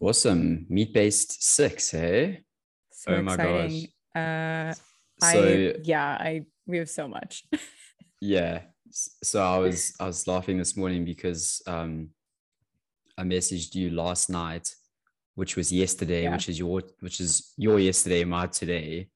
Awesome. 0.00 0.66
Meat 0.68 0.92
based 0.92 1.42
six, 1.42 1.90
hey? 1.90 2.42
So 2.92 3.14
Oh 3.14 3.22
my 3.22 3.34
exciting. 3.34 3.86
Uh 4.14 4.74
So 5.20 5.42
I 5.44 5.74
yeah, 5.82 6.16
I 6.20 6.42
we 6.66 6.78
have 6.78 6.88
so 6.90 7.08
much. 7.08 7.44
yeah. 8.20 8.62
So 8.90 9.42
I 9.42 9.58
was 9.58 9.94
I 10.00 10.06
was 10.06 10.26
laughing 10.26 10.58
this 10.58 10.76
morning 10.76 11.04
because 11.04 11.62
um 11.66 12.10
I 13.16 13.22
messaged 13.22 13.74
you 13.74 13.90
last 13.90 14.30
night, 14.30 14.72
which 15.34 15.56
was 15.56 15.72
yesterday, 15.72 16.22
Yeah. 16.22 16.32
which 16.32 16.48
is 16.48 16.58
your 16.58 16.82
which 17.00 17.20
is 17.20 17.52
your 17.56 17.80
yesterday, 17.80 18.24
my 18.24 18.46
today. 18.46 19.08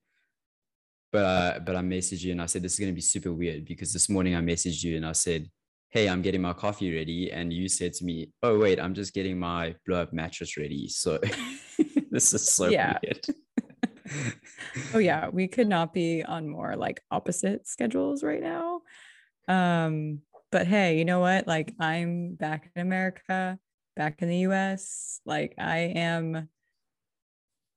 But 1.12 1.24
uh, 1.24 1.58
but 1.60 1.76
I 1.76 1.80
messaged 1.82 2.22
you 2.24 2.32
and 2.32 2.42
I 2.42 2.46
said 2.46 2.62
this 2.62 2.72
is 2.72 2.80
gonna 2.80 2.92
be 2.92 3.00
super 3.14 3.32
weird 3.32 3.64
because 3.64 3.92
this 3.92 4.08
morning 4.08 4.34
I 4.34 4.40
messaged 4.40 4.82
you 4.82 4.96
and 4.96 5.06
I 5.06 5.12
said, 5.12 5.48
Hey, 5.92 6.08
I'm 6.08 6.22
getting 6.22 6.40
my 6.40 6.54
coffee 6.54 6.96
ready. 6.96 7.30
And 7.30 7.52
you 7.52 7.68
said 7.68 7.92
to 7.94 8.04
me, 8.06 8.30
Oh 8.42 8.58
wait, 8.58 8.80
I'm 8.80 8.94
just 8.94 9.12
getting 9.12 9.38
my 9.38 9.74
blow 9.84 10.00
up 10.00 10.12
mattress 10.14 10.56
ready. 10.56 10.88
So 10.88 11.18
this 12.10 12.32
is 12.32 12.48
so 12.48 12.68
Yeah. 12.68 12.98
weird. 13.02 13.26
oh 14.94 14.98
yeah, 14.98 15.28
we 15.28 15.48
could 15.48 15.68
not 15.68 15.92
be 15.92 16.22
on 16.24 16.48
more 16.48 16.76
like 16.76 17.02
opposite 17.10 17.68
schedules 17.68 18.24
right 18.24 18.40
now. 18.42 18.80
Um 19.48 20.20
but 20.50 20.66
hey, 20.66 20.96
you 20.98 21.04
know 21.04 21.20
what? 21.20 21.46
Like 21.46 21.74
I'm 21.78 22.36
back 22.36 22.70
in 22.74 22.80
America, 22.80 23.58
back 23.94 24.22
in 24.22 24.28
the 24.30 24.38
US. 24.48 25.20
Like 25.26 25.54
I 25.58 25.92
am 25.94 26.48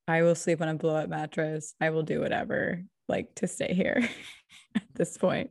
I 0.08 0.22
will 0.22 0.36
sleep 0.36 0.62
on 0.62 0.70
a 0.70 0.76
blow 0.76 0.96
up 0.96 1.10
mattress. 1.10 1.74
I 1.82 1.90
will 1.90 2.04
do 2.04 2.22
whatever 2.22 2.82
like 3.10 3.36
to 3.36 3.48
stay 3.48 3.74
here 3.74 4.08
at 4.76 4.84
this 4.94 5.18
point. 5.18 5.50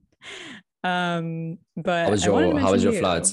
Um 0.85 1.59
but 1.77 2.05
How 2.05 2.11
was 2.11 2.27
I 2.27 2.31
wanted 2.31 2.47
to 2.47 2.53
your 2.53 2.61
how 2.61 2.73
was 2.73 2.85
your 2.85 2.93
you. 2.93 3.01
flight? 3.01 3.29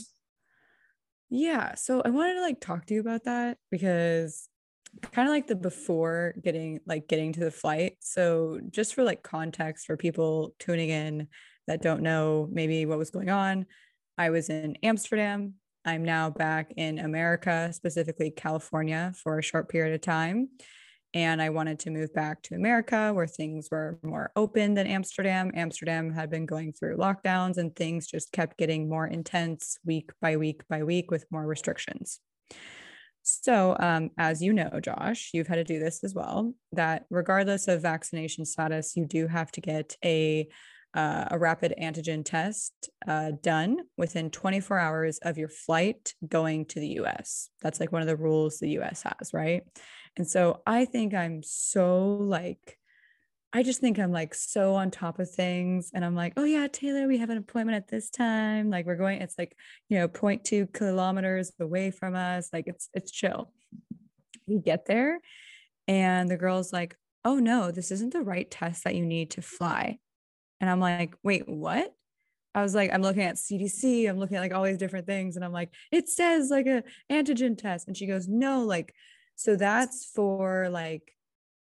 Yeah, 1.29 1.75
so 1.75 2.01
I 2.03 2.09
wanted 2.09 2.33
to 2.35 2.41
like 2.41 2.59
talk 2.59 2.85
to 2.87 2.93
you 2.93 2.99
about 2.99 3.25
that 3.25 3.57
because 3.69 4.49
kind 5.13 5.27
of 5.27 5.33
like 5.33 5.47
the 5.47 5.55
before 5.55 6.33
getting 6.43 6.79
like 6.85 7.07
getting 7.07 7.31
to 7.33 7.39
the 7.39 7.51
flight. 7.51 7.97
So 8.01 8.59
just 8.69 8.93
for 8.93 9.03
like 9.03 9.23
context 9.23 9.85
for 9.85 9.95
people 9.95 10.53
tuning 10.59 10.89
in 10.89 11.27
that 11.67 11.81
don't 11.81 12.01
know 12.01 12.49
maybe 12.51 12.85
what 12.85 12.97
was 12.97 13.11
going 13.11 13.29
on, 13.29 13.65
I 14.17 14.29
was 14.29 14.49
in 14.49 14.77
Amsterdam. 14.83 15.53
I'm 15.85 16.03
now 16.03 16.29
back 16.29 16.73
in 16.77 16.99
America, 16.99 17.71
specifically 17.73 18.29
California 18.31 19.13
for 19.23 19.39
a 19.39 19.43
short 19.43 19.69
period 19.69 19.95
of 19.95 20.01
time. 20.01 20.49
And 21.13 21.41
I 21.41 21.49
wanted 21.49 21.79
to 21.79 21.91
move 21.91 22.13
back 22.13 22.41
to 22.43 22.55
America 22.55 23.11
where 23.13 23.27
things 23.27 23.67
were 23.69 23.99
more 24.01 24.31
open 24.35 24.75
than 24.75 24.87
Amsterdam. 24.87 25.51
Amsterdam 25.53 26.13
had 26.13 26.29
been 26.29 26.45
going 26.45 26.71
through 26.71 26.97
lockdowns 26.97 27.57
and 27.57 27.75
things 27.75 28.07
just 28.07 28.31
kept 28.31 28.57
getting 28.57 28.87
more 28.87 29.07
intense 29.07 29.77
week 29.85 30.11
by 30.21 30.37
week 30.37 30.61
by 30.69 30.83
week 30.83 31.11
with 31.11 31.25
more 31.29 31.45
restrictions. 31.45 32.19
So, 33.23 33.75
um, 33.79 34.09
as 34.17 34.41
you 34.41 34.51
know, 34.53 34.79
Josh, 34.81 35.29
you've 35.33 35.47
had 35.47 35.55
to 35.55 35.63
do 35.63 35.79
this 35.79 36.03
as 36.03 36.15
well. 36.15 36.53
That 36.71 37.05
regardless 37.09 37.67
of 37.67 37.81
vaccination 37.81 38.45
status, 38.45 38.95
you 38.95 39.05
do 39.05 39.27
have 39.27 39.51
to 39.51 39.61
get 39.61 39.95
a 40.03 40.47
uh, 40.93 41.25
a 41.31 41.39
rapid 41.39 41.73
antigen 41.81 42.23
test 42.23 42.89
uh, 43.07 43.31
done 43.41 43.77
within 43.97 44.29
24 44.29 44.77
hours 44.77 45.19
of 45.19 45.37
your 45.37 45.47
flight 45.47 46.13
going 46.27 46.65
to 46.65 46.79
the 46.79 46.87
U.S. 46.87 47.49
That's 47.61 47.79
like 47.79 47.91
one 47.91 48.01
of 48.01 48.07
the 48.07 48.17
rules 48.17 48.59
the 48.59 48.71
U.S. 48.71 49.03
has, 49.03 49.33
right? 49.33 49.63
And 50.17 50.27
so 50.27 50.61
I 50.65 50.85
think 50.85 51.13
I'm 51.13 51.41
so 51.43 52.17
like. 52.19 52.77
I 53.53 53.63
just 53.63 53.81
think 53.81 53.99
I'm 53.99 54.13
like 54.13 54.33
so 54.33 54.75
on 54.75 54.91
top 54.91 55.19
of 55.19 55.29
things. 55.29 55.91
And 55.93 56.05
I'm 56.05 56.15
like, 56.15 56.31
oh 56.37 56.45
yeah, 56.45 56.69
Taylor, 56.71 57.05
we 57.05 57.17
have 57.17 57.29
an 57.29 57.37
appointment 57.37 57.75
at 57.75 57.89
this 57.89 58.09
time. 58.09 58.69
Like 58.69 58.85
we're 58.85 58.95
going, 58.95 59.21
it's 59.21 59.37
like, 59.37 59.57
you 59.89 59.99
know, 59.99 60.07
0.2 60.07 60.71
kilometers 60.71 61.51
away 61.59 61.91
from 61.91 62.15
us. 62.15 62.47
Like 62.53 62.67
it's 62.67 62.87
it's 62.93 63.11
chill. 63.11 63.51
We 64.47 64.59
get 64.59 64.85
there 64.85 65.19
and 65.85 66.31
the 66.31 66.37
girl's 66.37 66.71
like, 66.71 66.95
oh 67.25 67.39
no, 67.39 67.71
this 67.71 67.91
isn't 67.91 68.13
the 68.13 68.21
right 68.21 68.49
test 68.49 68.85
that 68.85 68.95
you 68.95 69.05
need 69.05 69.31
to 69.31 69.41
fly. 69.41 69.99
And 70.61 70.69
I'm 70.69 70.79
like, 70.79 71.15
wait, 71.23 71.49
what? 71.49 71.93
I 72.53 72.61
was 72.61 72.75
like, 72.75 72.91
I'm 72.93 73.01
looking 73.01 73.23
at 73.23 73.35
CDC, 73.35 74.07
I'm 74.09 74.17
looking 74.19 74.37
at 74.37 74.41
like 74.41 74.53
all 74.53 74.63
these 74.63 74.77
different 74.77 75.07
things. 75.07 75.35
And 75.35 75.43
I'm 75.43 75.53
like, 75.53 75.73
it 75.91 76.07
says 76.07 76.49
like 76.49 76.67
a 76.67 76.83
antigen 77.11 77.57
test. 77.57 77.87
And 77.87 77.97
she 77.97 78.05
goes, 78.07 78.27
no, 78.27 78.63
like, 78.63 78.93
so 79.35 79.55
that's 79.55 80.05
for 80.13 80.69
like 80.69 81.15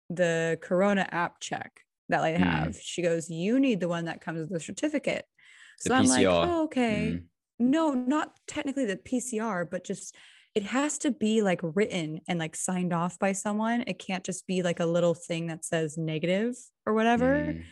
the 0.10 0.58
Corona 0.62 1.08
app 1.12 1.40
check 1.40 1.82
that 2.10 2.24
I 2.24 2.34
Mm. 2.34 2.38
have. 2.40 2.76
She 2.82 3.04
goes, 3.04 3.30
You 3.30 3.60
need 3.60 3.80
the 3.80 3.88
one 3.88 4.06
that 4.06 4.22
comes 4.22 4.40
with 4.40 4.50
the 4.50 4.60
certificate. 4.60 5.26
The 5.84 5.90
So 5.90 5.96
I'm 5.96 6.08
like, 6.08 6.26
Oh, 6.26 6.64
okay. 6.64 7.20
Mm. 7.20 7.24
No, 7.60 7.94
not 7.94 8.40
technically 8.48 8.86
the 8.86 8.98
PCR, 8.98 9.70
but 9.70 9.84
just 9.84 10.16
it 10.56 10.64
has 10.64 10.98
to 11.00 11.12
be 11.12 11.44
like 11.44 11.60
written 11.62 12.22
and 12.28 12.40
like 12.40 12.56
signed 12.56 12.94
off 12.94 13.20
by 13.20 13.34
someone. 13.34 13.84
It 13.86 14.00
can't 14.00 14.24
just 14.24 14.48
be 14.48 14.64
like 14.64 14.80
a 14.80 14.86
little 14.86 15.14
thing 15.14 15.48
that 15.48 15.64
says 15.64 15.98
negative 15.98 16.56
or 16.88 16.94
whatever. 16.94 17.36
Mm. 17.36 17.64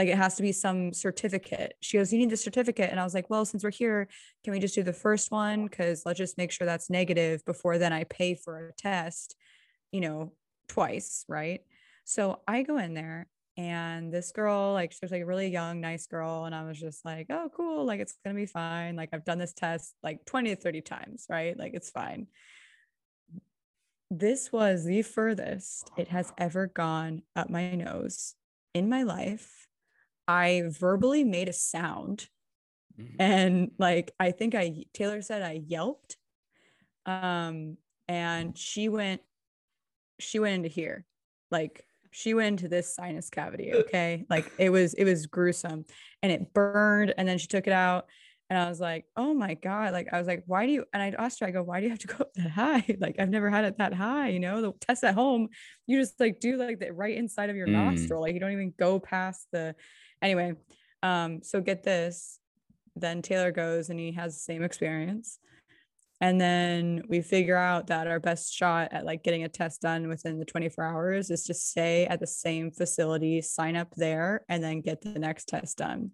Like 0.00 0.08
it 0.08 0.16
has 0.16 0.36
to 0.36 0.42
be 0.42 0.52
some 0.52 0.94
certificate. 0.94 1.74
She 1.82 1.98
goes, 1.98 2.10
You 2.10 2.18
need 2.18 2.30
the 2.30 2.36
certificate. 2.38 2.88
And 2.90 2.98
I 2.98 3.04
was 3.04 3.12
like, 3.12 3.28
Well, 3.28 3.44
since 3.44 3.62
we're 3.62 3.70
here, 3.70 4.08
can 4.42 4.54
we 4.54 4.58
just 4.58 4.74
do 4.74 4.82
the 4.82 4.94
first 4.94 5.30
one? 5.30 5.66
Because 5.66 6.06
let's 6.06 6.16
just 6.16 6.38
make 6.38 6.52
sure 6.52 6.66
that's 6.66 6.88
negative 6.88 7.44
before 7.44 7.76
then 7.76 7.92
I 7.92 8.04
pay 8.04 8.34
for 8.34 8.68
a 8.68 8.72
test, 8.72 9.36
you 9.92 10.00
know, 10.00 10.32
twice. 10.68 11.26
Right. 11.28 11.60
So 12.04 12.40
I 12.48 12.62
go 12.62 12.78
in 12.78 12.94
there 12.94 13.26
and 13.58 14.10
this 14.10 14.32
girl, 14.32 14.72
like, 14.72 14.92
she 14.92 15.00
was 15.02 15.10
like 15.10 15.20
a 15.20 15.26
really 15.26 15.48
young, 15.48 15.82
nice 15.82 16.06
girl. 16.06 16.46
And 16.46 16.54
I 16.54 16.64
was 16.64 16.80
just 16.80 17.04
like, 17.04 17.26
Oh, 17.28 17.50
cool. 17.54 17.84
Like, 17.84 18.00
it's 18.00 18.16
to 18.26 18.32
be 18.32 18.46
fine. 18.46 18.96
Like, 18.96 19.10
I've 19.12 19.26
done 19.26 19.36
this 19.36 19.52
test 19.52 19.94
like 20.02 20.24
20 20.24 20.54
to 20.54 20.56
30 20.56 20.80
times. 20.80 21.26
Right. 21.28 21.58
Like, 21.58 21.74
it's 21.74 21.90
fine. 21.90 22.26
This 24.10 24.50
was 24.50 24.86
the 24.86 25.02
furthest 25.02 25.90
it 25.98 26.08
has 26.08 26.32
ever 26.38 26.68
gone 26.68 27.20
up 27.36 27.50
my 27.50 27.74
nose 27.74 28.34
in 28.72 28.88
my 28.88 29.02
life. 29.02 29.66
I 30.28 30.64
verbally 30.68 31.24
made 31.24 31.48
a 31.48 31.52
sound 31.52 32.28
Mm. 32.98 33.16
and 33.18 33.70
like 33.78 34.12
I 34.20 34.32
think 34.32 34.54
I 34.54 34.84
Taylor 34.94 35.22
said 35.22 35.42
I 35.42 35.62
yelped. 35.66 36.16
Um 37.06 37.78
and 38.08 38.56
she 38.58 38.88
went 38.88 39.22
she 40.18 40.38
went 40.38 40.54
into 40.56 40.68
here. 40.68 41.06
Like 41.50 41.86
she 42.10 42.34
went 42.34 42.60
into 42.60 42.68
this 42.68 42.94
sinus 42.94 43.30
cavity, 43.30 43.74
okay? 43.74 44.26
Like 44.30 44.52
it 44.58 44.70
was 44.70 44.94
it 44.94 45.04
was 45.04 45.26
gruesome 45.26 45.84
and 46.22 46.32
it 46.32 46.52
burned 46.54 47.14
and 47.16 47.28
then 47.28 47.38
she 47.38 47.46
took 47.46 47.66
it 47.66 47.72
out 47.72 48.06
and 48.48 48.58
I 48.58 48.68
was 48.68 48.80
like, 48.80 49.06
"Oh 49.16 49.32
my 49.32 49.54
god." 49.54 49.92
Like 49.92 50.08
I 50.12 50.18
was 50.18 50.26
like, 50.26 50.42
"Why 50.46 50.66
do 50.66 50.72
you?" 50.72 50.84
And 50.92 51.00
I 51.02 51.10
asked 51.22 51.38
her 51.40 51.46
I 51.46 51.52
go, 51.52 51.62
"Why 51.62 51.78
do 51.80 51.84
you 51.86 51.90
have 51.90 52.00
to 52.00 52.08
go 52.08 52.16
up 52.20 52.32
that 52.34 52.50
high? 52.50 52.84
Like 53.00 53.16
I've 53.20 53.30
never 53.30 53.48
had 53.48 53.64
it 53.64 53.78
that 53.78 53.94
high, 53.94 54.28
you 54.30 54.40
know? 54.40 54.60
The 54.60 54.72
test 54.80 55.04
at 55.04 55.14
home, 55.14 55.48
you 55.86 56.00
just 56.00 56.18
like 56.18 56.40
do 56.40 56.56
like 56.56 56.80
the 56.80 56.92
right 56.92 57.16
inside 57.16 57.48
of 57.50 57.56
your 57.56 57.68
Mm. 57.68 57.72
nostril. 57.72 58.22
Like 58.22 58.34
you 58.34 58.40
don't 58.40 58.52
even 58.52 58.74
go 58.78 58.98
past 58.98 59.46
the 59.52 59.76
anyway. 60.22 60.54
Um 61.02 61.42
so 61.42 61.60
get 61.60 61.82
this 61.82 62.40
then 62.96 63.22
Taylor 63.22 63.52
goes 63.52 63.90
and 63.90 63.98
he 63.98 64.12
has 64.12 64.34
the 64.34 64.40
same 64.40 64.62
experience. 64.62 65.38
And 66.22 66.38
then 66.38 67.02
we 67.08 67.22
figure 67.22 67.56
out 67.56 67.86
that 67.86 68.06
our 68.06 68.20
best 68.20 68.52
shot 68.52 68.88
at 68.92 69.06
like 69.06 69.22
getting 69.22 69.44
a 69.44 69.48
test 69.48 69.80
done 69.80 70.06
within 70.06 70.38
the 70.38 70.44
24 70.44 70.84
hours 70.84 71.30
is 71.30 71.44
to 71.44 71.54
stay 71.54 72.06
at 72.06 72.20
the 72.20 72.26
same 72.26 72.70
facility, 72.70 73.40
sign 73.40 73.74
up 73.74 73.94
there, 73.96 74.44
and 74.48 74.62
then 74.62 74.82
get 74.82 75.00
the 75.00 75.18
next 75.18 75.48
test 75.48 75.78
done. 75.78 76.10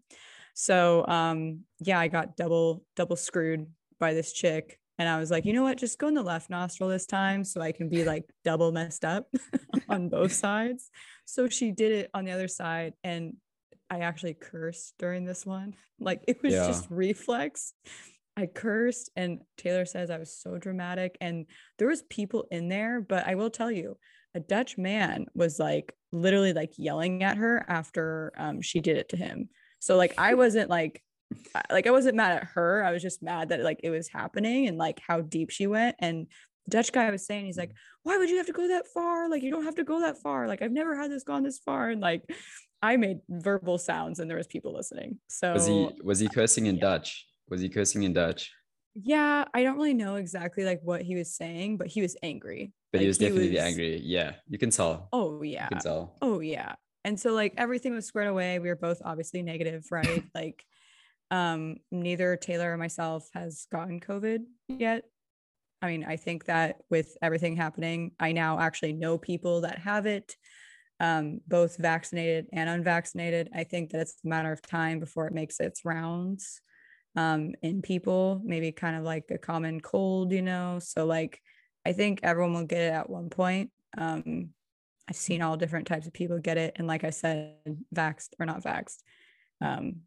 So 0.55 1.05
um 1.09 1.61
yeah, 1.81 1.99
I 1.99 2.09
got 2.09 2.37
double 2.37 2.85
double 2.95 3.17
screwed 3.17 3.67
by 3.99 4.15
this 4.15 4.33
chick. 4.33 4.79
And 4.99 5.09
I 5.09 5.19
was 5.19 5.31
like, 5.31 5.45
you 5.45 5.53
know 5.53 5.65
what? 5.65 5.77
Just 5.77 5.99
go 5.99 6.09
in 6.09 6.15
the 6.15 6.23
left 6.23 6.49
nostril 6.49 6.89
this 6.89 7.05
time 7.05 7.45
so 7.45 7.61
I 7.61 7.73
can 7.73 7.91
be 7.91 8.05
like 8.05 8.25
double 8.45 8.73
messed 8.73 9.05
up 9.05 9.27
on 9.91 10.09
both 10.09 10.33
sides. 10.33 10.89
So 11.27 11.49
she 11.49 11.71
did 11.71 11.93
it 11.93 12.11
on 12.15 12.25
the 12.25 12.31
other 12.31 12.49
side. 12.49 12.95
And 13.05 13.35
I 13.91 14.01
actually 14.01 14.35
cursed 14.35 14.95
during 14.99 15.25
this 15.25 15.47
one. 15.47 15.75
Like 16.01 16.23
it 16.29 16.43
was 16.43 16.55
Yeah. 16.55 16.67
just 16.67 16.87
reflex. 16.91 17.73
I 18.37 18.47
cursed 18.47 19.11
and 19.17 19.41
Taylor 19.57 19.87
says 19.87 20.11
I 20.11 20.19
was 20.19 20.37
so 20.39 20.59
dramatic 20.59 21.17
and 21.21 21.47
there 21.79 21.89
was 21.89 22.03
people 22.03 22.47
in 22.51 22.69
there, 22.69 23.01
but 23.01 23.27
I 23.27 23.35
will 23.35 23.51
tell 23.51 23.71
you, 23.71 23.97
a 24.35 24.41
Dutch 24.41 24.77
man 24.77 25.27
was 25.35 25.59
like 25.59 25.95
literally 26.13 26.53
like 26.53 26.73
yelling 26.77 27.23
at 27.23 27.39
her 27.39 27.65
after 27.69 28.33
um, 28.37 28.61
she 28.61 28.81
did 28.81 28.99
it 28.99 29.09
to 29.11 29.17
him. 29.17 29.49
So 29.79 29.97
like 29.97 30.15
I 30.19 30.35
wasn't 30.35 30.69
like 30.69 31.03
like 31.71 31.87
I 31.87 31.91
wasn't 31.91 32.17
mad 32.17 32.37
at 32.37 32.45
her. 32.55 32.85
I 32.85 32.93
was 32.93 33.03
just 33.03 33.23
mad 33.23 33.49
that 33.49 33.63
like 33.63 33.81
it 33.83 33.91
was 33.91 34.09
happening 34.09 34.69
and 34.69 34.77
like 34.77 35.01
how 35.07 35.23
deep 35.23 35.51
she 35.51 35.67
went. 35.67 35.97
And 35.99 36.27
Dutch 36.69 36.93
guy 36.93 37.11
was 37.11 37.25
saying, 37.27 37.47
he's 37.47 37.57
like, 37.57 37.73
why 38.03 38.19
would 38.19 38.29
you 38.29 38.37
have 38.37 38.47
to 38.47 38.53
go 38.53 38.69
that 38.69 38.87
far? 38.93 39.31
Like 39.31 39.43
you 39.43 39.51
don't 39.51 39.65
have 39.65 39.77
to 39.77 39.85
go 39.85 40.01
that 40.01 40.19
far. 40.19 40.47
Like 40.47 40.61
I've 40.63 40.73
never 40.73 40.95
had 40.95 41.11
this 41.11 41.25
gone 41.25 41.43
this 41.43 41.59
far. 41.59 41.89
And 41.91 42.01
like 42.01 42.23
I 42.87 42.97
made 42.97 43.19
verbal 43.29 43.79
sounds 43.79 44.21
and 44.21 44.31
there 44.31 44.39
was 44.39 44.47
people 44.47 44.73
listening. 44.73 45.19
So 45.29 45.53
Was 45.53 45.67
he 45.67 45.91
was 46.03 46.19
he 46.19 46.29
cursing 46.29 46.67
in 46.67 46.77
yeah. 46.77 46.83
Dutch? 46.83 47.27
Was 47.49 47.61
he 47.61 47.69
cursing 47.69 48.03
in 48.05 48.13
Dutch? 48.13 48.53
yeah, 49.03 49.45
I 49.53 49.63
don't 49.63 49.77
really 49.77 49.95
know 49.95 50.17
exactly 50.17 50.65
like 50.65 50.81
what 50.83 51.03
he 51.03 51.15
was 51.17 51.35
saying, 51.35 51.77
but 51.77 51.87
he 51.87 52.01
was 52.01 52.17
angry. 52.23 52.73
But 52.93 53.03
he 53.03 53.07
was 53.07 53.19
definitely 53.19 53.59
angry. 53.59 54.01
Yeah, 54.03 54.33
you 54.49 54.59
can 54.59 54.71
tell. 54.71 55.09
Oh 55.13 55.43
yeah. 55.43 55.65
You 55.65 55.77
can 55.77 55.81
tell. 55.81 56.17
Oh 56.23 56.41
yeah. 56.41 56.77
And 57.05 57.21
so 57.21 57.33
like 57.33 57.55
everything 57.59 57.95
was 57.95 58.07
squared 58.07 58.29
away. 58.29 58.59
We 58.59 58.69
were 58.69 58.77
both 58.77 59.03
obviously 59.05 59.43
negative, 59.43 59.85
right? 59.91 60.25
like 60.35 60.65
um 61.31 61.77
neither 61.91 62.37
Taylor 62.37 62.73
or 62.73 62.77
myself 62.79 63.29
has 63.35 63.67
gotten 63.71 64.01
COVID 64.01 64.45
yet. 64.69 65.05
I 65.83 65.89
mean, 65.89 66.05
I 66.05 66.17
think 66.17 66.47
that 66.47 66.77
with 66.89 67.17
everything 67.21 67.55
happening, 67.55 68.13
I 68.19 68.33
now 68.33 68.59
actually 68.59 68.95
know 68.95 69.19
people 69.19 69.61
that 69.61 69.79
have 69.81 70.07
it, 70.07 70.35
um, 71.01 71.41
both 71.47 71.77
vaccinated 71.77 72.47
and 72.53 72.69
unvaccinated. 72.69 73.51
I 73.55 73.65
think 73.65 73.91
that 73.91 74.01
it's 74.01 74.17
a 74.25 74.29
matter 74.29 74.53
of 74.53 74.63
time 74.63 75.01
before 75.01 75.27
it 75.27 75.35
makes 75.35 75.61
its 75.61 75.85
rounds 75.85 76.61
um, 77.17 77.55
in 77.63 77.83
people, 77.83 78.41
maybe 78.45 78.73
kind 78.73 78.97
of 78.97 79.03
like 79.03 79.25
a 79.31 79.39
common 79.39 79.81
cold, 79.81 80.33
you 80.33 80.43
know? 80.43 80.79
So, 80.81 81.07
like, 81.07 81.41
I 81.85 81.93
think 81.93 82.21
everyone 82.23 82.55
will 82.55 82.65
get 82.67 82.83
it 82.83 82.93
at 82.93 83.11
one 83.11 83.31
point. 83.31 83.71
Um, 83.97 84.51
I've 85.09 85.17
seen 85.17 85.43
all 85.43 85.57
different 85.57 85.87
types 85.87 86.07
of 86.07 86.13
people 86.13 86.39
get 86.39 86.59
it. 86.59 86.75
And 86.77 86.87
like 86.87 87.05
I 87.05 87.11
said, 87.11 87.55
vaxxed 87.95 88.31
or 88.41 88.47
not 88.47 88.65
vaxxed. 88.65 88.99
Um, 89.61 90.03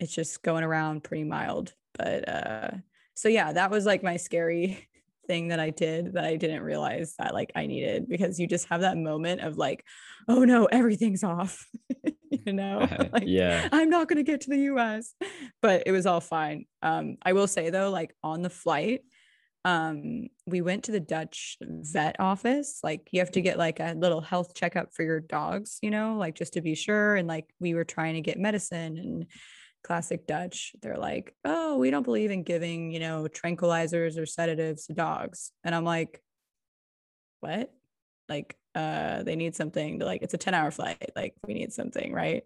it's 0.00 0.14
just 0.14 0.42
going 0.42 0.64
around 0.64 1.04
pretty 1.04 1.24
mild. 1.24 1.72
But 1.96 2.28
uh, 2.28 2.70
so 3.14 3.28
yeah, 3.28 3.52
that 3.52 3.70
was 3.70 3.86
like 3.86 4.02
my 4.02 4.16
scary 4.16 4.88
thing 5.26 5.48
that 5.48 5.60
I 5.60 5.70
did 5.70 6.14
that 6.14 6.24
I 6.24 6.36
didn't 6.36 6.62
realize 6.62 7.14
that 7.18 7.34
like 7.34 7.52
I 7.54 7.66
needed 7.66 8.08
because 8.08 8.38
you 8.38 8.46
just 8.46 8.68
have 8.68 8.82
that 8.82 8.96
moment 8.96 9.40
of 9.40 9.56
like, 9.56 9.84
oh 10.28 10.44
no, 10.44 10.66
everything's 10.66 11.24
off. 11.24 11.66
you 12.30 12.52
know, 12.52 12.86
like, 13.12 13.24
yeah, 13.26 13.68
I'm 13.72 13.90
not 13.90 14.08
gonna 14.08 14.22
get 14.22 14.42
to 14.42 14.50
the 14.50 14.62
US. 14.74 15.14
But 15.62 15.84
it 15.86 15.92
was 15.92 16.06
all 16.06 16.20
fine. 16.20 16.66
Um, 16.82 17.16
I 17.22 17.32
will 17.32 17.46
say 17.46 17.70
though, 17.70 17.90
like 17.90 18.14
on 18.22 18.42
the 18.42 18.50
flight, 18.50 19.00
um 19.64 20.26
we 20.46 20.60
went 20.60 20.84
to 20.84 20.92
the 20.92 21.00
dutch 21.00 21.56
vet 21.62 22.16
office 22.18 22.80
like 22.82 23.08
you 23.12 23.20
have 23.20 23.30
to 23.30 23.40
get 23.40 23.56
like 23.56 23.80
a 23.80 23.94
little 23.96 24.20
health 24.20 24.54
checkup 24.54 24.92
for 24.92 25.02
your 25.02 25.20
dogs 25.20 25.78
you 25.80 25.90
know 25.90 26.16
like 26.18 26.34
just 26.34 26.52
to 26.52 26.60
be 26.60 26.74
sure 26.74 27.16
and 27.16 27.26
like 27.26 27.46
we 27.60 27.72
were 27.72 27.84
trying 27.84 28.12
to 28.14 28.20
get 28.20 28.38
medicine 28.38 28.98
and 28.98 29.26
classic 29.84 30.26
dutch. 30.26 30.72
They're 30.82 30.98
like 30.98 31.34
oh 31.44 31.76
we 31.78 31.90
don't 31.90 32.02
believe 32.02 32.30
in 32.30 32.42
giving 32.42 32.90
you 32.90 33.00
know 33.00 33.28
tranquilizers 33.28 34.18
or 34.18 34.26
sedatives 34.26 34.86
to 34.86 34.94
dogs. 34.94 35.52
And 35.62 35.74
i'm 35.74 35.84
like 35.84 36.20
what? 37.40 37.72
Like 38.28 38.56
uh 38.74 39.22
they 39.22 39.36
need 39.36 39.54
something 39.54 40.00
to 40.00 40.04
like 40.04 40.22
it's 40.22 40.34
a 40.34 40.38
10 40.38 40.54
hour 40.54 40.70
flight 40.70 41.10
like 41.14 41.34
we 41.46 41.54
need 41.54 41.72
something 41.72 42.12
right? 42.12 42.42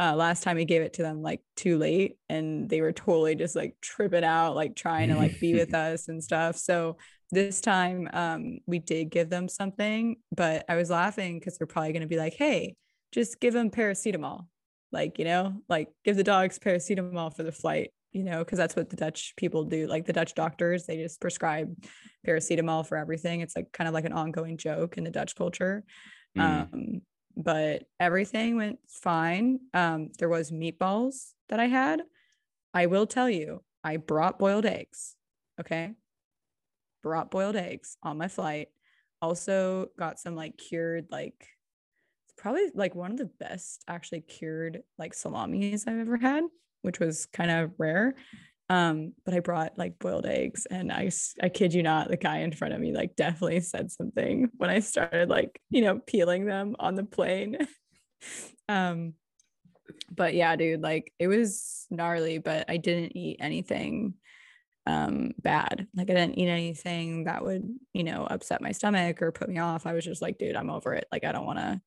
Uh, 0.00 0.12
last 0.16 0.42
time 0.42 0.56
we 0.56 0.64
gave 0.64 0.82
it 0.82 0.94
to 0.94 1.02
them 1.02 1.22
like 1.22 1.40
too 1.54 1.78
late 1.78 2.16
and 2.28 2.68
they 2.68 2.80
were 2.80 2.90
totally 2.90 3.36
just 3.36 3.54
like 3.54 3.76
tripping 3.80 4.24
out 4.24 4.56
like 4.56 4.74
trying 4.74 5.08
to 5.08 5.14
like 5.14 5.38
be 5.40 5.54
with 5.54 5.72
us 5.86 6.08
and 6.08 6.22
stuff. 6.22 6.56
So 6.56 6.96
this 7.34 7.60
time 7.60 8.08
um 8.12 8.58
we 8.66 8.78
did 8.78 9.10
give 9.10 9.28
them 9.28 9.48
something 9.48 10.16
but 10.34 10.64
i 10.68 10.76
was 10.76 10.88
laughing 10.88 11.38
because 11.38 11.58
they're 11.58 11.66
probably 11.66 11.92
going 11.92 12.02
to 12.02 12.08
be 12.08 12.16
like 12.16 12.34
hey 12.34 12.76
just 13.12 13.40
give 13.40 13.52
them 13.52 13.70
paracetamol 13.70 14.46
like 14.94 15.18
you 15.18 15.26
know 15.26 15.54
like 15.68 15.88
give 16.04 16.16
the 16.16 16.24
dogs 16.24 16.58
paracetamol 16.58 17.34
for 17.34 17.42
the 17.42 17.52
flight 17.52 17.90
you 18.12 18.24
know 18.24 18.38
because 18.38 18.56
that's 18.56 18.76
what 18.76 18.88
the 18.88 18.96
dutch 18.96 19.34
people 19.36 19.64
do 19.64 19.86
like 19.86 20.06
the 20.06 20.12
dutch 20.12 20.34
doctors 20.34 20.86
they 20.86 20.96
just 20.96 21.20
prescribe 21.20 21.74
paracetamol 22.26 22.86
for 22.86 22.96
everything 22.96 23.40
it's 23.40 23.54
like 23.54 23.70
kind 23.72 23.88
of 23.88 23.92
like 23.92 24.06
an 24.06 24.12
ongoing 24.12 24.56
joke 24.56 24.96
in 24.96 25.04
the 25.04 25.10
dutch 25.10 25.34
culture 25.34 25.84
mm. 26.38 26.42
um 26.42 27.02
but 27.36 27.84
everything 27.98 28.56
went 28.56 28.78
fine. 28.88 29.60
Um, 29.72 30.10
there 30.18 30.28
was 30.28 30.50
meatballs 30.50 31.32
that 31.48 31.60
I 31.60 31.66
had. 31.66 32.02
I 32.72 32.86
will 32.86 33.06
tell 33.06 33.28
you, 33.28 33.62
I 33.82 33.96
brought 33.96 34.38
boiled 34.38 34.66
eggs. 34.66 35.16
Okay. 35.60 35.92
Brought 37.02 37.30
boiled 37.30 37.56
eggs 37.56 37.96
on 38.02 38.18
my 38.18 38.28
flight. 38.28 38.68
Also 39.20 39.88
got 39.98 40.18
some 40.18 40.36
like 40.36 40.56
cured, 40.56 41.06
like 41.10 41.48
probably 42.36 42.70
like 42.74 42.94
one 42.94 43.12
of 43.12 43.18
the 43.18 43.30
best 43.38 43.82
actually 43.88 44.20
cured 44.20 44.82
like 44.98 45.14
salamis 45.14 45.86
I've 45.86 45.98
ever 45.98 46.16
had, 46.16 46.44
which 46.82 47.00
was 47.00 47.26
kind 47.26 47.50
of 47.50 47.72
rare. 47.78 48.14
Um, 48.70 49.12
but 49.24 49.34
I 49.34 49.40
brought 49.40 49.76
like 49.76 49.98
boiled 49.98 50.26
eggs 50.26 50.66
and 50.70 50.90
I 50.90 51.10
I 51.42 51.50
kid 51.50 51.74
you 51.74 51.82
not, 51.82 52.08
the 52.08 52.16
guy 52.16 52.38
in 52.38 52.52
front 52.52 52.74
of 52.74 52.80
me 52.80 52.94
like 52.94 53.14
definitely 53.16 53.60
said 53.60 53.90
something 53.90 54.50
when 54.56 54.70
I 54.70 54.80
started 54.80 55.28
like, 55.28 55.60
you 55.70 55.82
know, 55.82 55.98
peeling 55.98 56.46
them 56.46 56.74
on 56.78 56.94
the 56.94 57.04
plane. 57.04 57.58
um 58.68 59.14
but 60.10 60.34
yeah, 60.34 60.56
dude, 60.56 60.80
like 60.80 61.12
it 61.18 61.28
was 61.28 61.86
gnarly, 61.90 62.38
but 62.38 62.64
I 62.68 62.78
didn't 62.78 63.16
eat 63.16 63.36
anything 63.40 64.14
um 64.86 65.32
bad. 65.38 65.86
Like 65.94 66.10
I 66.10 66.14
didn't 66.14 66.38
eat 66.38 66.48
anything 66.48 67.24
that 67.24 67.44
would, 67.44 67.68
you 67.92 68.04
know, 68.04 68.26
upset 68.28 68.62
my 68.62 68.72
stomach 68.72 69.20
or 69.20 69.30
put 69.30 69.48
me 69.48 69.58
off. 69.58 69.86
I 69.86 69.92
was 69.92 70.04
just 70.04 70.22
like, 70.22 70.38
dude, 70.38 70.56
I'm 70.56 70.70
over 70.70 70.94
it. 70.94 71.06
Like 71.12 71.24
I 71.24 71.32
don't 71.32 71.46
want 71.46 71.58
to 71.58 71.80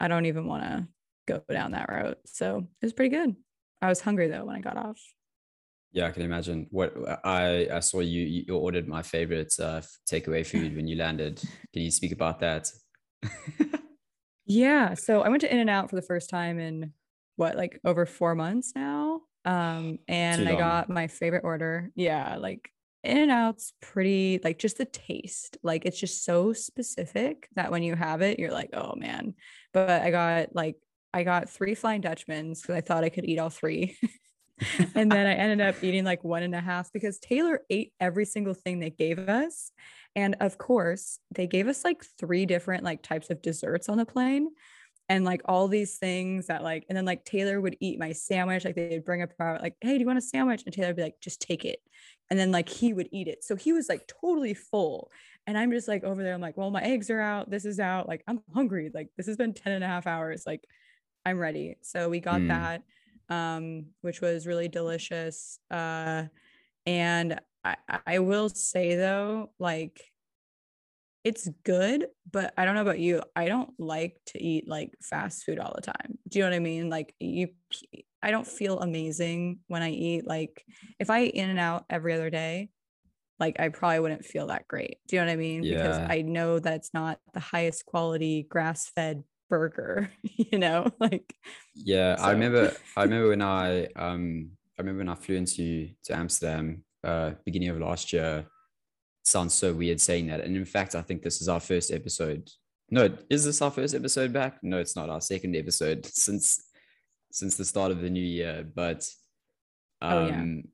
I 0.00 0.08
don't 0.08 0.26
even 0.26 0.46
want 0.46 0.62
to 0.64 0.88
go 1.26 1.42
down 1.50 1.72
that 1.72 1.88
route. 1.88 2.18
So, 2.26 2.58
it 2.58 2.86
was 2.86 2.92
pretty 2.92 3.14
good. 3.14 3.36
I 3.80 3.88
was 3.88 4.00
hungry 4.00 4.28
though 4.28 4.44
when 4.44 4.56
I 4.56 4.60
got 4.60 4.76
off. 4.76 4.98
Yeah, 5.92 6.06
I 6.06 6.10
can 6.10 6.22
imagine. 6.22 6.66
What 6.70 6.94
I 7.24 7.68
I 7.72 7.80
saw 7.80 8.00
you 8.00 8.22
you 8.22 8.56
ordered 8.56 8.86
my 8.86 9.02
favorite 9.02 9.54
uh, 9.58 9.80
takeaway 10.10 10.44
food 10.44 10.76
when 10.76 10.86
you 10.86 10.96
landed. 10.96 11.40
Can 11.72 11.82
you 11.82 11.90
speak 11.90 12.12
about 12.12 12.40
that? 12.40 12.70
yeah, 14.46 14.94
so 14.94 15.22
I 15.22 15.28
went 15.28 15.40
to 15.42 15.52
In 15.52 15.60
and 15.60 15.70
Out 15.70 15.88
for 15.88 15.96
the 15.96 16.02
first 16.02 16.28
time 16.28 16.58
in 16.58 16.92
what 17.36 17.56
like 17.56 17.80
over 17.84 18.04
four 18.04 18.34
months 18.34 18.72
now. 18.74 19.22
Um, 19.44 19.98
and 20.08 20.46
I 20.46 20.56
got 20.56 20.90
my 20.90 21.06
favorite 21.06 21.44
order. 21.44 21.90
Yeah, 21.94 22.36
like 22.36 22.70
In 23.04 23.16
and 23.16 23.30
Out's 23.30 23.72
pretty 23.80 24.40
like 24.42 24.58
just 24.58 24.78
the 24.78 24.84
taste. 24.84 25.56
Like 25.62 25.86
it's 25.86 25.98
just 25.98 26.24
so 26.24 26.52
specific 26.52 27.48
that 27.54 27.70
when 27.70 27.82
you 27.82 27.94
have 27.94 28.22
it, 28.22 28.38
you're 28.38 28.52
like, 28.52 28.70
oh 28.72 28.94
man. 28.96 29.34
But 29.72 30.02
I 30.02 30.10
got 30.10 30.54
like 30.54 30.76
I 31.14 31.22
got 31.22 31.48
three 31.48 31.74
Flying 31.74 32.02
Dutchmans 32.02 32.60
because 32.60 32.74
I 32.74 32.80
thought 32.80 33.04
I 33.04 33.08
could 33.08 33.24
eat 33.24 33.38
all 33.38 33.50
three. 33.50 33.96
and 34.94 35.10
then 35.10 35.26
I 35.26 35.34
ended 35.34 35.60
up 35.60 35.82
eating 35.82 36.04
like 36.04 36.24
one 36.24 36.42
and 36.42 36.54
a 36.54 36.60
half 36.60 36.92
because 36.92 37.18
Taylor 37.18 37.60
ate 37.70 37.92
every 38.00 38.24
single 38.24 38.54
thing 38.54 38.80
they 38.80 38.90
gave 38.90 39.18
us. 39.18 39.70
And 40.16 40.36
of 40.40 40.58
course, 40.58 41.18
they 41.30 41.46
gave 41.46 41.68
us 41.68 41.84
like 41.84 42.02
three 42.18 42.46
different 42.46 42.84
like 42.84 43.02
types 43.02 43.30
of 43.30 43.40
desserts 43.40 43.88
on 43.88 43.98
the 43.98 44.06
plane 44.06 44.48
and 45.08 45.24
like 45.24 45.40
all 45.46 45.68
these 45.68 45.96
things 45.96 46.46
that 46.46 46.62
like 46.62 46.84
and 46.88 46.96
then 46.96 47.04
like 47.04 47.24
Taylor 47.24 47.60
would 47.60 47.76
eat 47.80 47.98
my 47.98 48.12
sandwich 48.12 48.64
like 48.64 48.74
they'd 48.74 49.04
bring 49.04 49.22
up 49.22 49.30
like 49.38 49.74
hey 49.80 49.94
do 49.94 50.00
you 50.00 50.06
want 50.06 50.18
a 50.18 50.22
sandwich 50.22 50.62
and 50.64 50.74
Taylor 50.74 50.88
would 50.88 50.96
be 50.96 51.02
like 51.02 51.20
just 51.20 51.40
take 51.40 51.64
it 51.64 51.80
and 52.30 52.38
then 52.38 52.52
like 52.52 52.68
he 52.68 52.92
would 52.92 53.08
eat 53.12 53.28
it 53.28 53.42
so 53.42 53.56
he 53.56 53.72
was 53.72 53.88
like 53.88 54.06
totally 54.20 54.54
full 54.54 55.10
and 55.46 55.56
I'm 55.56 55.70
just 55.70 55.88
like 55.88 56.04
over 56.04 56.22
there 56.22 56.34
I'm 56.34 56.40
like 56.40 56.56
well 56.56 56.70
my 56.70 56.82
eggs 56.82 57.10
are 57.10 57.20
out 57.20 57.50
this 57.50 57.64
is 57.64 57.80
out 57.80 58.08
like 58.08 58.22
I'm 58.26 58.40
hungry 58.54 58.90
like 58.92 59.08
this 59.16 59.26
has 59.26 59.36
been 59.36 59.54
10 59.54 59.72
and 59.72 59.84
a 59.84 59.88
half 59.88 60.06
hours 60.06 60.44
like 60.46 60.64
I'm 61.24 61.38
ready 61.38 61.76
so 61.82 62.08
we 62.08 62.20
got 62.20 62.40
mm. 62.40 62.48
that 62.48 62.82
um, 63.28 63.86
which 64.00 64.20
was 64.20 64.46
really 64.46 64.68
delicious. 64.68 65.58
Uh, 65.70 66.24
and 66.86 67.40
I, 67.64 67.76
I 68.06 68.18
will 68.20 68.48
say 68.48 68.96
though, 68.96 69.50
like 69.58 70.00
it's 71.24 71.48
good, 71.64 72.06
but 72.30 72.54
I 72.56 72.64
don't 72.64 72.74
know 72.74 72.82
about 72.82 73.00
you. 73.00 73.22
I 73.34 73.48
don't 73.48 73.70
like 73.78 74.16
to 74.26 74.42
eat 74.42 74.68
like 74.68 74.94
fast 75.02 75.44
food 75.44 75.58
all 75.58 75.72
the 75.74 75.82
time. 75.82 76.18
Do 76.28 76.38
you 76.38 76.44
know 76.44 76.50
what 76.50 76.56
I 76.56 76.60
mean? 76.60 76.88
Like 76.88 77.14
you, 77.18 77.48
I 78.22 78.30
don't 78.30 78.46
feel 78.46 78.80
amazing 78.80 79.60
when 79.66 79.82
I 79.82 79.90
eat. 79.90 80.26
Like 80.26 80.64
if 80.98 81.10
I 81.10 81.24
eat 81.24 81.34
in 81.34 81.50
and 81.50 81.58
out 81.58 81.84
every 81.90 82.14
other 82.14 82.30
day, 82.30 82.70
like 83.38 83.60
I 83.60 83.68
probably 83.68 84.00
wouldn't 84.00 84.24
feel 84.24 84.48
that 84.48 84.68
great. 84.68 84.98
Do 85.06 85.16
you 85.16 85.22
know 85.22 85.26
what 85.26 85.32
I 85.32 85.36
mean? 85.36 85.62
Yeah. 85.62 85.74
Because 85.76 85.98
I 85.98 86.22
know 86.22 86.58
that 86.58 86.74
it's 86.74 86.94
not 86.94 87.18
the 87.34 87.40
highest 87.40 87.86
quality 87.86 88.46
grass 88.48 88.90
fed 88.94 89.22
burger, 89.48 90.10
you 90.22 90.58
know, 90.58 90.90
like 91.00 91.34
yeah, 91.74 92.16
so. 92.16 92.24
I 92.24 92.30
remember 92.32 92.72
I 92.96 93.02
remember 93.04 93.28
when 93.28 93.42
I 93.42 93.86
um 93.96 94.50
I 94.78 94.82
remember 94.82 94.98
when 94.98 95.08
I 95.08 95.14
flew 95.14 95.36
into 95.36 95.88
to 96.04 96.16
Amsterdam 96.16 96.84
uh 97.04 97.32
beginning 97.44 97.68
of 97.68 97.78
last 97.78 98.12
year. 98.12 98.46
Sounds 99.28 99.54
so 99.54 99.72
weird 99.72 100.00
saying 100.00 100.28
that. 100.28 100.40
And 100.40 100.56
in 100.56 100.64
fact, 100.64 100.94
I 100.94 101.02
think 101.02 101.22
this 101.22 101.40
is 101.40 101.48
our 101.48 101.60
first 101.60 101.92
episode. 101.92 102.48
No, 102.90 103.10
is 103.28 103.44
this 103.44 103.60
our 103.60 103.70
first 103.70 103.94
episode 103.94 104.32
back? 104.32 104.58
No, 104.62 104.78
it's 104.78 104.96
not 104.96 105.10
our 105.10 105.20
second 105.20 105.56
episode 105.56 106.06
since 106.12 106.64
since 107.30 107.56
the 107.56 107.64
start 107.64 107.92
of 107.92 108.00
the 108.00 108.10
new 108.10 108.24
year. 108.24 108.66
But 108.74 109.08
um 110.00 110.12
oh, 110.12 110.26
yeah. 110.26 110.40
Um, 110.40 110.64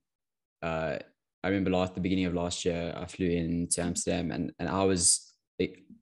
uh 0.63 0.99
I 1.43 1.49
remember 1.49 1.71
last 1.71 1.95
the 1.95 2.01
beginning 2.01 2.25
of 2.25 2.35
last 2.35 2.65
year, 2.65 2.95
I 2.97 3.05
flew 3.05 3.29
into 3.29 3.83
Amsterdam 3.83 4.31
and, 4.31 4.51
and 4.59 4.67
I 4.67 4.85
was 4.85 5.35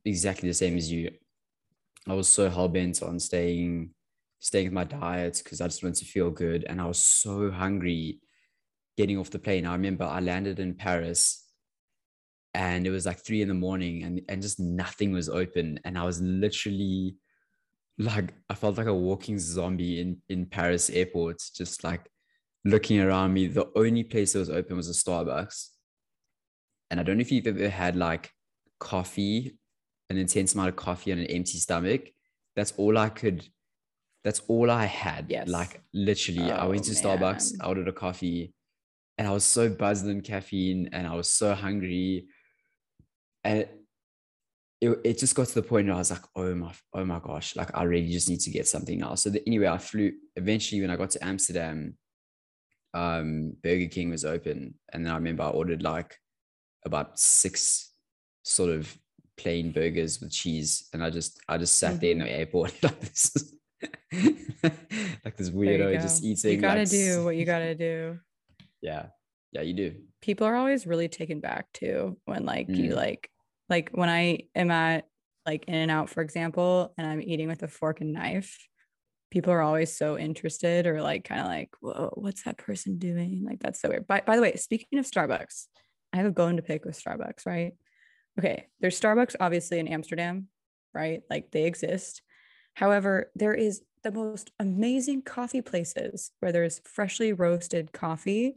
exactly 0.05 0.49
the 0.49 0.55
same 0.55 0.77
as 0.77 0.91
you. 0.93 1.11
I 2.09 2.15
was 2.15 2.29
so 2.29 2.49
hell 2.49 2.69
bent 2.69 3.03
on 3.03 3.19
staying 3.19 3.91
staying 4.39 4.67
with 4.67 4.73
my 4.73 4.85
diet 4.85 5.41
because 5.43 5.61
I 5.61 5.67
just 5.67 5.83
wanted 5.83 5.99
to 5.99 6.05
feel 6.05 6.31
good. 6.31 6.65
And 6.69 6.81
I 6.81 6.87
was 6.87 6.99
so 6.99 7.51
hungry 7.51 8.21
getting 8.97 9.19
off 9.19 9.31
the 9.31 9.39
plane. 9.39 9.67
I 9.67 9.73
remember 9.73 10.05
I 10.05 10.21
landed 10.21 10.59
in 10.59 10.75
Paris 10.75 11.42
and 12.55 12.87
it 12.87 12.91
was 12.91 13.07
like 13.07 13.25
three 13.25 13.43
in 13.43 13.49
the 13.49 13.55
morning 13.55 14.03
and, 14.05 14.21
and 14.29 14.43
just 14.43 14.61
nothing 14.61 15.13
was 15.13 15.29
open. 15.29 15.81
And 15.85 15.99
I 15.99 16.05
was 16.05 16.21
literally 16.21 17.17
like, 17.99 18.35
I 18.51 18.55
felt 18.55 18.77
like 18.77 18.87
a 18.87 18.95
walking 18.95 19.39
zombie 19.39 20.01
in, 20.01 20.19
in 20.29 20.47
Paris 20.47 20.91
airport, 20.91 21.43
just 21.55 21.83
like 21.83 22.07
looking 22.65 23.01
around 23.01 23.33
me. 23.33 23.47
The 23.47 23.71
only 23.75 24.05
place 24.05 24.33
that 24.33 24.41
was 24.41 24.51
open 24.51 24.77
was 24.77 24.91
a 24.91 24.93
Starbucks. 24.93 25.69
And 26.91 27.01
I 27.01 27.03
don't 27.03 27.17
know 27.17 27.23
if 27.23 27.33
you've 27.33 27.47
ever 27.47 27.71
had 27.71 27.97
like 27.97 28.31
coffee 28.79 29.57
an 30.13 30.19
intense 30.19 30.55
amount 30.55 30.69
of 30.69 30.77
coffee 30.77 31.11
on 31.13 31.19
an 31.19 31.27
empty 31.27 31.59
stomach. 31.59 32.11
That's 32.55 32.73
all 32.73 32.97
I 32.99 33.09
could. 33.09 33.45
That's 34.25 34.43
all 34.47 34.71
I 34.71 34.85
had. 34.85 35.27
Yes. 35.29 35.49
Like 35.49 35.83
literally, 35.93 36.53
oh, 36.53 36.57
I 36.57 36.67
went 36.67 36.85
to 36.85 36.93
oh, 36.93 37.09
man. 37.09 37.19
Starbucks, 37.19 37.55
I 37.61 37.67
ordered 37.67 37.89
a 37.89 37.93
coffee, 37.93 38.53
and 39.19 39.27
I 39.27 39.33
was 39.33 39.45
so 39.45 39.69
buzzed 39.69 40.07
on 40.07 40.21
caffeine, 40.21 40.91
and 40.93 41.07
I 41.07 41.15
was 41.15 41.29
so 41.29 41.55
hungry. 41.55 42.27
And 43.45 43.67
it, 44.83 45.01
it, 45.05 45.19
just 45.19 45.37
got 45.37 45.47
to 45.47 45.55
the 45.55 45.63
point 45.63 45.87
where 45.87 45.95
I 45.95 45.99
was 45.99 46.11
like, 46.11 46.25
oh 46.35 46.55
my, 46.57 46.73
oh 46.93 47.05
my 47.05 47.21
gosh, 47.21 47.55
like 47.55 47.71
I 47.73 47.85
really 47.85 48.11
just 48.11 48.29
need 48.29 48.41
to 48.41 48.51
get 48.51 48.67
something 48.67 48.99
now. 48.99 49.15
So 49.15 49.31
the, 49.31 49.43
anyway, 49.47 49.69
I 49.69 49.79
flew 49.79 50.11
eventually 50.35 50.81
when 50.81 50.91
I 50.91 50.97
got 50.97 51.11
to 51.11 51.25
Amsterdam, 51.25 51.97
um, 52.93 53.57
Burger 53.63 53.87
King 53.87 54.11
was 54.11 54.25
open. 54.25 54.75
And 54.93 55.07
then 55.07 55.13
I 55.13 55.17
remember 55.17 55.45
I 55.45 55.51
ordered 55.51 55.85
like 55.85 56.17
about 56.85 57.19
six 57.19 57.93
sort 58.43 58.71
of 58.71 58.93
plain 59.37 59.71
burgers 59.71 60.21
with 60.21 60.33
cheese. 60.33 60.89
And 60.93 61.03
I 61.03 61.11
just, 61.11 61.41
I 61.49 61.59
just 61.59 61.79
sat 61.79 61.93
mm-hmm. 61.93 62.01
there 62.01 62.11
in 62.11 62.19
the 62.19 62.31
airport 62.31 62.75
like 62.83 63.01
this, 63.01 63.55
like 65.25 65.37
this 65.37 65.51
weirdo 65.51 66.01
just 66.03 66.25
eating. 66.25 66.53
You 66.55 66.57
gotta 66.61 66.81
like, 66.81 66.91
do 66.91 67.25
what 67.25 67.37
you 67.37 67.45
gotta 67.45 67.75
do. 67.77 68.19
Yeah. 68.81 69.07
Yeah, 69.53 69.63
you 69.63 69.75
do. 69.75 69.95
People 70.23 70.47
are 70.47 70.57
always 70.57 70.87
really 70.89 71.09
taken 71.09 71.39
back 71.39 71.67
too 71.73 72.17
when 72.25 72.45
like 72.45 72.69
mm. 72.69 72.77
you 72.77 72.95
like 72.95 73.29
like 73.73 73.89
when 73.93 74.11
I 74.11 74.41
am 74.55 74.71
at 74.71 75.07
like 75.47 75.65
in 75.67 75.75
and 75.75 75.91
out, 75.91 76.11
for 76.11 76.21
example, 76.21 76.93
and 76.99 77.07
I'm 77.07 77.23
eating 77.23 77.49
with 77.49 77.63
a 77.63 77.69
fork 77.69 78.03
and 78.03 78.13
knife, 78.13 78.69
people 79.31 79.51
are 79.51 79.63
always 79.63 79.97
so 79.97 80.19
interested 80.19 80.87
or 80.87 81.01
like 81.01 81.25
kind 81.25 81.41
of 81.41 81.47
like, 81.47 81.71
whoa, 81.81 82.13
what's 82.17 82.43
that 82.43 82.59
person 82.59 82.99
doing? 82.99 83.45
Like 83.45 83.61
that's 83.61 83.81
so 83.81 83.89
weird. 83.89 84.07
By, 84.07 84.21
by 84.27 84.37
the 84.37 84.43
way, 84.43 84.55
speaking 84.57 84.99
of 84.99 85.11
Starbucks, 85.11 85.69
I 86.13 86.19
have 86.19 86.27
a 86.27 86.33
bone 86.33 86.57
to 86.57 86.63
pick 86.63 86.85
with 86.85 87.03
Starbucks, 87.03 87.47
right? 87.47 87.73
Okay, 88.39 88.67
there's 88.81 89.01
Starbucks 89.01 89.37
obviously 89.41 89.79
in 89.79 89.89
Amsterdam, 89.89 90.49
right? 90.93 91.23
Like 91.31 91.51
they 91.51 91.65
exist. 91.65 92.21
However, 92.75 93.31
there 93.35 93.55
is 93.55 93.81
the 94.05 94.13
most 94.13 94.51
amazing 94.61 95.23
coffee 95.23 95.63
places 95.63 96.31
where 96.41 96.53
there's 96.53 96.83
freshly 96.85 97.33
roasted 97.33 97.93
coffee 97.93 98.57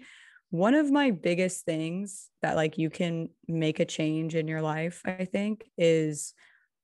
one 0.51 0.73
of 0.73 0.91
my 0.91 1.11
biggest 1.11 1.65
things 1.65 2.29
that 2.41 2.55
like 2.55 2.77
you 2.77 2.89
can 2.89 3.29
make 3.47 3.79
a 3.79 3.85
change 3.85 4.35
in 4.35 4.47
your 4.47 4.61
life 4.61 5.01
i 5.05 5.25
think 5.25 5.63
is 5.77 6.33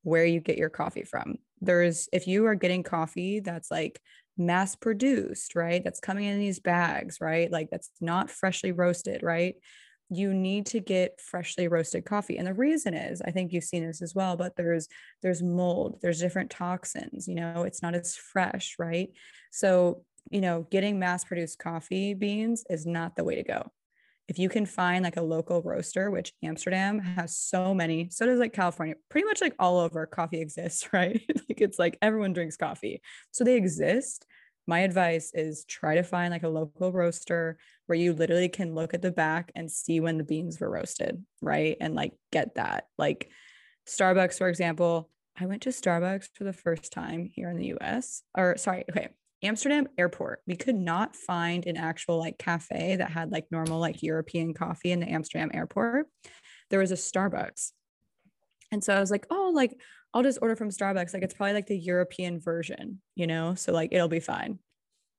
where 0.03 0.25
you 0.25 0.39
get 0.39 0.57
your 0.57 0.69
coffee 0.69 1.03
from. 1.03 1.35
There's 1.59 2.09
if 2.11 2.27
you 2.27 2.45
are 2.47 2.55
getting 2.55 2.83
coffee 2.83 3.39
that's 3.39 3.69
like 3.69 3.99
mass 4.37 4.75
produced 4.75 5.55
right 5.55 5.83
that's 5.83 5.99
coming 5.99 6.25
in 6.25 6.39
these 6.39 6.59
bags 6.59 7.17
right 7.21 7.51
like 7.51 7.69
that's 7.69 7.91
not 7.99 8.31
freshly 8.31 8.71
roasted 8.71 9.21
right 9.21 9.55
you 10.09 10.33
need 10.33 10.65
to 10.65 10.79
get 10.79 11.21
freshly 11.21 11.67
roasted 11.67 12.05
coffee. 12.05 12.37
And 12.37 12.47
the 12.47 12.53
reason 12.53 12.93
is 12.95 13.21
i 13.21 13.29
think 13.29 13.51
you've 13.51 13.63
seen 13.63 13.85
this 13.85 14.01
as 14.01 14.15
well 14.15 14.37
but 14.37 14.55
there's 14.55 14.87
there's 15.21 15.43
mold 15.43 15.99
there's 16.01 16.19
different 16.19 16.49
toxins 16.49 17.27
you 17.27 17.35
know 17.35 17.63
it's 17.63 17.83
not 17.83 17.93
as 17.93 18.15
fresh 18.15 18.75
right? 18.79 19.09
So 19.51 20.03
you 20.29 20.41
know, 20.41 20.67
getting 20.69 20.99
mass 20.99 21.23
produced 21.23 21.59
coffee 21.59 22.13
beans 22.13 22.63
is 22.69 22.85
not 22.85 23.15
the 23.15 23.23
way 23.23 23.35
to 23.35 23.43
go. 23.43 23.71
If 24.27 24.39
you 24.39 24.47
can 24.47 24.65
find 24.65 25.03
like 25.03 25.17
a 25.17 25.21
local 25.21 25.61
roaster, 25.61 26.09
which 26.09 26.33
Amsterdam 26.43 26.99
has 26.99 27.35
so 27.37 27.73
many, 27.73 28.09
so 28.09 28.25
does 28.25 28.39
like 28.39 28.53
California, 28.53 28.95
pretty 29.09 29.25
much 29.25 29.41
like 29.41 29.55
all 29.59 29.79
over 29.79 30.05
coffee 30.05 30.39
exists, 30.39 30.87
right? 30.93 31.21
like 31.49 31.61
it's 31.61 31.79
like 31.79 31.97
everyone 32.01 32.33
drinks 32.33 32.57
coffee. 32.57 33.01
So 33.31 33.43
they 33.43 33.55
exist. 33.55 34.25
My 34.67 34.79
advice 34.81 35.31
is 35.33 35.65
try 35.65 35.95
to 35.95 36.03
find 36.03 36.31
like 36.31 36.43
a 36.43 36.49
local 36.49 36.93
roaster 36.93 37.57
where 37.87 37.97
you 37.97 38.13
literally 38.13 38.47
can 38.47 38.75
look 38.75 38.93
at 38.93 39.01
the 39.01 39.11
back 39.11 39.51
and 39.55 39.69
see 39.69 39.99
when 39.99 40.17
the 40.17 40.23
beans 40.23 40.59
were 40.59 40.69
roasted, 40.69 41.25
right? 41.41 41.75
And 41.81 41.95
like 41.95 42.13
get 42.31 42.55
that. 42.55 42.85
Like 42.97 43.29
Starbucks, 43.87 44.37
for 44.37 44.47
example, 44.47 45.09
I 45.37 45.45
went 45.45 45.63
to 45.63 45.69
Starbucks 45.69 46.29
for 46.35 46.43
the 46.43 46.53
first 46.53 46.93
time 46.93 47.25
here 47.25 47.49
in 47.49 47.57
the 47.57 47.73
US, 47.79 48.21
or 48.37 48.57
sorry, 48.57 48.85
okay, 48.89 49.09
Amsterdam 49.43 49.87
airport, 49.97 50.41
we 50.45 50.55
could 50.55 50.75
not 50.75 51.15
find 51.15 51.65
an 51.65 51.77
actual 51.77 52.17
like 52.17 52.37
cafe 52.37 52.95
that 52.97 53.11
had 53.11 53.31
like 53.31 53.45
normal 53.51 53.79
like 53.79 54.03
European 54.03 54.53
coffee 54.53 54.91
in 54.91 54.99
the 54.99 55.09
Amsterdam 55.09 55.51
airport. 55.53 56.07
There 56.69 56.79
was 56.79 56.91
a 56.91 56.95
Starbucks. 56.95 57.71
And 58.71 58.83
so 58.83 58.95
I 58.95 58.99
was 58.99 59.11
like, 59.11 59.25
oh, 59.29 59.51
like 59.53 59.75
I'll 60.13 60.23
just 60.23 60.39
order 60.41 60.55
from 60.55 60.69
Starbucks. 60.69 61.13
Like 61.13 61.23
it's 61.23 61.33
probably 61.33 61.53
like 61.53 61.67
the 61.67 61.77
European 61.77 62.39
version, 62.39 63.01
you 63.15 63.27
know? 63.27 63.55
So 63.55 63.71
like 63.73 63.89
it'll 63.91 64.07
be 64.07 64.19
fine. 64.19 64.59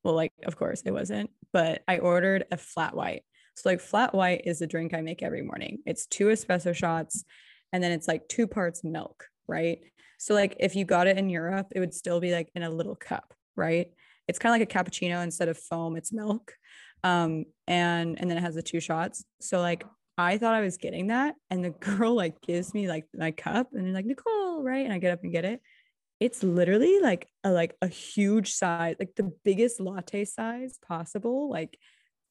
Well, 0.03 0.15
like, 0.15 0.33
of 0.45 0.57
course 0.57 0.81
it 0.85 0.91
wasn't, 0.91 1.29
but 1.51 1.81
I 1.87 1.99
ordered 1.99 2.45
a 2.51 2.57
flat 2.57 2.95
white. 2.95 3.23
So 3.55 3.69
like 3.69 3.79
flat 3.79 4.13
white 4.13 4.41
is 4.45 4.59
the 4.59 4.67
drink 4.67 4.93
I 4.93 5.01
make 5.01 5.21
every 5.21 5.43
morning. 5.43 5.79
It's 5.85 6.05
two 6.07 6.27
espresso 6.27 6.75
shots 6.75 7.23
and 7.71 7.83
then 7.83 7.91
it's 7.91 8.07
like 8.07 8.27
two 8.27 8.47
parts 8.47 8.83
milk, 8.83 9.27
right? 9.47 9.79
So 10.17 10.33
like 10.33 10.55
if 10.59 10.75
you 10.75 10.85
got 10.85 11.07
it 11.07 11.17
in 11.17 11.29
Europe, 11.29 11.67
it 11.71 11.79
would 11.79 11.93
still 11.93 12.19
be 12.19 12.31
like 12.31 12.49
in 12.55 12.63
a 12.63 12.69
little 12.69 12.95
cup, 12.95 13.33
right? 13.55 13.87
It's 14.27 14.39
kind 14.39 14.53
of 14.53 14.59
like 14.59 14.73
a 14.73 14.77
cappuccino 14.77 15.23
instead 15.23 15.49
of 15.49 15.57
foam 15.57 15.95
it's 15.95 16.13
milk 16.13 16.53
um 17.03 17.45
and 17.67 18.19
and 18.19 18.29
then 18.29 18.37
it 18.37 18.41
has 18.41 18.55
the 18.55 18.61
two 18.61 18.79
shots. 18.79 19.23
So 19.41 19.59
like 19.59 19.83
i 20.15 20.37
thought 20.37 20.53
i 20.53 20.61
was 20.61 20.77
getting 20.77 21.07
that 21.07 21.33
and 21.49 21.65
the 21.65 21.69
girl 21.97 22.13
like 22.13 22.39
gives 22.41 22.71
me 22.73 22.87
like 22.87 23.05
my 23.15 23.31
cup 23.31 23.69
and 23.73 23.85
they're 23.85 23.93
like 23.93 24.05
nicole 24.05 24.63
right? 24.63 24.85
And 24.85 24.93
i 24.93 24.97
get 24.97 25.13
up 25.13 25.23
and 25.23 25.31
get 25.31 25.45
it. 25.45 25.61
It's 26.19 26.43
literally 26.43 26.99
like 27.01 27.27
a 27.43 27.51
like 27.51 27.75
a 27.81 27.87
huge 27.87 28.53
size 28.53 28.95
like 28.99 29.15
the 29.15 29.31
biggest 29.43 29.79
latte 29.79 30.25
size 30.25 30.77
possible 30.87 31.49
like 31.49 31.77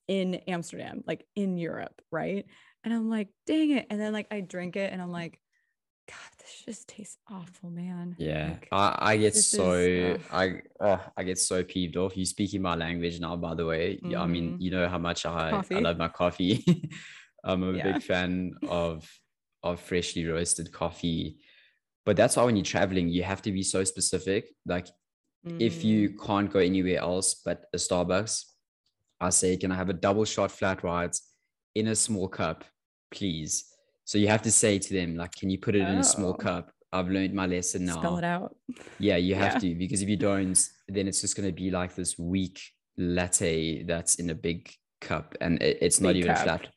in 0.08 0.34
amsterdam 0.48 1.02
like 1.06 1.24
in 1.36 1.58
europe 1.58 2.00
right? 2.10 2.46
And 2.84 2.94
i'm 2.94 3.10
like 3.10 3.28
dang 3.46 3.70
it. 3.70 3.86
And 3.90 4.00
then 4.00 4.12
like 4.12 4.28
i 4.30 4.40
drink 4.40 4.76
it 4.76 4.92
and 4.92 5.02
i'm 5.02 5.12
like 5.12 5.38
God, 6.08 6.16
this 6.38 6.62
just 6.64 6.88
tastes 6.88 7.18
awful, 7.30 7.70
man. 7.70 8.16
Yeah, 8.18 8.50
like, 8.50 8.68
I, 8.72 8.98
I 9.00 9.16
get 9.16 9.36
so 9.36 9.72
is, 9.72 10.20
uh, 10.30 10.36
I 10.36 10.62
uh, 10.80 10.98
I 11.16 11.22
get 11.22 11.38
so 11.38 11.62
peeved 11.62 11.96
off. 11.96 12.16
You 12.16 12.24
speaking 12.24 12.62
my 12.62 12.74
language 12.74 13.20
now, 13.20 13.36
by 13.36 13.54
the 13.54 13.66
way. 13.66 13.96
Mm-hmm. 13.96 14.10
Yeah, 14.10 14.22
I 14.22 14.26
mean, 14.26 14.52
mm-hmm. 14.52 14.62
you 14.62 14.70
know 14.72 14.88
how 14.88 14.98
much 14.98 15.24
I 15.26 15.62
I 15.70 15.78
love 15.78 15.98
my 15.98 16.08
coffee. 16.08 16.64
I'm 17.44 17.62
a 17.62 17.72
yeah. 17.72 17.92
big 17.92 18.02
fan 18.02 18.54
of 18.68 19.08
of 19.62 19.80
freshly 19.80 20.26
roasted 20.26 20.72
coffee, 20.72 21.38
but 22.04 22.16
that's 22.16 22.36
why 22.36 22.44
when 22.44 22.56
you're 22.56 22.64
traveling, 22.64 23.08
you 23.08 23.22
have 23.22 23.42
to 23.42 23.52
be 23.52 23.62
so 23.62 23.84
specific. 23.84 24.48
Like, 24.66 24.86
mm-hmm. 25.46 25.60
if 25.60 25.84
you 25.84 26.10
mm. 26.10 26.26
can't 26.26 26.52
go 26.52 26.58
anywhere 26.58 26.98
else 26.98 27.40
but 27.44 27.64
a 27.72 27.76
Starbucks, 27.76 28.44
I 29.20 29.30
say, 29.30 29.56
can 29.56 29.70
I 29.70 29.76
have 29.76 29.88
a 29.88 29.94
double 29.94 30.24
shot 30.24 30.50
flat 30.50 30.82
white 30.82 31.16
in 31.76 31.88
a 31.88 31.94
small 31.94 32.28
cup, 32.28 32.64
please? 33.12 33.71
So 34.04 34.18
you 34.18 34.28
have 34.28 34.42
to 34.42 34.52
say 34.52 34.78
to 34.78 34.94
them, 34.94 35.16
like, 35.16 35.32
can 35.34 35.50
you 35.50 35.58
put 35.58 35.74
it 35.74 35.82
oh. 35.82 35.90
in 35.90 35.98
a 35.98 36.04
small 36.04 36.30
oh. 36.30 36.34
cup? 36.34 36.72
I've 36.92 37.08
learned 37.08 37.32
my 37.32 37.46
lesson 37.46 37.86
now. 37.86 37.98
Spell 37.98 38.18
it 38.18 38.24
out. 38.24 38.54
Yeah, 38.98 39.16
you 39.16 39.34
have 39.34 39.54
yeah. 39.54 39.70
to 39.70 39.74
because 39.74 40.02
if 40.02 40.08
you 40.08 40.16
don't, 40.16 40.58
then 40.88 41.08
it's 41.08 41.22
just 41.22 41.36
going 41.36 41.48
to 41.48 41.54
be 41.54 41.70
like 41.70 41.94
this 41.94 42.18
weak 42.18 42.60
latte 42.98 43.82
that's 43.84 44.16
in 44.16 44.28
a 44.28 44.34
big 44.34 44.70
cup, 45.00 45.34
and 45.40 45.62
it, 45.62 45.78
it's 45.80 45.98
big 45.98 46.04
not 46.04 46.16
even 46.16 46.34
cup. 46.34 46.40
a 46.40 46.44
flat. 46.44 46.68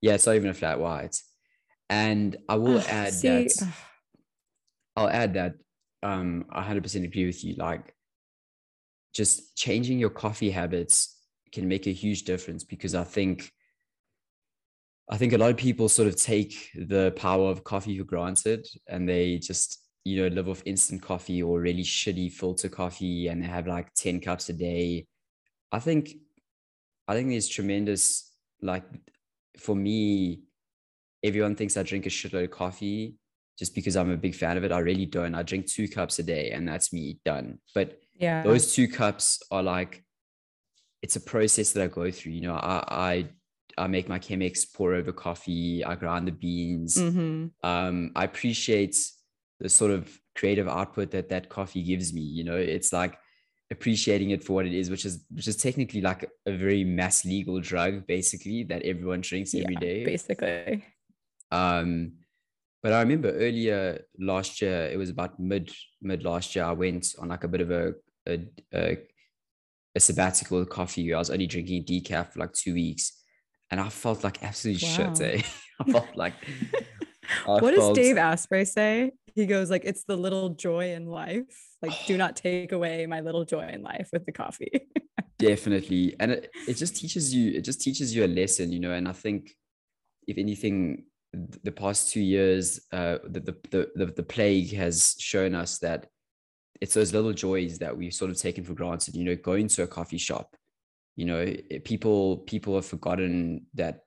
Yeah, 0.00 0.14
it's 0.14 0.26
not 0.26 0.36
even 0.36 0.48
a 0.48 0.54
flat 0.54 0.80
white. 0.80 1.20
And 1.90 2.36
I 2.48 2.54
will 2.54 2.78
uh, 2.78 2.84
add 2.88 3.12
see, 3.12 3.28
that. 3.28 3.62
Uh, 3.62 3.66
I'll 4.96 5.10
add 5.10 5.34
that. 5.34 5.54
Um, 6.02 6.46
I 6.50 6.62
100% 6.62 7.04
agree 7.04 7.26
with 7.26 7.44
you. 7.44 7.56
Like, 7.56 7.94
just 9.14 9.56
changing 9.56 9.98
your 9.98 10.10
coffee 10.10 10.50
habits 10.50 11.18
can 11.52 11.68
make 11.68 11.86
a 11.86 11.92
huge 11.92 12.22
difference 12.22 12.64
because 12.64 12.94
I 12.94 13.04
think 13.04 13.50
I 15.10 15.16
think 15.16 15.32
a 15.32 15.38
lot 15.38 15.50
of 15.50 15.56
people 15.56 15.88
sort 15.88 16.06
of 16.06 16.14
take 16.14 16.70
the 16.74 17.12
power 17.16 17.50
of 17.50 17.64
coffee 17.64 17.98
for 17.98 18.04
granted 18.04 18.66
and 18.86 19.08
they 19.08 19.38
just, 19.38 19.84
you 20.04 20.22
know, 20.22 20.28
live 20.28 20.48
off 20.48 20.62
instant 20.64 21.02
coffee 21.02 21.42
or 21.42 21.60
really 21.60 21.82
shitty 21.82 22.32
filter 22.32 22.68
coffee 22.68 23.26
and 23.26 23.42
they 23.42 23.46
have 23.46 23.66
like 23.66 23.92
10 23.94 24.20
cups 24.20 24.48
a 24.50 24.52
day. 24.52 25.08
I 25.72 25.80
think, 25.80 26.14
I 27.08 27.14
think 27.14 27.28
there's 27.28 27.48
tremendous, 27.48 28.32
like 28.62 28.84
for 29.58 29.74
me, 29.74 30.42
everyone 31.24 31.56
thinks 31.56 31.76
I 31.76 31.82
drink 31.82 32.06
a 32.06 32.08
shitload 32.08 32.44
of 32.44 32.52
coffee 32.52 33.16
just 33.58 33.74
because 33.74 33.96
I'm 33.96 34.10
a 34.12 34.16
big 34.16 34.36
fan 34.36 34.56
of 34.56 34.62
it. 34.62 34.70
I 34.70 34.78
really 34.78 35.06
don't. 35.06 35.34
I 35.34 35.42
drink 35.42 35.66
two 35.66 35.88
cups 35.88 36.20
a 36.20 36.22
day 36.22 36.52
and 36.52 36.68
that's 36.68 36.92
me 36.92 37.18
done. 37.24 37.58
But 37.74 37.98
yeah, 38.14 38.42
those 38.44 38.74
two 38.74 38.86
cups 38.86 39.42
are 39.50 39.62
like, 39.62 40.04
it's 41.02 41.16
a 41.16 41.20
process 41.20 41.72
that 41.72 41.82
I 41.82 41.88
go 41.88 42.12
through. 42.12 42.32
You 42.32 42.42
know, 42.42 42.54
I, 42.54 42.84
I 42.88 43.28
I 43.80 43.86
make 43.86 44.08
my 44.08 44.18
Chemex 44.18 44.72
pour 44.74 44.92
over 44.92 45.10
coffee. 45.10 45.82
I 45.82 45.94
grind 45.94 46.28
the 46.28 46.32
beans. 46.32 46.96
Mm-hmm. 46.96 47.46
Um, 47.66 48.12
I 48.14 48.24
appreciate 48.24 48.96
the 49.58 49.70
sort 49.70 49.90
of 49.90 50.20
creative 50.36 50.68
output 50.68 51.10
that 51.12 51.30
that 51.30 51.48
coffee 51.48 51.82
gives 51.82 52.12
me. 52.12 52.20
You 52.20 52.44
know, 52.44 52.56
it's 52.56 52.92
like 52.92 53.18
appreciating 53.70 54.30
it 54.30 54.44
for 54.44 54.52
what 54.52 54.66
it 54.66 54.74
is, 54.74 54.90
which 54.90 55.06
is 55.06 55.24
which 55.30 55.48
is 55.48 55.56
technically 55.56 56.02
like 56.02 56.28
a 56.44 56.52
very 56.52 56.84
mass 56.84 57.24
legal 57.24 57.58
drug, 57.58 58.06
basically 58.06 58.64
that 58.64 58.82
everyone 58.82 59.22
drinks 59.22 59.54
every 59.54 59.74
yeah, 59.74 59.80
day. 59.80 60.04
Basically. 60.04 60.84
Um, 61.50 62.12
but 62.82 62.92
I 62.92 63.00
remember 63.00 63.32
earlier 63.32 64.04
last 64.18 64.60
year, 64.60 64.90
it 64.92 64.98
was 64.98 65.08
about 65.08 65.40
mid 65.40 65.72
mid 66.02 66.22
last 66.22 66.54
year. 66.54 66.66
I 66.66 66.72
went 66.72 67.14
on 67.18 67.28
like 67.28 67.44
a 67.44 67.48
bit 67.48 67.62
of 67.62 67.70
a 67.70 67.94
a, 68.28 68.40
a, 68.74 68.98
a 69.94 70.00
sabbatical 70.00 70.66
coffee. 70.66 71.14
I 71.14 71.18
was 71.18 71.30
only 71.30 71.46
drinking 71.46 71.84
decaf 71.84 72.32
for 72.32 72.40
like 72.40 72.52
two 72.52 72.74
weeks 72.74 73.19
and 73.70 73.80
I 73.80 73.88
felt 73.88 74.24
like 74.24 74.42
absolute 74.42 74.82
wow. 74.82 75.14
shit. 75.14 75.20
Eh? 75.20 75.42
I 75.80 75.84
felt 75.92 76.16
like. 76.16 76.34
I 77.46 77.50
what 77.52 77.74
felt... 77.74 77.94
does 77.94 78.04
Dave 78.04 78.18
Asprey 78.18 78.64
say? 78.64 79.12
He 79.34 79.46
goes 79.46 79.70
like, 79.70 79.84
"It's 79.84 80.04
the 80.04 80.16
little 80.16 80.50
joy 80.50 80.92
in 80.92 81.06
life. 81.06 81.44
Like, 81.82 81.92
do 82.06 82.16
not 82.24 82.36
take 82.36 82.72
away 82.72 83.06
my 83.06 83.20
little 83.20 83.44
joy 83.44 83.68
in 83.68 83.82
life 83.82 84.08
with 84.12 84.26
the 84.26 84.32
coffee." 84.32 84.88
Definitely, 85.38 86.16
and 86.20 86.32
it, 86.32 86.50
it 86.68 86.74
just 86.74 86.96
teaches 86.96 87.34
you. 87.34 87.52
It 87.52 87.62
just 87.62 87.80
teaches 87.80 88.14
you 88.14 88.24
a 88.24 88.26
lesson, 88.26 88.72
you 88.72 88.80
know. 88.80 88.92
And 88.92 89.08
I 89.08 89.12
think, 89.12 89.50
if 90.26 90.36
anything, 90.36 91.04
the 91.32 91.72
past 91.72 92.12
two 92.12 92.20
years, 92.20 92.80
uh, 92.92 93.18
the, 93.24 93.40
the, 93.70 93.90
the, 93.94 94.06
the 94.06 94.22
plague 94.22 94.74
has 94.74 95.14
shown 95.18 95.54
us 95.54 95.78
that 95.78 96.08
it's 96.80 96.94
those 96.94 97.14
little 97.14 97.32
joys 97.32 97.78
that 97.78 97.96
we've 97.96 98.12
sort 98.12 98.30
of 98.30 98.36
taken 98.36 98.64
for 98.64 98.74
granted, 98.74 99.14
you 99.14 99.24
know, 99.24 99.36
going 99.36 99.68
to 99.68 99.82
a 99.82 99.86
coffee 99.86 100.18
shop, 100.18 100.56
you 101.20 101.26
know, 101.26 101.54
people, 101.84 102.38
people 102.38 102.74
have 102.76 102.86
forgotten 102.86 103.66
that 103.74 104.04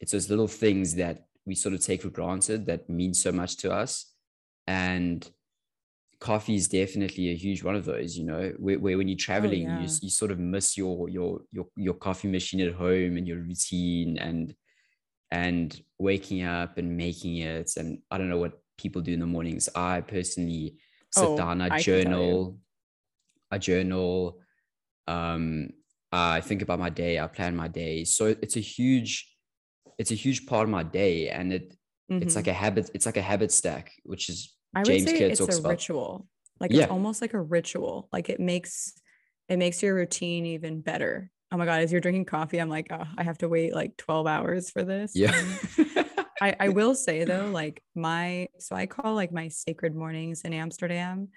it's 0.00 0.10
those 0.10 0.28
little 0.28 0.48
things 0.48 0.96
that 0.96 1.26
we 1.46 1.54
sort 1.54 1.72
of 1.72 1.80
take 1.80 2.02
for 2.02 2.10
granted 2.10 2.66
that 2.66 2.90
mean 2.90 3.14
so 3.14 3.30
much 3.30 3.58
to 3.58 3.70
us. 3.70 4.12
And 4.66 5.24
coffee 6.18 6.56
is 6.56 6.66
definitely 6.66 7.30
a 7.30 7.36
huge 7.36 7.62
one 7.62 7.76
of 7.76 7.84
those, 7.84 8.18
you 8.18 8.24
know, 8.24 8.52
where, 8.58 8.76
where 8.76 8.98
when 8.98 9.06
you're 9.06 9.14
oh, 9.14 9.28
traveling, 9.30 9.68
oh, 9.68 9.74
yeah. 9.74 9.82
you, 9.82 9.88
you 10.02 10.10
sort 10.10 10.32
of 10.32 10.40
miss 10.40 10.76
your, 10.76 11.08
your, 11.08 11.42
your, 11.52 11.66
your 11.76 11.94
coffee 11.94 12.26
machine 12.26 12.60
at 12.62 12.74
home 12.74 13.16
and 13.16 13.28
your 13.28 13.38
routine 13.38 14.18
and, 14.18 14.52
and 15.30 15.80
waking 15.96 16.42
up 16.42 16.76
and 16.76 16.96
making 16.96 17.36
it. 17.36 17.70
And 17.76 18.00
I 18.10 18.18
don't 18.18 18.30
know 18.30 18.38
what 18.38 18.60
people 18.76 19.00
do 19.00 19.12
in 19.12 19.20
the 19.20 19.26
mornings. 19.26 19.68
I 19.76 20.00
personally 20.00 20.74
sit 21.12 21.24
oh, 21.24 21.36
down, 21.36 21.62
I, 21.62 21.76
I 21.76 21.78
journal, 21.78 22.58
I 23.48 23.58
journal. 23.58 24.40
Um, 25.06 25.70
I 26.10 26.40
think 26.40 26.62
about 26.62 26.78
my 26.78 26.90
day, 26.90 27.18
I 27.18 27.26
plan 27.26 27.54
my 27.54 27.68
day. 27.68 28.04
So 28.04 28.26
it's 28.26 28.56
a 28.56 28.60
huge, 28.60 29.30
it's 29.98 30.10
a 30.10 30.14
huge 30.14 30.46
part 30.46 30.64
of 30.64 30.70
my 30.70 30.82
day. 30.82 31.28
And 31.28 31.52
it 31.52 31.74
mm-hmm. 32.10 32.22
it's 32.22 32.36
like 32.36 32.46
a 32.46 32.52
habit, 32.52 32.90
it's 32.94 33.06
like 33.06 33.16
a 33.16 33.22
habit 33.22 33.52
stack, 33.52 33.92
which 34.04 34.28
is 34.28 34.54
I 34.74 34.82
James 34.82 35.02
would 35.02 35.10
say 35.10 35.18
Kidd 35.18 35.30
it's 35.32 35.40
a 35.40 35.44
about. 35.44 35.70
ritual. 35.70 36.26
Like 36.60 36.72
yeah. 36.72 36.84
it's 36.84 36.90
almost 36.90 37.20
like 37.20 37.34
a 37.34 37.40
ritual. 37.40 38.08
Like 38.12 38.28
it 38.28 38.40
makes 38.40 38.94
it 39.48 39.58
makes 39.58 39.82
your 39.82 39.94
routine 39.94 40.46
even 40.46 40.80
better 40.80 41.30
oh 41.52 41.56
my 41.56 41.64
god 41.64 41.80
as 41.80 41.90
you're 41.90 42.00
drinking 42.00 42.24
coffee 42.24 42.58
i'm 42.58 42.68
like 42.68 42.88
oh, 42.90 43.04
i 43.16 43.22
have 43.22 43.38
to 43.38 43.48
wait 43.48 43.74
like 43.74 43.96
12 43.96 44.26
hours 44.26 44.70
for 44.70 44.82
this 44.82 45.12
yeah 45.14 45.34
I, 46.40 46.54
I 46.60 46.68
will 46.68 46.94
say 46.94 47.24
though 47.24 47.50
like 47.52 47.82
my 47.94 48.48
so 48.58 48.76
i 48.76 48.86
call 48.86 49.14
like 49.14 49.32
my 49.32 49.48
sacred 49.48 49.94
mornings 49.94 50.42
in 50.42 50.52
amsterdam 50.52 51.28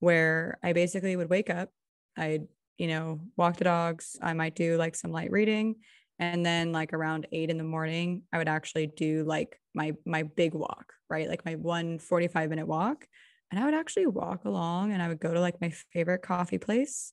where 0.00 0.58
i 0.62 0.72
basically 0.72 1.16
would 1.16 1.28
wake 1.28 1.50
up 1.50 1.70
i'd 2.16 2.46
you 2.78 2.86
know 2.86 3.20
walk 3.36 3.56
the 3.56 3.64
dogs 3.64 4.16
i 4.22 4.32
might 4.32 4.54
do 4.54 4.76
like 4.76 4.94
some 4.94 5.12
light 5.12 5.30
reading 5.30 5.76
and 6.18 6.44
then 6.44 6.72
like 6.72 6.92
around 6.92 7.26
eight 7.32 7.50
in 7.50 7.58
the 7.58 7.64
morning 7.64 8.22
i 8.32 8.38
would 8.38 8.48
actually 8.48 8.86
do 8.86 9.24
like 9.24 9.60
my 9.74 9.92
my 10.04 10.22
big 10.22 10.54
walk 10.54 10.92
right 11.08 11.28
like 11.28 11.44
my 11.44 11.54
one 11.54 11.98
45 11.98 12.50
minute 12.50 12.66
walk 12.66 13.06
and 13.50 13.60
i 13.60 13.64
would 13.64 13.74
actually 13.74 14.06
walk 14.06 14.44
along 14.44 14.92
and 14.92 15.02
i 15.02 15.08
would 15.08 15.20
go 15.20 15.32
to 15.32 15.40
like 15.40 15.60
my 15.60 15.70
favorite 15.92 16.22
coffee 16.22 16.58
place 16.58 17.12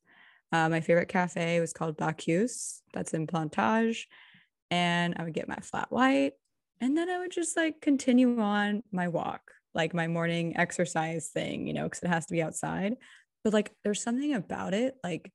uh, 0.53 0.69
my 0.69 0.81
favorite 0.81 1.07
cafe 1.07 1.59
was 1.59 1.73
called 1.73 1.97
Bacchus. 1.97 2.83
That's 2.93 3.15
in 3.15 3.25
Plantage. 3.25 4.05
And 4.69 5.15
I 5.17 5.23
would 5.23 5.33
get 5.33 5.49
my 5.49 5.57
flat 5.57 5.91
white. 5.91 6.33
And 6.79 6.95
then 6.95 7.09
I 7.09 7.17
would 7.19 7.31
just 7.31 7.57
like 7.57 7.81
continue 7.81 8.39
on 8.39 8.83
my 8.91 9.07
walk, 9.07 9.41
like 9.73 9.95
my 9.95 10.07
morning 10.07 10.55
exercise 10.55 11.29
thing, 11.29 11.65
you 11.65 11.73
know, 11.73 11.85
because 11.85 12.03
it 12.03 12.09
has 12.09 12.27
to 12.27 12.33
be 12.33 12.43
outside. 12.43 12.97
But 13.43 13.53
like 13.53 13.71
there's 13.83 14.03
something 14.03 14.35
about 14.35 14.75
it, 14.75 14.95
like 15.03 15.31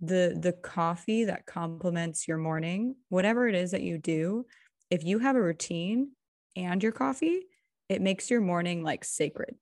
the 0.00 0.36
the 0.40 0.52
coffee 0.52 1.24
that 1.24 1.46
complements 1.46 2.28
your 2.28 2.38
morning, 2.38 2.96
whatever 3.08 3.48
it 3.48 3.54
is 3.54 3.70
that 3.70 3.82
you 3.82 3.98
do, 3.98 4.46
if 4.90 5.04
you 5.04 5.18
have 5.18 5.36
a 5.36 5.42
routine 5.42 6.10
and 6.56 6.82
your 6.82 6.92
coffee, 6.92 7.42
it 7.88 8.02
makes 8.02 8.30
your 8.30 8.40
morning 8.40 8.82
like 8.82 9.04
sacred. 9.04 9.56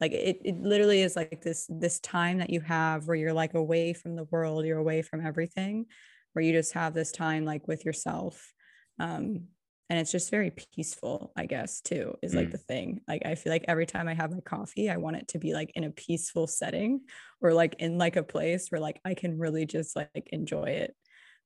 Like 0.00 0.12
it, 0.12 0.40
it 0.44 0.60
literally 0.60 1.02
is 1.02 1.16
like 1.16 1.40
this 1.42 1.66
this 1.68 1.98
time 2.00 2.38
that 2.38 2.50
you 2.50 2.60
have 2.60 3.08
where 3.08 3.16
you're 3.16 3.32
like 3.32 3.54
away 3.54 3.92
from 3.92 4.14
the 4.14 4.24
world 4.24 4.64
you're 4.64 4.78
away 4.78 5.02
from 5.02 5.26
everything 5.26 5.86
where 6.32 6.44
you 6.44 6.52
just 6.52 6.74
have 6.74 6.94
this 6.94 7.10
time 7.10 7.44
like 7.44 7.66
with 7.66 7.84
yourself. 7.84 8.52
Um 9.00 9.48
and 9.90 9.98
it's 9.98 10.12
just 10.12 10.30
very 10.30 10.50
peaceful 10.50 11.32
i 11.36 11.46
guess 11.46 11.80
too 11.80 12.14
is 12.22 12.34
like 12.34 12.48
mm. 12.48 12.52
the 12.52 12.58
thing 12.58 13.00
like 13.08 13.22
i 13.24 13.34
feel 13.34 13.52
like 13.52 13.64
every 13.68 13.86
time 13.86 14.08
i 14.08 14.14
have 14.14 14.30
my 14.30 14.40
coffee 14.40 14.90
i 14.90 14.96
want 14.96 15.16
it 15.16 15.28
to 15.28 15.38
be 15.38 15.54
like 15.54 15.70
in 15.74 15.84
a 15.84 15.90
peaceful 15.90 16.46
setting 16.46 17.00
or 17.40 17.52
like 17.52 17.76
in 17.78 17.98
like 17.98 18.16
a 18.16 18.22
place 18.22 18.68
where 18.68 18.80
like 18.80 19.00
i 19.04 19.14
can 19.14 19.38
really 19.38 19.66
just 19.66 19.96
like 19.96 20.28
enjoy 20.32 20.64
it 20.64 20.94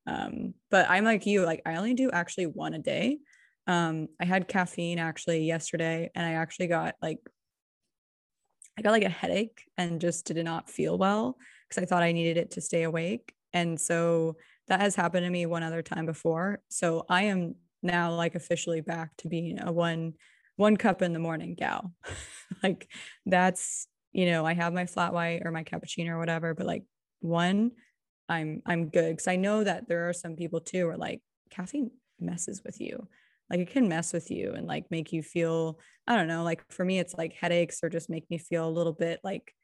um 0.07 0.55
but 0.70 0.88
i'm 0.90 1.05
like 1.05 1.26
you 1.26 1.44
like 1.44 1.62
i 1.66 1.76
only 1.76 1.94
do 1.94 2.11
actually 2.11 2.46
one 2.46 2.74
a 2.74 2.78
day 2.78 3.18
um 3.66 4.09
i 4.20 4.24
had 4.24 4.48
caffeine 4.48 4.98
actually 4.98 5.44
yesterday 5.44 6.11
and 6.14 6.26
i 6.26 6.33
actually 6.33 6.66
got 6.66 6.94
like 7.00 7.18
I 8.78 8.83
got 8.83 8.92
like 8.92 9.05
a 9.05 9.09
headache 9.09 9.64
and 9.76 10.00
just 10.00 10.24
did 10.24 10.42
not 10.44 10.70
feel 10.70 10.96
well 10.96 11.37
because 11.68 11.83
I 11.83 11.87
thought 11.87 12.02
I 12.02 12.12
needed 12.12 12.37
it 12.37 12.52
to 12.52 12.61
stay 12.61 12.85
awake. 12.85 13.35
And 13.52 13.81
so 13.81 14.37
that 14.68 14.81
has 14.81 14.94
happened 14.96 15.24
to 15.24 15.31
me 15.31 15.46
one 15.46 15.62
other 15.62 15.83
time 15.83 16.07
before. 16.07 16.61
So 16.70 17.05
I 17.09 17.24
am 17.24 17.57
now 17.83 18.14
like 18.14 18.35
officially 18.35 18.81
back 18.81 19.16
to 19.18 19.29
being 19.29 19.61
a 19.61 19.73
one 19.73 20.14
one 20.57 20.77
cup 20.77 21.03
in 21.03 21.12
the 21.12 21.18
morning 21.18 21.55
gal. 21.55 21.92
like 22.62 22.88
that's, 23.27 23.87
you 24.12 24.27
know, 24.27 24.45
I 24.45 24.55
have 24.55 24.73
my 24.73 24.87
flat 24.87 25.12
white 25.12 25.42
or 25.45 25.51
my 25.51 25.64
cappuccino 25.64 26.11
or 26.11 26.18
whatever, 26.18 26.55
but 26.55 26.66
like 26.66 26.85
one 27.21 27.73
I'm 28.29 28.62
I'm 28.66 28.88
good 28.88 29.16
cuz 29.18 29.27
I 29.27 29.37
know 29.37 29.64
that 29.64 29.88
there 29.88 30.09
are 30.09 30.12
some 30.12 30.37
people 30.37 30.61
too 30.61 30.87
where 30.87 30.97
like 30.97 31.21
caffeine 31.51 31.90
messes 32.21 32.62
with 32.64 32.81
you 32.81 33.09
like 33.53 33.61
it 33.61 33.71
can 33.71 33.88
mess 33.88 34.12
with 34.12 34.31
you 34.31 34.55
and 34.55 34.66
like 34.66 34.90
make 34.90 35.12
you 35.12 35.23
feel 35.23 35.79
i 36.09 36.16
don't 36.16 36.27
know 36.27 36.42
like 36.42 36.64
for 36.73 36.85
me 36.85 36.99
it's 36.99 37.14
like 37.14 37.35
headaches 37.35 37.81
or 37.83 37.88
just 37.88 38.11
make 38.11 38.29
me 38.31 38.38
feel 38.38 38.66
a 38.66 38.71
little 38.71 38.92
bit 38.92 39.21
like 39.23 39.55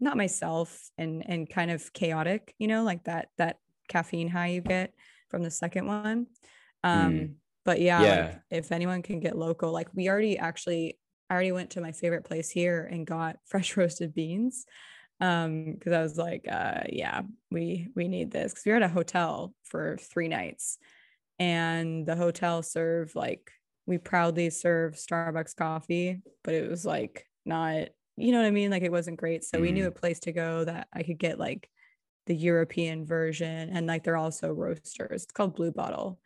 not 0.00 0.16
myself 0.16 0.90
and 0.98 1.24
and 1.26 1.48
kind 1.48 1.70
of 1.70 1.92
chaotic 1.92 2.54
you 2.58 2.68
know 2.68 2.82
like 2.82 3.04
that 3.04 3.28
that 3.38 3.58
caffeine 3.88 4.28
high 4.28 4.48
you 4.48 4.60
get 4.60 4.92
from 5.30 5.42
the 5.42 5.50
second 5.50 5.86
one 5.86 6.26
um 6.82 7.12
mm. 7.12 7.34
But 7.66 7.80
yeah, 7.80 8.02
yeah. 8.02 8.24
Like 8.24 8.40
if 8.50 8.72
anyone 8.72 9.02
can 9.02 9.20
get 9.20 9.36
local 9.36 9.70
like 9.72 9.88
we 9.94 10.08
already 10.08 10.38
actually 10.38 10.98
i 11.28 11.34
already 11.34 11.52
went 11.52 11.70
to 11.70 11.82
my 11.82 11.92
favorite 11.92 12.24
place 12.24 12.48
here 12.48 12.88
and 12.90 13.06
got 13.06 13.36
fresh 13.44 13.76
roasted 13.76 14.14
beans 14.14 14.64
um 15.20 15.72
because 15.72 15.92
i 15.92 16.02
was 16.02 16.16
like 16.16 16.46
uh 16.50 16.82
yeah 16.88 17.22
we 17.50 17.88
we 17.94 18.08
need 18.08 18.30
this 18.30 18.52
because 18.52 18.64
we 18.64 18.70
were 18.72 18.76
at 18.76 18.82
a 18.82 18.88
hotel 18.88 19.54
for 19.64 19.98
three 19.98 20.28
nights 20.28 20.78
and 21.38 22.06
the 22.06 22.16
hotel 22.16 22.62
served 22.62 23.14
like 23.14 23.50
we 23.86 23.98
proudly 23.98 24.50
serve 24.50 24.94
Starbucks 24.94 25.54
coffee, 25.54 26.20
but 26.42 26.54
it 26.54 26.68
was 26.68 26.84
like 26.84 27.26
not, 27.44 27.88
you 28.16 28.32
know 28.32 28.38
what 28.38 28.46
I 28.46 28.50
mean? 28.50 28.70
Like 28.70 28.82
it 28.82 28.92
wasn't 28.92 29.18
great. 29.18 29.44
So 29.44 29.58
mm. 29.58 29.62
we 29.62 29.72
knew 29.72 29.84
mm. 29.84 29.88
a 29.88 29.92
place 29.92 30.20
to 30.20 30.32
go 30.32 30.64
that 30.64 30.88
I 30.92 31.04
could 31.04 31.18
get 31.18 31.38
like 31.38 31.70
the 32.26 32.34
European 32.34 33.06
version 33.06 33.70
and 33.70 33.86
like 33.86 34.02
they're 34.02 34.16
also 34.16 34.52
roasters. 34.52 35.22
It's 35.22 35.32
called 35.32 35.54
Blue 35.54 35.70
Bottle. 35.70 36.18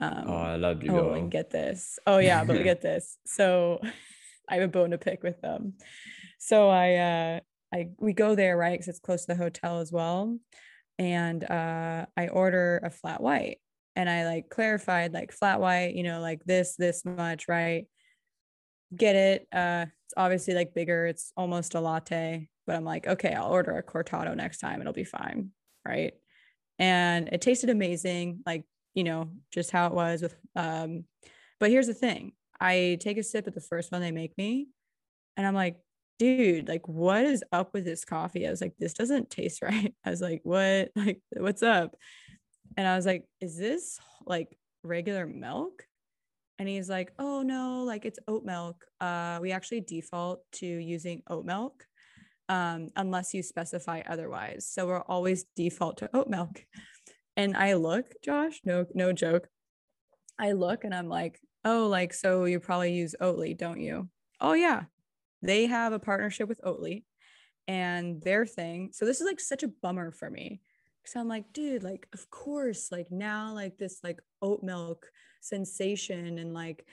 Um, 0.00 0.24
oh, 0.26 0.36
I 0.36 0.56
love 0.56 0.82
you. 0.82 0.92
oh, 0.92 1.12
and 1.12 1.30
get 1.30 1.50
this. 1.50 1.98
Oh 2.06 2.18
yeah, 2.18 2.44
but 2.44 2.56
we 2.56 2.62
get 2.72 2.80
this. 2.80 3.18
So 3.26 3.80
I 4.48 4.54
have 4.54 4.64
a 4.64 4.68
bone 4.68 4.90
to 4.90 4.98
pick 4.98 5.22
with 5.22 5.40
them. 5.40 5.74
So 6.38 6.68
I 6.68 6.94
uh 6.94 7.40
I 7.72 7.88
we 7.98 8.12
go 8.12 8.34
there, 8.34 8.56
right? 8.56 8.72
Because 8.72 8.88
it's 8.88 8.98
close 9.00 9.26
to 9.26 9.34
the 9.34 9.42
hotel 9.42 9.80
as 9.80 9.92
well. 9.92 10.38
And 10.98 11.44
uh 11.44 12.06
I 12.16 12.28
order 12.28 12.80
a 12.82 12.90
flat 12.90 13.22
white 13.22 13.58
and 13.96 14.08
I 14.08 14.24
like 14.24 14.48
clarified 14.48 15.12
like 15.12 15.32
flat 15.32 15.60
white, 15.60 15.94
you 15.94 16.02
know, 16.02 16.20
like 16.20 16.44
this, 16.44 16.76
this 16.76 17.04
much, 17.04 17.48
right? 17.48 17.86
Get 18.96 19.16
it. 19.16 19.48
Uh, 19.52 19.86
it's 20.06 20.14
obviously 20.16 20.54
like 20.54 20.74
bigger. 20.74 21.06
It's 21.06 21.32
almost 21.36 21.74
a 21.74 21.80
latte, 21.80 22.48
but 22.66 22.76
I'm 22.76 22.84
like, 22.84 23.06
okay, 23.06 23.34
I'll 23.34 23.50
order 23.50 23.76
a 23.76 23.82
cortado 23.82 24.34
next 24.34 24.58
time. 24.58 24.80
It'll 24.80 24.92
be 24.92 25.04
fine, 25.04 25.50
right? 25.86 26.14
And 26.78 27.28
it 27.28 27.40
tasted 27.40 27.70
amazing, 27.70 28.40
like 28.46 28.64
you 28.94 29.04
know, 29.04 29.30
just 29.52 29.70
how 29.70 29.86
it 29.86 29.94
was 29.94 30.22
with. 30.22 30.34
Um, 30.56 31.04
but 31.58 31.70
here's 31.70 31.86
the 31.86 31.94
thing: 31.94 32.32
I 32.60 32.98
take 33.00 33.18
a 33.18 33.22
sip 33.22 33.46
at 33.46 33.54
the 33.54 33.60
first 33.60 33.92
one 33.92 34.00
they 34.00 34.12
make 34.12 34.36
me, 34.36 34.68
and 35.36 35.46
I'm 35.46 35.54
like, 35.54 35.76
dude, 36.20 36.68
like, 36.68 36.86
what 36.86 37.24
is 37.24 37.42
up 37.50 37.72
with 37.72 37.86
this 37.86 38.04
coffee? 38.04 38.46
I 38.46 38.50
was 38.50 38.60
like, 38.60 38.74
this 38.78 38.92
doesn't 38.92 39.30
taste 39.30 39.62
right. 39.62 39.94
I 40.04 40.10
was 40.10 40.20
like, 40.20 40.40
what? 40.44 40.90
Like, 40.96 41.20
what's 41.32 41.62
up? 41.62 41.96
And 42.76 42.86
I 42.86 42.94
was 42.94 43.06
like, 43.06 43.24
is 43.40 43.56
this 43.56 43.98
like 44.26 44.56
regular 44.82 45.26
milk? 45.26 45.84
And 46.58 46.68
he's 46.68 46.90
like, 46.90 47.10
oh 47.18 47.40
no, 47.40 47.84
like 47.84 48.04
it's 48.04 48.18
oat 48.28 48.44
milk. 48.44 48.84
Uh, 49.00 49.38
we 49.40 49.50
actually 49.50 49.80
default 49.80 50.42
to 50.52 50.66
using 50.66 51.22
oat 51.28 51.46
milk 51.46 51.86
um, 52.50 52.88
unless 52.96 53.32
you 53.32 53.42
specify 53.42 54.02
otherwise. 54.06 54.68
So 54.70 54.86
we're 54.86 55.00
always 55.00 55.46
default 55.56 55.96
to 55.98 56.10
oat 56.14 56.28
milk. 56.28 56.64
And 57.36 57.56
I 57.56 57.74
look, 57.74 58.06
Josh, 58.22 58.60
no, 58.64 58.86
no 58.94 59.12
joke. 59.12 59.48
I 60.38 60.52
look 60.52 60.84
and 60.84 60.94
I'm 60.94 61.08
like, 61.08 61.40
oh, 61.64 61.86
like, 61.86 62.12
so 62.12 62.44
you 62.44 62.60
probably 62.60 62.94
use 62.94 63.14
Oatly, 63.20 63.56
don't 63.56 63.80
you? 63.80 64.08
Oh, 64.40 64.54
yeah. 64.54 64.84
They 65.42 65.66
have 65.66 65.92
a 65.92 65.98
partnership 65.98 66.48
with 66.48 66.60
Oatly 66.62 67.04
and 67.68 68.20
their 68.22 68.46
thing. 68.46 68.90
So 68.92 69.04
this 69.04 69.20
is 69.20 69.26
like 69.26 69.40
such 69.40 69.62
a 69.62 69.68
bummer 69.68 70.12
for 70.12 70.30
me 70.30 70.60
so 71.04 71.20
I'm 71.20 71.28
like, 71.28 71.52
dude, 71.52 71.82
like, 71.82 72.06
of 72.12 72.30
course, 72.30 72.92
like 72.92 73.10
now, 73.10 73.52
like 73.54 73.78
this 73.78 74.00
like 74.04 74.20
oat 74.42 74.62
milk 74.62 75.10
sensation 75.40 76.38
and 76.38 76.54
like 76.54 76.86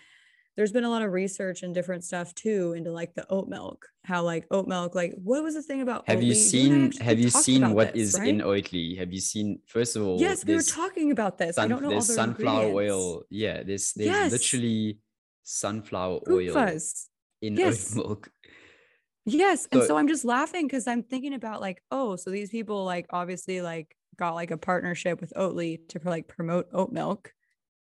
there's 0.57 0.71
been 0.71 0.83
a 0.83 0.89
lot 0.89 1.03
of 1.03 1.13
research 1.13 1.63
and 1.63 1.73
different 1.73 2.03
stuff 2.03 2.33
too 2.35 2.73
into 2.75 2.91
like 2.91 3.13
the 3.13 3.25
oat 3.31 3.47
milk 3.47 3.87
how 4.03 4.23
like 4.23 4.45
oat 4.51 4.67
milk 4.67 4.95
like 4.95 5.13
what 5.23 5.41
was 5.43 5.53
the 5.53 5.61
thing 5.61 5.81
about 5.81 6.03
have 6.09 6.21
you 6.21 6.33
seen 6.33 6.91
have 6.93 7.19
you 7.19 7.29
seen 7.29 7.71
what 7.73 7.93
this, 7.93 8.15
is 8.15 8.19
right? 8.19 8.27
in 8.29 8.39
oatly 8.39 8.97
have 8.97 9.13
you 9.13 9.21
seen 9.21 9.59
first 9.67 9.95
of 9.95 10.05
all 10.05 10.19
yes 10.19 10.43
we 10.43 10.55
were 10.55 10.61
talking 10.61 11.11
about 11.11 11.37
this 11.37 11.55
sun, 11.55 11.65
i 11.65 11.67
don't 11.67 11.81
know 11.81 11.89
there's 11.91 12.13
sunflower 12.13 12.65
oil 12.73 13.21
yeah 13.29 13.63
there's 13.63 13.93
there's 13.93 14.09
yes. 14.09 14.31
literally 14.31 14.97
sunflower 15.47 16.19
oil 16.29 16.53
fuzz. 16.53 17.07
in 17.41 17.55
Yes. 17.57 17.95
oat 17.95 18.05
milk. 18.05 18.29
Yes. 19.25 19.67
And 19.71 19.81
So- 19.81 19.87
so 19.89 19.97
I'm 19.97 20.07
just 20.07 20.25
laughing 20.25 20.67
because 20.67 20.87
I'm 20.87 21.03
thinking 21.03 21.33
about 21.33 21.59
like, 21.61 21.81
oh, 21.91 22.15
so 22.15 22.29
these 22.29 22.49
people 22.49 22.85
like 22.85 23.07
obviously 23.09 23.61
like 23.61 23.95
got 24.17 24.35
like 24.35 24.51
a 24.51 24.57
partnership 24.57 25.19
with 25.21 25.33
Oatly 25.35 25.87
to 25.89 25.99
like 26.03 26.27
promote 26.27 26.67
oat 26.73 26.91
milk 26.91 27.33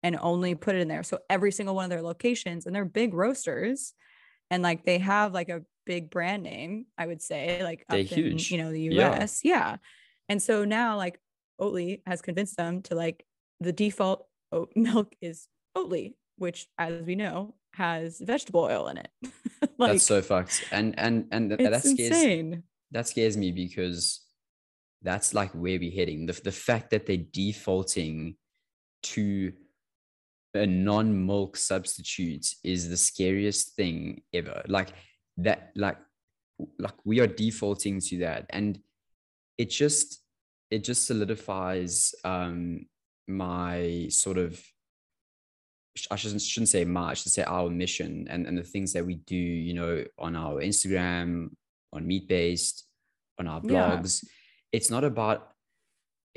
and 0.02 0.16
only 0.20 0.54
put 0.54 0.74
it 0.76 0.80
in 0.80 0.88
there. 0.88 1.02
So 1.02 1.18
every 1.28 1.50
single 1.52 1.74
one 1.74 1.84
of 1.84 1.90
their 1.90 2.02
locations 2.02 2.66
and 2.66 2.74
they're 2.74 2.84
big 2.84 3.14
roasters 3.14 3.92
and 4.50 4.62
like 4.62 4.84
they 4.84 4.98
have 4.98 5.32
like 5.34 5.48
a 5.48 5.62
big 5.86 6.10
brand 6.10 6.42
name, 6.42 6.86
I 6.96 7.06
would 7.06 7.20
say, 7.22 7.62
like 7.62 7.84
They're 7.88 8.00
up 8.00 8.06
huge. 8.06 8.52
in, 8.52 8.58
you 8.58 8.62
know, 8.64 8.70
the 8.72 8.82
Yeah. 8.82 9.20
US. 9.22 9.40
Yeah. 9.44 9.76
And 10.28 10.42
so 10.42 10.64
now 10.64 10.96
like 10.96 11.20
Oatly 11.60 12.02
has 12.06 12.22
convinced 12.22 12.56
them 12.56 12.82
to 12.82 12.94
like 12.94 13.24
the 13.60 13.72
default 13.72 14.26
oat 14.52 14.72
milk 14.76 15.14
is 15.20 15.48
Oatly, 15.76 16.14
which 16.36 16.68
as 16.78 17.02
we 17.02 17.14
know 17.14 17.54
has 17.74 18.20
vegetable 18.20 18.60
oil 18.62 18.88
in 18.88 18.98
it. 18.98 19.08
like 19.78 19.92
That's 19.92 20.04
so 20.04 20.22
fucked. 20.22 20.64
And 20.70 20.94
and 20.98 21.26
and 21.32 21.50
th- 21.50 21.70
that 21.70 21.82
scares 21.82 21.98
insane. 22.10 22.62
that 22.92 23.08
scares 23.08 23.36
me 23.36 23.50
because 23.52 24.20
that's 25.02 25.34
like 25.34 25.50
where 25.52 25.78
we're 25.78 25.92
heading. 25.92 26.26
The 26.26 26.32
the 26.44 26.52
fact 26.52 26.90
that 26.90 27.06
they're 27.06 27.16
defaulting 27.16 28.36
to 29.04 29.52
a 30.58 30.66
non-milk 30.66 31.56
substitute 31.56 32.46
is 32.64 32.88
the 32.88 32.96
scariest 32.96 33.74
thing 33.76 34.22
ever. 34.32 34.62
Like 34.68 34.90
that, 35.38 35.70
like 35.74 35.98
like 36.78 36.94
we 37.04 37.20
are 37.20 37.26
defaulting 37.26 38.00
to 38.00 38.18
that. 38.18 38.46
And 38.50 38.80
it 39.56 39.70
just 39.70 40.22
it 40.70 40.84
just 40.84 41.06
solidifies 41.06 42.14
um 42.24 42.86
my 43.26 44.06
sort 44.10 44.38
of 44.38 44.60
I 46.10 46.16
shouldn't, 46.16 46.42
shouldn't 46.42 46.68
say 46.68 46.84
my, 46.84 47.10
I 47.10 47.14
should 47.14 47.32
say 47.32 47.42
our 47.42 47.68
mission 47.68 48.28
and, 48.30 48.46
and 48.46 48.56
the 48.56 48.62
things 48.62 48.92
that 48.92 49.04
we 49.04 49.16
do, 49.16 49.36
you 49.36 49.74
know, 49.74 50.04
on 50.16 50.36
our 50.36 50.60
Instagram, 50.60 51.48
on 51.92 52.06
Meat 52.06 52.28
Based, 52.28 52.86
on 53.38 53.48
our 53.48 53.60
Yeah. 53.64 53.96
blogs. 53.98 54.24
It's 54.70 54.90
not 54.90 55.02
about, 55.02 55.50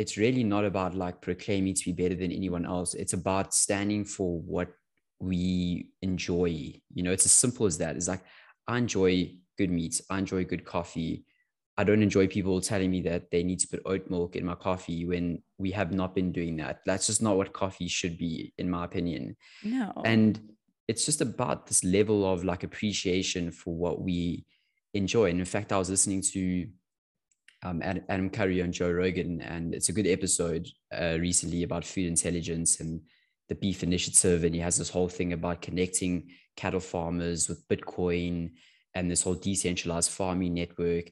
it's 0.02 0.18
really 0.18 0.44
not 0.44 0.66
about 0.66 0.96
like 0.96 1.22
proclaiming 1.22 1.76
to 1.76 1.86
be 1.86 1.92
better 2.02 2.16
than 2.16 2.32
anyone 2.32 2.66
else. 2.66 2.96
It's 2.96 3.14
about 3.14 3.54
standing 3.54 4.04
for 4.04 4.40
what 4.40 4.70
we 5.20 5.92
enjoy. 6.02 6.74
You 6.92 7.04
know, 7.04 7.12
it's 7.12 7.28
as 7.28 7.32
simple 7.32 7.68
as 7.68 7.78
that. 7.78 7.96
It's 7.96 8.08
like, 8.08 8.24
I 8.68 8.80
enjoy 8.80 9.36
good 9.60 9.70
meat. 9.70 10.02
I 10.10 10.18
enjoy 10.18 10.46
good 10.46 10.66
coffee. 10.66 11.24
I 11.78 11.84
don't 11.84 12.02
enjoy 12.02 12.26
people 12.26 12.60
telling 12.62 12.90
me 12.90 13.02
that 13.04 13.30
they 13.30 13.44
need 13.44 13.60
to 13.60 13.68
put 13.68 13.84
oat 13.86 14.10
milk 14.10 14.36
in 14.36 14.44
my 14.44 14.56
coffee 14.56 15.06
when 15.06 15.44
we 15.60 15.70
have 15.72 15.94
not 15.94 16.16
been 16.16 16.32
doing 16.32 16.58
that. 16.58 16.80
That's 16.84 17.06
just 17.06 17.22
not 17.22 17.38
what 17.38 17.54
coffee 17.54 17.88
should 17.88 18.18
be, 18.18 18.54
in 18.58 18.72
my 18.72 18.86
opinion. 18.86 19.38
No. 19.64 19.94
And 20.04 20.40
it's 20.88 21.06
just 21.06 21.22
about 21.22 21.68
this 21.68 21.84
level 21.84 22.26
of 22.26 22.44
like 22.44 22.64
appreciation 22.64 23.52
for 23.52 23.76
what 23.76 24.02
we 24.02 24.46
enjoy. 24.96 25.30
And 25.30 25.40
in 25.40 25.46
fact, 25.46 25.72
I 25.72 25.78
was 25.78 25.92
listening 25.92 26.24
to 26.34 26.68
um, 27.63 27.82
Ad- 27.82 28.06
Adam 28.10 28.30
Curry 28.30 28.62
on 28.62 28.71
Joe 28.71 28.91
Rogan, 28.91 29.41
and 29.41 29.74
it's 29.74 29.89
a 29.89 29.93
good 29.93 30.08
episode 30.08 30.67
uh, 30.93 31.17
recently 31.19 31.63
about 31.63 31.86
food 31.86 32.06
intelligence 32.08 32.80
and 32.80 33.02
the 33.50 33.56
beef 33.56 33.84
initiative. 33.84 34.43
And 34.43 34.56
he 34.56 34.62
has 34.62 34.78
this 34.78 34.89
whole 34.89 35.10
thing 35.10 35.34
about 35.34 35.62
connecting 35.62 36.30
cattle 36.56 36.80
farmers 36.80 37.47
with 37.47 37.67
Bitcoin 37.67 38.52
and 38.93 39.10
this 39.10 39.21
whole 39.21 39.36
decentralized 39.36 40.12
farming 40.12 40.54
network. 40.54 41.12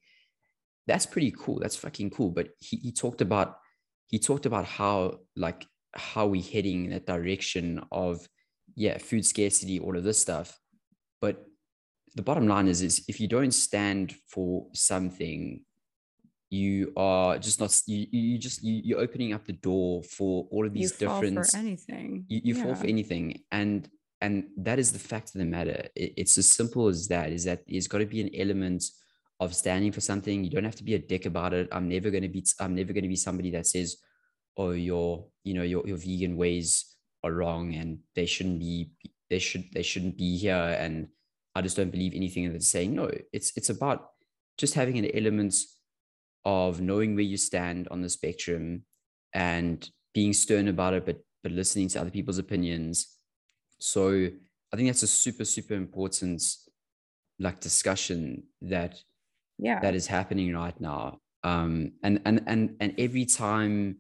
That's 0.87 1.05
pretty 1.05 1.33
cool. 1.37 1.59
That's 1.59 1.75
fucking 1.75 2.09
cool. 2.09 2.31
But 2.31 2.49
he, 2.59 2.77
he 2.77 2.91
talked 2.91 3.21
about 3.21 3.57
he 4.07 4.17
talked 4.17 4.45
about 4.45 4.65
how 4.65 5.19
like 5.35 5.65
how 5.93 6.27
we 6.27 6.41
heading 6.41 6.85
in 6.85 6.91
that 6.91 7.05
direction 7.05 7.81
of 7.91 8.27
yeah 8.75 8.97
food 8.97 9.25
scarcity 9.25 9.79
all 9.79 9.97
of 9.97 10.03
this 10.03 10.19
stuff 10.19 10.59
but 11.21 11.45
the 12.15 12.21
bottom 12.21 12.47
line 12.47 12.67
is 12.67 12.81
is 12.81 13.03
if 13.07 13.19
you 13.19 13.27
don't 13.27 13.53
stand 13.53 14.15
for 14.27 14.67
something 14.73 15.63
you 16.49 16.91
are 16.97 17.37
just 17.37 17.59
not 17.59 17.71
you 17.85 18.07
you 18.11 18.37
just 18.39 18.63
you, 18.63 18.81
you're 18.83 18.99
opening 18.99 19.33
up 19.33 19.45
the 19.45 19.53
door 19.53 20.01
for 20.03 20.47
all 20.51 20.65
of 20.65 20.73
these 20.73 20.81
you 20.83 20.89
these 20.89 21.07
fall 21.07 21.21
different 21.21 21.45
for 21.51 21.57
anything. 21.57 22.25
you, 22.27 22.41
you 22.43 22.55
fall 22.55 22.73
for 22.75 22.87
anything 22.87 23.41
and 23.51 23.87
and 24.21 24.47
that 24.57 24.79
is 24.79 24.91
the 24.91 24.99
fact 24.99 25.27
of 25.33 25.39
the 25.39 25.45
matter. 25.45 25.87
It- 25.95 26.13
it's 26.17 26.37
as 26.37 26.47
simple 26.47 26.87
as 26.89 27.07
that 27.07 27.31
is 27.31 27.45
that 27.45 27.63
there's 27.67 27.87
got 27.87 27.99
to 27.99 28.05
be 28.05 28.19
an 28.19 28.29
element 28.35 28.83
of 29.39 29.55
standing 29.55 29.93
for 29.93 30.01
something. 30.01 30.43
You 30.43 30.49
don't 30.49 30.65
have 30.65 30.75
to 30.75 30.83
be 30.83 30.95
a 30.95 30.99
dick 30.99 31.25
about 31.25 31.53
it. 31.53 31.69
I'm 31.71 31.87
never 31.87 32.09
going 32.09 32.23
to 32.23 32.29
be 32.37 32.43
i'm 32.59 32.75
never 32.75 32.91
going 32.93 33.03
to 33.07 33.07
be 33.09 33.15
somebody 33.15 33.51
that 33.51 33.65
says 33.67 33.97
oh 34.57 34.71
your 34.71 35.25
you 35.45 35.53
know 35.53 35.63
your, 35.63 35.87
your 35.87 35.97
vegan 35.97 36.35
ways 36.35 36.95
are 37.23 37.31
wrong 37.31 37.75
and 37.75 37.99
they 38.15 38.25
shouldn't 38.25 38.59
be 38.59 38.91
they 39.29 39.39
should 39.39 39.65
they 39.73 39.83
shouldn't 39.83 40.17
be 40.17 40.35
here 40.37 40.75
and 40.83 41.07
i 41.55 41.61
just 41.61 41.77
don't 41.77 41.91
believe 41.91 42.13
anything 42.15 42.43
that 42.45 42.51
they're 42.51 42.59
saying. 42.75 42.95
No 42.95 43.09
it's 43.31 43.53
it's 43.55 43.69
about 43.69 44.09
just 44.57 44.73
having 44.73 44.97
an 44.97 45.09
element 45.13 45.53
of 46.45 46.81
knowing 46.81 47.15
where 47.15 47.23
you 47.23 47.37
stand 47.37 47.87
on 47.91 48.01
the 48.01 48.09
spectrum 48.09 48.83
and 49.33 49.89
being 50.13 50.33
stern 50.33 50.67
about 50.67 50.93
it 50.93 51.05
but 51.05 51.17
but 51.43 51.51
listening 51.53 51.87
to 51.87 52.01
other 52.01 52.09
people's 52.11 52.37
opinions. 52.37 53.15
So 53.79 54.27
i 54.71 54.75
think 54.75 54.87
that's 54.89 55.03
a 55.03 55.07
super 55.07 55.45
super 55.45 55.73
important 55.73 56.41
like 57.39 57.59
discussion 57.59 58.43
that 58.61 59.01
Yeah. 59.57 59.79
that 59.81 59.95
is 59.95 60.07
happening 60.07 60.53
right 60.53 60.79
now. 60.79 61.19
Um 61.43 61.93
and 62.03 62.21
and 62.25 62.43
and 62.47 62.75
and 62.81 62.93
every 62.97 63.25
time 63.25 63.97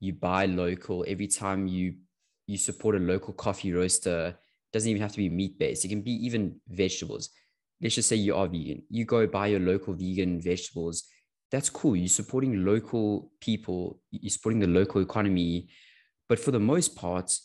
you 0.00 0.12
buy 0.12 0.46
local 0.46 1.04
every 1.08 1.26
time 1.26 1.66
you 1.66 1.94
you 2.46 2.58
support 2.58 2.94
a 2.94 2.98
local 2.98 3.34
coffee 3.34 3.72
roaster 3.72 4.36
doesn't 4.72 4.90
even 4.90 5.02
have 5.02 5.12
to 5.12 5.18
be 5.18 5.28
meat 5.28 5.58
based. 5.58 5.84
It 5.84 5.88
can 5.88 6.02
be 6.02 6.12
even 6.26 6.60
vegetables. 6.68 7.30
Let's 7.80 7.94
just 7.94 8.08
say 8.08 8.16
you 8.16 8.34
are 8.36 8.46
vegan. 8.46 8.82
You 8.88 9.04
go 9.04 9.26
buy 9.26 9.48
your 9.48 9.60
local 9.60 9.94
vegan 9.94 10.40
vegetables 10.40 11.04
that's 11.50 11.70
cool. 11.70 11.96
You're 11.96 12.08
supporting 12.08 12.64
local 12.64 13.30
people. 13.40 14.00
You're 14.10 14.30
supporting 14.30 14.60
the 14.60 14.66
local 14.66 15.00
economy. 15.00 15.68
But 16.28 16.38
for 16.40 16.50
the 16.50 16.60
most 16.60 16.96
part 16.96 17.38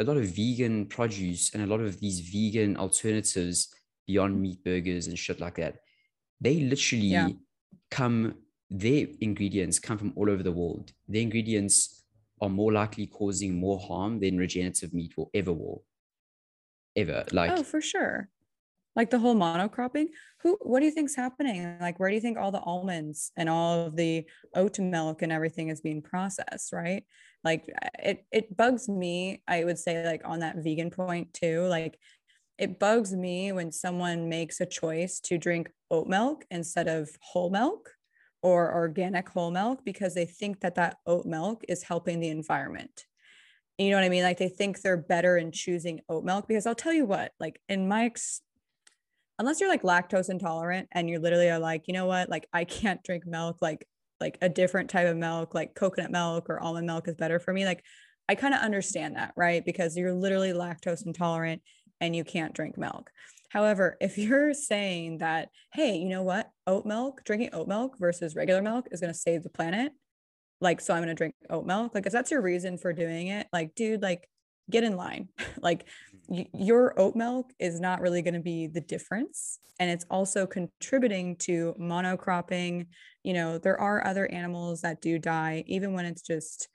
a 0.00 0.04
lot 0.04 0.16
of 0.16 0.24
vegan 0.24 0.86
produce 0.86 1.54
and 1.54 1.62
a 1.62 1.66
lot 1.66 1.80
of 1.80 2.00
these 2.00 2.18
vegan 2.20 2.76
alternatives 2.76 3.72
beyond 4.08 4.40
meat 4.40 4.62
burgers 4.64 5.06
and 5.06 5.16
shit 5.16 5.38
like 5.38 5.54
that 5.54 5.76
they 6.40 6.60
literally 6.60 7.06
Yeah. 7.06 7.28
come 7.90 8.34
their 8.70 9.06
ingredients 9.20 9.78
come 9.78 9.98
from 9.98 10.12
all 10.16 10.28
over 10.28 10.42
the 10.42 10.50
world. 10.50 10.92
Their 11.06 11.22
ingredients 11.22 12.02
are 12.40 12.48
more 12.48 12.72
likely 12.72 13.06
causing 13.06 13.54
more 13.54 13.78
harm 13.78 14.18
than 14.18 14.36
regenerative 14.36 14.92
meat 14.92 15.16
will 15.16 15.30
ever 15.32 15.52
will 15.52 15.84
ever. 16.96 17.24
Like 17.30 17.52
oh, 17.52 17.62
for 17.62 17.80
sure. 17.80 18.28
Like 18.96 19.10
the 19.10 19.18
whole 19.18 19.34
monocropping. 19.34 20.06
Who 20.42 20.56
what 20.60 20.80
do 20.80 20.86
you 20.86 20.92
think's 20.92 21.16
happening? 21.16 21.76
Like 21.80 21.98
where 21.98 22.08
do 22.08 22.14
you 22.14 22.20
think 22.20 22.38
all 22.38 22.52
the 22.52 22.60
almonds 22.60 23.32
and 23.36 23.48
all 23.48 23.86
of 23.86 23.96
the 23.96 24.24
oat 24.54 24.78
milk 24.78 25.22
and 25.22 25.32
everything 25.32 25.68
is 25.68 25.80
being 25.80 26.02
processed, 26.02 26.72
right? 26.72 27.04
Like 27.42 27.64
uh, 27.82 27.88
it 27.98 28.24
it 28.30 28.56
bugs 28.56 28.88
me, 28.88 29.42
I 29.48 29.64
would 29.64 29.78
say 29.78 30.04
like 30.06 30.22
on 30.24 30.40
that 30.40 30.56
vegan 30.58 30.90
point 30.90 31.34
too. 31.34 31.66
Like 31.66 31.98
it 32.56 32.78
bugs 32.78 33.12
me 33.12 33.50
when 33.50 33.72
someone 33.72 34.28
makes 34.28 34.60
a 34.60 34.66
choice 34.66 35.18
to 35.20 35.38
drink 35.38 35.70
oat 35.90 36.06
milk 36.06 36.44
instead 36.50 36.86
of 36.86 37.10
whole 37.20 37.50
milk 37.50 37.90
or 38.42 38.72
organic 38.72 39.28
whole 39.28 39.50
milk 39.50 39.84
because 39.84 40.14
they 40.14 40.26
think 40.26 40.60
that 40.60 40.76
that 40.76 40.98
oat 41.06 41.26
milk 41.26 41.64
is 41.68 41.82
helping 41.82 42.20
the 42.20 42.28
environment 42.28 43.06
you 43.78 43.90
know 43.90 43.96
what 43.96 44.04
I 44.04 44.08
mean? 44.08 44.22
Like 44.22 44.38
they 44.38 44.48
think 44.48 44.80
they're 44.80 44.96
better 44.96 45.36
in 45.36 45.50
choosing 45.50 46.00
oat 46.08 46.24
milk 46.24 46.46
because 46.46 46.66
I'll 46.66 46.74
tell 46.74 46.92
you 46.92 47.06
what, 47.06 47.32
like 47.40 47.60
in 47.68 47.88
my 47.88 48.04
ex, 48.04 48.40
unless 49.38 49.60
you're 49.60 49.68
like 49.68 49.82
lactose 49.82 50.30
intolerant 50.30 50.88
and 50.92 51.08
you 51.08 51.18
literally 51.18 51.50
are 51.50 51.58
like, 51.58 51.84
you 51.86 51.94
know 51.94 52.06
what, 52.06 52.28
like 52.28 52.46
I 52.52 52.64
can't 52.64 53.02
drink 53.02 53.26
milk, 53.26 53.58
like 53.60 53.86
like 54.20 54.38
a 54.40 54.48
different 54.48 54.90
type 54.90 55.08
of 55.08 55.16
milk, 55.16 55.54
like 55.54 55.74
coconut 55.74 56.10
milk 56.10 56.48
or 56.48 56.60
almond 56.60 56.86
milk 56.86 57.08
is 57.08 57.16
better 57.16 57.38
for 57.40 57.52
me. 57.52 57.64
Like 57.64 57.84
I 58.28 58.34
kind 58.36 58.54
of 58.54 58.60
understand 58.60 59.16
that, 59.16 59.32
right? 59.36 59.64
Because 59.64 59.96
you're 59.96 60.14
literally 60.14 60.52
lactose 60.52 61.04
intolerant 61.04 61.62
and 62.00 62.14
you 62.14 62.24
can't 62.24 62.54
drink 62.54 62.78
milk. 62.78 63.10
However, 63.50 63.96
if 64.00 64.16
you're 64.18 64.54
saying 64.54 65.18
that, 65.18 65.48
hey, 65.72 65.96
you 65.96 66.08
know 66.08 66.22
what, 66.22 66.50
oat 66.66 66.86
milk, 66.86 67.22
drinking 67.24 67.50
oat 67.52 67.68
milk 67.68 67.96
versus 67.98 68.36
regular 68.36 68.62
milk 68.62 68.86
is 68.92 69.00
going 69.00 69.12
to 69.12 69.18
save 69.18 69.42
the 69.42 69.50
planet, 69.50 69.92
like 70.60 70.80
so 70.80 70.94
i'm 70.94 71.00
going 71.00 71.08
to 71.08 71.14
drink 71.14 71.34
oat 71.50 71.66
milk 71.66 71.94
like 71.94 72.06
if 72.06 72.12
that's 72.12 72.30
your 72.30 72.40
reason 72.40 72.78
for 72.78 72.92
doing 72.92 73.28
it 73.28 73.46
like 73.52 73.74
dude 73.74 74.02
like 74.02 74.28
get 74.70 74.84
in 74.84 74.96
line 74.96 75.28
like 75.60 75.86
your 76.28 76.98
oat 76.98 77.16
milk 77.16 77.52
is 77.58 77.80
not 77.80 78.00
really 78.00 78.22
going 78.22 78.34
to 78.34 78.40
be 78.40 78.66
the 78.66 78.80
difference 78.80 79.58
and 79.80 79.90
it's 79.90 80.06
also 80.10 80.46
contributing 80.46 81.36
to 81.36 81.74
monocropping. 81.80 82.86
You 83.22 83.34
know 83.34 83.58
there 83.58 83.80
are 83.80 84.06
other 84.06 84.30
animals 84.30 84.82
that 84.82 85.00
do 85.00 85.18
die 85.18 85.64
even 85.66 85.92
when 85.92 86.04
it's 86.04 86.22
just 86.22 86.68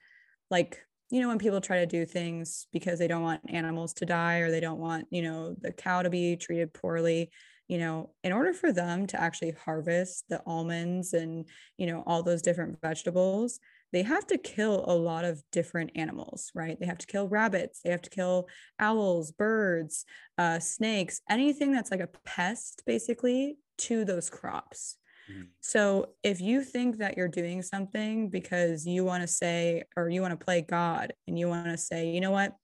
like 0.50 0.80
you 1.10 1.22
know 1.22 1.28
when 1.28 1.40
people 1.40 1.62
try 1.62 1.80
to 1.80 1.86
do 1.86 2.06
things 2.06 2.68
because 2.74 3.00
they 3.00 3.08
don't 3.08 3.24
want 3.24 3.42
animals 3.50 3.94
to 3.96 4.06
die 4.06 4.38
or 4.40 4.52
they 4.52 4.60
don't 4.60 4.80
want 4.80 5.08
you 5.12 5.22
know 5.22 5.56
the 5.62 5.72
cow 5.72 6.02
to 6.02 6.10
be 6.10 6.36
treated 6.36 6.74
poorly. 6.74 7.32
You 7.68 7.78
know 7.78 8.14
in 8.24 8.34
order 8.34 8.54
for 8.54 8.74
them 8.74 9.06
to 9.08 9.22
actually 9.22 9.52
harvest 9.52 10.26
the 10.28 10.42
almonds 10.46 11.14
and 11.14 11.48
you 11.78 11.88
know 11.88 12.04
all 12.08 12.24
those 12.24 12.42
different 12.42 12.82
vegetables 12.82 13.60
they 13.92 14.04
have 14.04 14.28
to 14.28 14.38
kill 14.38 14.86
a 14.88 14.94
lot 14.94 15.26
of 15.26 15.42
different 15.52 15.92
animals, 15.96 16.52
right? 16.54 16.80
They 16.80 16.86
have 16.86 16.98
to 17.00 17.08
kill 17.08 17.28
rabbits, 17.28 17.82
they 17.84 17.90
have 17.90 18.02
to 18.04 18.10
kill 18.10 18.48
owls, 18.80 19.32
birds, 19.32 20.06
uh, 20.38 20.60
snakes, 20.60 21.22
anything 21.30 21.72
that's 21.72 21.92
like 21.92 22.00
a 22.00 22.10
pest 22.26 22.84
basically 22.86 23.58
to 23.80 24.06
those 24.06 24.30
crops. 24.30 24.98
Mm-hmm. 25.32 25.44
So 25.62 26.10
if 26.24 26.42
you 26.42 26.64
think 26.64 26.98
that 26.98 27.18
you're 27.18 27.28
doing 27.28 27.62
something 27.62 28.30
because 28.30 28.86
you 28.86 29.04
want 29.06 29.22
to 29.22 29.28
say, 29.28 29.84
or 29.96 30.10
you 30.10 30.22
want 30.22 30.40
to 30.40 30.44
play 30.44 30.62
God 30.62 31.14
and 31.28 31.38
you 31.38 31.48
want 31.48 31.68
to 31.68 31.78
say, 31.78 32.10
you 32.10 32.22
know 32.22 32.32
what, 32.32 32.56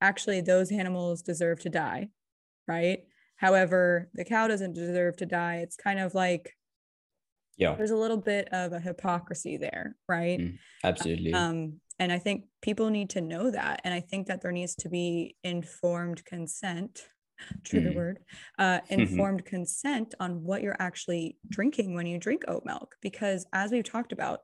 actually, 0.00 0.40
those 0.40 0.72
animals 0.72 1.22
deserve 1.22 1.60
to 1.60 1.70
die, 1.70 2.08
right? 2.66 3.00
However, 3.36 4.08
the 4.14 4.24
cow 4.24 4.48
doesn't 4.48 4.74
deserve 4.74 5.16
to 5.18 5.26
die. 5.26 5.56
It's 5.56 5.76
kind 5.76 5.98
of 5.98 6.14
like, 6.14 6.54
yeah, 7.56 7.74
there's 7.74 7.90
a 7.90 7.96
little 7.96 8.16
bit 8.16 8.48
of 8.52 8.72
a 8.72 8.80
hypocrisy 8.80 9.56
there, 9.56 9.96
right? 10.08 10.38
Mm, 10.38 10.58
absolutely. 10.84 11.32
Um, 11.34 11.80
and 11.98 12.10
I 12.12 12.18
think 12.18 12.44
people 12.62 12.90
need 12.90 13.10
to 13.10 13.20
know 13.20 13.50
that. 13.50 13.80
And 13.84 13.94
I 13.94 14.00
think 14.00 14.26
that 14.26 14.42
there 14.42 14.52
needs 14.52 14.74
to 14.76 14.88
be 14.88 15.36
informed 15.44 16.24
consent 16.24 17.06
trigger 17.64 17.90
mm. 17.90 17.96
word, 17.96 18.18
uh, 18.58 18.80
informed 18.88 19.44
consent 19.44 20.14
on 20.20 20.42
what 20.44 20.62
you're 20.62 20.76
actually 20.78 21.36
drinking 21.48 21.94
when 21.94 22.06
you 22.06 22.18
drink 22.18 22.44
oat 22.48 22.62
milk. 22.64 22.94
Because 23.02 23.46
as 23.52 23.70
we've 23.70 23.84
talked 23.84 24.12
about, 24.12 24.40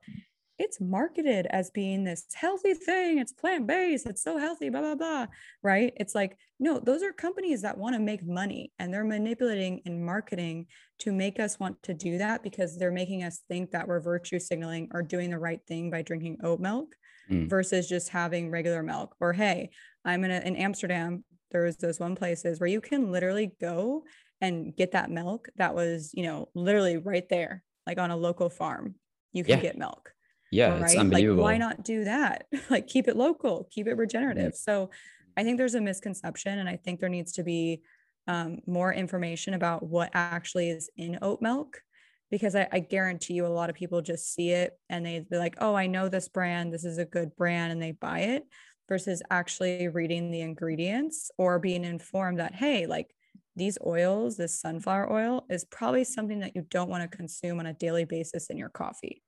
it's 0.59 0.81
marketed 0.81 1.47
as 1.49 1.71
being 1.71 2.03
this 2.03 2.25
healthy 2.33 2.73
thing. 2.73 3.17
It's 3.17 3.31
plant 3.31 3.65
based. 3.65 4.05
It's 4.05 4.21
so 4.21 4.37
healthy, 4.37 4.69
blah, 4.69 4.81
blah, 4.81 4.95
blah. 4.95 5.25
Right. 5.63 5.93
It's 5.95 6.13
like, 6.13 6.37
no, 6.59 6.79
those 6.79 7.01
are 7.01 7.13
companies 7.13 7.61
that 7.61 7.77
want 7.77 7.95
to 7.95 7.99
make 7.99 8.25
money 8.25 8.73
and 8.77 8.93
they're 8.93 9.05
manipulating 9.05 9.81
and 9.85 10.05
marketing 10.05 10.67
to 10.99 11.11
make 11.11 11.39
us 11.39 11.59
want 11.59 11.81
to 11.83 11.93
do 11.93 12.17
that 12.17 12.43
because 12.43 12.77
they're 12.77 12.91
making 12.91 13.23
us 13.23 13.41
think 13.47 13.71
that 13.71 13.87
we're 13.87 14.01
virtue 14.01 14.37
signaling 14.37 14.89
or 14.93 15.01
doing 15.01 15.29
the 15.29 15.39
right 15.39 15.61
thing 15.67 15.89
by 15.89 16.01
drinking 16.01 16.37
oat 16.43 16.59
milk 16.59 16.93
mm. 17.31 17.49
versus 17.49 17.87
just 17.87 18.09
having 18.09 18.51
regular 18.51 18.83
milk. 18.83 19.15
Or, 19.21 19.31
hey, 19.31 19.69
I'm 20.03 20.23
in, 20.25 20.31
a, 20.31 20.39
in 20.41 20.55
Amsterdam 20.57 21.23
there's 21.51 21.77
those 21.77 21.99
one 21.99 22.15
places 22.15 22.59
where 22.59 22.69
you 22.69 22.81
can 22.81 23.11
literally 23.11 23.51
go 23.59 24.03
and 24.41 24.75
get 24.75 24.91
that 24.91 25.09
milk 25.09 25.49
that 25.57 25.73
was, 25.73 26.11
you 26.13 26.23
know, 26.23 26.49
literally 26.53 26.97
right 26.97 27.27
there, 27.29 27.63
like 27.87 27.97
on 27.97 28.11
a 28.11 28.17
local 28.17 28.49
farm. 28.49 28.95
You 29.33 29.43
can 29.43 29.57
yeah. 29.57 29.63
get 29.63 29.77
milk. 29.77 30.11
Yeah, 30.51 30.73
right? 30.73 30.81
it's 30.83 30.95
unbelievable. 30.95 31.43
Like, 31.43 31.53
why 31.53 31.57
not 31.57 31.83
do 31.83 32.03
that? 32.05 32.47
like, 32.69 32.87
keep 32.87 33.07
it 33.07 33.15
local, 33.15 33.67
keep 33.71 33.87
it 33.87 33.95
regenerative. 33.95 34.53
Mm-hmm. 34.53 34.71
So, 34.71 34.89
I 35.37 35.43
think 35.43 35.57
there's 35.57 35.75
a 35.75 35.81
misconception, 35.81 36.59
and 36.59 36.67
I 36.67 36.75
think 36.75 36.99
there 36.99 37.07
needs 37.07 37.31
to 37.33 37.43
be 37.43 37.81
um, 38.27 38.59
more 38.67 38.93
information 38.93 39.53
about 39.53 39.83
what 39.83 40.11
actually 40.13 40.69
is 40.69 40.89
in 40.97 41.17
oat 41.21 41.41
milk 41.41 41.81
because 42.29 42.55
I, 42.55 42.67
I, 42.71 42.79
guarantee 42.79 43.33
you 43.33 43.45
a 43.45 43.47
lot 43.47 43.71
of 43.71 43.75
people 43.75 44.01
just 44.01 44.33
see 44.33 44.51
it 44.51 44.77
and 44.87 45.03
they 45.03 45.25
be 45.27 45.37
like, 45.37 45.55
oh, 45.59 45.73
I 45.73 45.87
know 45.87 46.09
this 46.09 46.27
brand. 46.27 46.71
This 46.71 46.85
is 46.85 46.99
a 46.99 47.05
good 47.05 47.35
brand. 47.35 47.71
And 47.71 47.81
they 47.81 47.93
buy 47.93 48.19
it 48.19 48.43
versus 48.87 49.23
actually 49.31 49.87
reading 49.87 50.29
the 50.29 50.41
ingredients 50.41 51.31
or 51.39 51.57
being 51.57 51.83
informed 51.83 52.39
that, 52.39 52.53
hey, 52.53 52.85
like 52.85 53.07
these 53.55 53.79
oils, 53.85 54.37
this 54.37 54.61
sunflower 54.61 55.11
oil 55.11 55.45
is 55.49 55.65
probably 55.65 56.03
something 56.03 56.39
that 56.39 56.55
you 56.55 56.65
don't 56.69 56.89
want 56.89 57.09
to 57.09 57.17
consume 57.17 57.59
on 57.59 57.65
a 57.65 57.73
daily 57.73 58.05
basis 58.05 58.51
in 58.51 58.57
your 58.57 58.69
coffee. 58.69 59.23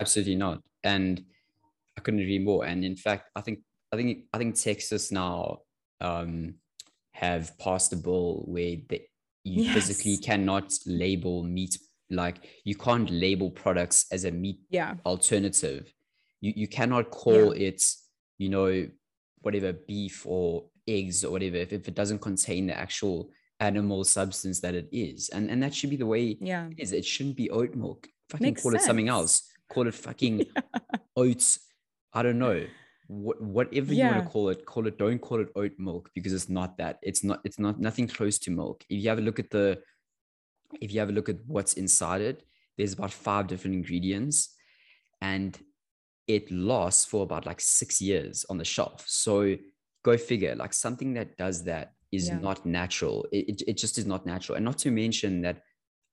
Absolutely 0.00 0.36
not. 0.36 0.62
And 0.84 1.24
I 1.96 2.00
couldn't 2.00 2.20
agree 2.20 2.38
more. 2.38 2.64
And 2.64 2.84
in 2.84 2.96
fact, 2.96 3.30
I 3.36 3.40
think 3.40 3.60
I 3.92 3.96
think 3.96 4.24
I 4.32 4.38
think 4.38 4.54
Texas 4.58 5.12
now 5.12 5.58
um, 6.00 6.54
have 7.12 7.56
passed 7.58 7.92
a 7.92 7.96
bill 7.96 8.42
where 8.46 8.76
they, 8.88 9.06
you 9.44 9.64
yes. 9.64 9.74
physically 9.74 10.16
cannot 10.16 10.72
label 10.86 11.42
meat 11.42 11.78
like 12.10 12.48
you 12.64 12.74
can't 12.74 13.10
label 13.10 13.50
products 13.50 14.06
as 14.10 14.24
a 14.24 14.30
meat 14.30 14.60
yeah. 14.70 14.94
alternative. 15.04 15.92
You 16.40 16.52
you 16.56 16.68
cannot 16.68 17.10
call 17.10 17.54
yeah. 17.54 17.68
it 17.68 17.82
you 18.42 18.48
know, 18.48 18.88
whatever 19.42 19.72
beef 19.72 20.26
or 20.26 20.64
eggs 20.88 21.24
or 21.24 21.30
whatever, 21.30 21.56
if, 21.56 21.72
if 21.72 21.86
it 21.86 21.94
doesn't 21.94 22.20
contain 22.20 22.66
the 22.66 22.76
actual 22.76 23.30
animal 23.60 24.02
substance 24.02 24.60
that 24.60 24.74
it 24.74 24.88
is. 24.90 25.28
And 25.28 25.48
and 25.48 25.62
that 25.62 25.74
should 25.74 25.90
be 25.90 25.96
the 25.96 26.06
way 26.06 26.36
yeah. 26.40 26.66
it 26.70 26.82
is. 26.82 26.92
It 26.92 27.04
shouldn't 27.04 27.36
be 27.36 27.50
oat 27.50 27.74
milk. 27.74 28.08
Fucking 28.30 28.44
Makes 28.44 28.62
call 28.62 28.72
sense. 28.72 28.82
it 28.82 28.86
something 28.86 29.08
else. 29.08 29.48
Call 29.72 29.86
it 29.88 29.94
fucking 29.94 30.38
yeah. 30.56 30.62
oats. 31.16 31.60
I 32.12 32.22
don't 32.22 32.38
know. 32.38 32.66
What, 33.08 33.42
whatever 33.42 33.92
yeah. 33.92 34.08
you 34.08 34.14
want 34.14 34.24
to 34.24 34.30
call 34.30 34.48
it, 34.50 34.66
call 34.66 34.86
it. 34.86 34.98
Don't 34.98 35.20
call 35.20 35.40
it 35.40 35.48
oat 35.56 35.72
milk 35.78 36.10
because 36.14 36.32
it's 36.32 36.48
not 36.48 36.78
that. 36.78 36.98
It's 37.02 37.24
not. 37.24 37.40
It's 37.44 37.58
not 37.58 37.80
nothing 37.80 38.06
close 38.06 38.38
to 38.40 38.50
milk. 38.50 38.84
If 38.88 39.02
you 39.02 39.08
have 39.08 39.18
a 39.18 39.22
look 39.22 39.38
at 39.38 39.50
the, 39.50 39.80
if 40.80 40.92
you 40.92 41.00
have 41.00 41.10
a 41.10 41.12
look 41.12 41.28
at 41.28 41.38
what's 41.46 41.74
inside 41.74 42.20
it, 42.20 42.44
there's 42.76 42.94
about 42.94 43.12
five 43.12 43.46
different 43.46 43.76
ingredients, 43.76 44.54
and 45.20 45.58
it 46.26 46.50
lasts 46.50 47.04
for 47.04 47.22
about 47.22 47.46
like 47.46 47.60
six 47.60 48.00
years 48.00 48.44
on 48.48 48.58
the 48.58 48.64
shelf. 48.64 49.04
So 49.06 49.56
go 50.04 50.16
figure, 50.16 50.54
like 50.54 50.72
something 50.72 51.14
that 51.14 51.36
does 51.36 51.64
that 51.64 51.92
is 52.10 52.28
yeah. 52.28 52.38
not 52.38 52.64
natural. 52.66 53.26
It, 53.32 53.48
it, 53.48 53.62
it, 53.68 53.76
just 53.76 53.98
is 53.98 54.06
not 54.06 54.26
natural. 54.26 54.56
And 54.56 54.64
not 54.64 54.78
to 54.78 54.90
mention 54.90 55.42
that 55.42 55.62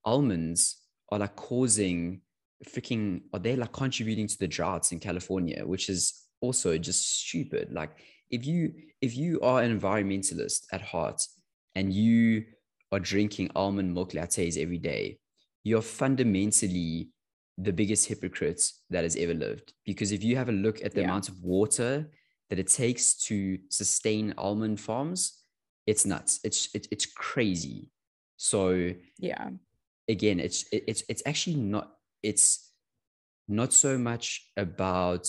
almonds 0.04 0.78
are 1.10 1.18
like 1.18 1.36
causing 1.36 2.22
freaking, 2.68 3.22
are 3.32 3.40
they 3.40 3.56
like 3.56 3.72
contributing 3.72 4.26
to 4.26 4.38
the 4.38 4.48
droughts 4.48 4.92
in 4.92 5.00
California, 5.00 5.66
which 5.66 5.88
is 5.88 6.26
also 6.40 6.76
just 6.78 7.26
stupid. 7.26 7.72
Like 7.72 7.90
if 8.30 8.46
you, 8.46 8.72
if 9.00 9.16
you 9.16 9.40
are 9.40 9.62
an 9.62 9.78
environmentalist 9.78 10.66
at 10.72 10.82
heart 10.82 11.22
and 11.74 11.92
you 11.92 12.44
are 12.92 13.00
drinking 13.00 13.50
almond 13.54 13.94
milk 13.94 14.12
lattes 14.12 14.60
every 14.60 14.78
day, 14.78 15.18
you're 15.64 15.82
fundamentally 15.82 17.10
the 17.58 17.72
biggest 17.72 18.08
hypocrite 18.08 18.62
that 18.88 19.04
has 19.04 19.16
ever 19.16 19.34
lived. 19.34 19.72
Because 19.84 20.12
if 20.12 20.24
you 20.24 20.36
have 20.36 20.48
a 20.48 20.52
look 20.52 20.82
at 20.84 20.92
the 20.92 21.00
yeah. 21.00 21.06
amount 21.06 21.28
of 21.28 21.42
water 21.42 22.10
that 22.48 22.58
it 22.58 22.68
takes 22.68 23.14
to 23.26 23.58
sustain 23.68 24.34
almond 24.38 24.80
farms, 24.80 25.38
it's 25.86 26.06
nuts. 26.06 26.40
It's 26.44 26.68
it, 26.74 26.88
it's 26.90 27.06
crazy. 27.06 27.90
So 28.36 28.92
yeah, 29.18 29.50
again, 30.08 30.40
it's 30.40 30.64
it, 30.72 30.84
it's 30.86 31.02
it's 31.08 31.22
actually 31.26 31.56
not 31.56 31.92
it's 32.22 32.72
not 33.48 33.72
so 33.72 33.98
much 33.98 34.50
about 34.56 35.28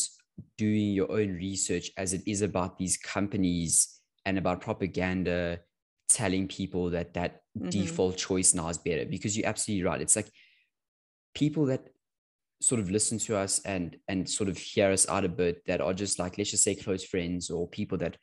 doing 0.58 0.92
your 0.92 1.12
own 1.12 1.34
research 1.34 1.92
as 1.98 2.14
it 2.14 2.22
is 2.26 2.42
about 2.42 2.78
these 2.78 2.98
companies 2.98 4.00
and 4.26 4.38
about 4.38 4.62
propaganda 4.62 5.60
telling 6.10 6.48
people 6.48 6.90
that 6.90 7.14
that 7.14 7.42
mm-hmm. 7.58 7.70
default 7.70 8.18
choice 8.18 8.54
now 8.54 8.70
is 8.70 8.78
better. 8.78 9.06
Because 9.06 9.38
you're 9.38 9.48
absolutely 9.48 9.84
right. 9.84 10.02
It's 10.02 10.16
like 10.16 10.30
people 11.34 11.66
that 11.68 11.88
sort 12.62 12.80
of 12.80 12.92
listen 12.92 13.18
to 13.18 13.36
us 13.36 13.60
and 13.66 13.98
and 14.08 14.30
sort 14.30 14.50
of 14.50 14.58
hear 14.58 14.92
us 14.92 15.10
out 15.10 15.26
a 15.26 15.30
bit 15.30 15.66
that 15.66 15.82
are 15.82 15.94
just 15.94 16.20
like 16.20 16.38
let's 16.38 16.52
just 16.52 16.64
say 16.64 16.76
close 16.76 17.04
friends 17.04 17.50
or 17.50 17.68
people 17.68 17.98
that 17.98 18.18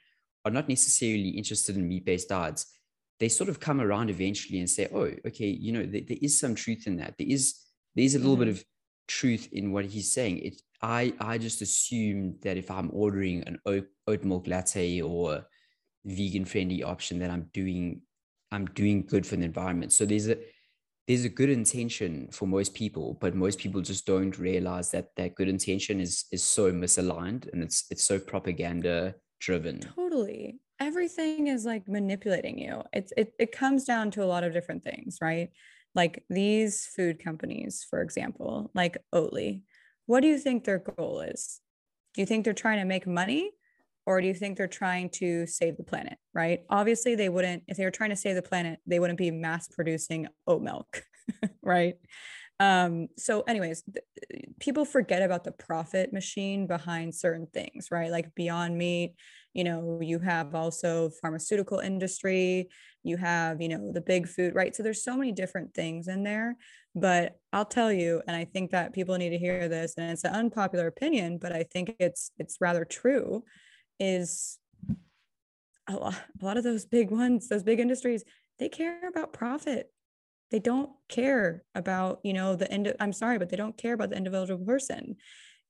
are 0.45 0.51
not 0.53 0.69
necessarily 0.69 1.31
interested 1.31 1.77
in 1.77 1.89
meat-based 1.89 2.29
diets 2.29 2.79
they 3.19 3.29
sort 3.29 3.51
of 3.51 3.59
come 3.59 3.81
around 3.81 4.11
eventually 4.11 4.61
and 4.61 4.71
say 4.71 4.89
oh 4.95 5.11
okay 5.27 5.49
you 5.49 5.73
know 5.73 5.85
there, 5.85 6.03
there 6.07 6.19
is 6.23 6.39
some 6.39 6.55
truth 6.55 6.87
in 6.87 6.97
that. 6.97 7.15
There 7.19 7.27
is 7.29 7.57
there 7.95 8.05
is 8.05 8.15
a 8.15 8.19
little 8.19 8.35
mm-hmm. 8.35 8.45
bit 8.45 8.49
of 8.49 8.65
truth 9.07 9.49
in 9.53 9.73
what 9.73 9.85
he's 9.85 10.13
saying 10.13 10.39
it 10.39 10.61
i 10.83 11.13
i 11.21 11.39
just 11.39 11.63
assumed 11.63 12.37
that 12.43 12.57
if 12.57 12.71
i'm 12.71 12.91
ordering 12.93 13.43
an 13.47 13.59
oat, 13.67 13.87
oat 14.07 14.23
milk 14.25 14.47
latte 14.47 15.01
or 15.01 15.47
vegan 16.05 16.45
friendly 16.45 16.83
option 16.83 17.19
that 17.19 17.31
i'm 17.31 17.49
doing 17.53 18.01
i'm 18.53 18.67
doing 18.67 19.05
good 19.07 19.27
for 19.27 19.37
the 19.37 19.45
environment 19.45 19.93
so 19.93 20.05
there's 20.05 20.29
a 20.29 20.37
there's 21.09 21.25
a 21.25 21.31
good 21.31 21.49
intention 21.49 22.29
for 22.31 22.47
most 22.47 22.75
people, 22.75 23.17
but 23.19 23.35
most 23.35 23.59
people 23.59 23.81
just 23.81 24.05
don't 24.05 24.39
realize 24.39 24.91
that 24.91 25.09
that 25.17 25.35
good 25.35 25.49
intention 25.49 26.01
is 26.01 26.27
is 26.31 26.45
so 26.45 26.71
misaligned 26.71 27.51
and 27.51 27.63
it's 27.63 27.87
it's 27.91 28.05
so 28.05 28.19
propaganda 28.19 29.15
driven. 29.41 29.81
Totally. 29.81 30.61
Everything 30.79 31.49
is 31.49 31.65
like 31.65 31.89
manipulating 31.89 32.59
you. 32.59 32.83
It's 32.93 33.13
it 33.17 33.33
it 33.39 33.53
comes 33.53 33.85
down 33.85 34.11
to 34.13 34.23
a 34.23 34.27
lot 34.33 34.45
of 34.45 34.53
different 34.53 34.85
things, 34.85 35.17
right? 35.23 35.49
Like 35.95 36.25
these 36.29 36.87
food 36.87 37.23
companies, 37.23 37.87
for 37.89 38.03
example, 38.03 38.71
like 38.75 38.99
Oatly. 39.15 39.63
What 40.07 40.21
do 40.21 40.29
you 40.29 40.39
think 40.39 40.65
their 40.65 40.79
goal 40.79 41.21
is? 41.21 41.61
Do 42.15 42.23
you 42.23 42.27
think 42.27 42.45
they're 42.45 42.55
trying 42.55 42.79
to 42.79 42.85
make 42.85 43.07
money 43.07 43.53
or 44.09 44.23
do 44.23 44.27
you 44.27 44.33
think 44.33 44.57
they're 44.57 44.67
trying 44.67 45.11
to 45.11 45.47
save 45.47 45.77
the 45.77 45.85
planet 45.85 46.19
right 46.33 46.61
obviously 46.71 47.15
they 47.15 47.29
wouldn't 47.29 47.63
if 47.69 47.77
they 47.77 47.85
were 47.85 47.91
trying 47.91 48.09
to 48.09 48.17
save 48.17 48.35
the 48.35 48.43
planet 48.43 48.81
they 48.87 48.99
wouldn't 48.99 49.19
be 49.19 49.31
mass 49.31 49.69
producing 49.69 50.27
oat 50.47 50.63
milk 50.63 51.03
right 51.63 51.97
um 52.61 53.09
so 53.17 53.43
anyways 53.43 53.83
th- 53.83 54.45
people 54.59 54.85
forget 54.85 55.23
about 55.23 55.45
the 55.45 55.53
profit 55.53 56.13
machine 56.13 56.67
behind 56.67 57.15
certain 57.15 57.47
things 57.47 57.89
right? 57.91 58.11
Like 58.11 58.35
beyond 58.35 58.77
meat 58.77 59.15
you 59.55 59.65
know 59.65 60.01
you 60.03 60.19
have 60.19 60.55
also 60.55 61.11
pharmaceutical 61.23 61.79
industry 61.79 62.69
you 63.03 63.17
have 63.17 63.61
you 63.61 63.69
know 63.69 63.93
the 63.93 64.01
big 64.01 64.29
food 64.29 64.55
right? 64.55 64.75
So 64.75 64.83
there's 64.83 65.05
so 65.05 65.17
many 65.17 65.33
different 65.33 65.75
things 65.75 66.09
in 66.09 66.23
there. 66.25 66.57
But 66.95 67.37
i'll 67.53 67.65
tell 67.65 67.93
you 67.93 68.21
and 68.27 68.37
i 68.37 68.45
think 68.45 68.73
that 68.73 68.93
people 68.93 69.17
need 69.17 69.31
to 69.31 69.39
hear 69.39 69.69
this 69.69 69.95
and 69.97 70.11
it's 70.11 70.25
an 70.25 70.35
unpopular 70.35 70.87
opinion 70.89 71.39
but 71.39 71.53
i 71.53 71.63
think 71.63 71.95
it's 72.01 72.33
it's 72.39 72.57
rather 72.61 72.85
true 72.85 73.45
is 74.01 74.59
a 75.89 75.95
lot, 75.95 76.15
a 76.41 76.45
lot 76.45 76.57
of 76.57 76.65
those 76.65 76.85
big 76.85 77.11
ones, 77.11 77.49
those 77.49 77.63
big 77.63 77.81
industries, 77.81 78.25
they 78.59 78.69
care 78.69 79.09
about 79.09 79.33
profit. 79.33 79.91
They 80.51 80.59
don't 80.61 80.91
care 81.09 81.65
about, 81.75 82.21
you 82.25 82.33
know, 82.33 82.57
the 82.57 82.71
end. 82.71 82.93
I'm 83.01 83.13
sorry, 83.13 83.39
but 83.39 83.51
they 83.51 83.57
don't 83.57 83.77
care 83.77 83.95
about 83.95 84.11
the 84.11 84.17
individual 84.17 84.65
person. 84.65 85.17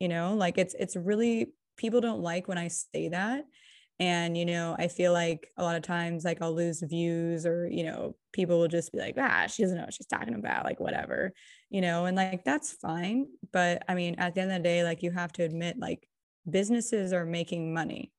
you 0.01 0.09
know 0.09 0.35
like 0.35 0.59
it's 0.59 0.75
it's 0.79 0.97
really 0.97 1.53
people 1.77 2.01
don't 2.01 2.23
like 2.23 2.49
when 2.49 2.59
i 2.59 2.69
say 2.69 3.09
that 3.09 3.45
and 4.01 4.37
you 4.39 4.45
know 4.47 4.77
i 4.79 4.89
feel 4.89 5.13
like 5.13 5.49
a 5.57 5.63
lot 5.63 5.77
of 5.77 5.83
times 5.83 6.25
like 6.25 6.41
i'll 6.41 6.55
lose 6.55 6.81
views 6.83 7.45
or 7.47 7.69
you 7.69 7.85
know 7.85 8.15
people 8.33 8.59
will 8.59 8.69
just 8.69 8.93
be 8.93 8.99
like 8.99 9.17
ah 9.19 9.47
she 9.47 9.63
doesn't 9.63 9.77
know 9.77 9.85
what 9.85 9.95
she's 9.95 10.07
talking 10.07 10.35
about 10.35 10.65
like 10.65 10.79
whatever 10.81 11.33
you 11.71 11.81
know 11.81 12.05
and 12.07 12.17
like 12.17 12.45
that's 12.45 12.73
fine 12.73 13.27
but 13.53 13.83
i 13.89 13.95
mean 13.95 14.15
at 14.19 14.35
the 14.35 14.41
end 14.41 14.53
of 14.53 14.59
the 14.59 14.63
day 14.63 14.85
like 14.85 15.03
you 15.03 15.11
have 15.11 15.33
to 15.33 15.43
admit 15.43 15.77
like 15.79 16.09
businesses 16.49 17.13
are 17.13 17.27
making 17.27 17.75
money 17.75 18.13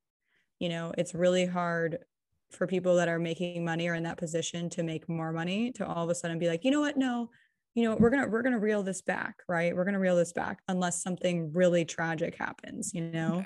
you 0.59 0.69
know 0.69 0.93
it's 0.97 1.15
really 1.15 1.45
hard 1.45 1.99
for 2.49 2.67
people 2.67 2.95
that 2.95 3.07
are 3.07 3.19
making 3.19 3.63
money 3.63 3.87
or 3.87 3.93
in 3.93 4.03
that 4.03 4.17
position 4.17 4.69
to 4.71 4.83
make 4.83 5.07
more 5.07 5.31
money 5.31 5.71
to 5.73 5.85
all 5.85 6.03
of 6.03 6.09
a 6.09 6.15
sudden 6.15 6.39
be 6.39 6.47
like 6.47 6.63
you 6.63 6.71
know 6.71 6.81
what? 6.81 6.97
No. 6.97 7.29
You 7.75 7.83
know 7.83 7.95
we're 7.95 8.09
gonna 8.09 8.27
we're 8.27 8.41
gonna 8.41 8.59
reel 8.59 8.83
this 8.83 9.01
back 9.01 9.35
right? 9.47 9.75
We're 9.75 9.85
gonna 9.85 9.99
reel 9.99 10.15
this 10.15 10.33
back 10.33 10.59
unless 10.67 11.01
something 11.01 11.53
really 11.53 11.85
tragic 11.85 12.35
happens 12.35 12.93
you 12.93 13.01
know? 13.01 13.45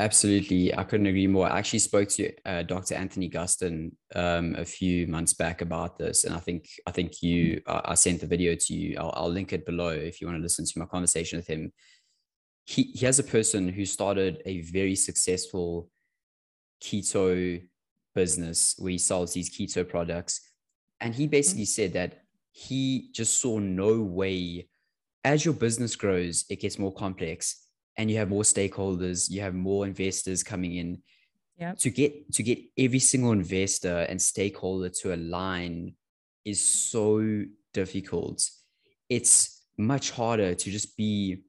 Absolutely. 0.00 0.76
I 0.76 0.82
couldn't 0.82 1.06
agree 1.06 1.28
more. 1.28 1.48
I 1.48 1.58
actually 1.58 1.78
spoke 1.78 2.08
to 2.10 2.32
uh, 2.44 2.62
dr 2.64 2.92
anthony 2.92 3.30
gustin 3.30 3.92
um, 4.16 4.56
a 4.56 4.64
few 4.64 5.06
months 5.06 5.34
back 5.34 5.60
about 5.60 5.96
this 5.98 6.24
and 6.24 6.34
i 6.34 6.38
think 6.38 6.68
i 6.88 6.90
think 6.90 7.22
you 7.22 7.62
uh, 7.68 7.80
i 7.84 7.94
sent 7.94 8.20
the 8.20 8.26
video 8.26 8.56
to 8.56 8.74
you. 8.74 8.96
I'll, 8.98 9.12
I'll 9.14 9.30
link 9.30 9.52
it 9.52 9.64
below 9.64 9.90
if 9.90 10.20
you 10.20 10.26
want 10.26 10.38
to 10.38 10.42
listen 10.42 10.64
to 10.66 10.78
my 10.78 10.86
conversation 10.86 11.38
with 11.38 11.46
him. 11.46 11.72
He, 12.66 12.82
he 12.82 13.06
has 13.06 13.18
a 13.18 13.24
person 13.24 13.68
who 13.68 13.84
started 13.84 14.42
a 14.46 14.62
very 14.62 14.96
successful 14.96 15.90
keto 16.82 17.62
business 18.14 18.74
where 18.78 18.92
he 18.92 18.98
sells 18.98 19.32
these 19.32 19.50
keto 19.50 19.88
products. 19.88 20.40
And 21.00 21.14
he 21.14 21.26
basically 21.26 21.64
said 21.64 21.92
that 21.94 22.22
he 22.52 23.10
just 23.12 23.40
saw 23.40 23.58
no 23.58 24.00
way 24.00 24.68
as 25.24 25.44
your 25.44 25.54
business 25.54 25.96
grows, 25.96 26.44
it 26.50 26.60
gets 26.60 26.78
more 26.78 26.92
complex 26.92 27.66
and 27.96 28.10
you 28.10 28.18
have 28.18 28.28
more 28.28 28.42
stakeholders, 28.42 29.30
you 29.30 29.40
have 29.40 29.54
more 29.54 29.86
investors 29.86 30.42
coming 30.42 30.74
in. 30.74 31.02
Yeah. 31.58 31.74
To 31.78 31.90
get 31.90 32.32
to 32.32 32.42
get 32.42 32.58
every 32.76 32.98
single 32.98 33.32
investor 33.32 33.98
and 34.08 34.20
stakeholder 34.20 34.90
to 35.00 35.14
align 35.14 35.94
is 36.44 36.60
so 36.60 37.44
difficult. 37.72 38.48
It's 39.08 39.62
much 39.78 40.10
harder 40.10 40.54
to 40.54 40.70
just 40.70 40.96
be 40.96 41.42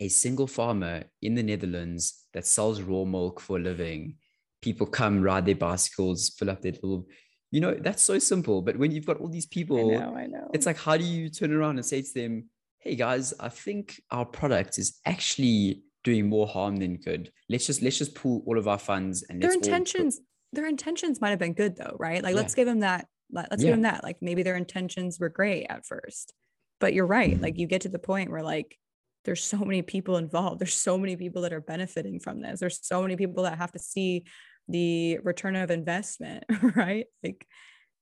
a 0.00 0.08
single 0.08 0.46
farmer 0.46 1.04
in 1.22 1.34
the 1.34 1.42
Netherlands 1.42 2.26
that 2.34 2.46
sells 2.46 2.80
raw 2.80 3.04
milk 3.04 3.40
for 3.40 3.56
a 3.58 3.60
living 3.60 4.16
people 4.62 4.86
come 4.86 5.22
ride 5.22 5.46
their 5.46 5.54
bicycles, 5.54 6.30
fill 6.30 6.50
up 6.50 6.62
their 6.62 6.72
little, 6.72 7.06
you 7.50 7.60
know, 7.60 7.74
that's 7.74 8.02
so 8.02 8.18
simple. 8.18 8.62
But 8.62 8.76
when 8.76 8.90
you've 8.90 9.06
got 9.06 9.18
all 9.18 9.28
these 9.28 9.46
people, 9.46 9.92
I 9.92 9.98
know, 9.98 10.16
I 10.16 10.26
know. 10.26 10.50
it's 10.52 10.66
like, 10.66 10.78
how 10.78 10.96
do 10.96 11.04
you 11.04 11.28
turn 11.28 11.52
around 11.52 11.76
and 11.76 11.86
say 11.86 12.02
to 12.02 12.14
them, 12.14 12.44
hey 12.80 12.94
guys, 12.94 13.34
I 13.38 13.48
think 13.48 14.00
our 14.10 14.24
product 14.24 14.78
is 14.78 15.00
actually 15.04 15.82
doing 16.04 16.28
more 16.28 16.46
harm 16.46 16.76
than 16.76 16.96
good. 16.96 17.30
Let's 17.48 17.66
just 17.66 17.82
let's 17.82 17.98
just 17.98 18.14
pull 18.14 18.42
all 18.46 18.58
of 18.58 18.68
our 18.68 18.78
funds 18.78 19.24
and 19.28 19.42
their 19.42 19.52
intentions, 19.52 20.20
their 20.52 20.66
intentions 20.66 21.20
might 21.20 21.30
have 21.30 21.38
been 21.38 21.54
good 21.54 21.76
though, 21.76 21.96
right? 21.98 22.22
Like 22.22 22.34
yeah. 22.34 22.40
let's 22.40 22.54
give 22.54 22.66
them 22.66 22.80
that. 22.80 23.06
Let's 23.30 23.62
yeah. 23.62 23.68
give 23.68 23.74
them 23.74 23.82
that. 23.82 24.04
Like 24.04 24.16
maybe 24.20 24.42
their 24.42 24.56
intentions 24.56 25.18
were 25.20 25.28
great 25.28 25.66
at 25.68 25.86
first. 25.86 26.32
But 26.80 26.94
you're 26.94 27.06
right. 27.06 27.40
Like 27.40 27.58
you 27.58 27.66
get 27.66 27.82
to 27.82 27.88
the 27.88 27.98
point 27.98 28.30
where 28.30 28.42
like 28.42 28.78
there's 29.24 29.44
so 29.44 29.58
many 29.58 29.82
people 29.82 30.16
involved. 30.16 30.60
There's 30.60 30.74
so 30.74 30.96
many 30.96 31.16
people 31.16 31.42
that 31.42 31.52
are 31.52 31.60
benefiting 31.60 32.20
from 32.20 32.40
this. 32.40 32.60
There's 32.60 32.80
so 32.82 33.02
many 33.02 33.16
people 33.16 33.42
that 33.42 33.58
have 33.58 33.72
to 33.72 33.78
see 33.78 34.24
the 34.68 35.18
return 35.22 35.56
of 35.56 35.70
investment, 35.70 36.44
right? 36.76 37.06
Like 37.22 37.46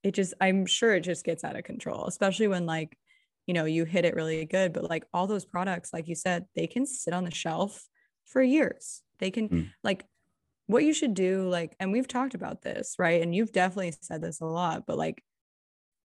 it 0.02 0.14
just, 0.14 0.34
I'm 0.40 0.66
sure 0.66 0.94
it 0.94 1.00
just 1.00 1.24
gets 1.24 1.44
out 1.44 1.56
of 1.56 1.64
control, 1.64 2.06
especially 2.06 2.48
when 2.48 2.66
like, 2.66 2.96
you 3.46 3.54
know, 3.54 3.64
you 3.64 3.84
hit 3.84 4.04
it 4.04 4.14
really 4.14 4.44
good. 4.44 4.72
But 4.72 4.88
like 4.88 5.04
all 5.12 5.26
those 5.26 5.44
products, 5.44 5.92
like 5.92 6.08
you 6.08 6.14
said, 6.14 6.46
they 6.54 6.66
can 6.66 6.86
sit 6.86 7.14
on 7.14 7.24
the 7.24 7.30
shelf 7.30 7.86
for 8.26 8.42
years. 8.42 9.02
They 9.18 9.30
can, 9.30 9.48
mm. 9.48 9.70
like, 9.82 10.04
what 10.66 10.82
you 10.82 10.92
should 10.92 11.14
do, 11.14 11.48
like, 11.48 11.76
and 11.78 11.92
we've 11.92 12.08
talked 12.08 12.34
about 12.34 12.62
this, 12.62 12.96
right? 12.98 13.22
And 13.22 13.34
you've 13.34 13.52
definitely 13.52 13.94
said 14.00 14.20
this 14.20 14.40
a 14.40 14.46
lot, 14.46 14.84
but 14.86 14.98
like, 14.98 15.22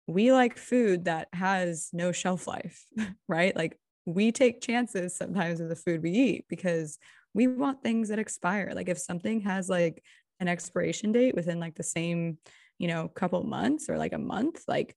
we 0.06 0.32
like 0.32 0.58
food 0.58 1.06
that 1.06 1.30
has 1.34 1.89
no 1.93 2.12
shelf 2.12 2.48
life, 2.48 2.86
right? 3.28 3.56
Like, 3.56 3.78
we 4.06 4.32
take 4.32 4.62
chances 4.62 5.15
sometimes 5.15 5.60
with 5.60 5.69
the 5.69 5.76
food 5.76 6.02
we 6.04 6.12
eat 6.12 6.45
because 6.50 6.98
we 7.34 7.48
want 7.48 7.84
things 7.84 8.10
that 8.10 8.19
expire. 8.19 8.72
Like, 8.76 8.89
if 8.89 8.98
something 8.98 9.41
has 9.41 9.69
like 9.69 10.04
an 10.39 10.47
expiration 10.47 11.12
date 11.12 11.36
within 11.36 11.60
like 11.60 11.75
the 11.75 11.84
same, 11.84 12.38
you 12.78 12.88
know, 12.88 13.08
couple 13.08 13.43
months 13.43 13.89
or 13.89 13.97
like 13.97 14.13
a 14.13 14.17
month, 14.17 14.63
like 14.67 14.95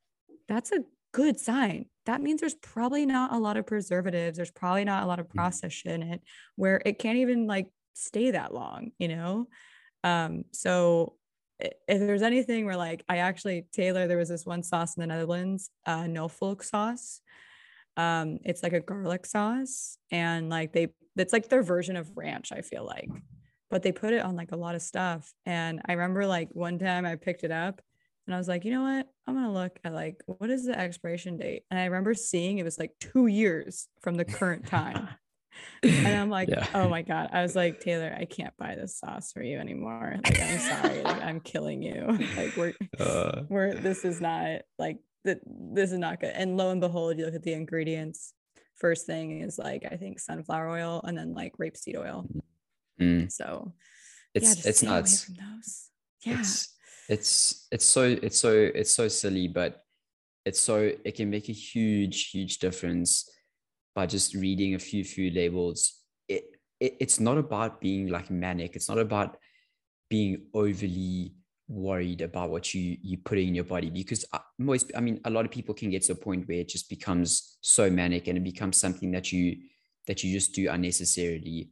that's 0.48 0.72
a 0.72 0.84
good 1.12 1.38
sign. 1.38 1.86
That 2.06 2.20
means 2.20 2.40
there's 2.40 2.54
probably 2.54 3.06
not 3.06 3.32
a 3.32 3.38
lot 3.38 3.56
of 3.56 3.66
preservatives. 3.66 4.36
There's 4.36 4.50
probably 4.50 4.84
not 4.84 5.04
a 5.04 5.06
lot 5.06 5.20
of 5.20 5.28
mm. 5.28 5.34
process 5.34 5.82
in 5.84 6.02
it 6.02 6.22
where 6.56 6.80
it 6.84 6.98
can't 6.98 7.18
even 7.18 7.46
like 7.46 7.68
stay 7.94 8.30
that 8.30 8.54
long, 8.54 8.92
you 8.98 9.08
know? 9.08 9.48
Um, 10.04 10.44
so 10.52 11.14
if 11.60 12.00
there's 12.00 12.22
anything 12.22 12.64
where 12.64 12.76
like 12.76 13.04
I 13.08 13.18
actually 13.18 13.66
Taylor, 13.72 14.08
there 14.08 14.18
was 14.18 14.28
this 14.28 14.46
one 14.46 14.62
sauce 14.62 14.96
in 14.96 15.00
the 15.00 15.06
Netherlands, 15.06 15.70
uh 15.86 16.02
Knoflook 16.02 16.64
sauce. 16.64 17.20
Um, 17.96 18.38
it's 18.44 18.62
like 18.62 18.72
a 18.72 18.80
garlic 18.80 19.26
sauce, 19.26 19.98
and 20.10 20.48
like 20.48 20.72
they 20.72 20.88
it's 21.16 21.32
like 21.32 21.48
their 21.48 21.62
version 21.62 21.96
of 21.96 22.16
ranch, 22.16 22.50
I 22.50 22.62
feel 22.62 22.84
like 22.84 23.10
but 23.72 23.82
they 23.82 23.90
put 23.90 24.12
it 24.12 24.22
on 24.22 24.36
like 24.36 24.52
a 24.52 24.56
lot 24.56 24.74
of 24.74 24.82
stuff. 24.82 25.32
And 25.46 25.80
I 25.88 25.94
remember 25.94 26.26
like 26.26 26.50
one 26.52 26.78
time 26.78 27.06
I 27.06 27.16
picked 27.16 27.42
it 27.42 27.50
up 27.50 27.80
and 28.26 28.34
I 28.34 28.38
was 28.38 28.46
like, 28.46 28.66
you 28.66 28.70
know 28.70 28.82
what? 28.82 29.08
I'm 29.26 29.34
gonna 29.34 29.52
look 29.52 29.80
at 29.82 29.94
like 29.94 30.22
what 30.26 30.50
is 30.50 30.66
the 30.66 30.78
expiration 30.78 31.38
date? 31.38 31.62
And 31.70 31.80
I 31.80 31.86
remember 31.86 32.12
seeing 32.12 32.58
it 32.58 32.64
was 32.64 32.78
like 32.78 32.92
two 33.00 33.28
years 33.28 33.88
from 34.02 34.16
the 34.16 34.26
current 34.26 34.66
time. 34.66 35.08
and 35.82 36.06
I'm 36.06 36.28
like, 36.28 36.50
yeah. 36.50 36.66
oh 36.74 36.86
my 36.86 37.00
God. 37.00 37.30
I 37.32 37.40
was 37.40 37.56
like, 37.56 37.80
Taylor, 37.80 38.14
I 38.16 38.26
can't 38.26 38.54
buy 38.58 38.74
this 38.74 38.98
sauce 38.98 39.32
for 39.32 39.42
you 39.42 39.58
anymore. 39.58 40.16
Like, 40.22 40.40
I'm 40.40 40.58
sorry. 40.58 41.02
like, 41.02 41.22
I'm 41.22 41.40
killing 41.40 41.82
you. 41.82 42.18
Like, 42.36 42.56
we're, 42.56 42.74
uh, 43.00 43.42
we're, 43.48 43.74
this 43.74 44.04
is 44.04 44.20
not 44.20 44.62
like, 44.78 44.98
that. 45.24 45.40
this 45.46 45.92
is 45.92 45.98
not 45.98 46.20
good. 46.20 46.32
And 46.34 46.58
lo 46.58 46.70
and 46.70 46.80
behold, 46.80 47.18
you 47.18 47.24
look 47.24 47.34
at 47.34 47.42
the 47.42 47.52
ingredients. 47.54 48.34
First 48.76 49.06
thing 49.06 49.40
is 49.40 49.58
like, 49.58 49.84
I 49.90 49.96
think 49.96 50.18
sunflower 50.18 50.68
oil 50.68 51.00
and 51.04 51.16
then 51.16 51.34
like 51.34 51.56
rapeseed 51.58 51.96
oil. 51.96 52.26
Mm. 53.00 53.30
So 53.30 53.74
it's 54.34 54.64
yeah, 54.64 54.70
it's 54.70 54.82
nuts. 54.82 55.30
Yeah. 56.24 56.38
It's, 56.38 56.76
it's 57.08 57.68
it's 57.72 57.86
so 57.86 58.02
it's 58.22 58.38
so 58.38 58.52
it's 58.52 58.94
so 58.94 59.08
silly, 59.08 59.48
but 59.48 59.82
it's 60.44 60.60
so 60.60 60.90
it 61.04 61.14
can 61.14 61.30
make 61.30 61.48
a 61.48 61.52
huge, 61.52 62.30
huge 62.30 62.58
difference 62.58 63.28
by 63.94 64.06
just 64.06 64.34
reading 64.34 64.74
a 64.74 64.78
few 64.78 65.04
food 65.04 65.34
labels. 65.34 66.00
It, 66.28 66.44
it 66.80 66.96
it's 67.00 67.20
not 67.20 67.38
about 67.38 67.80
being 67.80 68.08
like 68.08 68.30
manic. 68.30 68.76
It's 68.76 68.88
not 68.88 68.98
about 68.98 69.36
being 70.08 70.46
overly 70.54 71.34
worried 71.68 72.20
about 72.20 72.50
what 72.50 72.74
you 72.74 72.98
you 73.02 73.16
put 73.16 73.38
in 73.38 73.54
your 73.54 73.64
body 73.64 73.88
because 73.88 74.26
uh, 74.34 74.38
most 74.58 74.90
i 74.94 75.00
mean 75.00 75.18
a 75.24 75.30
lot 75.30 75.44
of 75.44 75.50
people 75.50 75.74
can 75.74 75.88
get 75.88 76.02
to 76.02 76.12
a 76.12 76.14
point 76.14 76.46
where 76.46 76.58
it 76.58 76.68
just 76.68 76.90
becomes 76.90 77.56
so 77.62 77.88
manic 77.88 78.26
and 78.28 78.36
it 78.36 78.44
becomes 78.44 78.76
something 78.76 79.10
that 79.10 79.32
you 79.32 79.56
that 80.06 80.22
you 80.22 80.32
just 80.32 80.52
do 80.52 80.68
unnecessarily 80.68 81.70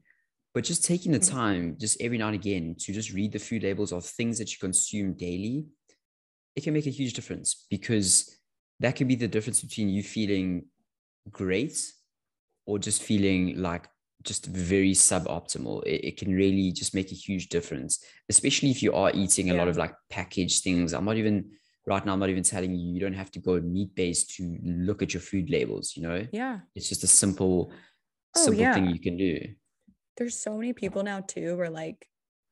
but 0.54 0.64
just 0.64 0.84
taking 0.84 1.12
the 1.12 1.18
mm-hmm. 1.18 1.36
time 1.36 1.76
just 1.78 2.00
every 2.00 2.18
now 2.18 2.26
and 2.26 2.34
again 2.34 2.74
to 2.78 2.92
just 2.92 3.12
read 3.12 3.32
the 3.32 3.38
food 3.38 3.62
labels 3.62 3.92
of 3.92 4.04
things 4.04 4.38
that 4.38 4.50
you 4.50 4.58
consume 4.60 5.14
daily 5.14 5.66
it 6.56 6.64
can 6.64 6.74
make 6.74 6.86
a 6.86 6.90
huge 6.90 7.14
difference 7.14 7.66
because 7.70 8.36
that 8.80 8.96
can 8.96 9.06
be 9.06 9.14
the 9.14 9.28
difference 9.28 9.60
between 9.60 9.88
you 9.88 10.02
feeling 10.02 10.64
great 11.30 11.80
or 12.66 12.78
just 12.78 13.02
feeling 13.02 13.60
like 13.60 13.88
just 14.22 14.46
very 14.46 14.92
suboptimal 14.92 15.82
it, 15.84 16.04
it 16.04 16.16
can 16.16 16.34
really 16.34 16.72
just 16.72 16.94
make 16.94 17.10
a 17.10 17.14
huge 17.14 17.48
difference 17.48 18.04
especially 18.28 18.70
if 18.70 18.82
you 18.82 18.92
are 18.92 19.10
eating 19.14 19.50
a 19.50 19.54
yeah. 19.54 19.58
lot 19.58 19.68
of 19.68 19.76
like 19.76 19.94
packaged 20.10 20.62
things 20.62 20.92
i'm 20.92 21.04
not 21.04 21.16
even 21.16 21.50
right 21.86 22.04
now 22.04 22.12
i'm 22.12 22.20
not 22.20 22.28
even 22.28 22.42
telling 22.42 22.74
you 22.74 22.92
you 22.92 23.00
don't 23.00 23.14
have 23.14 23.30
to 23.30 23.38
go 23.38 23.60
meat 23.60 23.94
based 23.94 24.34
to 24.36 24.58
look 24.62 25.02
at 25.02 25.14
your 25.14 25.20
food 25.20 25.48
labels 25.48 25.94
you 25.96 26.02
know 26.02 26.26
yeah 26.32 26.58
it's 26.74 26.88
just 26.88 27.04
a 27.04 27.06
simple 27.06 27.72
oh, 28.36 28.44
simple 28.44 28.60
yeah. 28.60 28.74
thing 28.74 28.90
you 28.90 29.00
can 29.00 29.16
do 29.16 29.38
there's 30.16 30.38
so 30.38 30.56
many 30.56 30.72
people 30.72 31.02
now 31.02 31.20
too 31.20 31.56
where 31.56 31.70
like 31.70 32.06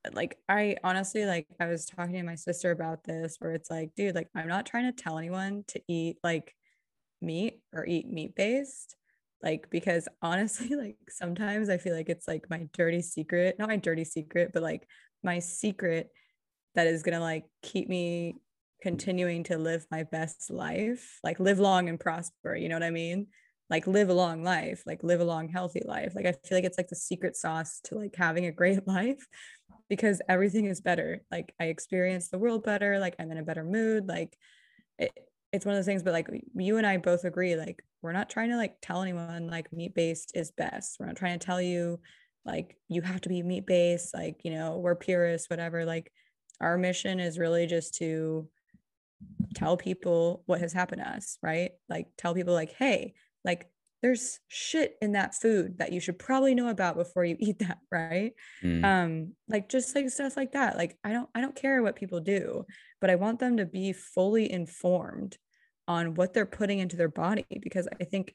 uh, 0.07 0.11
like 0.13 0.39
I 0.49 0.77
honestly 0.85 1.25
like 1.25 1.47
I 1.61 1.67
was 1.67 1.87
talking 1.87 2.15
to 2.15 2.23
my 2.23 2.35
sister 2.35 2.71
about 2.71 3.05
this 3.05 3.37
where 3.39 3.53
it's 3.53 3.71
like 3.71 3.95
dude 3.97 4.15
like 4.15 4.29
I'm 4.35 4.49
not 4.49 4.67
trying 4.67 4.93
to 4.93 5.03
tell 5.03 5.19
anyone 5.19 5.65
to 5.69 5.81
eat 5.89 6.17
like 6.23 6.55
meat 7.21 7.61
or 7.73 7.85
eat 7.87 8.09
meat 8.09 8.35
based 8.37 8.97
like 9.43 9.69
because 9.71 10.09
honestly 10.23 10.75
like 10.75 10.97
sometimes 11.09 11.69
I 11.69 11.79
feel 11.79 11.95
like 11.95 12.09
it's 12.09 12.29
like 12.29 12.49
my 12.51 12.69
dirty 12.73 13.03
secret 13.03 13.57
not 13.59 13.69
my 13.69 13.77
dirty 13.77 14.05
secret 14.05 14.51
but 14.53 14.63
like 14.63 14.87
my 15.23 15.39
secret 15.39 16.11
that 16.75 16.87
is 16.87 17.03
going 17.03 17.15
to 17.15 17.21
like 17.21 17.45
keep 17.63 17.89
me 17.89 18.37
continuing 18.81 19.43
to 19.43 19.59
live 19.59 19.85
my 19.91 20.05
best 20.05 20.51
life 20.51 21.19
like 21.25 21.41
live 21.41 21.59
long 21.59 21.89
and 21.89 21.99
prosper 21.99 22.55
you 22.55 22.69
know 22.69 22.77
what 22.77 22.85
I 22.85 22.91
mean 22.91 23.27
like 23.71 23.87
live 23.87 24.09
a 24.09 24.15
long 24.15 24.43
life 24.43 24.83
like 24.87 25.03
live 25.03 25.21
a 25.21 25.25
long 25.25 25.49
healthy 25.49 25.83
life 25.85 26.15
like 26.15 26.27
i 26.27 26.33
feel 26.33 26.57
like 26.57 26.65
it's 26.65 26.79
like 26.79 26.89
the 26.89 26.97
secret 26.97 27.37
sauce 27.37 27.81
to 27.85 27.95
like 27.95 28.15
having 28.17 28.47
a 28.47 28.53
great 28.53 28.87
life 28.87 29.27
because 29.89 30.21
everything 30.29 30.67
is 30.67 30.81
better 30.81 31.21
like 31.31 31.55
i 31.61 31.65
experience 31.65 32.29
the 32.29 32.39
world 32.39 32.65
better 32.65 32.99
like 32.99 33.15
i'm 33.19 33.31
in 33.31 33.39
a 33.39 33.43
better 33.43 33.65
mood 33.65 34.07
like 34.09 34.37
it, 34.99 35.13
it's 35.53 35.65
one 35.65 35.75
of 35.75 35.79
those 35.79 35.87
things, 35.87 36.03
but 36.03 36.13
like 36.13 36.29
you 36.55 36.77
and 36.77 36.87
I 36.87 36.99
both 36.99 37.25
agree, 37.25 37.57
like 37.57 37.83
we're 38.03 38.13
not 38.13 38.29
trying 38.29 38.51
to 38.51 38.57
like 38.57 38.77
tell 38.83 39.03
anyone 39.03 39.49
like 39.49 39.73
meat 39.73 39.95
based 39.95 40.33
is 40.35 40.51
best. 40.51 40.97
We're 40.99 41.07
not 41.07 41.17
trying 41.17 41.39
to 41.39 41.45
tell 41.45 41.61
you 41.61 42.01
like 42.45 42.77
you 42.89 43.03
have 43.03 43.21
to 43.23 43.29
be 43.29 43.43
meat 43.43 43.67
based, 43.67 44.15
like, 44.15 44.45
you 44.45 44.51
know, 44.51 44.79
we're 44.79 44.95
purists, 44.95 45.49
whatever. 45.49 45.85
Like 45.85 46.13
our 46.61 46.77
mission 46.77 47.19
is 47.19 47.39
really 47.39 47.67
just 47.67 47.95
to 47.97 48.49
tell 49.55 49.77
people 49.77 50.43
what 50.47 50.61
has 50.61 50.73
happened 50.73 51.03
to 51.03 51.11
us, 51.11 51.39
right? 51.43 51.73
Like 51.89 52.09
tell 52.19 52.35
people 52.35 52.55
like, 52.55 52.73
hey, 52.73 53.15
like 53.49 53.67
there's 54.03 54.39
shit 54.47 54.97
in 55.03 55.13
that 55.13 55.35
food 55.35 55.79
that 55.79 55.91
you 55.91 55.99
should 55.99 56.19
probably 56.19 56.55
know 56.55 56.69
about 56.69 56.97
before 56.97 57.25
you 57.25 57.37
eat 57.41 57.59
that 57.59 57.79
right 57.91 58.33
mm. 58.63 58.85
um 58.85 59.33
like 59.49 59.69
just 59.69 59.95
like 59.97 60.09
stuff 60.11 60.37
like 60.37 60.53
that 60.53 60.77
like 60.77 60.97
i 61.03 61.11
don't 61.11 61.29
i 61.35 61.41
don't 61.41 61.57
care 61.57 61.83
what 61.83 61.97
people 61.97 62.21
do 62.21 62.65
but 63.01 63.11
i 63.11 63.17
want 63.17 63.41
them 63.41 63.57
to 63.57 63.67
be 63.67 63.93
fully 63.93 64.51
informed 64.53 65.37
on 65.89 66.15
what 66.15 66.35
they're 66.35 66.47
putting 66.47 66.79
into 66.79 66.97
their 66.97 67.09
body 67.09 67.47
because 67.63 67.89
i 68.01 68.05
think 68.05 68.35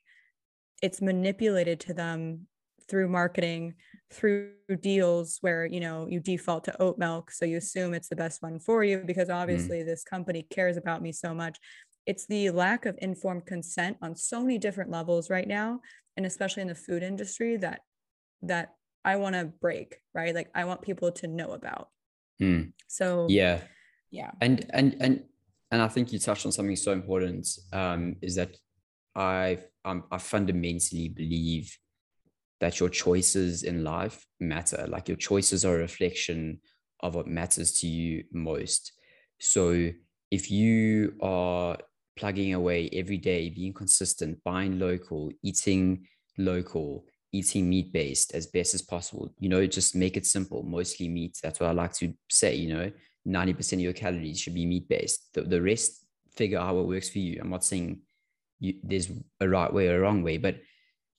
it's 0.82 1.02
manipulated 1.02 1.80
to 1.80 1.94
them 1.94 2.48
through 2.90 3.08
marketing 3.08 3.74
through 4.12 4.52
deals 4.82 5.38
where 5.42 5.66
you 5.66 5.80
know 5.80 6.08
you 6.10 6.20
default 6.20 6.66
to 6.66 6.82
oat 6.82 6.98
milk 6.98 7.32
so 7.32 7.46
you 7.46 7.58
assume 7.58 7.94
it's 7.94 8.10
the 8.10 8.16
best 8.16 8.42
one 8.42 8.60
for 8.60 8.84
you 8.84 9.04
because 9.06 9.30
mm. 9.30 9.36
obviously 9.36 9.78
mm. 9.78 9.86
this 9.86 10.04
company 10.04 10.46
cares 10.50 10.76
about 10.76 11.02
me 11.02 11.12
so 11.12 11.34
much 11.34 11.58
it's 12.06 12.26
the 12.26 12.50
lack 12.50 12.86
of 12.86 12.98
informed 13.02 13.46
consent 13.46 13.98
on 14.02 14.16
so 14.16 14.42
many 14.42 14.58
different 14.58 14.92
levels 14.92 15.30
right 15.30 15.48
now 15.48 15.80
and 16.18 16.26
especially 16.26 16.62
in 16.62 16.68
the 16.68 16.76
food 16.76 17.04
industry 17.04 17.58
that 17.58 17.82
that 18.42 18.76
i 19.06 19.16
want 19.16 19.36
to 19.36 19.46
break 19.46 19.98
right? 20.14 20.36
Like 20.36 20.50
i 20.54 20.66
want 20.66 20.82
people 20.82 21.12
to 21.12 21.28
know 21.28 21.52
about. 21.52 21.90
Mm. 22.42 22.74
so 22.88 23.28
yeah. 23.30 23.62
yeah. 24.12 24.32
And 24.42 24.66
and 24.74 24.98
and 25.00 25.24
and 25.72 25.82
i 25.82 25.88
think 25.88 26.12
you 26.12 26.20
touched 26.20 26.46
on 26.46 26.52
something 26.52 26.76
so 26.76 26.92
important 26.92 27.48
um 27.72 28.16
is 28.22 28.36
that 28.36 28.56
i 29.16 29.60
um, 29.86 30.04
i 30.12 30.18
fundamentally 30.18 31.10
believe 31.10 31.78
that 32.64 32.80
your 32.80 32.88
choices 32.88 33.64
in 33.64 33.84
life 33.84 34.26
matter. 34.40 34.86
Like 34.88 35.10
your 35.10 35.18
choices 35.18 35.66
are 35.66 35.76
a 35.76 35.80
reflection 35.80 36.60
of 37.02 37.14
what 37.14 37.28
matters 37.28 37.74
to 37.82 37.88
you 37.88 38.24
most. 38.32 38.94
So 39.38 39.90
if 40.32 40.50
you 40.50 41.16
are 41.22 41.78
plugging 42.16 42.54
away 42.54 42.90
every 42.94 43.18
day, 43.18 43.50
being 43.50 43.74
consistent, 43.74 44.38
buying 44.44 44.80
local, 44.80 45.32
eating 45.42 46.06
local, 46.38 47.06
eating 47.32 47.70
meat 47.70 47.92
based 47.92 48.34
as 48.34 48.48
best 48.48 48.74
as 48.74 48.82
possible. 48.82 49.34
You 49.40 49.50
know, 49.50 49.66
just 49.66 49.96
make 49.96 50.18
it 50.18 50.26
simple, 50.26 50.64
mostly 50.64 51.10
meat. 51.10 51.40
That's 51.42 51.60
what 51.60 51.70
I 51.70 51.74
like 51.74 51.94
to 51.96 52.14
say. 52.30 52.56
You 52.56 52.74
know, 52.76 52.92
90% 53.28 53.74
of 53.74 53.80
your 53.80 53.94
calories 53.94 54.40
should 54.40 54.54
be 54.54 54.66
meat 54.66 54.88
based. 54.88 55.34
The, 55.34 55.42
the 55.42 55.62
rest, 55.62 56.06
figure 56.36 56.60
out 56.60 56.76
what 56.76 56.88
works 56.88 57.10
for 57.10 57.20
you. 57.20 57.40
I'm 57.42 57.50
not 57.50 57.64
saying 57.64 58.02
you, 58.60 58.76
there's 58.84 59.12
a 59.40 59.48
right 59.48 59.72
way 59.72 59.88
or 59.88 59.98
a 59.98 60.02
wrong 60.02 60.24
way, 60.24 60.38
but 60.38 60.58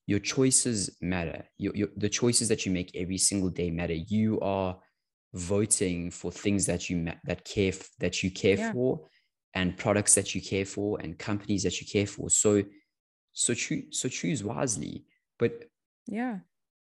your 0.07 0.19
choices 0.19 0.97
matter. 1.01 1.45
Your, 1.59 1.75
your, 1.75 1.89
the 1.97 2.09
choices 2.09 2.49
that 2.49 2.67
you 2.67 2.73
make 2.73 2.95
every 2.95 3.19
single 3.19 3.51
day 3.51 3.71
matter. 3.71 3.95
You 3.95 4.41
are 4.41 4.77
voting 5.33 6.11
for 6.11 6.31
things 6.31 6.67
that 6.67 6.89
you 6.89 7.09
that 7.25 7.45
care 7.45 7.73
that 7.99 8.23
you 8.23 8.31
care 8.31 8.57
yeah. 8.57 8.73
for 8.73 9.01
and 9.55 9.77
products 9.77 10.15
that 10.15 10.35
you 10.35 10.41
care 10.43 10.65
for 10.65 10.99
and 11.01 11.19
companies 11.19 11.63
that 11.63 11.81
you 11.81 11.87
care 11.87 12.07
for. 12.07 12.29
So, 12.29 12.63
so 13.33 13.55
choose, 13.55 13.85
so 13.99 14.09
choose 14.09 14.43
wisely. 14.43 15.05
But 15.39 15.65
yeah, 16.07 16.39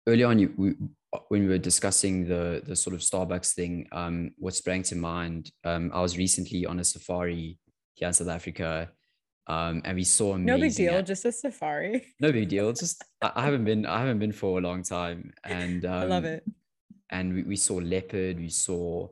early 0.08 0.24
on, 0.24 0.40
you, 0.40 0.54
we, 0.58 0.74
when 1.30 1.44
we 1.44 1.48
were 1.48 1.58
discussing 1.58 2.28
the 2.28 2.62
the 2.66 2.76
sort 2.76 2.94
of 2.94 3.02
Starbucks 3.02 3.54
thing, 3.54 3.88
um, 3.92 4.32
what 4.38 4.54
sprang 4.54 4.84
to 4.84 4.96
mind, 4.96 5.52
um, 5.64 5.92
I 5.94 6.02
was 6.02 6.18
recently 6.18 6.66
on 6.66 6.80
a 6.80 6.84
safari 6.84 7.58
here 7.94 8.08
in 8.08 8.14
South 8.14 8.30
Africa, 8.30 8.92
um, 9.48 9.82
and 9.86 9.96
we 9.96 10.04
saw 10.04 10.36
no 10.36 10.58
big 10.58 10.76
deal, 10.76 10.94
at- 10.96 11.06
just 11.06 11.26
a 11.26 11.32
safari. 11.32 12.06
No 12.20 12.32
big 12.32 12.50
deal. 12.50 12.72
Just 12.74 13.04
I, 13.22 13.32
I, 13.36 13.46
haven't 13.46 13.66
been 13.66 13.86
I 13.86 14.00
haven't 14.00 14.20
been 14.20 14.32
for 14.32 14.60
a 14.60 14.62
long 14.62 14.84
time, 14.84 15.32
and 15.44 15.86
um, 15.86 15.94
I 15.94 16.04
love 16.06 16.26
it. 16.26 16.44
And 17.12 17.34
we, 17.34 17.44
we 17.44 17.56
saw 17.56 17.76
leopard, 17.76 18.38
we 18.38 18.50
saw 18.50 19.10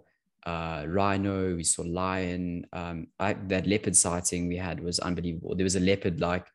uh, 0.48 0.86
rhino, 0.88 1.56
we 1.58 1.64
saw 1.64 1.82
lion. 1.84 2.66
Um, 2.72 3.08
I, 3.20 3.34
that 3.34 3.68
leopard 3.68 3.98
sighting 3.98 4.48
we 4.48 4.56
had 4.56 4.80
was 4.80 4.98
unbelievable. 5.00 5.56
There 5.56 5.66
was 5.66 5.76
a 5.76 5.82
leopard 5.82 6.22
like 6.22 6.48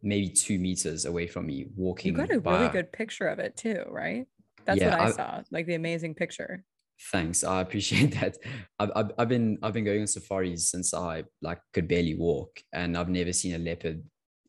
maybe 0.00 0.28
two 0.28 0.60
meters 0.60 1.06
away 1.06 1.26
from 1.26 1.46
me 1.46 1.66
walking. 1.76 2.12
You 2.12 2.18
got 2.18 2.30
a 2.30 2.40
by. 2.40 2.60
really 2.60 2.72
good 2.72 2.92
picture 2.92 3.26
of 3.26 3.40
it 3.40 3.56
too, 3.56 3.82
right? 3.88 4.26
That's 4.64 4.80
yeah, 4.80 4.90
what 4.90 5.00
I, 5.00 5.04
I, 5.04 5.10
saw, 5.10 5.42
like 5.50 5.66
the 5.66 5.74
amazing 5.74 6.14
picture. 6.14 6.64
Thanks, 7.10 7.42
I 7.42 7.62
appreciate 7.62 8.14
that. 8.20 8.38
I've, 8.78 8.92
I've, 8.94 9.10
I've 9.18 9.28
been 9.28 9.58
I've 9.60 9.72
been 9.72 9.84
going 9.84 10.02
on 10.02 10.06
safaris 10.06 10.70
since 10.70 10.94
I 10.94 11.24
like 11.40 11.58
could 11.72 11.88
barely 11.88 12.14
walk, 12.14 12.60
and 12.72 12.96
I've 12.96 13.08
never 13.08 13.32
seen 13.32 13.56
a 13.56 13.58
leopard 13.58 14.04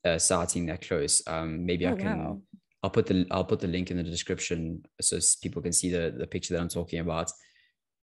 uh, 0.06 0.20
sighting 0.20 0.68
that 0.68 0.88
close. 0.88 1.24
Um, 1.26 1.66
maybe 1.66 1.88
oh, 1.88 1.94
I 1.94 1.96
can. 1.96 2.20
Wow. 2.20 2.42
I'll 2.84 2.92
put 2.92 3.08
the 3.08 3.26
I'll 3.32 3.46
put 3.46 3.60
the 3.60 3.68
link 3.68 3.90
in 3.90 3.98
the 3.98 4.04
description 4.04 4.84
so 5.02 5.18
people 5.42 5.64
can 5.64 5.74
see 5.74 5.90
the 5.90 6.14
the 6.16 6.28
picture 6.28 6.54
that 6.54 6.62
I'm 6.62 6.70
talking 6.70 7.00
about. 7.00 7.32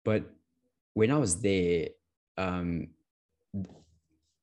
But 0.04 0.26
when 0.94 1.12
I 1.12 1.18
was 1.18 1.42
there, 1.42 1.88
um, 2.38 2.90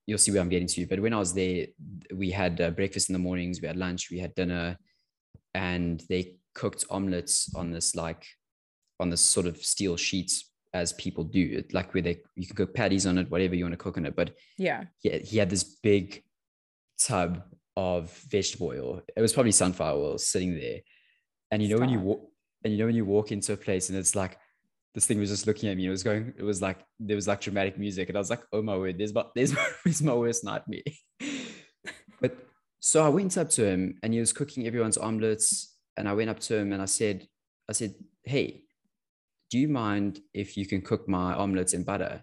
you'll 0.07 0.19
see 0.19 0.33
where 0.33 0.41
I'm 0.41 0.49
getting 0.49 0.69
to. 0.69 0.87
But 0.87 1.01
when 1.01 1.13
I 1.13 1.19
was 1.19 1.33
there, 1.33 1.67
we 2.15 2.31
had 2.31 2.61
uh, 2.61 2.71
breakfast 2.71 3.09
in 3.09 3.13
the 3.13 3.19
mornings, 3.19 3.61
we 3.61 3.69
had 3.69 3.77
lunch, 3.77 4.11
we 4.11 4.19
had 4.19 4.35
dinner, 4.35 4.77
and 5.55 6.03
they 6.09 6.37
cooked 6.55 6.85
omelets 6.91 7.53
on 7.55 7.71
this 7.71 7.95
like 7.95 8.27
on 8.99 9.09
this 9.09 9.21
sort 9.21 9.47
of 9.47 9.57
steel 9.57 9.97
sheets 9.97 10.51
as 10.73 10.93
people 10.95 11.25
do, 11.25 11.63
like 11.73 11.95
where 11.95 12.03
they 12.03 12.19
you 12.37 12.47
can 12.47 12.57
cook 12.57 12.75
patties 12.75 13.07
on 13.07 13.19
it, 13.19 13.31
whatever 13.31 13.55
you 13.55 13.65
want 13.65 13.73
to 13.73 13.79
cook 13.79 13.97
on 13.97 14.07
it. 14.07 14.15
But 14.15 14.35
yeah, 14.59 14.85
yeah, 15.03 15.19
he 15.19 15.39
had 15.39 15.51
this 15.51 15.65
big 15.65 16.23
tub 17.01 17.43
of 17.77 18.11
vegetable 18.29 18.69
oil. 18.69 19.03
It 19.17 19.21
was 19.21 19.33
probably 19.33 19.53
sunflower 19.53 19.99
oil 19.99 20.19
sitting 20.19 20.55
there, 20.55 20.81
and 21.51 21.63
you 21.63 21.69
know 21.69 21.77
Stop. 21.77 21.89
when 21.89 21.91
you 21.91 22.01
walk 22.01 22.31
and 22.65 22.73
you 22.73 22.79
know 22.79 22.87
when 22.87 22.97
you 22.97 23.05
walk 23.05 23.33
into 23.33 23.53
a 23.53 23.57
place 23.57 23.89
and 23.89 23.99
it's 23.99 24.15
like 24.15 24.39
this 24.95 25.07
thing 25.07 25.19
was 25.19 25.31
just 25.31 25.47
looking 25.47 25.69
at 25.69 25.77
me. 25.77 25.87
It 25.87 25.91
was 25.91 26.03
going, 26.03 26.33
it 26.37 26.43
was 26.43 26.61
like, 26.61 26.79
there 26.99 27.17
was 27.17 27.29
like 27.29 27.41
dramatic 27.41 27.79
music. 27.79 28.09
And 28.09 28.17
I 28.17 28.21
was 28.21 28.31
like, 28.31 28.43
oh 28.53 28.63
my 28.63 28.77
word, 28.77 28.99
there's 28.99 29.15
my, 29.15 29.25
there's 29.35 29.53
my, 29.53 29.67
there's 29.85 30.03
my 30.03 30.15
worst 30.15 30.45
nightmare. 30.45 30.83
but 32.21 32.37
so 32.81 33.05
I 33.05 33.09
went 33.09 33.39
up 33.39 33.51
to 33.51 33.65
him 33.65 33.99
and 34.03 34.13
he 34.13 34.21
was 34.21 34.33
cooking 34.33 34.67
everyone's 34.67 34.99
omelets. 34.99 35.77
And 35.97 36.09
I 36.09 36.15
went 36.15 36.31
up 36.31 36.41
to 36.41 36.57
him 36.57 36.73
and 36.73 36.83
I 36.83 36.87
said, 36.87 37.27
I 37.69 37.73
said, 37.73 37.95
hey, 38.25 38.63
do 39.51 39.59
you 39.59 39.69
mind 39.69 40.21
if 40.33 40.57
you 40.57 40.67
can 40.67 40.81
cook 40.81 41.09
my 41.09 41.35
omelets 41.35 41.75
in 41.75 41.85
butter? 41.85 42.23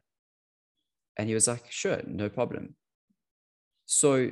And 1.17 1.27
he 1.27 1.33
was 1.33 1.47
like, 1.47 1.71
sure, 1.71 2.01
no 2.05 2.29
problem. 2.29 2.75
So 3.85 4.31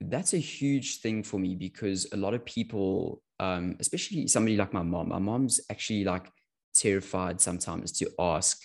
that's 0.00 0.34
a 0.34 0.38
huge 0.38 1.00
thing 1.00 1.22
for 1.22 1.38
me 1.38 1.54
because 1.54 2.06
a 2.12 2.16
lot 2.16 2.34
of 2.34 2.44
people, 2.44 3.22
um, 3.40 3.76
especially 3.80 4.26
somebody 4.28 4.56
like 4.56 4.72
my 4.72 4.82
mom, 4.82 5.08
my 5.08 5.18
mom's 5.18 5.60
actually 5.70 6.04
like 6.04 6.30
terrified 6.74 7.40
sometimes 7.40 7.92
to 7.92 8.10
ask 8.18 8.60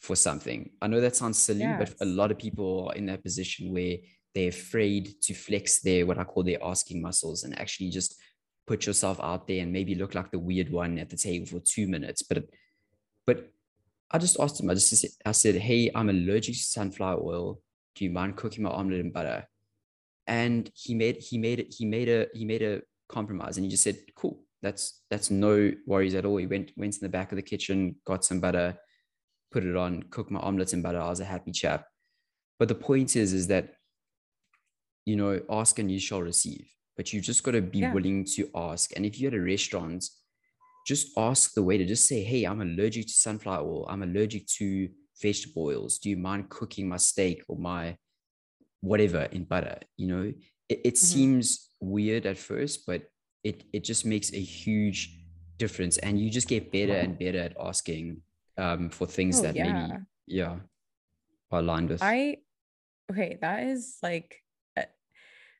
for 0.00 0.14
something. 0.16 0.70
I 0.80 0.86
know 0.86 1.00
that 1.00 1.16
sounds 1.16 1.38
silly, 1.38 1.60
yes. 1.60 1.94
but 1.98 2.06
a 2.06 2.08
lot 2.08 2.30
of 2.30 2.38
people 2.38 2.88
are 2.88 2.94
in 2.94 3.06
that 3.06 3.22
position 3.22 3.72
where 3.72 3.96
they're 4.34 4.50
afraid 4.50 5.20
to 5.22 5.34
flex 5.34 5.80
their 5.80 6.06
what 6.06 6.18
I 6.18 6.24
call 6.24 6.44
their 6.44 6.62
asking 6.62 7.02
muscles 7.02 7.44
and 7.44 7.58
actually 7.58 7.90
just 7.90 8.14
put 8.66 8.86
yourself 8.86 9.18
out 9.20 9.48
there 9.48 9.62
and 9.62 9.72
maybe 9.72 9.94
look 9.94 10.14
like 10.14 10.30
the 10.30 10.38
weird 10.38 10.70
one 10.70 10.98
at 10.98 11.10
the 11.10 11.16
table 11.16 11.46
for 11.46 11.60
two 11.60 11.88
minutes. 11.88 12.22
But 12.22 12.44
but 13.26 13.50
I 14.10 14.18
just 14.18 14.38
asked 14.40 14.60
him, 14.60 14.70
I 14.70 14.74
just 14.74 14.88
said, 14.88 15.10
I 15.26 15.32
said, 15.32 15.56
hey, 15.56 15.90
I'm 15.94 16.08
allergic 16.08 16.54
to 16.54 16.62
sunflower 16.62 17.20
oil. 17.22 17.60
Do 17.94 18.04
you 18.04 18.10
mind 18.10 18.36
cooking 18.36 18.64
my 18.64 18.70
omelet 18.70 19.00
in 19.00 19.10
butter? 19.10 19.46
And 20.26 20.70
he 20.74 20.94
made 20.94 21.16
he 21.16 21.38
made 21.38 21.58
it, 21.58 21.74
he 21.76 21.84
made 21.84 22.08
a 22.08 22.26
he 22.34 22.44
made 22.44 22.62
a 22.62 22.82
compromise 23.08 23.56
and 23.56 23.64
he 23.64 23.70
just 23.70 23.82
said, 23.82 23.98
cool, 24.14 24.44
that's 24.62 25.02
that's 25.10 25.30
no 25.30 25.72
worries 25.86 26.14
at 26.14 26.24
all. 26.24 26.36
He 26.36 26.46
went 26.46 26.72
went 26.76 26.94
in 26.94 27.00
the 27.00 27.08
back 27.08 27.32
of 27.32 27.36
the 27.36 27.42
kitchen, 27.42 27.96
got 28.04 28.24
some 28.24 28.40
butter, 28.40 28.76
put 29.52 29.64
it 29.64 29.76
on, 29.76 30.04
cooked 30.10 30.30
my 30.30 30.40
omelets 30.40 30.72
in 30.72 30.82
butter. 30.82 31.00
I 31.00 31.08
was 31.08 31.20
a 31.20 31.24
happy 31.24 31.52
chap. 31.52 31.86
But 32.58 32.68
the 32.68 32.74
point 32.74 33.14
is, 33.14 33.32
is 33.32 33.46
that 33.48 33.74
you 35.08 35.16
know, 35.16 35.40
ask 35.48 35.78
and 35.78 35.90
you 35.90 35.98
shall 35.98 36.20
receive. 36.20 36.66
But 36.94 37.14
you 37.14 37.22
just 37.22 37.42
got 37.42 37.52
to 37.52 37.62
be 37.62 37.78
yeah. 37.78 37.94
willing 37.94 38.26
to 38.36 38.50
ask. 38.54 38.94
And 38.94 39.06
if 39.06 39.18
you're 39.18 39.32
at 39.32 39.38
a 39.38 39.40
restaurant, 39.40 40.04
just 40.86 41.16
ask 41.16 41.54
the 41.54 41.62
waiter. 41.62 41.86
Just 41.86 42.06
say, 42.06 42.22
"Hey, 42.22 42.44
I'm 42.44 42.60
allergic 42.60 43.06
to 43.06 43.12
sunflower 43.12 43.66
oil. 43.66 43.86
I'm 43.88 44.02
allergic 44.02 44.46
to 44.58 44.88
vegetable 45.22 45.64
oils. 45.64 45.98
Do 45.98 46.10
you 46.10 46.18
mind 46.18 46.50
cooking 46.50 46.88
my 46.88 46.98
steak 46.98 47.42
or 47.48 47.56
my 47.56 47.96
whatever 48.82 49.22
in 49.32 49.44
butter?" 49.44 49.78
You 49.96 50.08
know, 50.08 50.32
it, 50.68 50.80
it 50.84 50.94
mm-hmm. 50.94 51.12
seems 51.12 51.70
weird 51.80 52.26
at 52.26 52.36
first, 52.36 52.84
but 52.86 53.04
it 53.44 53.64
it 53.72 53.84
just 53.84 54.04
makes 54.04 54.32
a 54.32 54.40
huge 54.40 55.18
difference. 55.58 55.98
And 55.98 56.20
you 56.20 56.30
just 56.30 56.48
get 56.48 56.72
better 56.72 56.94
and 56.94 57.18
better 57.18 57.38
at 57.38 57.56
asking 57.60 58.22
um, 58.56 58.90
for 58.90 59.06
things 59.06 59.38
oh, 59.40 59.42
that 59.42 59.56
yeah. 59.56 59.72
maybe 59.72 60.02
yeah 60.26 60.56
are 61.50 61.60
aligned 61.60 61.90
with. 61.90 62.02
I 62.02 62.38
okay 63.10 63.38
that 63.40 63.64
is 63.64 63.96
like 64.02 64.36
uh, 64.76 64.82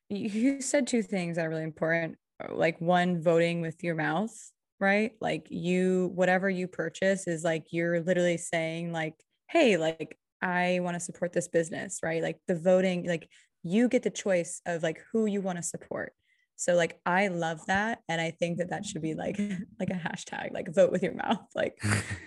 you 0.09 0.61
said 0.61 0.87
two 0.87 1.03
things 1.03 1.37
that 1.37 1.47
are 1.47 1.51
really 1.51 1.63
important. 1.63 2.19
Like 2.51 2.81
one 2.81 3.21
voting 3.21 3.61
with 3.61 3.83
your 3.83 3.95
mouth 3.95 4.33
right? 4.81 5.13
Like 5.21 5.49
you 5.51 6.13
whatever 6.15 6.49
you 6.49 6.69
purchase 6.69 7.27
is 7.27 7.45
like 7.45 7.67
you're 7.71 8.01
literally 8.01 8.37
saying 8.37 8.93
like 8.93 9.15
hey 9.49 9.77
like 9.79 10.19
i 10.43 10.79
want 10.83 10.95
to 10.95 11.01
support 11.01 11.33
this 11.33 11.49
business 11.49 12.01
right? 12.03 12.23
Like 12.23 12.39
the 12.47 12.55
voting 12.55 13.07
like 13.07 13.29
you 13.65 13.89
get 13.89 14.03
the 14.03 14.11
choice 14.11 14.61
of 14.67 14.83
like 14.83 15.03
who 15.13 15.27
you 15.27 15.41
want 15.41 15.59
to 15.59 15.63
support. 15.63 16.13
So 16.59 16.75
like 16.75 16.99
I 17.07 17.29
love 17.29 17.65
that, 17.67 18.01
and 18.09 18.21
I 18.21 18.33
think 18.33 18.59
that 18.59 18.71
that 18.71 18.85
should 18.85 19.01
be 19.01 19.15
like 19.15 19.39
like 19.79 19.91
a 19.91 19.95
hashtag, 19.95 20.53
like 20.53 20.75
vote 20.75 20.91
with 20.91 21.05
your 21.05 21.15
mouth. 21.15 21.47
Like 21.55 21.79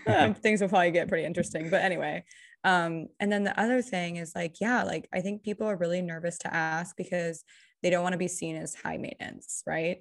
um, 0.08 0.34
things 0.44 0.62
will 0.62 0.70
probably 0.70 0.92
get 0.92 1.10
pretty 1.10 1.26
interesting, 1.26 1.70
but 1.70 1.82
anyway. 1.82 2.24
Um, 2.64 3.08
and 3.20 3.32
then 3.32 3.44
the 3.44 3.60
other 3.60 3.82
thing 3.82 4.16
is 4.16 4.34
like, 4.34 4.62
yeah, 4.62 4.84
like 4.84 5.10
I 5.14 5.20
think 5.20 5.44
people 5.44 5.68
are 5.68 5.76
really 5.76 6.02
nervous 6.02 6.38
to 6.40 6.54
ask 6.54 6.96
because 6.96 7.44
they 7.84 7.90
don't 7.90 8.04
want 8.04 8.14
to 8.14 8.20
be 8.20 8.30
seen 8.30 8.56
as 8.56 8.74
high 8.74 8.98
maintenance, 8.98 9.64
right? 9.68 9.98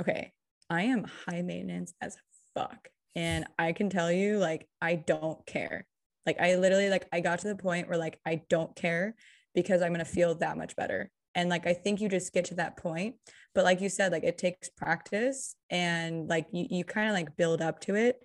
Okay, 0.00 0.32
I 0.70 0.82
am 0.82 1.04
high 1.28 1.42
maintenance 1.42 1.94
as 2.00 2.16
fuck, 2.54 2.88
and 3.16 3.44
I 3.58 3.72
can 3.72 3.90
tell 3.90 4.12
you, 4.12 4.38
like, 4.38 4.68
I 4.80 4.94
don't 4.94 5.44
care. 5.46 5.86
Like 6.26 6.40
I 6.40 6.54
literally 6.54 6.90
like 6.90 7.08
I 7.12 7.18
got 7.18 7.40
to 7.40 7.48
the 7.48 7.56
point 7.56 7.88
where 7.88 7.98
like 7.98 8.20
I 8.24 8.42
don't 8.48 8.76
care 8.76 9.16
because 9.52 9.82
I'm 9.82 9.90
gonna 9.92 10.04
feel 10.04 10.36
that 10.36 10.56
much 10.56 10.76
better 10.76 11.10
and 11.34 11.48
like 11.48 11.66
i 11.66 11.72
think 11.72 12.00
you 12.00 12.08
just 12.08 12.32
get 12.32 12.44
to 12.44 12.54
that 12.54 12.76
point 12.76 13.14
but 13.54 13.64
like 13.64 13.80
you 13.80 13.88
said 13.88 14.12
like 14.12 14.24
it 14.24 14.38
takes 14.38 14.68
practice 14.70 15.56
and 15.70 16.28
like 16.28 16.46
you, 16.52 16.66
you 16.70 16.84
kind 16.84 17.08
of 17.08 17.14
like 17.14 17.36
build 17.36 17.60
up 17.60 17.80
to 17.80 17.94
it. 17.94 18.20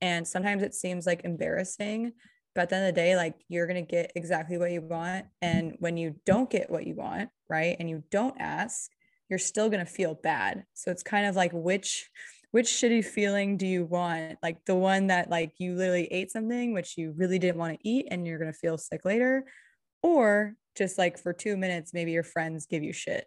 And 0.00 0.26
sometimes 0.26 0.62
it 0.62 0.74
seems 0.74 1.06
like 1.06 1.24
embarrassing 1.24 2.12
but 2.54 2.62
at 2.62 2.68
the 2.70 2.76
end 2.76 2.88
of 2.88 2.94
the 2.94 3.00
day 3.00 3.16
like 3.16 3.34
you're 3.48 3.66
going 3.66 3.84
to 3.84 3.88
get 3.88 4.12
exactly 4.16 4.58
what 4.58 4.72
you 4.72 4.80
want. 4.80 5.26
And 5.42 5.76
when 5.78 5.96
you 5.96 6.16
don't 6.26 6.50
get 6.50 6.70
what 6.70 6.86
you 6.86 6.94
want 6.94 7.28
right 7.48 7.76
and 7.78 7.88
you 7.88 8.02
don't 8.10 8.40
ask 8.40 8.90
you're 9.28 9.38
still 9.38 9.68
going 9.68 9.84
to 9.84 9.90
feel 9.90 10.14
bad. 10.14 10.64
So 10.74 10.90
it's 10.90 11.04
kind 11.04 11.26
of 11.26 11.36
like 11.36 11.52
which 11.52 12.10
which 12.50 12.66
shitty 12.66 13.04
feeling 13.04 13.56
do 13.56 13.66
you 13.66 13.84
want? 13.84 14.38
Like 14.42 14.64
the 14.64 14.74
one 14.74 15.06
that 15.08 15.30
like 15.30 15.52
you 15.58 15.76
literally 15.76 16.06
ate 16.10 16.32
something 16.32 16.72
which 16.72 16.96
you 16.96 17.14
really 17.16 17.38
didn't 17.38 17.58
want 17.58 17.78
to 17.78 17.88
eat 17.88 18.08
and 18.10 18.26
you're 18.26 18.38
going 18.40 18.52
to 18.52 18.58
feel 18.58 18.78
sick 18.78 19.04
later 19.04 19.44
or 20.02 20.54
just 20.76 20.98
like 20.98 21.18
for 21.18 21.32
two 21.32 21.56
minutes, 21.56 21.92
maybe 21.92 22.12
your 22.12 22.22
friends 22.22 22.66
give 22.66 22.82
you 22.82 22.92
shit, 22.92 23.26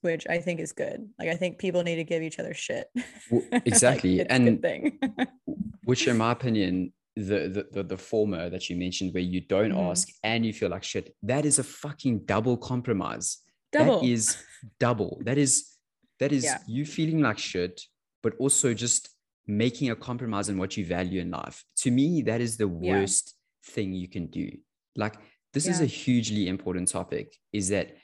which 0.00 0.26
I 0.28 0.38
think 0.38 0.60
is 0.60 0.72
good. 0.72 1.08
Like 1.18 1.28
I 1.28 1.36
think 1.36 1.58
people 1.58 1.82
need 1.82 1.96
to 1.96 2.04
give 2.04 2.22
each 2.22 2.38
other 2.38 2.54
shit. 2.54 2.88
Well, 3.30 3.42
exactly. 3.52 4.18
like, 4.18 4.26
and 4.30 4.60
thing. 4.60 4.98
which 5.84 6.06
in 6.06 6.16
my 6.18 6.32
opinion, 6.32 6.92
the, 7.14 7.48
the, 7.48 7.66
the 7.70 7.82
the 7.82 7.96
former 7.96 8.48
that 8.48 8.70
you 8.70 8.76
mentioned 8.76 9.12
where 9.12 9.22
you 9.22 9.42
don't 9.42 9.72
mm. 9.72 9.90
ask 9.90 10.08
and 10.24 10.46
you 10.46 10.52
feel 10.52 10.70
like 10.70 10.82
shit, 10.82 11.14
that 11.22 11.44
is 11.44 11.58
a 11.58 11.64
fucking 11.64 12.20
double 12.24 12.56
compromise. 12.56 13.38
Double. 13.70 14.00
That 14.00 14.06
is 14.06 14.36
double. 14.80 15.20
That 15.24 15.38
is 15.38 15.76
that 16.20 16.32
is 16.32 16.44
yeah. 16.44 16.58
you 16.66 16.86
feeling 16.86 17.20
like 17.20 17.38
shit, 17.38 17.82
but 18.22 18.34
also 18.38 18.72
just 18.74 19.10
making 19.46 19.90
a 19.90 19.96
compromise 19.96 20.48
on 20.48 20.56
what 20.56 20.76
you 20.76 20.84
value 20.86 21.20
in 21.20 21.30
life. 21.30 21.64
To 21.78 21.90
me, 21.90 22.22
that 22.22 22.40
is 22.40 22.56
the 22.56 22.68
worst 22.68 23.34
yeah. 23.34 23.74
thing 23.74 23.92
you 23.92 24.08
can 24.08 24.26
do. 24.26 24.50
Like 24.96 25.16
this 25.52 25.66
yeah. 25.66 25.72
is 25.72 25.80
a 25.80 25.86
hugely 25.86 26.48
important 26.48 26.88
topic 26.88 27.36
is 27.52 27.68
that 27.68 27.96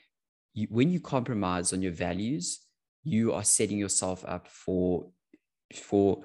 you, 0.53 0.67
when 0.69 0.89
you 0.89 0.99
compromise 0.99 1.73
on 1.73 1.81
your 1.81 1.91
values 1.91 2.59
you 3.03 3.33
are 3.33 3.43
setting 3.43 3.77
yourself 3.77 4.23
up 4.27 4.47
for 4.47 5.07
for 5.73 6.23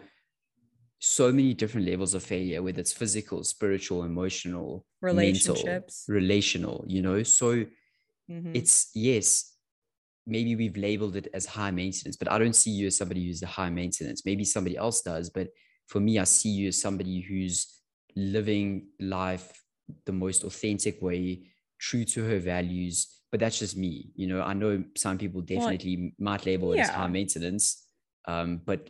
so 0.98 1.30
many 1.30 1.52
different 1.52 1.86
levels 1.86 2.14
of 2.14 2.22
failure 2.22 2.62
whether 2.62 2.80
it's 2.80 2.92
physical 2.92 3.44
spiritual 3.44 4.04
emotional 4.04 4.86
relationships 5.02 6.04
mental, 6.08 6.20
relational 6.20 6.84
you 6.88 7.02
know 7.02 7.22
so 7.22 7.56
mm-hmm. 8.30 8.52
it's 8.54 8.90
yes 8.94 9.52
maybe 10.26 10.56
we've 10.56 10.76
labeled 10.78 11.16
it 11.16 11.28
as 11.34 11.44
high 11.44 11.70
maintenance 11.70 12.16
but 12.16 12.30
i 12.30 12.38
don't 12.38 12.56
see 12.56 12.70
you 12.70 12.86
as 12.86 12.96
somebody 12.96 13.26
who's 13.26 13.42
a 13.42 13.46
high 13.46 13.68
maintenance 13.68 14.24
maybe 14.24 14.44
somebody 14.44 14.76
else 14.76 15.02
does 15.02 15.28
but 15.28 15.48
for 15.86 16.00
me 16.00 16.18
i 16.18 16.24
see 16.24 16.48
you 16.48 16.68
as 16.68 16.80
somebody 16.80 17.20
who's 17.20 17.80
living 18.16 18.86
life 18.98 19.63
the 20.06 20.12
most 20.12 20.44
authentic 20.44 21.00
way, 21.02 21.42
true 21.78 22.04
to 22.04 22.24
her 22.24 22.38
values. 22.38 23.08
But 23.30 23.40
that's 23.40 23.58
just 23.58 23.76
me. 23.76 24.10
You 24.14 24.28
know, 24.28 24.42
I 24.42 24.54
know 24.54 24.84
some 24.96 25.18
people 25.18 25.40
definitely 25.40 25.96
well, 25.96 26.10
might 26.18 26.46
label 26.46 26.72
it 26.72 26.80
as 26.80 26.90
high 26.90 27.08
maintenance. 27.08 27.84
Um, 28.26 28.60
but 28.64 28.88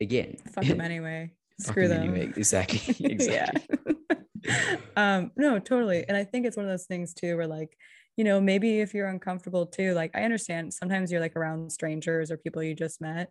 again, 0.00 0.36
fuck 0.54 0.64
them 0.64 0.80
anyway. 0.92 1.32
Screw 1.58 1.88
them. 1.88 2.02
Anyway. 2.02 2.32
Exactly. 2.36 2.94
Exactly. 3.10 3.96
um, 4.96 5.30
no, 5.36 5.58
totally. 5.58 6.04
And 6.06 6.16
I 6.16 6.24
think 6.24 6.46
it's 6.46 6.56
one 6.56 6.66
of 6.66 6.70
those 6.70 6.86
things 6.86 7.14
too 7.14 7.36
where 7.36 7.46
like, 7.46 7.76
you 8.16 8.24
know, 8.24 8.40
maybe 8.40 8.80
if 8.80 8.94
you're 8.94 9.08
uncomfortable 9.08 9.66
too, 9.66 9.94
like 9.94 10.10
I 10.14 10.22
understand 10.22 10.74
sometimes 10.74 11.10
you're 11.10 11.20
like 11.20 11.36
around 11.36 11.70
strangers 11.70 12.30
or 12.30 12.36
people 12.36 12.62
you 12.62 12.74
just 12.74 13.00
met. 13.00 13.30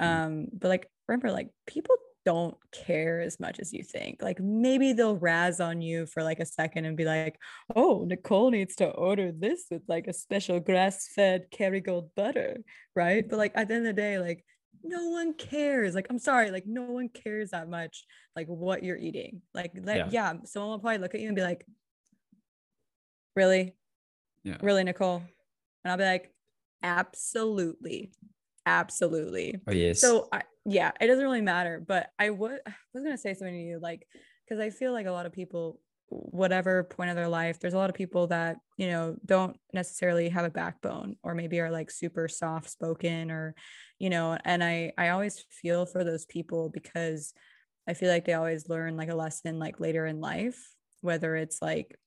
Mm-hmm. 0.00 0.04
Um, 0.04 0.46
but 0.52 0.68
like 0.68 0.88
remember, 1.08 1.30
like 1.30 1.48
people 1.66 1.96
don't 2.24 2.56
care 2.72 3.20
as 3.20 3.40
much 3.40 3.58
as 3.60 3.72
you 3.72 3.82
think. 3.82 4.22
Like 4.22 4.40
maybe 4.40 4.92
they'll 4.92 5.16
razz 5.16 5.60
on 5.60 5.80
you 5.80 6.06
for 6.06 6.22
like 6.22 6.40
a 6.40 6.46
second 6.46 6.84
and 6.84 6.96
be 6.96 7.04
like, 7.04 7.36
oh, 7.74 8.04
Nicole 8.06 8.50
needs 8.50 8.76
to 8.76 8.86
order 8.86 9.32
this 9.32 9.64
with 9.70 9.82
like 9.88 10.06
a 10.06 10.12
special 10.12 10.60
grass 10.60 11.08
fed 11.14 11.46
Kerrygold 11.50 12.10
butter. 12.16 12.58
Right. 12.94 13.28
But 13.28 13.38
like 13.38 13.52
at 13.54 13.68
the 13.68 13.74
end 13.74 13.86
of 13.86 13.96
the 13.96 14.00
day, 14.00 14.18
like 14.18 14.44
no 14.82 15.08
one 15.08 15.34
cares. 15.34 15.94
Like, 15.94 16.06
I'm 16.10 16.18
sorry, 16.18 16.50
like 16.50 16.66
no 16.66 16.82
one 16.82 17.08
cares 17.08 17.50
that 17.50 17.68
much, 17.68 18.04
like 18.36 18.46
what 18.46 18.82
you're 18.82 18.96
eating. 18.96 19.42
Like, 19.54 19.72
like 19.82 19.96
yeah. 19.96 20.08
yeah, 20.10 20.32
someone 20.44 20.72
will 20.72 20.78
probably 20.78 20.98
look 20.98 21.14
at 21.14 21.20
you 21.20 21.28
and 21.28 21.36
be 21.36 21.42
like, 21.42 21.64
really? 23.36 23.74
Yeah. 24.44 24.56
Really, 24.60 24.84
Nicole? 24.84 25.22
And 25.84 25.92
I'll 25.92 25.98
be 25.98 26.04
like, 26.04 26.32
absolutely. 26.82 28.12
Absolutely. 28.66 29.60
Oh, 29.66 29.72
yes. 29.72 30.00
So 30.00 30.28
I, 30.32 30.42
yeah, 30.64 30.92
it 31.00 31.06
doesn't 31.06 31.24
really 31.24 31.40
matter. 31.40 31.80
But 31.86 32.10
I 32.18 32.30
would 32.30 32.60
I 32.66 32.74
was 32.94 33.02
gonna 33.02 33.18
say 33.18 33.34
something 33.34 33.54
to 33.54 33.60
you, 33.60 33.78
like, 33.80 34.06
because 34.46 34.60
I 34.60 34.70
feel 34.70 34.92
like 34.92 35.06
a 35.06 35.12
lot 35.12 35.26
of 35.26 35.32
people, 35.32 35.80
whatever 36.08 36.84
point 36.84 37.10
of 37.10 37.16
their 37.16 37.28
life, 37.28 37.58
there's 37.60 37.74
a 37.74 37.78
lot 37.78 37.90
of 37.90 37.96
people 37.96 38.26
that, 38.28 38.58
you 38.76 38.86
know, 38.88 39.16
don't 39.24 39.58
necessarily 39.72 40.28
have 40.28 40.44
a 40.44 40.50
backbone 40.50 41.16
or 41.22 41.34
maybe 41.34 41.60
are 41.60 41.70
like 41.70 41.90
super 41.90 42.28
soft 42.28 42.70
spoken 42.70 43.30
or, 43.30 43.54
you 43.98 44.10
know, 44.10 44.38
and 44.44 44.62
I 44.64 44.92
I 44.98 45.10
always 45.10 45.40
feel 45.50 45.86
for 45.86 46.04
those 46.04 46.26
people 46.26 46.70
because 46.70 47.32
I 47.88 47.94
feel 47.94 48.10
like 48.10 48.24
they 48.26 48.34
always 48.34 48.68
learn 48.68 48.96
like 48.96 49.10
a 49.10 49.14
lesson 49.16 49.58
like 49.58 49.80
later 49.80 50.06
in 50.06 50.20
life, 50.20 50.74
whether 51.00 51.36
it's 51.36 51.62
like 51.62 51.98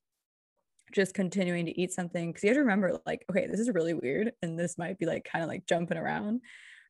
just 0.92 1.14
continuing 1.14 1.66
to 1.66 1.80
eat 1.80 1.92
something 1.92 2.30
because 2.30 2.44
you 2.44 2.48
have 2.48 2.56
to 2.56 2.60
remember 2.60 2.98
like 3.06 3.24
okay 3.30 3.46
this 3.46 3.58
is 3.58 3.70
really 3.70 3.92
weird 3.94 4.32
and 4.40 4.58
this 4.58 4.78
might 4.78 4.98
be 4.98 5.06
like 5.06 5.24
kind 5.24 5.42
of 5.42 5.48
like 5.48 5.66
jumping 5.66 5.98
around 5.98 6.40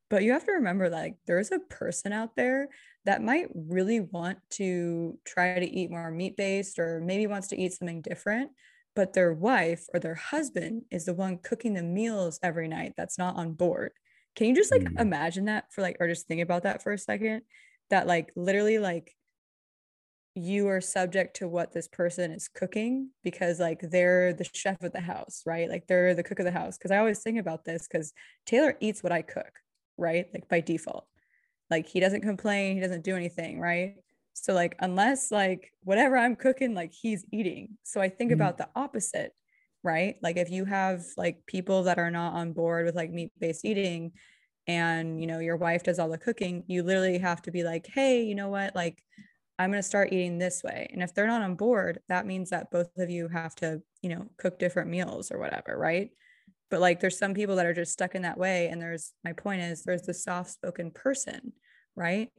but 0.08 0.22
you 0.22 0.32
have 0.32 0.44
to 0.44 0.52
remember 0.52 0.88
like 0.88 1.16
there's 1.26 1.52
a 1.52 1.58
person 1.58 2.12
out 2.12 2.36
there 2.36 2.68
that 3.04 3.22
might 3.22 3.48
really 3.54 4.00
want 4.00 4.38
to 4.50 5.18
try 5.24 5.58
to 5.58 5.66
eat 5.66 5.90
more 5.90 6.10
meat 6.10 6.36
based 6.36 6.78
or 6.78 7.00
maybe 7.00 7.26
wants 7.26 7.48
to 7.48 7.60
eat 7.60 7.72
something 7.72 8.02
different 8.02 8.50
but 8.96 9.12
their 9.12 9.32
wife 9.32 9.86
or 9.94 10.00
their 10.00 10.14
husband 10.14 10.82
is 10.90 11.04
the 11.04 11.14
one 11.14 11.38
cooking 11.38 11.74
the 11.74 11.82
meals 11.82 12.40
every 12.42 12.66
night 12.66 12.94
that's 12.96 13.18
not 13.18 13.36
on 13.36 13.52
board. 13.52 13.92
Can 14.34 14.48
you 14.48 14.54
just 14.54 14.72
like 14.72 14.82
mm. 14.82 14.98
imagine 15.00 15.44
that 15.44 15.66
for 15.70 15.82
like 15.82 15.98
or 16.00 16.08
just 16.08 16.26
think 16.26 16.40
about 16.40 16.64
that 16.64 16.82
for 16.82 16.92
a 16.92 16.98
second? 16.98 17.42
That 17.90 18.06
like 18.06 18.32
literally 18.34 18.78
like 18.78 19.14
you 20.34 20.68
are 20.68 20.80
subject 20.80 21.36
to 21.36 21.48
what 21.48 21.72
this 21.72 21.88
person 21.88 22.30
is 22.32 22.48
cooking 22.48 23.10
because 23.22 23.60
like 23.60 23.80
they're 23.82 24.32
the 24.32 24.48
chef 24.52 24.82
of 24.82 24.92
the 24.92 25.00
house 25.00 25.42
right? 25.46 25.68
Like 25.68 25.86
they're 25.86 26.14
the 26.14 26.22
cook 26.22 26.38
of 26.38 26.46
the 26.46 26.50
house. 26.50 26.78
Because 26.78 26.90
i 26.90 26.96
always 26.96 27.20
think 27.20 27.38
about 27.38 27.64
this 27.64 27.86
because 27.86 28.12
taylor 28.46 28.76
eats 28.80 29.02
what 29.02 29.12
i 29.12 29.22
cook 29.22 29.52
right? 29.98 30.26
Like 30.32 30.48
by 30.48 30.60
default. 30.60 31.06
Like 31.70 31.86
he 31.86 32.00
doesn't 32.00 32.22
complain, 32.22 32.76
he 32.76 32.80
doesn't 32.80 33.04
do 33.04 33.16
anything, 33.16 33.60
right? 33.60 33.94
So 34.34 34.52
like 34.52 34.76
unless 34.80 35.30
like 35.30 35.72
whatever 35.82 36.16
I'm 36.16 36.36
cooking, 36.36 36.74
like 36.74 36.92
he's 36.92 37.24
eating. 37.32 37.76
So 37.82 38.00
I 38.00 38.08
think 38.08 38.30
mm-hmm. 38.30 38.40
about 38.40 38.58
the 38.58 38.68
opposite, 38.76 39.32
right? 39.82 40.16
Like 40.22 40.36
if 40.36 40.50
you 40.50 40.64
have 40.64 41.04
like 41.16 41.38
people 41.46 41.84
that 41.84 41.98
are 41.98 42.10
not 42.10 42.34
on 42.34 42.52
board 42.52 42.86
with 42.86 42.94
like 42.94 43.10
meat-based 43.10 43.64
eating 43.64 44.12
and 44.68 45.20
you 45.20 45.26
know 45.28 45.38
your 45.38 45.56
wife 45.56 45.84
does 45.84 45.98
all 45.98 46.08
the 46.08 46.18
cooking, 46.18 46.64
you 46.66 46.82
literally 46.82 47.18
have 47.18 47.42
to 47.42 47.50
be 47.50 47.64
like, 47.64 47.86
hey, 47.86 48.22
you 48.22 48.34
know 48.34 48.48
what? 48.48 48.74
Like 48.76 49.02
I'm 49.58 49.70
going 49.70 49.82
to 49.82 49.88
start 49.88 50.12
eating 50.12 50.38
this 50.38 50.62
way. 50.62 50.88
And 50.92 51.02
if 51.02 51.14
they're 51.14 51.26
not 51.26 51.42
on 51.42 51.54
board, 51.54 52.00
that 52.08 52.26
means 52.26 52.50
that 52.50 52.70
both 52.70 52.88
of 52.98 53.08
you 53.08 53.28
have 53.28 53.54
to, 53.56 53.80
you 54.02 54.10
know, 54.10 54.26
cook 54.36 54.58
different 54.58 54.90
meals 54.90 55.32
or 55.32 55.38
whatever, 55.38 55.76
right? 55.78 56.10
But 56.70 56.80
like 56.80 57.00
there's 57.00 57.18
some 57.18 57.34
people 57.34 57.56
that 57.56 57.66
are 57.66 57.74
just 57.74 57.92
stuck 57.92 58.14
in 58.14 58.22
that 58.22 58.38
way 58.38 58.68
and 58.68 58.80
there's 58.80 59.12
my 59.24 59.32
point 59.32 59.60
is 59.60 59.82
there's 59.82 60.02
the 60.02 60.14
soft 60.14 60.50
spoken 60.50 60.90
person 60.90 61.52
right? 61.94 62.30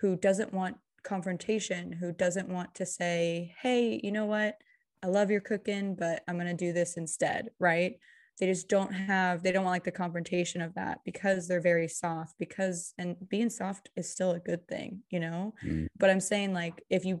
Who 0.00 0.16
doesn't 0.16 0.54
want 0.54 0.76
confrontation 1.02 1.92
who 1.92 2.12
doesn't 2.12 2.48
want 2.48 2.74
to 2.74 2.86
say 2.86 3.54
hey 3.62 4.00
you 4.02 4.12
know 4.12 4.26
what? 4.26 4.56
I 5.02 5.06
love 5.06 5.30
your 5.30 5.40
cooking 5.40 5.94
but 5.94 6.22
i'm 6.28 6.36
going 6.36 6.46
to 6.46 6.54
do 6.54 6.72
this 6.72 6.96
instead 6.96 7.50
right? 7.58 7.94
They 8.38 8.46
just 8.46 8.68
don't 8.68 8.92
have 8.92 9.42
they 9.42 9.52
don't 9.52 9.64
want 9.64 9.74
like 9.74 9.84
the 9.84 9.90
confrontation 9.90 10.62
of 10.62 10.74
that 10.74 11.00
because 11.04 11.46
they're 11.46 11.60
very 11.60 11.88
soft 11.88 12.36
because 12.38 12.94
and 12.96 13.16
being 13.28 13.50
soft 13.50 13.90
is 13.96 14.10
still 14.10 14.32
a 14.32 14.40
good 14.40 14.66
thing 14.66 15.02
you 15.10 15.20
know? 15.20 15.54
Mm. 15.64 15.88
but 15.98 16.08
i'm 16.08 16.20
saying 16.20 16.54
like 16.54 16.82
if 16.88 17.04
you 17.04 17.20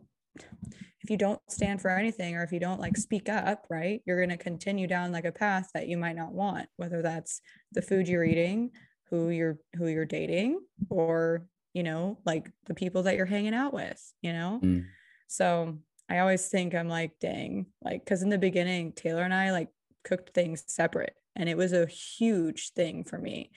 if 1.02 1.10
you 1.10 1.16
don't 1.16 1.40
stand 1.48 1.80
for 1.80 1.90
anything 1.90 2.36
or 2.36 2.42
if 2.42 2.52
you 2.52 2.60
don't 2.60 2.80
like 2.80 2.96
speak 2.96 3.28
up, 3.28 3.66
right, 3.70 4.02
you're 4.06 4.18
going 4.18 4.36
to 4.36 4.42
continue 4.42 4.86
down 4.86 5.12
like 5.12 5.24
a 5.24 5.32
path 5.32 5.70
that 5.74 5.88
you 5.88 5.96
might 5.96 6.16
not 6.16 6.32
want, 6.32 6.68
whether 6.76 7.02
that's 7.02 7.40
the 7.72 7.82
food 7.82 8.08
you're 8.08 8.24
eating, 8.24 8.70
who 9.10 9.30
you're 9.30 9.58
who 9.76 9.88
you're 9.88 10.04
dating 10.04 10.60
or, 10.88 11.46
you 11.72 11.82
know, 11.82 12.18
like 12.24 12.50
the 12.66 12.74
people 12.74 13.04
that 13.04 13.16
you're 13.16 13.26
hanging 13.26 13.54
out 13.54 13.72
with, 13.72 14.00
you 14.22 14.32
know? 14.32 14.60
Mm. 14.62 14.84
So, 15.28 15.78
I 16.08 16.18
always 16.18 16.48
think 16.48 16.74
I'm 16.74 16.88
like, 16.88 17.12
dang, 17.20 17.66
like 17.82 18.04
cuz 18.04 18.22
in 18.22 18.30
the 18.30 18.38
beginning 18.38 18.92
Taylor 18.92 19.22
and 19.22 19.32
I 19.32 19.52
like 19.52 19.68
cooked 20.04 20.34
things 20.34 20.64
separate. 20.66 21.14
And 21.36 21.48
it 21.48 21.56
was 21.56 21.72
a 21.72 21.86
huge 21.86 22.72
thing 22.72 23.04
for 23.04 23.18
me. 23.18 23.50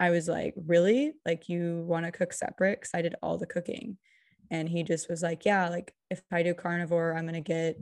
I 0.00 0.10
was 0.10 0.28
like, 0.28 0.54
really? 0.66 1.12
Like, 1.26 1.48
you 1.48 1.84
want 1.86 2.06
to 2.06 2.12
cook 2.12 2.32
separate? 2.32 2.80
Because 2.80 2.92
I 2.94 3.02
did 3.02 3.14
all 3.22 3.36
the 3.36 3.46
cooking. 3.46 3.98
And 4.50 4.68
he 4.68 4.82
just 4.82 5.08
was 5.08 5.22
like, 5.22 5.44
yeah, 5.44 5.68
like 5.68 5.94
if 6.10 6.22
I 6.30 6.42
do 6.42 6.54
carnivore, 6.54 7.16
I'm 7.16 7.28
to 7.32 7.40
get, 7.40 7.78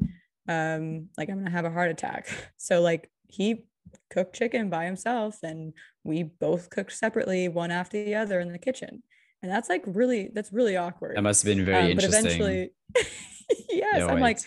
um, 0.49 1.09
like, 1.17 1.31
I'm 1.31 1.45
to 1.45 1.51
have 1.51 1.65
a 1.65 1.71
heart 1.71 1.91
attack. 1.91 2.29
So, 2.57 2.81
like, 2.83 3.11
he 3.29 3.65
cooked 4.11 4.35
chicken 4.35 4.69
by 4.69 4.85
himself 4.85 5.39
and 5.43 5.73
we 6.05 6.23
both 6.23 6.71
cooked 6.71 6.93
separately, 6.93 7.49
one 7.49 7.71
after 7.71 8.05
the 8.05 8.15
other 8.15 8.41
in 8.41 8.53
the 8.53 8.59
kitchen. 8.59 9.03
And 9.43 9.51
that's 9.51 9.69
like 9.69 9.85
really, 9.87 10.31
that's 10.35 10.53
really 10.53 10.77
awkward. 10.77 11.17
That 11.17 11.23
must 11.23 11.45
have 11.45 11.57
been 11.57 11.65
very 11.65 11.85
um, 11.85 11.91
interesting. 11.93 12.23
But 12.23 12.33
eventually, 12.33 12.71
yes, 13.71 13.99
no, 14.01 14.09
I'm 14.09 14.21
like, 14.21 14.41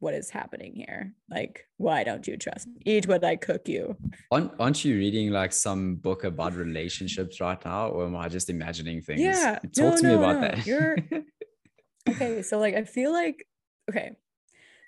what 0.00 0.14
is 0.14 0.30
happening 0.30 0.74
here? 0.74 1.12
Like, 1.28 1.66
why 1.76 2.04
don't 2.04 2.26
you 2.26 2.36
trust 2.36 2.68
me? 2.68 2.74
Eat 2.86 3.08
what 3.08 3.24
I 3.24 3.36
cook 3.36 3.68
you. 3.68 3.96
Aren't, 4.30 4.52
aren't 4.58 4.84
you 4.84 4.96
reading 4.96 5.30
like 5.30 5.52
some 5.52 5.96
book 5.96 6.24
about 6.24 6.54
relationships 6.54 7.40
right 7.40 7.62
now? 7.64 7.88
Or 7.88 8.06
am 8.06 8.16
I 8.16 8.28
just 8.28 8.48
imagining 8.48 9.02
things? 9.02 9.20
Yeah. 9.20 9.58
Talk 9.58 9.76
no, 9.76 9.96
to 9.96 10.02
no, 10.02 10.08
me 10.08 10.14
about 10.14 10.34
no. 10.36 10.40
that. 10.42 10.66
You're 10.66 10.96
okay. 12.08 12.42
So, 12.42 12.58
like, 12.58 12.74
I 12.74 12.84
feel 12.84 13.12
like, 13.12 13.46
okay. 13.90 14.12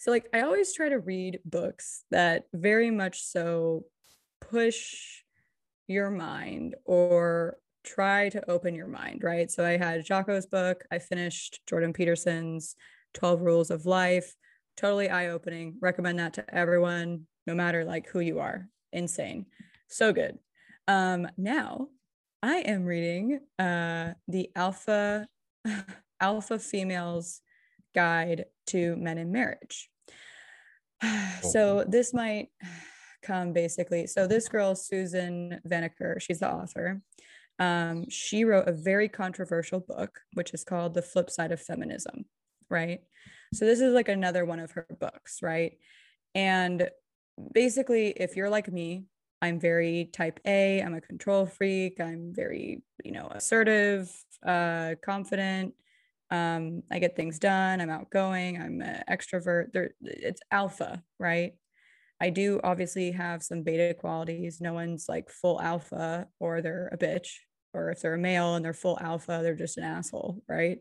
So, 0.01 0.11
like, 0.11 0.29
I 0.33 0.43
always 0.43 0.75
try 0.75 0.89
to 0.89 0.99
read 0.99 1.41
books 1.45 2.05
that 2.11 2.45
very 2.53 2.91
much 2.91 3.23
so 3.23 3.85
push 4.41 5.23
your 5.87 6.11
mind 6.11 6.75
or 6.85 7.59
try 7.85 8.29
to 8.31 8.51
open 8.51 8.75
your 8.75 8.89
mind, 8.89 9.23
right? 9.23 9.51
So, 9.51 9.65
I 9.65 9.77
had 9.77 10.07
Jocko's 10.07 10.47
book, 10.47 10.85
I 10.91 10.99
finished 10.99 11.61
Jordan 11.67 11.93
Peterson's 11.93 12.77
12 13.15 13.41
Rules 13.43 13.71
of 13.71 13.87
Life 13.87 14.35
totally 14.81 15.11
eye-opening 15.11 15.77
recommend 15.81 16.19
that 16.19 16.33
to 16.35 16.55
everyone 16.55 17.27
no 17.47 17.55
matter 17.55 17.85
like 17.85 18.09
who 18.09 18.21
you 18.21 18.39
are 18.39 18.67
insane 18.93 19.45
so 19.89 20.11
good 20.11 20.39
um 20.89 21.29
now 21.37 21.87
i 22.43 22.57
am 22.57 22.85
reading 22.85 23.41
uh 23.59 24.13
the 24.29 24.51
alpha 24.57 25.27
alpha 26.21 26.59
females 26.59 27.41
guide 27.95 28.47
to 28.67 28.97
men 28.97 29.19
in 29.19 29.33
marriage 29.33 29.91
so 31.43 31.85
this 31.87 32.13
might 32.15 32.49
come 33.23 33.53
basically 33.53 34.07
so 34.07 34.27
this 34.27 34.49
girl 34.49 34.75
Suzanne 34.75 35.61
Venker 35.69 36.21
she's 36.21 36.41
the 36.41 36.51
author 36.51 37.03
um, 37.59 38.09
she 38.09 38.45
wrote 38.45 38.67
a 38.67 38.73
very 38.73 39.09
controversial 39.09 39.81
book 39.81 40.21
which 40.33 40.55
is 40.55 40.65
called 40.65 40.95
the 40.95 41.03
flip 41.03 41.29
side 41.29 41.53
of 41.53 41.61
feminism 41.61 42.25
right 42.71 43.01
so 43.53 43.65
this 43.65 43.81
is 43.81 43.93
like 43.93 44.09
another 44.09 44.45
one 44.45 44.61
of 44.61 44.71
her 44.73 44.87
books, 45.01 45.43
right? 45.43 45.73
And 46.35 46.89
basically, 47.53 48.09
if 48.11 48.37
you're 48.37 48.51
like 48.51 48.71
me, 48.73 49.05
I'm 49.43 49.59
very 49.59 50.11
type 50.13 50.39
A, 50.47 50.81
I'm 50.81 50.95
a 50.95 51.01
control 51.01 51.47
freak, 51.47 52.01
I'm 52.01 52.33
very, 52.35 52.83
you 53.05 53.13
know, 53.13 53.29
assertive, 53.31 54.11
uh, 54.47 54.95
confident. 55.05 55.75
Um, 56.31 56.83
I 56.91 57.01
get 57.01 57.17
things 57.17 57.39
done, 57.39 57.81
I'm 57.81 57.91
outgoing, 57.91 58.61
I'm 58.61 58.81
an 58.81 59.03
extrovert. 59.11 59.73
There, 59.73 59.91
it's 60.03 60.41
alpha, 60.51 61.03
right? 61.19 61.55
I 62.21 62.31
do 62.31 62.61
obviously 62.63 63.11
have 63.13 63.43
some 63.43 63.63
beta 63.63 63.95
qualities. 63.95 64.61
No 64.61 64.75
one's 64.75 65.09
like 65.09 65.31
full 65.31 65.61
alpha 65.61 66.27
or 66.39 66.61
they're 66.61 66.89
a 66.93 66.99
bitch, 66.99 67.29
or 67.73 67.91
if 67.91 68.01
they're 68.01 68.15
a 68.15 68.19
male 68.19 68.55
and 68.55 68.65
they're 68.65 68.75
full 68.75 68.99
alpha, 69.01 69.41
they're 69.43 69.55
just 69.55 69.79
an 69.79 69.85
asshole, 69.85 70.43
right? 70.49 70.79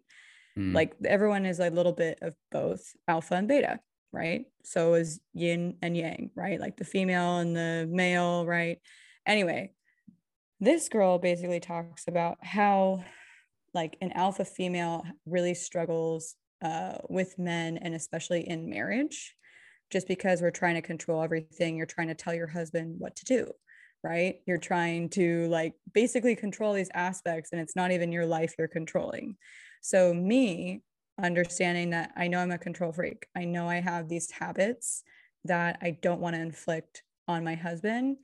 Mm. 0.58 0.74
Like 0.76 0.96
everyone 1.06 1.46
is 1.46 1.60
a 1.60 1.70
little 1.70 1.94
bit 1.94 2.20
of 2.22 2.36
both 2.52 2.82
alpha 3.08 3.36
and 3.36 3.48
beta, 3.48 3.80
right? 4.12 4.46
So 4.64 4.96
is 4.96 5.22
yin 5.34 5.78
and 5.82 5.96
yang, 5.96 6.32
right? 6.36 6.60
Like 6.60 6.78
the 6.78 6.86
female 6.86 7.40
and 7.40 7.56
the 7.56 7.88
male, 7.90 8.46
right? 8.46 8.80
Anyway, 9.26 9.72
this 10.60 10.90
girl 10.90 11.20
basically 11.20 11.62
talks 11.62 12.08
about 12.08 12.38
how 12.42 13.04
like 13.74 13.98
an 14.02 14.12
alpha 14.14 14.46
female 14.46 15.04
really 15.26 15.54
struggles 15.54 16.36
uh, 16.62 16.98
with 17.10 17.38
men 17.40 17.78
and 17.78 17.96
especially 17.96 18.48
in 18.48 18.70
marriage 18.70 19.36
just 19.92 20.08
because 20.08 20.42
we're 20.42 20.52
trying 20.52 20.76
to 20.76 20.82
control 20.82 21.24
everything. 21.24 21.76
You're 21.76 21.86
trying 21.86 22.10
to 22.10 22.16
tell 22.16 22.34
your 22.34 22.48
husband 22.48 22.96
what 23.00 23.16
to 23.18 23.26
do 23.26 23.52
right? 24.04 24.36
You're 24.46 24.58
trying 24.58 25.10
to 25.10 25.48
like 25.48 25.74
basically 25.94 26.36
control 26.36 26.74
these 26.74 26.90
aspects 26.94 27.50
and 27.52 27.62
it's 27.62 27.76
not 27.76 27.92
even 27.92 28.12
your 28.12 28.26
life 28.26 28.56
you're 28.58 28.68
controlling. 28.68 29.36
So, 29.82 30.14
me 30.14 30.82
understanding 31.22 31.90
that 31.92 32.12
I 32.16 32.28
know 32.28 32.40
I'm 32.40 32.52
a 32.52 32.58
control 32.58 32.92
freak, 32.92 33.28
I 33.36 33.46
know 33.46 33.68
I 33.68 33.82
have 33.82 34.08
these 34.08 34.32
habits 34.32 35.04
that 35.46 35.80
I 35.82 35.92
don't 36.02 36.22
want 36.22 36.36
to 36.36 36.42
inflict 36.42 37.04
on 37.28 37.44
my 37.44 37.56
husband. 37.56 38.18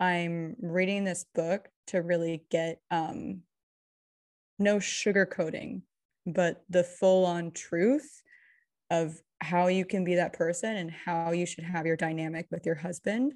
I'm 0.00 0.56
reading 0.60 1.04
this 1.04 1.24
book 1.34 1.68
to 1.88 2.02
really 2.02 2.44
get 2.50 2.80
um, 2.90 3.42
no 4.62 4.76
sugarcoating, 4.76 5.82
but 6.26 6.64
the 6.68 6.84
full 6.84 7.26
on 7.26 7.50
truth 7.50 8.22
of 8.90 9.20
how 9.40 9.66
you 9.66 9.84
can 9.84 10.04
be 10.04 10.14
that 10.16 10.32
person 10.32 10.76
and 10.76 10.90
how 10.90 11.32
you 11.32 11.46
should 11.46 11.64
have 11.64 11.86
your 11.86 11.96
dynamic 11.96 12.46
with 12.50 12.64
your 12.64 12.76
husband. 12.76 13.32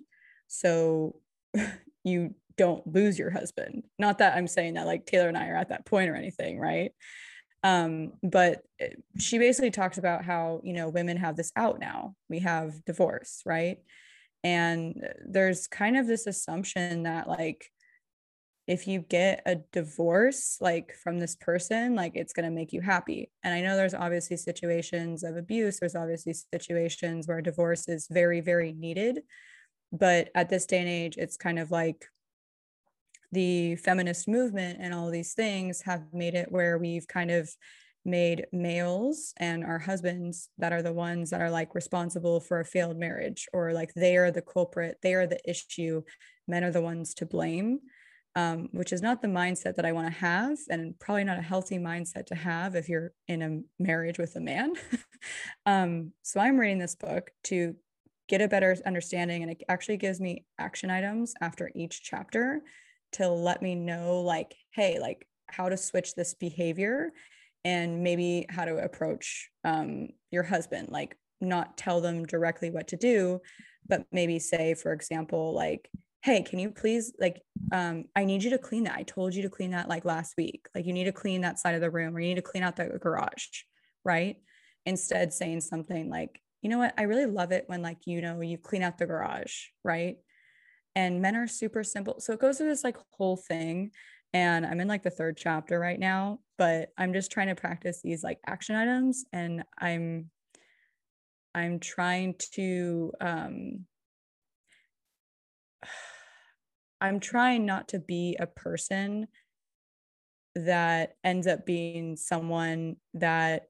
So 0.47 1.17
you 2.05 2.35
don't 2.57 2.87
lose 2.87 3.19
your 3.19 3.31
husband. 3.31 3.85
Not 3.99 4.19
that 4.19 4.37
I'm 4.37 4.47
saying 4.47 4.75
that 4.75 4.87
like 4.87 5.07
Taylor 5.07 5.29
and 5.29 5.37
I 5.37 5.49
are 5.49 5.57
at 5.57 5.71
that 5.71 5.85
point 5.85 6.11
or 6.11 6.15
anything, 6.15 6.59
right? 6.59 6.93
Um, 7.63 8.13
but 8.23 8.63
eh, 8.81 8.91
she 9.19 9.39
basically 9.39 9.71
talks 9.71 9.99
about 9.99 10.25
how, 10.25 10.61
you 10.63 10.73
know, 10.73 10.89
women 10.89 11.17
have 11.17 11.37
this 11.37 11.53
out 11.57 11.81
now. 11.81 12.15
We 12.29 12.41
have 12.41 12.85
divorce, 12.85 13.43
right? 13.45 13.79
And 14.45 15.03
eh, 15.05 15.13
there's 15.27 15.67
kind 15.67 15.97
of 15.97 16.07
this 16.07 16.27
assumption 16.27 17.03
that, 17.03 17.29
like, 17.29 17.71
if 18.67 18.89
you 18.89 19.01
get 19.01 19.43
a 19.47 19.57
divorce, 19.73 20.59
like 20.61 20.95
from 20.95 21.19
this 21.19 21.37
person, 21.37 21.95
like 21.95 22.13
it's 22.17 22.33
going 22.33 22.49
to 22.49 22.55
make 22.55 22.73
you 22.73 22.81
happy. 22.81 23.31
And 23.45 23.55
I 23.55 23.61
know 23.61 23.77
there's 23.77 23.95
obviously 23.95 24.37
situations 24.37 25.23
of 25.23 25.37
abuse, 25.37 25.79
there's 25.79 25.95
obviously 25.95 26.33
situations 26.33 27.29
where 27.29 27.41
divorce 27.41 27.89
is 27.89 28.09
very, 28.11 28.41
very 28.41 28.73
needed. 28.73 29.21
But 29.93 30.31
at 30.35 30.49
this 30.49 30.67
day 30.67 30.81
and 30.81 30.89
age, 30.89 31.17
it's 31.17 31.37
kind 31.37 31.61
of 31.61 31.71
like 31.71 32.07
the 33.31 33.77
feminist 33.77 34.27
movement 34.27 34.79
and 34.81 34.93
all 34.93 35.11
these 35.11 35.35
things 35.35 35.83
have 35.83 36.03
made 36.13 36.35
it 36.35 36.51
where 36.51 36.79
we've 36.79 37.07
kind 37.07 37.31
of 37.31 37.49
made 38.05 38.47
males 38.53 39.35
and 39.37 39.65
our 39.65 39.81
husbands 39.81 40.49
that 40.59 40.73
are 40.73 40.83
the 40.83 40.93
ones 40.93 41.31
that 41.31 41.41
are 41.41 41.51
like 41.51 41.75
responsible 41.75 42.39
for 42.39 42.61
a 42.61 42.65
failed 42.65 42.97
marriage 42.97 43.49
or 43.53 43.73
like 43.73 43.93
they 43.95 44.17
are 44.17 44.31
the 44.31 44.41
culprit 44.41 44.97
they 45.03 45.13
are 45.13 45.27
the 45.27 45.41
issue 45.49 46.01
men 46.47 46.63
are 46.63 46.71
the 46.71 46.81
ones 46.81 47.15
to 47.15 47.27
blame 47.27 47.81
um, 48.37 48.69
which 48.73 48.93
is 48.93 49.03
not 49.03 49.21
the 49.21 49.29
mindset 49.29 49.75
that 49.75 49.87
i 49.87 49.93
want 49.93 50.07
to 50.07 50.21
have 50.21 50.57
and 50.69 50.97
probably 51.01 51.25
not 51.25 51.39
a 51.39 51.43
healthy 51.43 51.79
mindset 51.79 52.27
to 52.27 52.35
have 52.35 52.77
if 52.77 52.89
you're 52.89 53.13
in 53.27 53.43
a 53.43 53.83
marriage 53.83 54.19
with 54.19 54.37
a 54.37 54.41
man. 54.41 54.75
Um, 55.65 56.13
so 56.23 56.39
i'm 56.39 56.59
reading 56.59 56.79
this 56.79 56.95
book 56.95 57.31
to 57.45 57.75
get 58.29 58.43
a 58.43 58.49
better 58.49 58.77
understanding 58.87 59.43
and 59.43 59.51
it 59.51 59.63
actually 59.69 59.97
gives 59.97 60.21
me 60.21 60.45
action 60.59 60.91
items 60.91 61.35
after 61.41 61.71
each 61.75 62.03
chapter 62.03 62.63
to 63.13 63.29
let 63.29 63.63
me 63.63 63.75
know 63.75 64.21
like 64.21 64.55
hey 64.73 64.99
like 65.01 65.27
how 65.49 65.69
to 65.69 65.77
switch 65.77 66.15
this 66.15 66.35
behavior 66.35 67.13
and 67.65 68.03
maybe 68.03 68.47
how 68.49 68.65
to 68.65 68.77
approach 68.77 69.51
um, 69.65 70.09
your 70.31 70.43
husband 70.43 70.89
like 70.91 71.17
not 71.41 71.77
tell 71.77 72.01
them 72.01 72.25
directly 72.25 72.71
what 72.71 72.89
to 72.89 72.97
do 72.97 73.41
but 73.89 74.07
maybe 74.13 74.39
say 74.39 74.75
for 74.75 74.93
example 74.93 75.53
like 75.55 75.89
hey 76.23 76.43
can 76.43 76.59
you 76.59 76.71
please 76.71 77.13
like 77.19 77.41
um, 77.73 78.05
i 78.15 78.25
need 78.25 78.43
you 78.43 78.51
to 78.51 78.59
clean 78.59 78.85
that 78.85 78.97
i 78.97 79.03
told 79.03 79.35
you 79.35 79.43
to 79.43 79.51
clean 79.51 79.71
that 79.71 79.89
like 79.89 80.05
last 80.05 80.35
week 80.37 80.67
like 80.75 80.87
you 80.87 80.93
need 80.93 81.05
to 81.05 81.13
clean 81.13 81.41
that 81.41 81.59
side 81.59 81.75
of 81.75 81.81
the 81.81 81.91
room 81.91 82.17
or 82.17 82.21
you 82.21 82.29
need 82.29 82.35
to 82.35 82.43
clean 82.43 82.63
out 82.63 82.77
the 82.77 82.87
garage 83.01 83.63
right 84.05 84.37
instead 84.85 85.33
saying 85.33 85.61
something 85.61 86.09
like 86.09 86.41
you 86.63 86.71
know 86.71 86.79
what 86.79 86.95
i 86.99 87.03
really 87.03 87.27
love 87.27 87.53
it 87.53 87.65
when 87.67 87.83
like 87.83 87.99
you 88.07 88.21
know 88.21 88.41
you 88.41 88.59
clean 88.59 88.83
out 88.83 88.99
the 88.99 89.07
garage 89.07 89.67
right 89.85 90.17
and 90.97 91.21
men 91.21 91.37
are 91.37 91.47
super 91.47 91.85
simple. 91.85 92.19
So 92.19 92.33
it 92.33 92.41
goes 92.41 92.57
through 92.57 92.71
this 92.71 92.83
like 92.83 92.97
whole 93.13 93.37
thing. 93.37 93.93
And 94.33 94.67
I'm 94.67 94.81
in 94.81 94.89
like 94.89 95.03
the 95.03 95.11
third 95.11 95.37
chapter 95.37 95.79
right 95.79 96.01
now, 96.01 96.41
but 96.59 96.89
I'm 96.99 97.13
just 97.13 97.31
trying 97.31 97.49
to 97.49 97.55
practice 97.55 98.01
these 98.03 98.25
like 98.25 98.39
action 98.47 98.75
items 98.75 99.25
and 99.33 99.63
I'm 99.79 100.31
I'm 101.55 101.79
trying 101.79 102.35
to 102.55 103.13
um 103.21 103.87
I'm 107.01 107.21
trying 107.21 107.67
not 107.67 107.89
to 107.89 107.99
be 107.99 108.37
a 108.39 108.47
person 108.47 109.29
that 110.55 111.17
ends 111.23 111.47
up 111.47 111.67
being 111.67 112.17
someone 112.17 112.97
that 113.15 113.69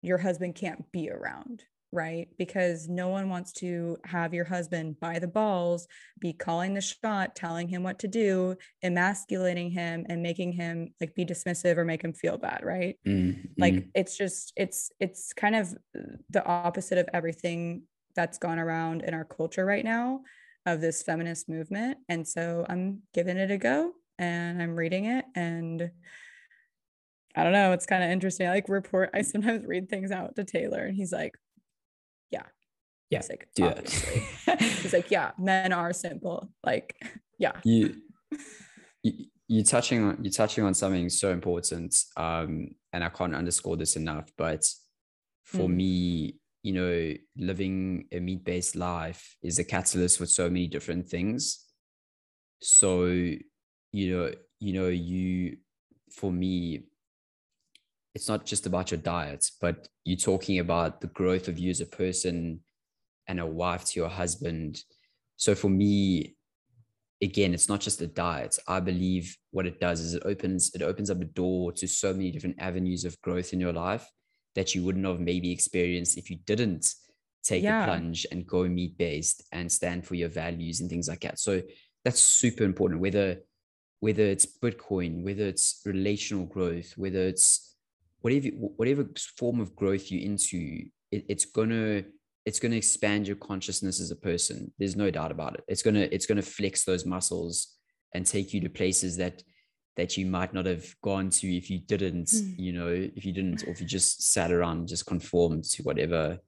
your 0.00 0.18
husband 0.18 0.54
can't 0.54 0.90
be 0.90 1.10
around 1.10 1.64
right? 1.94 2.28
Because 2.36 2.88
no 2.88 3.08
one 3.08 3.28
wants 3.30 3.52
to 3.52 3.96
have 4.04 4.34
your 4.34 4.44
husband 4.44 4.98
by 5.00 5.20
the 5.20 5.28
balls, 5.28 5.86
be 6.18 6.32
calling 6.32 6.74
the 6.74 6.80
shot, 6.80 7.36
telling 7.36 7.68
him 7.68 7.84
what 7.84 8.00
to 8.00 8.08
do, 8.08 8.56
emasculating 8.82 9.70
him 9.70 10.04
and 10.08 10.22
making 10.22 10.52
him 10.52 10.92
like 11.00 11.14
be 11.14 11.24
dismissive 11.24 11.78
or 11.78 11.84
make 11.84 12.02
him 12.02 12.12
feel 12.12 12.36
bad, 12.36 12.62
right? 12.64 12.96
Mm-hmm. 13.06 13.46
Like 13.56 13.86
it's 13.94 14.18
just 14.18 14.52
it's 14.56 14.90
it's 14.98 15.32
kind 15.32 15.54
of 15.54 15.72
the 16.28 16.44
opposite 16.44 16.98
of 16.98 17.08
everything 17.14 17.84
that's 18.16 18.38
gone 18.38 18.58
around 18.58 19.02
in 19.02 19.14
our 19.14 19.24
culture 19.24 19.64
right 19.64 19.84
now. 19.84 20.20
Of 20.66 20.80
this 20.80 21.02
feminist 21.02 21.48
movement. 21.48 21.98
And 22.08 22.26
so 22.26 22.64
I'm 22.68 23.02
giving 23.12 23.36
it 23.36 23.50
a 23.50 23.58
go 23.58 23.92
and 24.18 24.62
I'm 24.62 24.76
reading 24.76 25.04
it 25.06 25.24
and 25.34 25.90
I 27.36 27.42
don't 27.42 27.52
know, 27.52 27.72
it's 27.72 27.86
kind 27.86 28.04
of 28.04 28.10
interesting. 28.10 28.46
I 28.46 28.50
like 28.50 28.68
report 28.68 29.10
I 29.12 29.22
sometimes 29.22 29.66
read 29.66 29.88
things 29.88 30.10
out 30.10 30.36
to 30.36 30.44
Taylor 30.44 30.84
and 30.84 30.96
he's 30.96 31.12
like, 31.12 31.34
Yeah. 32.30 32.44
Yeah. 33.10 33.18
He's 33.18 33.28
like, 33.28 33.48
do 33.54 33.66
obviously. 33.66 34.22
he's 34.58 34.92
like, 34.92 35.10
Yeah, 35.10 35.32
men 35.38 35.72
are 35.72 35.92
simple. 35.92 36.48
Like, 36.64 36.96
yeah. 37.38 37.52
You 37.64 37.96
you 39.02 39.26
you're 39.46 39.64
touching 39.64 40.02
on 40.02 40.18
you're 40.24 40.32
touching 40.32 40.64
on 40.64 40.72
something 40.74 41.10
so 41.10 41.30
important. 41.30 41.94
Um, 42.16 42.68
and 42.92 43.04
I 43.04 43.08
can't 43.10 43.34
underscore 43.34 43.76
this 43.76 43.96
enough, 43.96 44.30
but 44.38 44.64
for 45.42 45.68
Mm. 45.68 45.74
me, 45.74 46.36
you 46.64 46.72
know, 46.72 47.12
living 47.36 48.08
a 48.10 48.18
meat-based 48.18 48.74
life 48.74 49.36
is 49.42 49.58
a 49.58 49.64
catalyst 49.64 50.16
for 50.16 50.24
so 50.24 50.48
many 50.48 50.66
different 50.66 51.06
things. 51.06 51.62
So, 52.62 53.04
you 53.04 53.36
know, 53.92 54.32
you 54.60 54.72
know, 54.72 54.88
you 54.88 55.58
for 56.10 56.32
me, 56.32 56.84
it's 58.14 58.28
not 58.28 58.46
just 58.46 58.64
about 58.64 58.90
your 58.90 59.00
diet, 59.00 59.44
but 59.60 59.88
you're 60.04 60.16
talking 60.16 60.58
about 60.58 61.02
the 61.02 61.08
growth 61.08 61.48
of 61.48 61.58
you 61.58 61.70
as 61.70 61.82
a 61.82 61.86
person 61.86 62.60
and 63.28 63.40
a 63.40 63.46
wife 63.46 63.84
to 63.84 64.00
your 64.00 64.08
husband. 64.08 64.82
So 65.36 65.54
for 65.54 65.68
me, 65.68 66.34
again, 67.20 67.52
it's 67.52 67.68
not 67.68 67.80
just 67.80 68.00
a 68.00 68.06
diet. 68.06 68.58
I 68.66 68.80
believe 68.80 69.36
what 69.50 69.66
it 69.66 69.80
does 69.80 70.00
is 70.00 70.14
it 70.14 70.22
opens 70.24 70.70
it 70.74 70.80
opens 70.80 71.10
up 71.10 71.20
a 71.20 71.26
door 71.26 71.72
to 71.72 71.86
so 71.86 72.14
many 72.14 72.30
different 72.30 72.56
avenues 72.58 73.04
of 73.04 73.20
growth 73.20 73.52
in 73.52 73.60
your 73.60 73.74
life 73.74 74.08
that 74.54 74.74
you 74.74 74.82
wouldn't 74.84 75.06
have 75.06 75.20
maybe 75.20 75.50
experienced 75.50 76.16
if 76.16 76.30
you 76.30 76.36
didn't 76.46 76.94
take 77.42 77.62
Yeah. 77.62 77.80
the 77.80 77.86
plunge 77.92 78.26
and 78.30 78.46
go 78.46 78.66
meat 78.68 78.96
based 78.96 79.42
and 79.52 79.70
stand 79.70 80.06
for 80.06 80.14
your 80.14 80.28
values 80.28 80.80
and 80.80 80.88
things 80.88 81.08
like 81.08 81.20
that. 81.20 81.38
So 81.38 81.62
that's 82.04 82.20
super 82.20 82.64
important. 82.64 83.00
Whether 83.00 83.42
whether 84.00 84.24
it's 84.24 84.46
Bitcoin, 84.46 85.22
whether 85.22 85.46
it's 85.46 85.80
relational 85.86 86.44
growth, 86.44 86.92
whether 86.98 87.26
it's 87.26 87.74
whatever 88.20 88.48
whatever 88.48 89.08
form 89.38 89.60
of 89.60 89.74
growth 89.74 90.10
you're 90.10 90.22
into, 90.22 90.86
it, 91.10 91.24
it's 91.28 91.46
gonna 91.46 92.04
it's 92.44 92.60
gonna 92.60 92.76
expand 92.76 93.26
your 93.26 93.36
consciousness 93.36 94.00
as 94.00 94.10
a 94.10 94.16
person. 94.16 94.72
There's 94.78 94.96
no 94.96 95.10
doubt 95.10 95.32
about 95.32 95.54
it. 95.54 95.64
It's 95.68 95.82
gonna 95.82 96.06
it's 96.12 96.26
gonna 96.26 96.42
flex 96.42 96.84
those 96.84 97.06
muscles 97.06 97.68
and 98.14 98.26
take 98.26 98.52
you 98.52 98.60
to 98.60 98.68
places 98.68 99.16
that 99.16 99.42
that 99.96 100.16
you 100.16 100.26
might 100.26 100.52
not 100.52 100.66
have 100.66 100.94
gone 101.02 101.30
to 101.30 101.56
if 101.56 101.70
you 101.70 101.78
didn't, 101.78 102.26
Mm. 102.28 102.58
you 102.58 102.72
know, 102.72 102.88
if 102.88 103.24
you 103.24 103.32
didn't, 103.32 103.62
or 103.64 103.70
if 103.70 103.80
you 103.80 103.86
just 103.86 104.22
sat 104.32 104.50
around 104.50 104.78
and 104.78 104.88
just 104.88 105.06
conformed 105.06 105.64
to 105.64 105.82
whatever. 105.82 106.40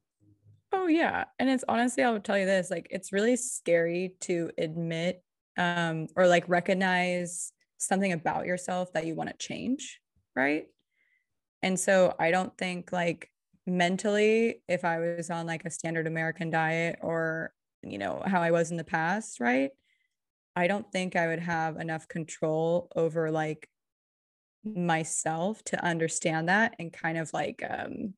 Oh 0.73 0.89
yeah. 0.89 1.25
And 1.39 1.49
it's 1.49 1.65
honestly, 1.69 2.03
I'll 2.03 2.21
tell 2.21 2.39
you 2.39 2.47
this, 2.47 2.71
like 2.71 2.89
it's 2.91 3.13
really 3.13 3.37
scary 3.37 4.15
to 4.23 4.51
admit 4.59 5.23
um 5.59 6.07
or 6.17 6.27
like 6.27 6.47
recognize 6.49 7.53
something 7.79 8.13
about 8.13 8.47
yourself 8.47 8.93
that 8.93 9.07
you 9.07 9.15
want 9.15 9.31
to 9.31 9.37
change, 9.37 10.01
right? 10.35 10.67
And 11.63 11.79
so 11.79 12.15
I 12.19 12.31
don't 12.31 12.57
think 12.59 12.93
like 12.93 13.31
mentally 13.67 14.63
if 14.69 14.85
I 14.85 14.99
was 14.99 15.31
on 15.31 15.47
like 15.47 15.65
a 15.65 15.71
standard 15.71 16.07
American 16.07 16.51
diet 16.51 16.99
or 17.03 17.53
you 17.83 17.99
know 17.99 18.23
how 18.27 18.43
I 18.43 18.51
was 18.51 18.71
in 18.71 18.77
the 18.77 18.85
past, 18.85 19.41
right? 19.41 19.71
I 20.57 20.67
don't 20.67 20.91
think 20.91 21.15
I 21.15 21.29
would 21.29 21.41
have 21.41 21.77
enough 21.77 22.09
control 22.09 22.89
over 22.97 23.31
like 23.31 23.69
myself 24.65 25.63
to 25.65 25.85
understand 25.85 26.49
that 26.49 26.75
and 26.79 26.93
kind 26.93 27.19
of 27.19 27.33
like 27.33 27.63
um 27.69 28.15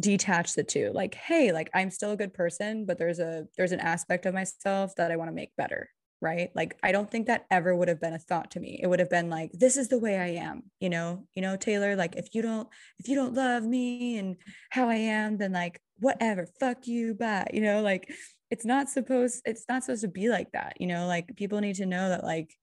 detach 0.00 0.54
the 0.54 0.62
two 0.62 0.92
like 0.94 1.14
hey 1.14 1.50
like 1.50 1.70
i'm 1.74 1.90
still 1.90 2.12
a 2.12 2.16
good 2.16 2.32
person 2.32 2.84
but 2.84 2.98
there's 2.98 3.18
a 3.18 3.46
there's 3.56 3.72
an 3.72 3.80
aspect 3.80 4.26
of 4.26 4.34
myself 4.34 4.94
that 4.96 5.10
i 5.10 5.16
want 5.16 5.28
to 5.28 5.34
make 5.34 5.54
better 5.56 5.88
right? 6.20 6.50
Like 6.54 6.76
i 6.82 6.90
don't 6.90 7.08
think 7.08 7.28
that 7.28 7.46
ever 7.50 7.74
would 7.76 7.86
have 7.86 8.00
been 8.00 8.14
a 8.14 8.18
thought 8.18 8.50
to 8.52 8.60
me. 8.60 8.80
It 8.82 8.88
would 8.88 8.98
have 8.98 9.08
been 9.10 9.30
like 9.30 9.52
this 9.52 9.76
is 9.76 9.86
the 9.86 9.98
way 9.98 10.18
i 10.18 10.30
am 10.42 10.64
you 10.80 10.90
know? 10.90 11.26
You 11.34 11.42
know 11.42 11.56
taylor 11.56 11.94
like 11.94 12.16
if 12.16 12.34
you 12.34 12.42
don't 12.42 12.68
if 12.98 13.08
you 13.08 13.14
don't 13.14 13.34
love 13.34 13.62
me 13.62 14.18
and 14.18 14.36
how 14.70 14.88
i 14.88 14.96
am 14.96 15.38
then 15.38 15.52
like 15.52 15.80
whatever 16.00 16.46
fuck 16.58 16.86
you 16.86 17.14
bye 17.14 17.48
you 17.52 17.60
know? 17.60 17.82
Like 17.82 18.12
it's 18.50 18.64
not 18.64 18.88
supposed 18.88 19.42
it's 19.44 19.64
not 19.68 19.84
supposed 19.84 20.02
to 20.02 20.08
be 20.08 20.28
like 20.28 20.50
that 20.52 20.74
you 20.80 20.86
know 20.86 21.06
like 21.06 21.34
people 21.36 21.60
need 21.60 21.76
to 21.76 21.86
know 21.86 22.08
that 22.08 22.24
like 22.24 22.54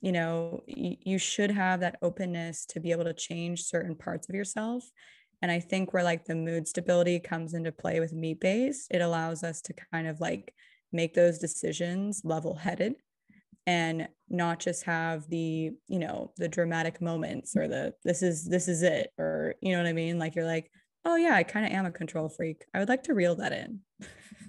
you 0.00 0.12
know 0.12 0.62
y- 0.68 0.96
you 1.00 1.18
should 1.18 1.50
have 1.50 1.80
that 1.80 1.96
openness 2.02 2.66
to 2.66 2.80
be 2.80 2.92
able 2.92 3.04
to 3.04 3.14
change 3.14 3.62
certain 3.62 3.94
parts 3.94 4.28
of 4.28 4.34
yourself 4.34 4.84
and 5.42 5.50
I 5.50 5.60
think 5.60 5.92
where 5.92 6.02
like 6.02 6.24
the 6.24 6.34
mood 6.34 6.68
stability 6.68 7.18
comes 7.18 7.54
into 7.54 7.72
play 7.72 8.00
with 8.00 8.12
meat 8.12 8.40
based, 8.40 8.88
it 8.90 9.00
allows 9.00 9.42
us 9.42 9.60
to 9.62 9.74
kind 9.92 10.06
of 10.06 10.20
like 10.20 10.54
make 10.92 11.14
those 11.14 11.38
decisions 11.38 12.22
level 12.24 12.54
headed 12.54 12.94
and 13.66 14.08
not 14.28 14.58
just 14.58 14.84
have 14.84 15.28
the, 15.28 15.70
you 15.88 15.98
know, 15.98 16.32
the 16.36 16.48
dramatic 16.48 17.00
moments 17.00 17.56
or 17.56 17.68
the 17.68 17.94
this 18.04 18.22
is 18.22 18.46
this 18.46 18.68
is 18.68 18.82
it 18.82 19.12
or 19.18 19.54
you 19.60 19.72
know 19.72 19.78
what 19.78 19.88
I 19.88 19.92
mean? 19.92 20.18
Like 20.18 20.34
you're 20.34 20.44
like, 20.44 20.70
oh 21.04 21.16
yeah, 21.16 21.34
I 21.34 21.42
kind 21.42 21.64
of 21.64 21.72
am 21.72 21.86
a 21.86 21.90
control 21.90 22.28
freak. 22.28 22.64
I 22.74 22.78
would 22.78 22.88
like 22.88 23.04
to 23.04 23.14
reel 23.14 23.36
that 23.36 23.52
in. 23.52 23.80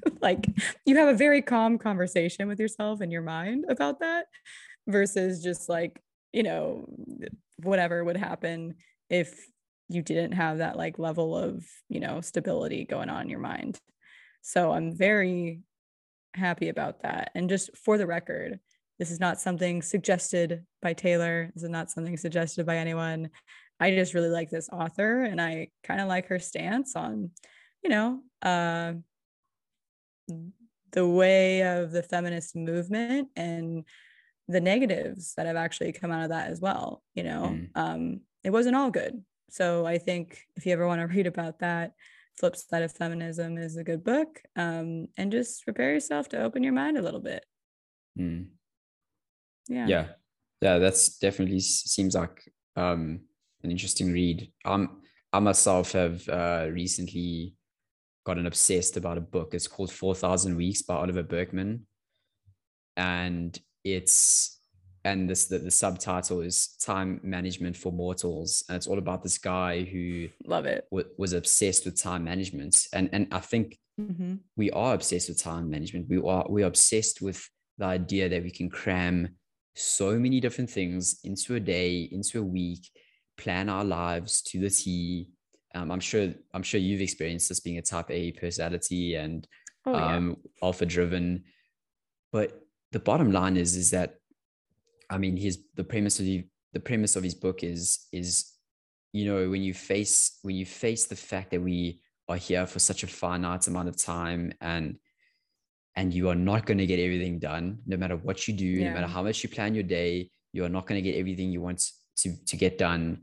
like 0.21 0.47
you 0.85 0.97
have 0.97 1.09
a 1.09 1.17
very 1.17 1.41
calm 1.41 1.77
conversation 1.77 2.47
with 2.47 2.59
yourself 2.59 3.01
and 3.01 3.11
your 3.11 3.21
mind 3.21 3.65
about 3.69 3.99
that 3.99 4.25
versus 4.87 5.43
just 5.43 5.69
like, 5.69 6.01
you 6.33 6.43
know, 6.43 6.85
whatever 7.57 8.03
would 8.03 8.17
happen 8.17 8.75
if 9.09 9.47
you 9.89 10.01
didn't 10.01 10.31
have 10.31 10.59
that 10.59 10.77
like 10.77 10.97
level 10.97 11.35
of 11.35 11.65
you 11.89 11.99
know 11.99 12.21
stability 12.21 12.85
going 12.85 13.09
on 13.09 13.23
in 13.23 13.29
your 13.29 13.39
mind. 13.39 13.79
So 14.41 14.71
i'm 14.71 14.95
very 14.95 15.61
happy 16.33 16.69
about 16.69 17.03
that. 17.03 17.31
And 17.35 17.49
just 17.49 17.75
for 17.77 17.97
the 17.97 18.07
record 18.07 18.59
this 18.99 19.09
is 19.09 19.19
not 19.19 19.41
something 19.41 19.81
suggested 19.81 20.63
by 20.81 20.93
taylor. 20.93 21.51
This 21.53 21.63
is 21.63 21.69
not 21.69 21.89
something 21.91 22.17
suggested 22.17 22.65
by 22.65 22.77
anyone. 22.77 23.29
I 23.79 23.91
just 23.95 24.13
really 24.13 24.29
like 24.29 24.49
this 24.49 24.69
author 24.69 25.23
and 25.23 25.41
i 25.41 25.69
kind 25.83 25.99
of 26.01 26.07
like 26.07 26.27
her 26.27 26.39
stance 26.39 26.95
on 26.95 27.31
you 27.83 27.89
know 27.89 28.21
uh 28.43 28.93
the 30.91 31.07
way 31.07 31.61
of 31.61 31.91
the 31.91 32.03
feminist 32.03 32.55
movement 32.55 33.29
and 33.35 33.85
the 34.47 34.61
negatives 34.61 35.33
that 35.35 35.45
have 35.45 35.55
actually 35.55 35.91
come 35.91 36.11
out 36.11 36.23
of 36.23 36.29
that 36.29 36.49
as 36.49 36.59
well 36.59 37.01
you 37.13 37.23
know 37.23 37.57
Mm. 37.57 37.69
um 37.75 38.21
it 38.43 38.49
wasn't 38.49 38.75
all 38.75 38.91
good 38.91 39.23
so 39.49 39.85
I 39.85 39.97
think 39.97 40.47
if 40.55 40.65
you 40.65 40.71
ever 40.71 40.87
want 40.87 41.01
to 41.01 41.07
read 41.15 41.27
about 41.27 41.59
that, 41.59 41.91
Flip 42.39 42.55
Side 42.55 42.83
of 42.83 42.93
Feminism 42.93 43.57
is 43.57 43.75
a 43.75 43.83
good 43.83 44.01
book. 44.01 44.41
Um, 44.55 45.09
and 45.17 45.29
just 45.29 45.65
prepare 45.65 45.91
yourself 45.91 46.29
to 46.29 46.41
open 46.41 46.63
your 46.63 46.71
mind 46.71 46.97
a 46.97 47.01
little 47.01 47.19
bit. 47.19 47.45
Mm. 48.17 48.47
Yeah. 49.67 49.87
yeah 49.87 50.07
yeah 50.61 50.77
that's 50.79 51.17
definitely 51.19 51.59
seems 51.59 52.15
like 52.15 52.41
um 52.75 53.21
an 53.63 53.71
interesting 53.71 54.11
read 54.11 54.51
um 54.65 55.01
i 55.33 55.39
myself 55.39 55.91
have 55.91 56.27
uh 56.29 56.67
recently 56.71 57.55
gotten 58.23 58.45
obsessed 58.45 58.97
about 58.97 59.17
a 59.17 59.21
book 59.21 59.53
it's 59.53 59.67
called 59.67 59.91
4000 59.91 60.55
weeks 60.55 60.81
by 60.81 60.95
oliver 60.95 61.23
burkeman 61.23 61.85
and 62.97 63.59
it's 63.83 64.59
and 65.03 65.27
this 65.29 65.45
the, 65.45 65.57
the 65.57 65.71
subtitle 65.71 66.41
is 66.41 66.75
time 66.79 67.19
management 67.23 67.75
for 67.75 67.91
mortals 67.91 68.63
and 68.69 68.75
it's 68.75 68.85
all 68.87 68.99
about 68.99 69.23
this 69.23 69.37
guy 69.39 69.81
who 69.83 70.27
Love 70.45 70.65
it. 70.67 70.85
w- 70.91 71.09
was 71.17 71.33
obsessed 71.33 71.85
with 71.85 71.99
time 71.99 72.23
management 72.23 72.87
and 72.93 73.09
and 73.11 73.27
i 73.31 73.39
think 73.39 73.77
Mhm. 73.99 74.39
we 74.55 74.71
are 74.71 74.93
obsessed 74.95 75.27
with 75.29 75.37
time 75.37 75.69
management. 75.69 76.07
We 76.09 76.17
are 76.17 76.45
we're 76.49 76.65
obsessed 76.65 77.21
with 77.21 77.47
the 77.77 77.85
idea 77.85 78.29
that 78.29 78.41
we 78.41 78.49
can 78.49 78.69
cram 78.69 79.35
so 79.75 80.17
many 80.17 80.39
different 80.39 80.69
things 80.69 81.19
into 81.25 81.55
a 81.55 81.59
day, 81.59 82.03
into 82.03 82.39
a 82.39 82.43
week, 82.59 82.89
plan 83.37 83.67
our 83.69 83.83
lives 83.83 84.41
to 84.43 84.59
the 84.61 84.69
T. 84.69 85.29
Um, 85.73 85.91
I'm 85.91 85.99
sure 85.99 86.33
I'm 86.53 86.63
sure 86.63 86.79
you've 86.79 87.01
experienced 87.01 87.49
this 87.49 87.59
being 87.59 87.77
a 87.77 87.81
type 87.81 88.09
A 88.11 88.31
personality 88.33 89.15
and 89.15 89.47
Oh, 89.85 89.93
yeah. 89.93 90.15
um, 90.15 90.37
alpha 90.61 90.85
driven. 90.85 91.43
But 92.31 92.61
the 92.91 92.99
bottom 92.99 93.31
line 93.31 93.57
is 93.57 93.75
is 93.75 93.91
that 93.91 94.15
I 95.09 95.17
mean 95.17 95.37
his 95.37 95.59
the 95.75 95.83
premise 95.83 96.19
of 96.19 96.25
the, 96.25 96.45
the 96.73 96.79
premise 96.79 97.15
of 97.15 97.23
his 97.23 97.33
book 97.35 97.63
is 97.63 98.07
is 98.11 98.51
you 99.11 99.25
know 99.25 99.49
when 99.49 99.61
you 99.61 99.73
face 99.73 100.37
when 100.43 100.55
you 100.55 100.65
face 100.65 101.05
the 101.07 101.15
fact 101.15 101.51
that 101.51 101.61
we 101.61 102.01
are 102.29 102.37
here 102.37 102.65
for 102.65 102.79
such 102.79 103.03
a 103.03 103.07
finite 103.07 103.67
amount 103.67 103.89
of 103.89 103.97
time 103.97 104.53
and 104.61 104.97
and 105.97 106.13
you 106.13 106.29
are 106.29 106.35
not 106.35 106.65
going 106.65 106.77
to 106.77 106.85
get 106.85 106.99
everything 106.99 107.39
done 107.39 107.79
no 107.85 107.97
matter 107.97 108.15
what 108.15 108.47
you 108.47 108.53
do 108.53 108.83
no 108.83 108.93
matter 108.93 109.07
how 109.07 109.21
much 109.23 109.43
you 109.43 109.49
plan 109.49 109.73
your 109.73 109.83
day 109.83 110.29
you 110.53 110.63
are 110.63 110.69
not 110.69 110.87
going 110.87 111.01
to 111.03 111.09
get 111.11 111.17
everything 111.19 111.51
you 111.51 111.59
want 111.61 111.83
to 112.15 112.29
to 112.45 112.55
get 112.55 112.77
done 112.77 113.19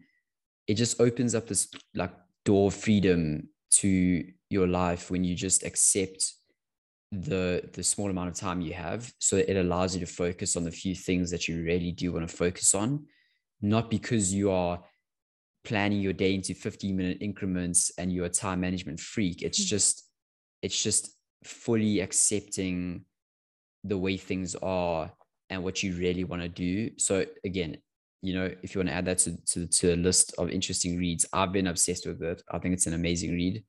it 0.66 0.74
just 0.74 1.00
opens 1.00 1.34
up 1.34 1.46
this 1.46 1.68
like 1.94 2.12
door 2.48 2.70
freedom 2.70 3.20
to 3.70 4.24
your 4.56 4.66
life 4.66 5.10
when 5.10 5.22
you 5.28 5.34
just 5.46 5.60
accept 5.70 6.20
the 7.12 7.46
the 7.76 7.84
small 7.92 8.08
amount 8.10 8.28
of 8.32 8.34
time 8.34 8.60
you 8.68 8.74
have 8.86 9.02
so 9.18 9.34
it 9.36 9.56
allows 9.64 9.94
you 9.94 10.00
to 10.00 10.12
focus 10.24 10.56
on 10.56 10.64
the 10.64 10.70
few 10.82 10.94
things 10.94 11.30
that 11.30 11.42
you 11.48 11.54
really 11.70 11.92
do 12.02 12.06
want 12.12 12.28
to 12.28 12.36
focus 12.44 12.74
on 12.74 12.88
not 13.74 13.84
because 13.96 14.26
you 14.38 14.50
are 14.50 14.76
planning 15.64 16.00
your 16.00 16.16
day 16.24 16.32
into 16.34 16.54
15 16.54 16.96
minute 16.96 17.18
increments 17.20 17.80
and 17.98 18.12
you're 18.12 18.26
a 18.32 18.40
time 18.44 18.60
management 18.60 18.98
freak 19.00 19.42
it's 19.42 19.62
Mm. 19.64 19.74
just 19.74 19.94
it's 20.62 20.82
just 20.88 21.02
fully 21.44 22.00
accepting 22.00 23.04
the 23.84 23.98
way 24.04 24.16
things 24.16 24.54
are 24.62 25.10
and 25.50 25.62
what 25.64 25.82
you 25.82 25.94
really 25.94 26.24
want 26.24 26.42
to 26.42 26.48
do. 26.48 26.90
So 26.98 27.24
again, 27.44 27.78
you 28.22 28.34
know, 28.34 28.50
if 28.62 28.74
you 28.74 28.80
want 28.80 28.88
to 28.88 28.94
add 28.94 29.04
that 29.04 29.18
to, 29.18 29.36
to, 29.46 29.66
to 29.66 29.94
a 29.94 29.96
list 29.96 30.34
of 30.38 30.50
interesting 30.50 30.98
reads, 30.98 31.24
I've 31.32 31.52
been 31.52 31.68
obsessed 31.68 32.06
with 32.06 32.22
it. 32.22 32.42
I 32.50 32.58
think 32.58 32.74
it's 32.74 32.86
an 32.86 32.94
amazing 32.94 33.32
read. 33.32 33.64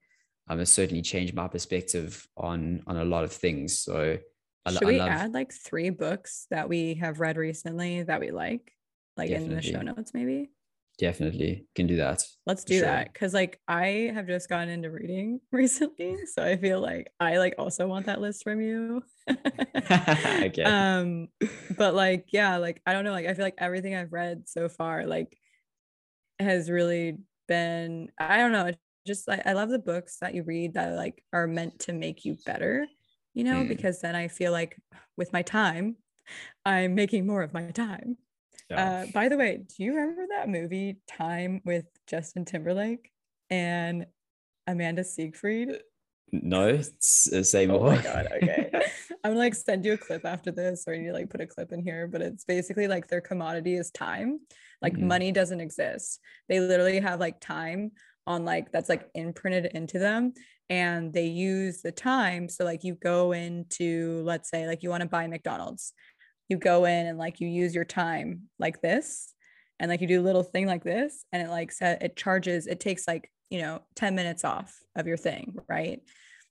Um, 0.47 0.59
it's 0.59 0.71
certainly 0.71 1.03
changed 1.03 1.35
my 1.35 1.47
perspective 1.47 2.27
on 2.35 2.81
on 2.87 2.97
a 2.97 3.05
lot 3.05 3.23
of 3.23 3.31
things. 3.31 3.79
So 3.79 4.17
I, 4.65 4.71
should 4.71 4.83
I 4.83 4.87
we 4.87 4.99
love... 4.99 5.09
add 5.09 5.33
like 5.33 5.53
three 5.53 5.91
books 5.91 6.47
that 6.49 6.67
we 6.67 6.95
have 6.95 7.19
read 7.19 7.37
recently 7.37 8.03
that 8.03 8.19
we 8.19 8.31
like, 8.31 8.73
like 9.15 9.29
Definitely. 9.29 9.55
in 9.55 9.55
the 9.55 9.61
show 9.61 9.81
notes, 9.81 10.13
maybe? 10.13 10.49
Definitely 10.99 11.65
can 11.75 11.87
do 11.87 11.95
that 11.95 12.21
let's 12.45 12.65
do 12.65 12.77
sure. 12.77 12.85
that 12.85 13.11
because 13.11 13.33
like 13.33 13.59
i 13.69 14.11
have 14.13 14.27
just 14.27 14.49
gotten 14.49 14.67
into 14.67 14.91
reading 14.91 15.39
recently 15.51 16.17
so 16.25 16.43
i 16.43 16.57
feel 16.57 16.81
like 16.81 17.09
i 17.19 17.37
like 17.37 17.55
also 17.57 17.87
want 17.87 18.05
that 18.05 18.19
list 18.19 18.43
from 18.43 18.59
you 18.59 19.01
okay. 19.29 20.63
um 20.63 21.29
but 21.77 21.95
like 21.95 22.25
yeah 22.33 22.57
like 22.57 22.81
i 22.85 22.91
don't 22.91 23.05
know 23.05 23.11
like 23.11 23.25
i 23.25 23.33
feel 23.33 23.45
like 23.45 23.55
everything 23.57 23.95
i've 23.95 24.11
read 24.11 24.43
so 24.47 24.67
far 24.67 25.05
like 25.05 25.37
has 26.37 26.69
really 26.69 27.17
been 27.47 28.09
i 28.19 28.37
don't 28.37 28.51
know 28.51 28.69
just 29.07 29.27
like 29.27 29.45
i 29.47 29.53
love 29.53 29.69
the 29.69 29.79
books 29.79 30.17
that 30.19 30.35
you 30.35 30.43
read 30.43 30.73
that 30.73 30.95
like 30.95 31.23
are 31.31 31.47
meant 31.47 31.79
to 31.79 31.93
make 31.93 32.25
you 32.25 32.37
better 32.45 32.85
you 33.33 33.45
know 33.45 33.63
mm. 33.63 33.67
because 33.69 34.01
then 34.01 34.15
i 34.15 34.27
feel 34.27 34.51
like 34.51 34.77
with 35.15 35.31
my 35.31 35.41
time 35.41 35.95
i'm 36.65 36.93
making 36.93 37.25
more 37.25 37.41
of 37.41 37.53
my 37.53 37.71
time 37.71 38.17
uh, 38.71 39.05
by 39.13 39.29
the 39.29 39.37
way, 39.37 39.57
do 39.57 39.83
you 39.83 39.95
remember 39.95 40.25
that 40.35 40.49
movie 40.49 40.97
Time 41.07 41.61
with 41.65 41.85
Justin 42.07 42.45
Timberlake 42.45 43.11
and 43.49 44.05
Amanda 44.67 45.03
Seyfried? 45.03 45.79
No, 46.31 46.81
say 46.99 47.65
more. 47.65 47.87
Oh 47.87 47.95
my 47.95 48.01
god, 48.01 48.27
okay. 48.41 48.69
I'm 49.23 49.35
like 49.35 49.55
send 49.55 49.83
you 49.83 49.93
a 49.93 49.97
clip 49.97 50.25
after 50.25 50.51
this, 50.51 50.85
or 50.87 50.93
you 50.93 51.11
like 51.11 51.29
put 51.29 51.41
a 51.41 51.47
clip 51.47 51.71
in 51.71 51.81
here, 51.81 52.07
but 52.07 52.21
it's 52.21 52.45
basically 52.45 52.87
like 52.87 53.07
their 53.07 53.21
commodity 53.21 53.75
is 53.75 53.91
time. 53.91 54.39
Like 54.81 54.93
mm-hmm. 54.93 55.07
money 55.07 55.31
doesn't 55.31 55.59
exist. 55.59 56.19
They 56.47 56.59
literally 56.59 56.99
have 56.99 57.19
like 57.19 57.39
time 57.39 57.91
on 58.27 58.45
like 58.45 58.71
that's 58.71 58.89
like 58.89 59.09
imprinted 59.15 59.65
into 59.73 59.97
them 59.97 60.33
and 60.69 61.11
they 61.11 61.25
use 61.25 61.81
the 61.81 61.91
time 61.91 62.47
so 62.47 62.63
like 62.63 62.83
you 62.83 62.93
go 62.93 63.31
into 63.31 64.21
let's 64.23 64.49
say 64.49 64.67
like 64.67 64.83
you 64.83 64.89
want 64.89 65.01
to 65.01 65.09
buy 65.09 65.25
McDonald's 65.25 65.93
you 66.49 66.57
go 66.57 66.85
in 66.85 67.05
and 67.05 67.17
like 67.17 67.39
you 67.39 67.47
use 67.47 67.73
your 67.73 67.85
time 67.85 68.49
like 68.57 68.81
this 68.81 69.33
and 69.79 69.89
like 69.89 70.01
you 70.01 70.07
do 70.07 70.19
a 70.19 70.23
little 70.23 70.43
thing 70.43 70.67
like 70.67 70.83
this 70.83 71.23
and 71.31 71.41
it 71.41 71.49
like 71.49 71.71
set 71.71 72.01
it 72.01 72.15
charges 72.15 72.67
it 72.67 72.79
takes 72.79 73.07
like 73.07 73.31
you 73.49 73.61
know 73.61 73.81
10 73.95 74.15
minutes 74.15 74.43
off 74.43 74.77
of 74.95 75.07
your 75.07 75.17
thing 75.17 75.55
right? 75.69 76.01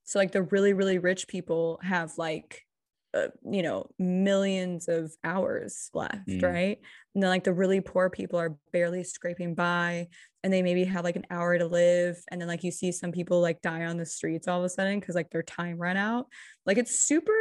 So 0.05 0.19
like 0.19 0.33
the 0.33 0.43
really 0.43 0.73
really 0.73 0.99
rich 0.99 1.29
people 1.29 1.79
have 1.83 2.17
like 2.17 2.65
uh, 3.15 3.29
you 3.51 3.63
know 3.63 3.87
millions 3.99 4.87
of 4.87 5.13
hours 5.25 5.91
left 5.95 6.29
mm. 6.29 6.43
right 6.43 6.79
and 7.15 7.23
then 7.23 7.31
like 7.31 7.45
the 7.45 7.53
really 7.53 7.81
poor 7.81 8.11
people 8.11 8.39
are 8.39 8.59
barely 8.71 9.03
scraping 9.03 9.55
by 9.55 10.07
and 10.45 10.53
they 10.53 10.63
maybe 10.63 10.85
have 10.85 11.05
like 11.05 11.17
an 11.17 11.27
hour 11.31 11.57
to 11.59 11.67
live 11.67 12.17
and 12.31 12.41
then 12.41 12.49
like 12.49 12.63
you 12.63 12.71
see 12.71 12.93
some 12.93 13.11
people 13.11 13.41
like 13.41 13.63
die 13.63 13.87
on 13.87 13.97
the 13.97 14.05
streets 14.05 14.47
all 14.47 14.59
of 14.59 14.65
a 14.65 14.69
sudden 14.69 15.01
because 15.01 15.15
like 15.15 15.31
their 15.31 15.43
time 15.43 15.79
ran 15.79 15.97
out 15.97 16.27
like 16.67 16.77
it's 16.77 17.01
super 17.01 17.33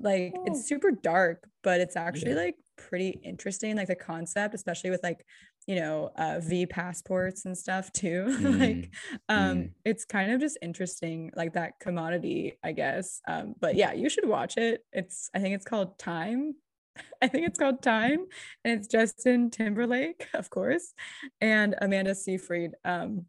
like 0.00 0.34
oh. 0.36 0.44
it's 0.46 0.68
super 0.68 0.90
dark 0.90 1.46
but 1.62 1.80
it's 1.80 1.96
actually 1.96 2.32
yeah. 2.32 2.38
like 2.38 2.56
pretty 2.76 3.20
interesting 3.22 3.76
like 3.76 3.88
the 3.88 3.94
concept 3.94 4.54
especially 4.54 4.90
with 4.90 5.02
like 5.02 5.24
you 5.66 5.76
know 5.76 6.10
uh, 6.16 6.40
v 6.40 6.66
passports 6.66 7.44
and 7.44 7.56
stuff 7.56 7.92
too 7.92 8.26
mm. 8.28 8.60
like 8.60 8.90
um 9.28 9.56
mm. 9.56 9.70
it's 9.84 10.04
kind 10.04 10.32
of 10.32 10.40
just 10.40 10.58
interesting 10.62 11.30
like 11.36 11.52
that 11.52 11.78
commodity 11.80 12.58
i 12.64 12.72
guess 12.72 13.20
um 13.28 13.54
but 13.60 13.74
yeah 13.74 13.92
you 13.92 14.08
should 14.08 14.26
watch 14.26 14.56
it 14.56 14.84
it's 14.92 15.30
i 15.34 15.38
think 15.38 15.54
it's 15.54 15.64
called 15.64 15.98
time 15.98 16.54
I 17.22 17.28
think 17.28 17.46
it's 17.46 17.58
called 17.58 17.82
Time, 17.82 18.26
and 18.64 18.78
it's 18.78 18.88
Justin 18.88 19.50
Timberlake, 19.50 20.28
of 20.34 20.50
course, 20.50 20.92
and 21.40 21.74
Amanda 21.80 22.14
Seyfried. 22.14 22.72
Um, 22.84 23.26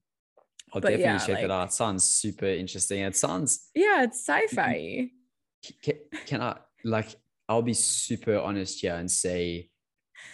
I'll 0.73 0.81
definitely 0.81 1.03
yeah, 1.03 1.17
check 1.19 1.36
like, 1.36 1.43
it 1.43 1.51
out. 1.51 1.67
It 1.69 1.73
sounds 1.73 2.03
super 2.03 2.45
interesting. 2.45 3.01
It 3.01 3.15
sounds 3.15 3.69
yeah, 3.75 4.03
it's 4.03 4.25
sci-fi. 4.27 5.09
Can, 5.84 5.95
can 6.25 6.41
I 6.41 6.57
like? 6.84 7.15
I'll 7.47 7.61
be 7.61 7.73
super 7.73 8.39
honest 8.39 8.81
here 8.81 8.95
and 8.95 9.09
say 9.09 9.69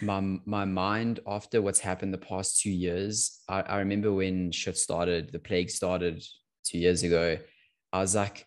my 0.00 0.20
my 0.44 0.64
mind 0.64 1.20
after 1.26 1.60
what's 1.60 1.80
happened 1.80 2.14
the 2.14 2.18
past 2.18 2.60
two 2.60 2.70
years. 2.70 3.40
I, 3.48 3.60
I 3.62 3.78
remember 3.78 4.12
when 4.12 4.52
shit 4.52 4.78
started, 4.78 5.32
the 5.32 5.38
plague 5.38 5.70
started 5.70 6.22
two 6.64 6.78
years 6.78 7.02
ago. 7.02 7.38
I 7.92 8.00
was 8.00 8.14
like, 8.14 8.46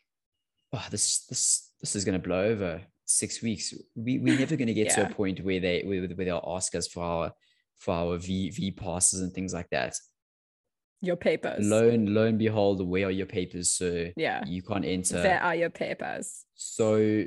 oh, 0.71 0.85
this 0.89 1.25
this 1.25 1.69
this 1.81 1.95
is 1.95 2.05
gonna 2.05 2.19
blow 2.19 2.43
over 2.43 2.81
six 3.05 3.41
weeks. 3.41 3.73
We 3.95 4.19
we're 4.19 4.39
never 4.39 4.55
gonna 4.55 4.73
get 4.73 4.87
yeah. 4.87 4.95
to 4.95 5.11
a 5.11 5.13
point 5.13 5.43
where 5.43 5.59
they 5.59 5.83
where, 5.83 6.07
where 6.07 6.25
they'll 6.25 6.55
ask 6.55 6.73
us 6.75 6.87
for 6.87 7.03
our 7.03 7.31
for 7.77 7.93
our 7.93 8.17
V 8.17 8.49
V 8.49 8.71
passes 8.71 9.21
and 9.21 9.33
things 9.33 9.53
like 9.53 9.69
that. 9.71 9.95
Your 11.01 11.17
papers. 11.17 11.65
Lo 11.65 11.89
and 11.89 12.13
lo 12.13 12.27
and 12.27 12.39
behold, 12.39 12.87
where 12.87 13.07
are 13.07 13.11
your 13.11 13.25
papers? 13.25 13.71
So 13.71 14.07
yeah, 14.15 14.41
you 14.45 14.63
can't 14.63 14.85
enter. 14.85 15.21
There 15.21 15.43
are 15.43 15.53
your 15.53 15.69
papers. 15.69 16.45
So 16.55 17.25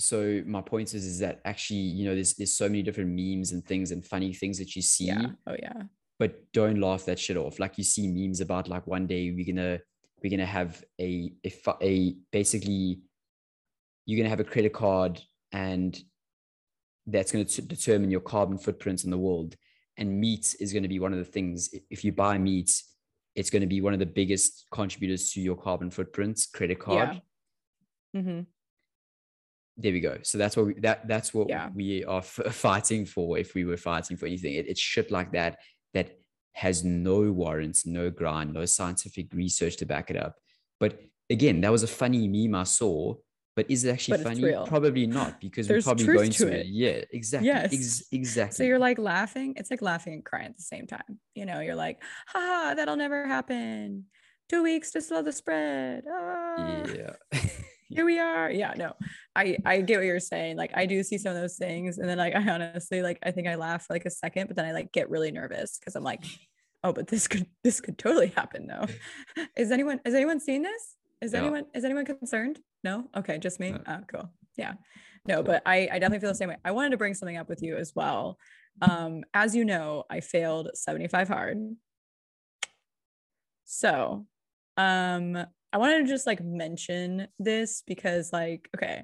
so 0.00 0.42
my 0.46 0.62
point 0.62 0.94
is 0.94 1.04
is 1.04 1.18
that 1.18 1.40
actually 1.44 1.78
you 1.80 2.06
know 2.06 2.14
there's 2.14 2.34
there's 2.34 2.56
so 2.56 2.68
many 2.68 2.82
different 2.82 3.10
memes 3.10 3.52
and 3.52 3.64
things 3.64 3.90
and 3.90 4.04
funny 4.04 4.32
things 4.32 4.58
that 4.58 4.74
you 4.74 4.82
see 4.82 5.06
yeah 5.06 5.26
oh 5.46 5.56
yeah. 5.58 5.82
but 6.18 6.42
don't 6.52 6.80
laugh 6.80 7.04
that 7.04 7.18
shit 7.18 7.36
off. 7.36 7.58
Like 7.58 7.76
you 7.76 7.84
see 7.84 8.08
memes 8.08 8.40
about 8.40 8.68
like 8.68 8.86
one 8.86 9.06
day 9.06 9.30
we're 9.30 9.44
gonna 9.44 9.78
we're 10.22 10.30
gonna 10.30 10.46
have 10.46 10.82
a 11.00 11.32
a, 11.44 11.52
a 11.82 12.16
basically 12.32 13.00
you're 14.06 14.18
gonna 14.18 14.30
have 14.30 14.40
a 14.40 14.44
credit 14.44 14.72
card 14.72 15.20
and 15.52 15.98
that's 17.06 17.32
going 17.32 17.44
to 17.44 17.62
determine 17.62 18.10
your 18.10 18.20
carbon 18.20 18.56
footprint 18.56 19.04
in 19.04 19.10
the 19.10 19.18
world. 19.18 19.56
And 19.96 20.20
meat 20.20 20.54
is 20.60 20.72
going 20.72 20.84
to 20.84 20.88
be 20.88 21.00
one 21.00 21.12
of 21.12 21.18
the 21.18 21.24
things. 21.24 21.70
If 21.90 22.04
you 22.04 22.12
buy 22.12 22.38
meat 22.38 22.70
it's 23.36 23.50
going 23.50 23.62
to 23.62 23.66
be 23.66 23.80
one 23.80 23.92
of 23.92 23.98
the 23.98 24.06
biggest 24.06 24.66
contributors 24.72 25.30
to 25.32 25.40
your 25.40 25.56
carbon 25.56 25.90
footprint 25.90 26.40
credit 26.52 26.78
card. 26.78 27.20
Yeah. 28.12 28.20
mm-hmm 28.20 28.40
there 29.76 29.92
we 29.92 30.00
go. 30.00 30.18
So 30.22 30.38
that's 30.38 30.56
what 30.56 30.66
we, 30.66 30.74
that 30.80 31.08
that's 31.08 31.32
what 31.32 31.48
yeah. 31.48 31.68
we 31.74 32.04
are 32.04 32.18
f- 32.18 32.40
fighting 32.50 33.06
for. 33.06 33.38
If 33.38 33.54
we 33.54 33.64
were 33.64 33.76
fighting 33.76 34.16
for 34.16 34.26
anything, 34.26 34.54
it, 34.54 34.66
it's 34.68 34.80
shit 34.80 35.10
like 35.10 35.32
that 35.32 35.58
that 35.94 36.18
has 36.52 36.84
no 36.84 37.30
warrants, 37.30 37.86
no 37.86 38.10
grind, 38.10 38.52
no 38.52 38.64
scientific 38.64 39.32
research 39.32 39.76
to 39.78 39.86
back 39.86 40.10
it 40.10 40.16
up. 40.16 40.36
But 40.78 41.00
again, 41.30 41.60
that 41.62 41.72
was 41.72 41.82
a 41.82 41.88
funny 41.88 42.28
meme 42.28 42.54
I 42.54 42.64
saw. 42.64 43.14
But 43.56 43.66
is 43.68 43.84
it 43.84 43.90
actually 43.90 44.22
funny? 44.22 44.54
Probably 44.66 45.06
not, 45.06 45.40
because 45.40 45.68
we're 45.68 45.82
probably 45.82 46.06
going 46.06 46.30
to 46.30 46.48
it. 46.48 46.60
it. 46.60 46.66
Yeah, 46.66 47.02
exactly. 47.12 47.48
Yes, 47.48 47.72
Ex- 47.72 48.04
exactly. 48.12 48.56
So 48.56 48.62
you're 48.62 48.78
like 48.78 48.98
laughing. 48.98 49.54
It's 49.56 49.70
like 49.70 49.82
laughing 49.82 50.14
and 50.14 50.24
crying 50.24 50.46
at 50.46 50.56
the 50.56 50.62
same 50.62 50.86
time. 50.86 51.18
You 51.34 51.46
know, 51.46 51.60
you're 51.60 51.74
like, 51.74 52.00
ha, 52.28 52.74
that'll 52.76 52.96
never 52.96 53.26
happen. 53.26 54.06
Two 54.48 54.62
weeks 54.62 54.92
to 54.92 55.02
slow 55.02 55.22
the 55.22 55.32
spread. 55.32 56.04
Ah. 56.10 56.84
Yeah. 56.94 57.16
here 57.90 58.04
we 58.04 58.18
are. 58.18 58.50
Yeah 58.50 58.74
no 58.76 58.94
i 59.36 59.56
i 59.64 59.80
get 59.80 59.98
what 59.98 60.06
you're 60.06 60.20
saying. 60.20 60.56
Like 60.56 60.70
i 60.74 60.86
do 60.86 61.02
see 61.02 61.18
some 61.18 61.34
of 61.34 61.40
those 61.40 61.56
things 61.56 61.98
and 61.98 62.08
then 62.08 62.18
like 62.18 62.34
i 62.36 62.48
honestly 62.48 63.02
like 63.02 63.18
i 63.22 63.30
think 63.30 63.48
i 63.48 63.56
laugh 63.56 63.86
for 63.86 63.94
like 63.94 64.06
a 64.06 64.10
second 64.10 64.46
but 64.46 64.56
then 64.56 64.64
i 64.64 64.72
like 64.72 64.92
get 64.92 65.10
really 65.10 65.30
nervous 65.30 65.78
because 65.78 65.96
i'm 65.96 66.04
like 66.04 66.24
oh 66.84 66.92
but 66.92 67.08
this 67.08 67.28
could 67.28 67.46
this 67.62 67.80
could 67.80 67.98
totally 67.98 68.28
happen 68.28 68.66
though. 68.66 68.86
Is 69.56 69.70
anyone 69.70 70.00
has 70.04 70.14
anyone 70.14 70.40
seen 70.40 70.62
this? 70.62 70.96
Is 71.20 71.32
no. 71.32 71.40
anyone 71.40 71.66
is 71.74 71.84
anyone 71.84 72.04
concerned? 72.04 72.58
No? 72.82 73.08
Okay 73.16 73.38
just 73.38 73.60
me? 73.60 73.72
No. 73.72 73.80
oh 73.86 73.98
cool. 74.10 74.30
Yeah. 74.56 74.74
No 75.26 75.42
but 75.42 75.62
i 75.66 75.88
i 75.92 75.98
definitely 75.98 76.20
feel 76.20 76.30
the 76.30 76.34
same 76.34 76.48
way. 76.48 76.56
I 76.64 76.70
wanted 76.70 76.90
to 76.90 76.96
bring 76.96 77.14
something 77.14 77.36
up 77.36 77.48
with 77.48 77.62
you 77.62 77.76
as 77.76 77.92
well. 77.94 78.38
Um 78.80 79.24
as 79.34 79.54
you 79.54 79.64
know 79.64 80.04
i 80.08 80.20
failed 80.20 80.70
75 80.74 81.28
hard. 81.28 81.58
So 83.64 84.26
um 84.76 85.44
I 85.72 85.78
wanted 85.78 86.06
to 86.06 86.12
just 86.12 86.26
like 86.26 86.42
mention 86.42 87.28
this 87.38 87.82
because, 87.86 88.32
like, 88.32 88.68
okay, 88.76 89.02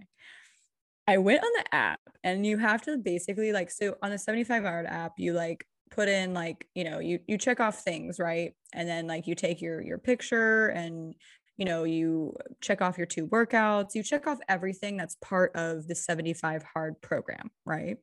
I 1.06 1.18
went 1.18 1.42
on 1.42 1.50
the 1.56 1.74
app 1.74 2.00
and 2.24 2.44
you 2.44 2.58
have 2.58 2.82
to 2.82 2.96
basically 2.96 3.52
like, 3.52 3.70
so 3.70 3.96
on 4.02 4.10
the 4.10 4.18
75 4.18 4.64
hard 4.64 4.86
app, 4.86 5.12
you 5.18 5.32
like 5.32 5.64
put 5.90 6.08
in 6.08 6.34
like, 6.34 6.66
you 6.74 6.84
know, 6.84 6.98
you 6.98 7.20
you 7.26 7.38
check 7.38 7.60
off 7.60 7.82
things, 7.82 8.18
right? 8.18 8.54
And 8.72 8.88
then 8.88 9.06
like 9.06 9.26
you 9.26 9.34
take 9.34 9.60
your 9.60 9.80
your 9.80 9.98
picture 9.98 10.68
and 10.68 11.14
you 11.56 11.64
know, 11.64 11.84
you 11.84 12.34
check 12.60 12.82
off 12.82 12.98
your 12.98 13.06
two 13.06 13.26
workouts, 13.28 13.94
you 13.94 14.02
check 14.02 14.26
off 14.26 14.38
everything 14.48 14.96
that's 14.96 15.16
part 15.22 15.52
of 15.54 15.88
the 15.88 15.94
75 15.94 16.62
hard 16.74 17.00
program, 17.00 17.50
right? 17.64 17.96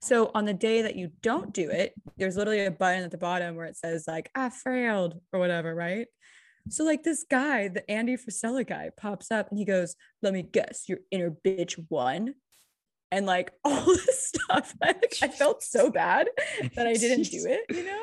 So 0.00 0.30
on 0.34 0.44
the 0.44 0.54
day 0.54 0.82
that 0.82 0.96
you 0.96 1.10
don't 1.22 1.52
do 1.52 1.68
it, 1.70 1.92
there's 2.16 2.36
literally 2.36 2.64
a 2.64 2.70
button 2.70 3.04
at 3.04 3.10
the 3.10 3.18
bottom 3.18 3.56
where 3.56 3.66
it 3.66 3.76
says 3.76 4.04
like 4.06 4.30
I 4.34 4.48
failed 4.48 5.20
or 5.32 5.40
whatever, 5.40 5.74
right? 5.74 6.06
So 6.70 6.84
like 6.84 7.02
this 7.02 7.24
guy, 7.28 7.68
the 7.68 7.88
Andy 7.90 8.16
Frisella 8.16 8.66
guy, 8.66 8.90
pops 8.96 9.30
up 9.30 9.50
and 9.50 9.58
he 9.58 9.64
goes, 9.64 9.96
"Let 10.22 10.32
me 10.32 10.42
guess, 10.42 10.88
your 10.88 10.98
inner 11.10 11.30
bitch 11.30 11.82
won." 11.88 12.34
And 13.10 13.26
like 13.26 13.52
all 13.64 13.84
this 13.84 14.32
stuff, 14.34 14.74
I, 14.82 14.86
like, 14.92 15.16
I 15.22 15.28
felt 15.28 15.62
so 15.62 15.90
bad 15.90 16.28
that 16.76 16.86
I 16.86 16.94
didn't 16.94 17.30
do 17.30 17.46
it, 17.46 17.74
you 17.74 17.84
know. 17.84 18.02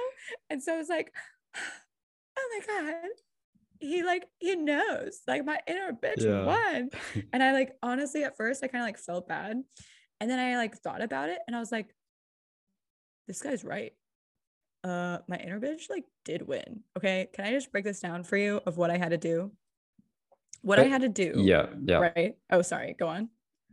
And 0.49 0.61
so 0.61 0.73
I 0.73 0.77
was 0.77 0.89
like, 0.89 1.13
"Oh 2.37 2.59
my 2.59 2.65
god, 2.65 3.09
he 3.79 4.03
like 4.03 4.25
he 4.39 4.55
knows 4.55 5.21
like 5.27 5.45
my 5.45 5.59
inner 5.67 5.91
bitch 5.93 6.23
yeah. 6.23 6.45
won." 6.45 6.89
And 7.33 7.43
I 7.43 7.51
like 7.53 7.73
honestly 7.83 8.23
at 8.23 8.37
first 8.37 8.63
I 8.63 8.67
kind 8.67 8.83
of 8.83 8.87
like 8.87 8.97
felt 8.97 9.27
bad, 9.27 9.61
And 10.19 10.29
then 10.29 10.39
I 10.39 10.57
like 10.57 10.75
thought 10.77 11.01
about 11.01 11.29
it 11.29 11.39
and 11.47 11.55
I 11.55 11.59
was 11.59 11.71
like, 11.71 11.87
this 13.27 13.41
guy's 13.41 13.63
right. 13.63 13.93
Uh, 14.85 15.17
my 15.27 15.37
inner 15.37 15.59
bitch 15.59 15.89
like 15.89 16.03
did 16.25 16.47
win. 16.47 16.81
Okay. 16.95 17.27
Can 17.33 17.45
I 17.45 17.51
just 17.51 17.71
break 17.71 17.83
this 17.85 17.99
down 17.99 18.23
for 18.23 18.37
you 18.37 18.61
of 18.67 18.77
what 18.77 18.91
I 18.91 18.97
had 18.97 19.09
to 19.09 19.17
do? 19.17 19.51
What 20.61 20.79
I 20.79 20.83
Uh, 20.85 20.89
had 20.89 21.01
to 21.01 21.09
do. 21.09 21.33
Yeah, 21.37 21.67
yeah. 21.83 21.97
Right. 21.97 22.37
Oh, 22.51 22.61
sorry. 22.61 22.95
Go 22.99 23.07
on. 23.07 23.29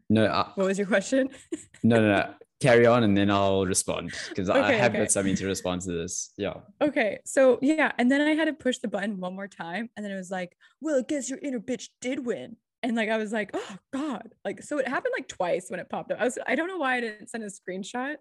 No, 0.08 0.26
I, 0.26 0.50
What 0.54 0.66
was 0.66 0.78
your 0.78 0.86
question? 0.86 1.28
no, 1.82 1.96
no, 2.00 2.08
no. 2.16 2.34
Carry 2.60 2.86
on, 2.86 3.02
and 3.02 3.16
then 3.16 3.28
I'll 3.28 3.66
respond 3.66 4.12
because 4.28 4.48
I 4.48 4.70
have 4.72 4.92
okay. 4.92 5.00
got 5.00 5.10
something 5.10 5.34
to 5.34 5.46
respond 5.46 5.80
to 5.82 5.90
this. 5.90 6.32
Yeah. 6.38 6.54
Okay, 6.80 7.18
so 7.24 7.58
yeah, 7.60 7.90
and 7.98 8.08
then 8.08 8.20
I 8.20 8.34
had 8.34 8.44
to 8.44 8.52
push 8.52 8.78
the 8.78 8.86
button 8.86 9.18
one 9.18 9.34
more 9.34 9.48
time, 9.48 9.90
and 9.96 10.04
then 10.04 10.12
it 10.12 10.16
was 10.16 10.30
like, 10.30 10.56
"Well, 10.80 11.00
I 11.00 11.02
guess 11.02 11.28
your 11.28 11.40
inner 11.40 11.58
bitch 11.58 11.88
did 12.00 12.24
win." 12.24 12.56
And 12.84 12.94
like 12.94 13.08
I 13.08 13.16
was 13.16 13.32
like, 13.32 13.50
"Oh 13.52 13.76
God!" 13.92 14.32
Like 14.44 14.62
so, 14.62 14.78
it 14.78 14.86
happened 14.86 15.12
like 15.16 15.26
twice 15.26 15.70
when 15.70 15.80
it 15.80 15.90
popped 15.90 16.12
up. 16.12 16.20
I 16.20 16.24
was 16.24 16.38
I 16.46 16.54
don't 16.54 16.68
know 16.68 16.76
why 16.76 16.98
I 16.98 17.00
didn't 17.00 17.30
send 17.30 17.42
a 17.42 17.48
screenshot. 17.48 18.14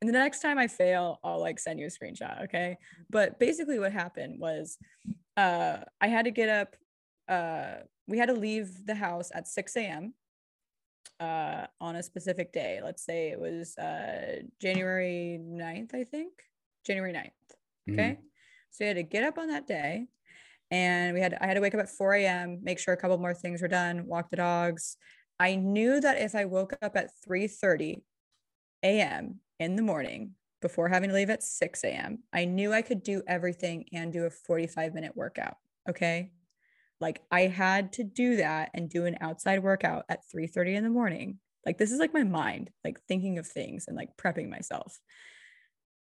And 0.00 0.08
the 0.08 0.12
next 0.12 0.40
time 0.40 0.58
I 0.58 0.68
fail, 0.68 1.18
I'll 1.24 1.40
like 1.40 1.58
send 1.58 1.80
you 1.80 1.86
a 1.86 1.90
screenshot. 1.90 2.44
Okay, 2.44 2.76
but 3.08 3.38
basically 3.38 3.78
what 3.78 3.92
happened 3.92 4.38
was, 4.38 4.78
uh, 5.36 5.78
I 6.00 6.08
had 6.08 6.26
to 6.26 6.30
get 6.30 6.48
up. 6.48 6.76
Uh, 7.28 7.82
we 8.06 8.18
had 8.18 8.26
to 8.26 8.34
leave 8.34 8.86
the 8.86 8.94
house 8.94 9.30
at 9.34 9.48
six 9.48 9.76
a.m. 9.76 10.14
Uh, 11.18 11.66
on 11.80 11.96
a 11.96 12.02
specific 12.02 12.52
day. 12.52 12.80
Let's 12.84 13.02
say 13.04 13.28
it 13.28 13.40
was 13.40 13.76
uh 13.78 14.42
January 14.60 15.38
9th, 15.42 15.94
I 15.94 16.04
think. 16.04 16.32
January 16.86 17.12
9th. 17.12 17.30
Mhm. 17.88 17.92
Okay. 17.94 18.18
So 18.70 18.84
we 18.84 18.88
had 18.88 18.96
to 18.96 19.02
get 19.02 19.24
up 19.24 19.38
on 19.38 19.48
that 19.48 19.66
day 19.66 20.06
and 20.70 21.14
we 21.14 21.20
had 21.20 21.34
I 21.40 21.46
had 21.46 21.54
to 21.54 21.60
wake 21.60 21.74
up 21.74 21.80
at 21.80 21.88
4 21.88 22.14
a.m., 22.14 22.60
make 22.62 22.78
sure 22.78 22.92
a 22.92 22.96
couple 22.98 23.16
more 23.18 23.32
things 23.34 23.62
were 23.62 23.68
done, 23.68 24.06
walk 24.06 24.28
the 24.30 24.36
dogs. 24.36 24.98
I 25.40 25.54
knew 25.56 26.00
that 26.00 26.20
if 26.20 26.34
I 26.34 26.44
woke 26.44 26.74
up 26.82 26.96
at 26.96 27.10
3 27.24 27.46
30 27.48 28.02
a.m. 28.82 29.40
in 29.58 29.76
the 29.76 29.82
morning 29.82 30.32
before 30.62 30.88
having 30.88 31.10
to 31.10 31.14
leave 31.14 31.30
at 31.30 31.42
6 31.42 31.84
a.m., 31.84 32.20
I 32.32 32.44
knew 32.44 32.72
I 32.72 32.82
could 32.82 33.02
do 33.02 33.22
everything 33.26 33.86
and 33.92 34.12
do 34.12 34.24
a 34.24 34.30
45 34.30 34.94
minute 34.94 35.16
workout. 35.16 35.56
Okay. 35.88 36.32
Like 37.00 37.22
I 37.30 37.42
had 37.42 37.92
to 37.94 38.04
do 38.04 38.36
that 38.36 38.70
and 38.74 38.88
do 38.88 39.04
an 39.04 39.18
outside 39.20 39.62
workout 39.62 40.04
at 40.08 40.28
3 40.30 40.46
30 40.46 40.74
in 40.74 40.84
the 40.84 40.90
morning. 40.90 41.38
Like 41.64 41.78
this 41.78 41.92
is 41.92 41.98
like 41.98 42.14
my 42.14 42.22
mind, 42.22 42.70
like 42.84 43.00
thinking 43.06 43.38
of 43.38 43.46
things 43.46 43.86
and 43.88 43.96
like 43.96 44.16
prepping 44.16 44.48
myself. 44.48 44.98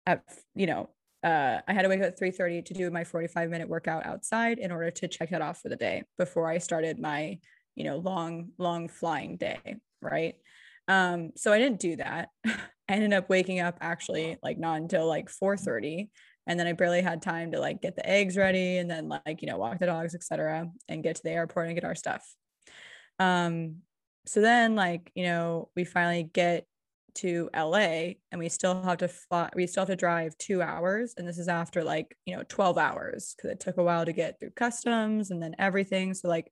At 0.06 0.24
you 0.53 0.68
know, 0.68 0.89
uh, 1.24 1.60
I 1.68 1.74
had 1.74 1.82
to 1.82 1.89
wake 1.89 2.01
up 2.01 2.08
at 2.08 2.20
3:30 2.20 2.62
to 2.66 2.74
do 2.74 2.89
my 2.91 3.03
45 3.03 3.49
minute 3.49 3.68
workout 3.68 4.06
outside 4.06 4.60
in 4.60 4.72
order 4.72 4.91
to 4.91 5.08
check 5.08 5.32
that 5.32 5.41
off 5.41 5.62
for 5.62 5.70
the 5.70 5.76
day 5.76 6.03
before 6.18 6.47
I 6.47 6.60
started 6.60 6.99
my, 6.99 7.39
you 7.74 7.84
know, 7.84 7.97
long, 7.97 8.51
long 8.60 8.88
flying 8.88 9.36
day. 9.36 9.78
Right. 10.01 10.36
Um, 10.88 11.32
so 11.36 11.51
I 11.51 11.58
didn't 11.58 11.80
do 11.80 11.95
that. 11.95 12.30
I 12.88 12.93
ended 12.93 13.13
up 13.13 13.29
waking 13.29 13.59
up 13.59 13.77
actually 13.81 14.38
like 14.43 14.57
not 14.57 14.77
until 14.81 15.07
like 15.07 15.29
4:30. 15.29 16.09
And 16.47 16.59
then 16.59 16.67
I 16.67 16.73
barely 16.73 17.01
had 17.01 17.21
time 17.23 17.51
to 17.53 17.59
like 17.59 17.81
get 17.81 17.95
the 17.95 18.07
eggs 18.07 18.38
ready 18.38 18.77
and 18.77 18.89
then 18.89 19.09
like, 19.09 19.41
you 19.41 19.47
know, 19.47 19.57
walk 19.57 19.79
the 19.79 19.88
dogs, 19.88 20.13
etc., 20.13 20.69
and 20.88 21.03
get 21.03 21.15
to 21.15 21.23
the 21.23 21.31
airport 21.31 21.67
and 21.67 21.75
get 21.75 21.83
our 21.83 21.95
stuff. 21.95 22.23
Um, 23.19 23.77
so 24.27 24.41
then 24.41 24.75
like, 24.75 25.11
you 25.15 25.23
know, 25.23 25.69
we 25.75 25.86
finally 25.86 26.23
get 26.23 26.65
to 27.15 27.49
LA 27.55 28.15
and 28.31 28.39
we 28.39 28.49
still 28.49 28.81
have 28.83 28.97
to 28.97 29.07
fly, 29.07 29.49
we 29.55 29.67
still 29.67 29.81
have 29.81 29.89
to 29.89 29.95
drive 29.95 30.38
two 30.38 30.61
hours. 30.61 31.13
And 31.17 31.27
this 31.27 31.38
is 31.38 31.47
after 31.47 31.83
like, 31.83 32.15
you 32.25 32.36
know, 32.36 32.43
12 32.47 32.77
hours 32.77 33.33
because 33.36 33.51
it 33.51 33.59
took 33.59 33.77
a 33.77 33.83
while 33.83 34.05
to 34.05 34.13
get 34.13 34.39
through 34.39 34.51
customs 34.51 35.31
and 35.31 35.41
then 35.41 35.55
everything. 35.57 36.13
So, 36.13 36.27
like, 36.27 36.51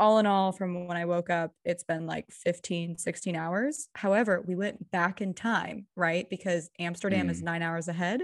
all 0.00 0.18
in 0.18 0.26
all, 0.26 0.52
from 0.52 0.88
when 0.88 0.96
I 0.96 1.04
woke 1.04 1.30
up, 1.30 1.52
it's 1.64 1.84
been 1.84 2.06
like 2.06 2.26
15, 2.32 2.98
16 2.98 3.36
hours. 3.36 3.88
However, 3.94 4.42
we 4.46 4.56
went 4.56 4.90
back 4.90 5.20
in 5.20 5.34
time, 5.34 5.86
right? 5.96 6.28
Because 6.28 6.70
Amsterdam 6.80 7.30
is 7.30 7.40
Mm. 7.40 7.44
nine 7.44 7.62
hours 7.62 7.88
ahead. 7.88 8.22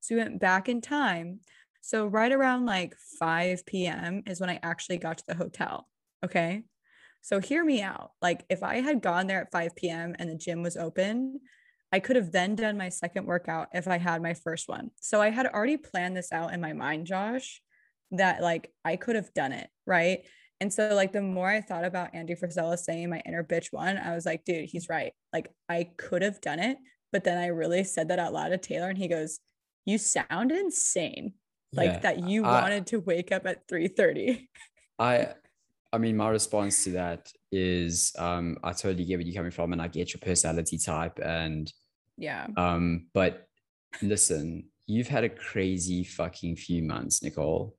So, 0.00 0.14
we 0.14 0.22
went 0.22 0.40
back 0.40 0.68
in 0.68 0.80
time. 0.80 1.40
So, 1.82 2.06
right 2.06 2.32
around 2.32 2.66
like 2.66 2.96
5 3.18 3.66
p.m. 3.66 4.22
is 4.26 4.40
when 4.40 4.50
I 4.50 4.60
actually 4.62 4.98
got 4.98 5.18
to 5.18 5.24
the 5.28 5.34
hotel. 5.34 5.88
Okay. 6.24 6.64
So 7.22 7.40
hear 7.40 7.64
me 7.64 7.82
out. 7.82 8.12
Like 8.22 8.44
if 8.48 8.62
I 8.62 8.76
had 8.80 9.02
gone 9.02 9.26
there 9.26 9.40
at 9.40 9.50
5 9.50 9.74
p.m. 9.74 10.14
and 10.18 10.30
the 10.30 10.36
gym 10.36 10.62
was 10.62 10.76
open, 10.76 11.40
I 11.92 11.98
could 12.00 12.16
have 12.16 12.30
then 12.32 12.54
done 12.54 12.76
my 12.78 12.88
second 12.88 13.26
workout 13.26 13.68
if 13.74 13.88
I 13.88 13.98
had 13.98 14.22
my 14.22 14.34
first 14.34 14.68
one. 14.68 14.90
So 15.00 15.20
I 15.20 15.30
had 15.30 15.46
already 15.46 15.76
planned 15.76 16.16
this 16.16 16.30
out 16.32 16.52
in 16.54 16.60
my 16.60 16.72
mind, 16.72 17.06
Josh, 17.06 17.62
that 18.12 18.42
like 18.42 18.72
I 18.84 18.96
could 18.96 19.16
have 19.16 19.34
done 19.34 19.52
it. 19.52 19.68
Right. 19.86 20.20
And 20.60 20.72
so 20.72 20.94
like 20.94 21.12
the 21.12 21.20
more 21.22 21.48
I 21.48 21.60
thought 21.60 21.84
about 21.84 22.14
Andy 22.14 22.34
Frisella 22.34 22.78
saying 22.78 23.10
my 23.10 23.22
inner 23.26 23.44
bitch 23.44 23.72
one, 23.72 23.98
I 23.98 24.14
was 24.14 24.24
like, 24.24 24.44
dude, 24.44 24.68
he's 24.68 24.88
right. 24.88 25.12
Like 25.32 25.48
I 25.68 25.90
could 25.96 26.22
have 26.22 26.40
done 26.40 26.58
it. 26.58 26.78
But 27.12 27.24
then 27.24 27.38
I 27.38 27.48
really 27.48 27.84
said 27.84 28.08
that 28.08 28.18
out 28.18 28.32
loud 28.32 28.48
to 28.48 28.58
Taylor 28.58 28.88
and 28.88 28.98
he 28.98 29.08
goes, 29.08 29.38
You 29.84 29.98
sound 29.98 30.52
insane. 30.52 31.34
Like 31.72 31.86
Yeah, 31.90 31.98
that 32.00 32.28
you 32.28 32.44
I- 32.44 32.62
wanted 32.62 32.86
to 32.88 33.00
wake 33.00 33.32
up 33.32 33.46
at 33.46 33.68
3 33.68 33.88
30. 33.88 34.48
I 34.98 35.34
I 35.92 35.98
mean 35.98 36.16
my 36.16 36.30
response 36.30 36.84
to 36.84 36.90
that 36.92 37.30
is 37.52 38.12
um 38.18 38.56
I 38.64 38.72
totally 38.72 39.04
get 39.04 39.18
where 39.18 39.26
you're 39.26 39.34
coming 39.36 39.50
from 39.50 39.72
and 39.72 39.82
I 39.82 39.88
get 39.88 40.12
your 40.14 40.20
personality 40.20 40.78
type 40.78 41.18
and 41.22 41.70
Yeah. 42.16 42.46
um 42.56 43.08
but 43.12 43.46
listen, 44.02 44.70
you've 44.86 45.08
had 45.08 45.24
a 45.24 45.28
crazy 45.28 46.02
fucking 46.04 46.56
few 46.56 46.82
months, 46.82 47.22
Nicole. 47.22 47.76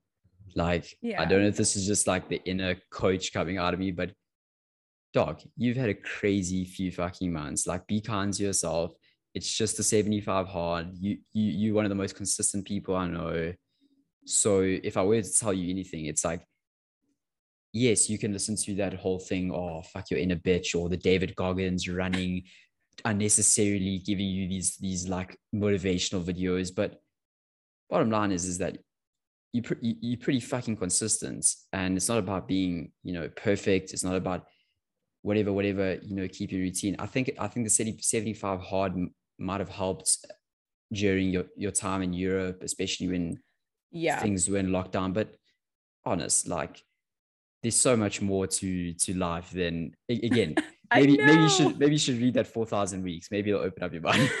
Like 0.58 0.98
I 1.18 1.24
don't 1.24 1.42
know 1.42 1.48
if 1.48 1.56
this 1.56 1.76
is 1.76 1.86
just 1.86 2.08
like 2.08 2.28
the 2.28 2.42
inner 2.44 2.74
coach 2.90 3.32
coming 3.32 3.58
out 3.58 3.74
of 3.74 3.80
me, 3.80 3.92
but 3.92 4.10
dog, 5.14 5.40
you've 5.56 5.76
had 5.76 5.88
a 5.88 5.94
crazy 5.94 6.64
few 6.64 6.90
fucking 6.90 7.32
months. 7.32 7.66
Like 7.66 7.86
be 7.86 8.00
kind 8.00 8.32
to 8.34 8.42
yourself. 8.42 8.92
It's 9.34 9.50
just 9.56 9.78
a 9.78 9.84
75 9.84 10.48
hard. 10.48 10.88
You 10.98 11.18
you 11.32 11.50
you 11.60 11.74
one 11.74 11.84
of 11.84 11.90
the 11.90 11.94
most 11.94 12.16
consistent 12.16 12.66
people 12.66 12.96
I 12.96 13.06
know. 13.06 13.54
So 14.26 14.60
if 14.62 14.96
I 14.96 15.02
were 15.02 15.22
to 15.22 15.38
tell 15.38 15.54
you 15.54 15.70
anything, 15.70 16.06
it's 16.06 16.24
like 16.24 16.42
yes, 17.72 18.10
you 18.10 18.18
can 18.18 18.32
listen 18.32 18.56
to 18.56 18.74
that 18.76 18.94
whole 18.94 19.20
thing, 19.20 19.52
oh, 19.52 19.82
fuck 19.82 20.10
your 20.10 20.18
inner 20.18 20.36
bitch, 20.36 20.74
or 20.74 20.88
the 20.88 20.96
David 20.96 21.36
Goggins 21.36 21.88
running 21.88 22.42
unnecessarily 23.04 24.02
giving 24.04 24.26
you 24.26 24.48
these 24.48 24.76
these 24.78 25.08
like 25.08 25.38
motivational 25.54 26.24
videos. 26.24 26.74
But 26.74 27.00
bottom 27.88 28.10
line 28.10 28.32
is 28.32 28.44
is 28.44 28.58
that 28.58 28.78
you 29.52 29.62
pre- 29.62 29.78
you- 29.80 29.96
you're 30.00 30.18
pretty 30.18 30.40
fucking 30.40 30.76
consistent, 30.76 31.46
and 31.72 31.96
it's 31.96 32.08
not 32.08 32.18
about 32.18 32.46
being 32.48 32.92
you 33.02 33.12
know 33.12 33.28
perfect. 33.30 33.92
It's 33.92 34.04
not 34.04 34.16
about 34.16 34.46
whatever 35.22 35.52
whatever 35.52 35.98
you 36.02 36.14
know 36.14 36.28
keep 36.28 36.52
your 36.52 36.60
routine. 36.60 36.96
I 36.98 37.06
think 37.06 37.30
I 37.38 37.48
think 37.48 37.66
the 37.66 37.70
70, 37.70 38.02
75 38.02 38.60
hard 38.60 38.92
might 39.38 39.60
have 39.60 39.68
helped 39.70 40.16
during 40.92 41.30
your 41.30 41.46
your 41.56 41.72
time 41.72 42.02
in 42.02 42.12
Europe, 42.12 42.62
especially 42.62 43.08
when 43.08 43.38
Yeah. 43.90 44.20
things 44.20 44.48
were 44.48 44.58
in 44.58 44.68
lockdown. 44.68 45.12
But 45.14 45.34
honest, 46.04 46.46
like 46.48 46.82
there's 47.62 47.76
so 47.76 47.96
much 47.96 48.20
more 48.22 48.46
to 48.46 48.92
to 48.92 49.14
life 49.14 49.50
than 49.50 49.92
again. 50.08 50.54
Maybe 50.94 51.18
maybe 51.18 51.42
you 51.42 51.48
should 51.50 51.78
maybe 51.78 51.92
you 51.92 51.98
should 51.98 52.18
read 52.18 52.34
that 52.34 52.46
four 52.46 52.64
thousand 52.64 53.02
weeks. 53.02 53.28
Maybe 53.30 53.50
it'll 53.50 53.62
open 53.62 53.82
up 53.82 53.92
your 53.92 54.02
mind. 54.02 54.30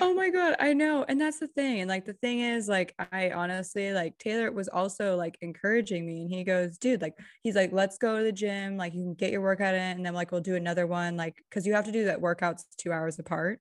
Oh 0.00 0.14
my 0.14 0.30
god, 0.30 0.56
I 0.60 0.72
know. 0.72 1.04
And 1.08 1.20
that's 1.20 1.40
the 1.40 1.48
thing. 1.48 1.80
And 1.80 1.88
like 1.88 2.04
the 2.04 2.12
thing 2.14 2.40
is 2.40 2.68
like 2.68 2.94
I 3.12 3.30
honestly 3.30 3.92
like 3.92 4.16
Taylor 4.18 4.52
was 4.52 4.68
also 4.68 5.16
like 5.16 5.36
encouraging 5.40 6.06
me 6.06 6.22
and 6.22 6.30
he 6.30 6.44
goes, 6.44 6.78
"Dude, 6.78 7.02
like 7.02 7.14
he's 7.42 7.56
like, 7.56 7.72
"Let's 7.72 7.98
go 7.98 8.18
to 8.18 8.24
the 8.24 8.32
gym. 8.32 8.76
Like 8.76 8.94
you 8.94 9.02
can 9.02 9.14
get 9.14 9.32
your 9.32 9.40
workout 9.40 9.74
in 9.74 9.80
and 9.80 10.06
then 10.06 10.14
like 10.14 10.30
we'll 10.32 10.40
do 10.40 10.54
another 10.54 10.86
one 10.86 11.16
like 11.16 11.42
cuz 11.50 11.66
you 11.66 11.74
have 11.74 11.86
to 11.86 11.92
do 11.92 12.04
that 12.04 12.20
workouts 12.20 12.64
2 12.78 12.92
hours 12.92 13.18
apart." 13.18 13.60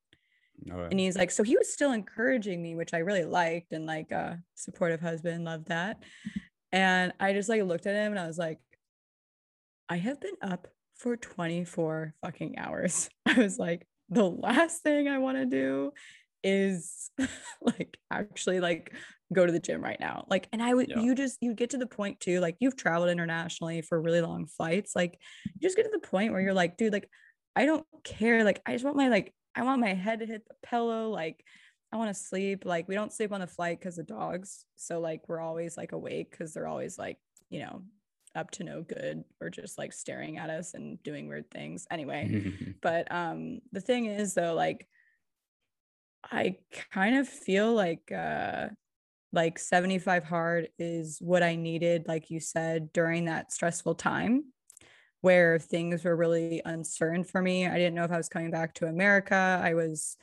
Alright. 0.71 0.91
And 0.91 0.99
he's 0.99 1.17
like, 1.17 1.31
so 1.31 1.43
he 1.43 1.57
was 1.57 1.73
still 1.73 1.91
encouraging 1.91 2.61
me, 2.61 2.75
which 2.75 2.93
I 2.93 2.99
really 2.99 3.25
liked 3.25 3.73
and 3.73 3.85
like 3.85 4.11
uh 4.11 4.35
supportive 4.55 5.01
husband, 5.01 5.43
loved 5.45 5.67
that. 5.67 6.03
And 6.73 7.13
I 7.19 7.33
just 7.33 7.47
like 7.47 7.61
looked 7.63 7.85
at 7.85 7.95
him 7.95 8.11
and 8.11 8.19
I 8.19 8.27
was 8.27 8.37
like, 8.37 8.59
I 9.87 9.97
have 9.97 10.19
been 10.19 10.35
up 10.41 10.67
for 10.95 11.15
24 11.15 12.15
fucking 12.21 12.57
hours. 12.57 13.09
I 13.25 13.35
was 13.35 13.57
like, 13.59 13.87
the 14.09 14.27
last 14.29 14.81
thing 14.81 15.07
I 15.07 15.19
want 15.19 15.37
to 15.37 15.45
do 15.45 15.91
is 16.43 17.11
like 17.61 17.97
actually 18.11 18.59
like 18.59 18.91
go 19.31 19.45
to 19.45 19.51
the 19.51 19.59
gym 19.59 19.81
right 19.83 19.99
now. 19.99 20.25
Like, 20.29 20.47
and 20.51 20.61
I 20.61 20.73
would, 20.73 20.89
Yeah. 20.89 20.99
you 20.99 21.15
just, 21.15 21.37
you 21.41 21.53
get 21.53 21.69
to 21.71 21.77
the 21.77 21.87
point 21.87 22.19
too, 22.19 22.39
like 22.39 22.57
you've 22.59 22.75
traveled 22.75 23.09
internationally 23.09 23.81
for 23.81 24.01
really 24.01 24.21
long 24.21 24.47
flights. 24.47 24.95
Like, 24.95 25.17
you 25.45 25.61
just 25.61 25.77
get 25.77 25.83
to 25.83 25.91
the 25.91 26.07
point 26.07 26.31
where 26.31 26.41
you're 26.41 26.53
like, 26.53 26.75
dude, 26.77 26.91
like, 26.93 27.09
I 27.55 27.65
don't 27.65 27.85
care. 28.03 28.43
Like, 28.43 28.61
I 28.65 28.73
just 28.73 28.83
want 28.83 28.97
my, 28.97 29.09
like, 29.09 29.31
I 29.55 29.61
want 29.61 29.79
my 29.79 29.93
head 29.93 30.19
to 30.21 30.25
hit 30.25 30.43
the 30.47 30.55
pillow. 30.67 31.09
Like, 31.09 31.43
I 31.93 31.97
want 31.97 32.09
to 32.09 32.21
sleep. 32.21 32.65
Like, 32.65 32.87
we 32.87 32.95
don't 32.95 33.13
sleep 33.13 33.31
on 33.31 33.39
the 33.39 33.47
flight 33.47 33.79
because 33.79 33.99
of 33.99 34.07
dogs. 34.07 34.65
So, 34.75 34.99
like, 34.99 35.29
we're 35.29 35.39
always 35.39 35.77
like 35.77 35.91
awake 35.91 36.31
because 36.31 36.53
they're 36.53 36.67
always 36.67 36.97
like, 36.97 37.19
you 37.49 37.59
know, 37.59 37.83
up 38.35 38.49
to 38.51 38.63
no 38.63 38.81
good 38.81 39.23
or 39.39 39.49
just 39.49 39.77
like 39.77 39.93
staring 39.93 40.37
at 40.37 40.49
us 40.49 40.73
and 40.73 41.01
doing 41.03 41.27
weird 41.27 41.49
things. 41.51 41.85
Anyway, 41.91 42.75
but 42.81 43.11
um 43.11 43.59
the 43.71 43.81
thing 43.81 44.05
is 44.05 44.33
though 44.33 44.53
like 44.53 44.87
I 46.23 46.57
kind 46.91 47.17
of 47.17 47.27
feel 47.27 47.73
like 47.73 48.11
uh 48.11 48.69
like 49.31 49.59
75 49.59 50.23
hard 50.23 50.69
is 50.77 51.17
what 51.19 51.43
I 51.43 51.55
needed 51.55 52.07
like 52.07 52.29
you 52.29 52.39
said 52.39 52.93
during 52.93 53.25
that 53.25 53.51
stressful 53.51 53.95
time 53.95 54.45
where 55.21 55.57
things 55.57 56.03
were 56.03 56.15
really 56.15 56.61
uncertain 56.65 57.23
for 57.23 57.41
me. 57.41 57.65
I 57.65 57.75
didn't 57.75 57.95
know 57.95 58.03
if 58.03 58.11
I 58.11 58.17
was 58.17 58.29
coming 58.29 58.51
back 58.51 58.73
to 58.75 58.87
America. 58.87 59.61
I 59.63 59.73
was 59.73 60.17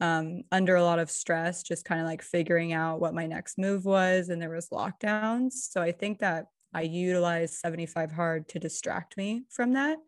um, 0.00 0.42
under 0.50 0.76
a 0.76 0.82
lot 0.82 0.98
of 0.98 1.10
stress, 1.10 1.62
just 1.62 1.84
kind 1.84 2.00
of 2.00 2.06
like 2.06 2.22
figuring 2.22 2.72
out 2.72 3.00
what 3.00 3.14
my 3.14 3.26
next 3.26 3.58
move 3.58 3.84
was, 3.84 4.28
and 4.28 4.40
there 4.40 4.50
was 4.50 4.68
lockdowns. 4.70 5.52
So 5.52 5.80
I 5.80 5.92
think 5.92 6.18
that 6.18 6.46
I 6.72 6.82
utilized 6.82 7.54
75 7.54 8.10
hard 8.12 8.48
to 8.48 8.58
distract 8.58 9.16
me 9.16 9.44
from 9.50 9.74
that. 9.74 9.98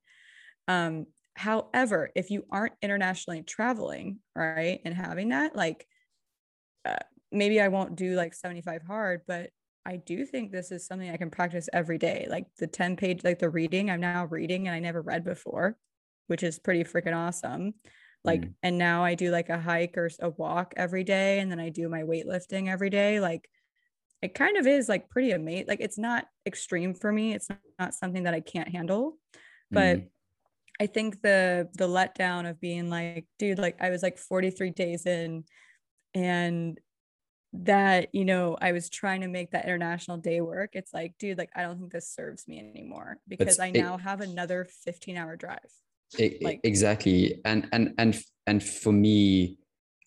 Um, 0.69 1.07
however, 1.35 2.11
if 2.17 2.31
you 2.31 2.45
aren't 2.51 2.75
internationally 2.83 3.43
traveling, 3.43 4.19
right, 4.35 4.81
and 4.85 4.95
having 4.95 5.29
that, 5.29 5.55
like 5.55 5.87
uh, 6.85 6.97
maybe 7.31 7.61
I 7.61 7.69
won't 7.69 7.97
do 7.97 8.17
like 8.17 8.35
75 8.35 8.83
hard, 8.83 9.21
but 9.29 9.51
I 9.85 9.97
do 9.97 10.27
think 10.27 10.51
this 10.51 10.73
is 10.73 10.85
something 10.85 11.09
I 11.09 11.17
can 11.17 11.31
practice 11.31 11.69
every 11.73 11.99
day. 11.99 12.27
Like 12.29 12.47
the 12.59 12.67
10 12.67 12.97
page, 12.97 13.23
like 13.23 13.39
the 13.39 13.49
reading, 13.49 13.89
I'm 13.89 14.01
now 14.01 14.25
reading 14.25 14.67
and 14.67 14.75
I 14.75 14.81
never 14.81 15.01
read 15.01 15.25
before, 15.25 15.77
which 16.27 16.43
is 16.43 16.59
pretty 16.59 16.83
freaking 16.83 17.17
awesome. 17.17 17.75
Like, 18.27 18.43
mm. 18.43 18.55
and 18.63 18.77
now 18.77 19.05
I 19.05 19.15
do 19.15 19.31
like 19.31 19.49
a 19.49 19.59
hike 19.59 19.97
or 19.97 20.11
a 20.21 20.31
walk 20.31 20.75
every 20.77 21.05
day. 21.05 21.39
And 21.39 21.51
then 21.51 21.61
I 21.61 21.71
do 21.71 21.89
my 21.89 22.03
weightlifting 22.03 22.69
every 22.69 22.91
day. 22.91 23.21
Like, 23.21 23.49
it 24.21 24.35
kind 24.35 24.57
of 24.57 24.67
is 24.67 24.89
like 24.89 25.09
pretty 25.09 25.31
amazing. 25.31 25.67
Like, 25.69 25.81
it's 25.81 25.99
not 25.99 26.27
extreme 26.45 26.95
for 26.95 27.11
me. 27.13 27.33
It's 27.33 27.49
not, 27.49 27.59
not 27.79 27.95
something 27.95 28.25
that 28.25 28.35
I 28.35 28.41
can't 28.41 28.69
handle. 28.69 29.17
But 29.71 29.99
mm. 29.99 30.09
I 30.81 30.87
think 30.87 31.23
the 31.23 31.69
the 31.75 31.89
letdown 31.89 32.49
of 32.49 32.61
being 32.61 32.91
like, 32.91 33.27
dude, 33.39 33.59
like 33.59 33.77
I 33.81 33.91
was 33.91 34.03
like 34.03 34.19
43 34.19 34.71
days 34.71 35.07
in 35.07 35.45
and 36.15 36.79
that 37.53 38.09
you 38.13 38.25
know 38.25 38.57
i 38.61 38.73
was 38.73 38.91
trying 38.91 39.21
to 39.21 39.29
make 39.29 39.51
that 39.51 39.65
international 39.65 40.17
day 40.17 40.41
work 40.41 40.71
it's 40.75 40.93
like 40.93 41.15
dude 41.19 41.39
like 41.39 41.51
i 41.55 41.63
don't 41.63 41.79
think 41.79 41.93
this 41.93 42.13
serves 42.13 42.47
me 42.49 42.59
anymore 42.59 43.19
because 43.29 43.49
it's, 43.49 43.61
i 43.61 43.71
now 43.71 43.95
it, 43.95 44.01
have 44.01 44.21
another 44.21 44.67
15 44.85 45.17
hour 45.17 45.37
drive 45.37 45.59
like 46.41 46.61
exactly. 46.65 47.41
And 47.45 47.69
and 47.73 47.95
and 47.99 48.19
and 48.47 48.63
for 48.63 48.93
me 48.93 49.59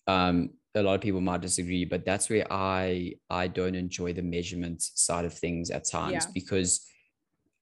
um 0.06 0.50
a 0.74 0.82
lot 0.82 0.94
of 0.94 1.00
people 1.00 1.20
might 1.20 1.40
disagree 1.40 1.84
but 1.84 2.04
that's 2.04 2.30
where 2.30 2.50
i 2.50 3.12
i 3.28 3.46
don't 3.46 3.74
enjoy 3.74 4.12
the 4.12 4.22
measurement 4.22 4.80
side 4.80 5.24
of 5.24 5.34
things 5.34 5.68
at 5.70 5.84
times 5.84 6.24
yeah. 6.24 6.30
because 6.32 6.86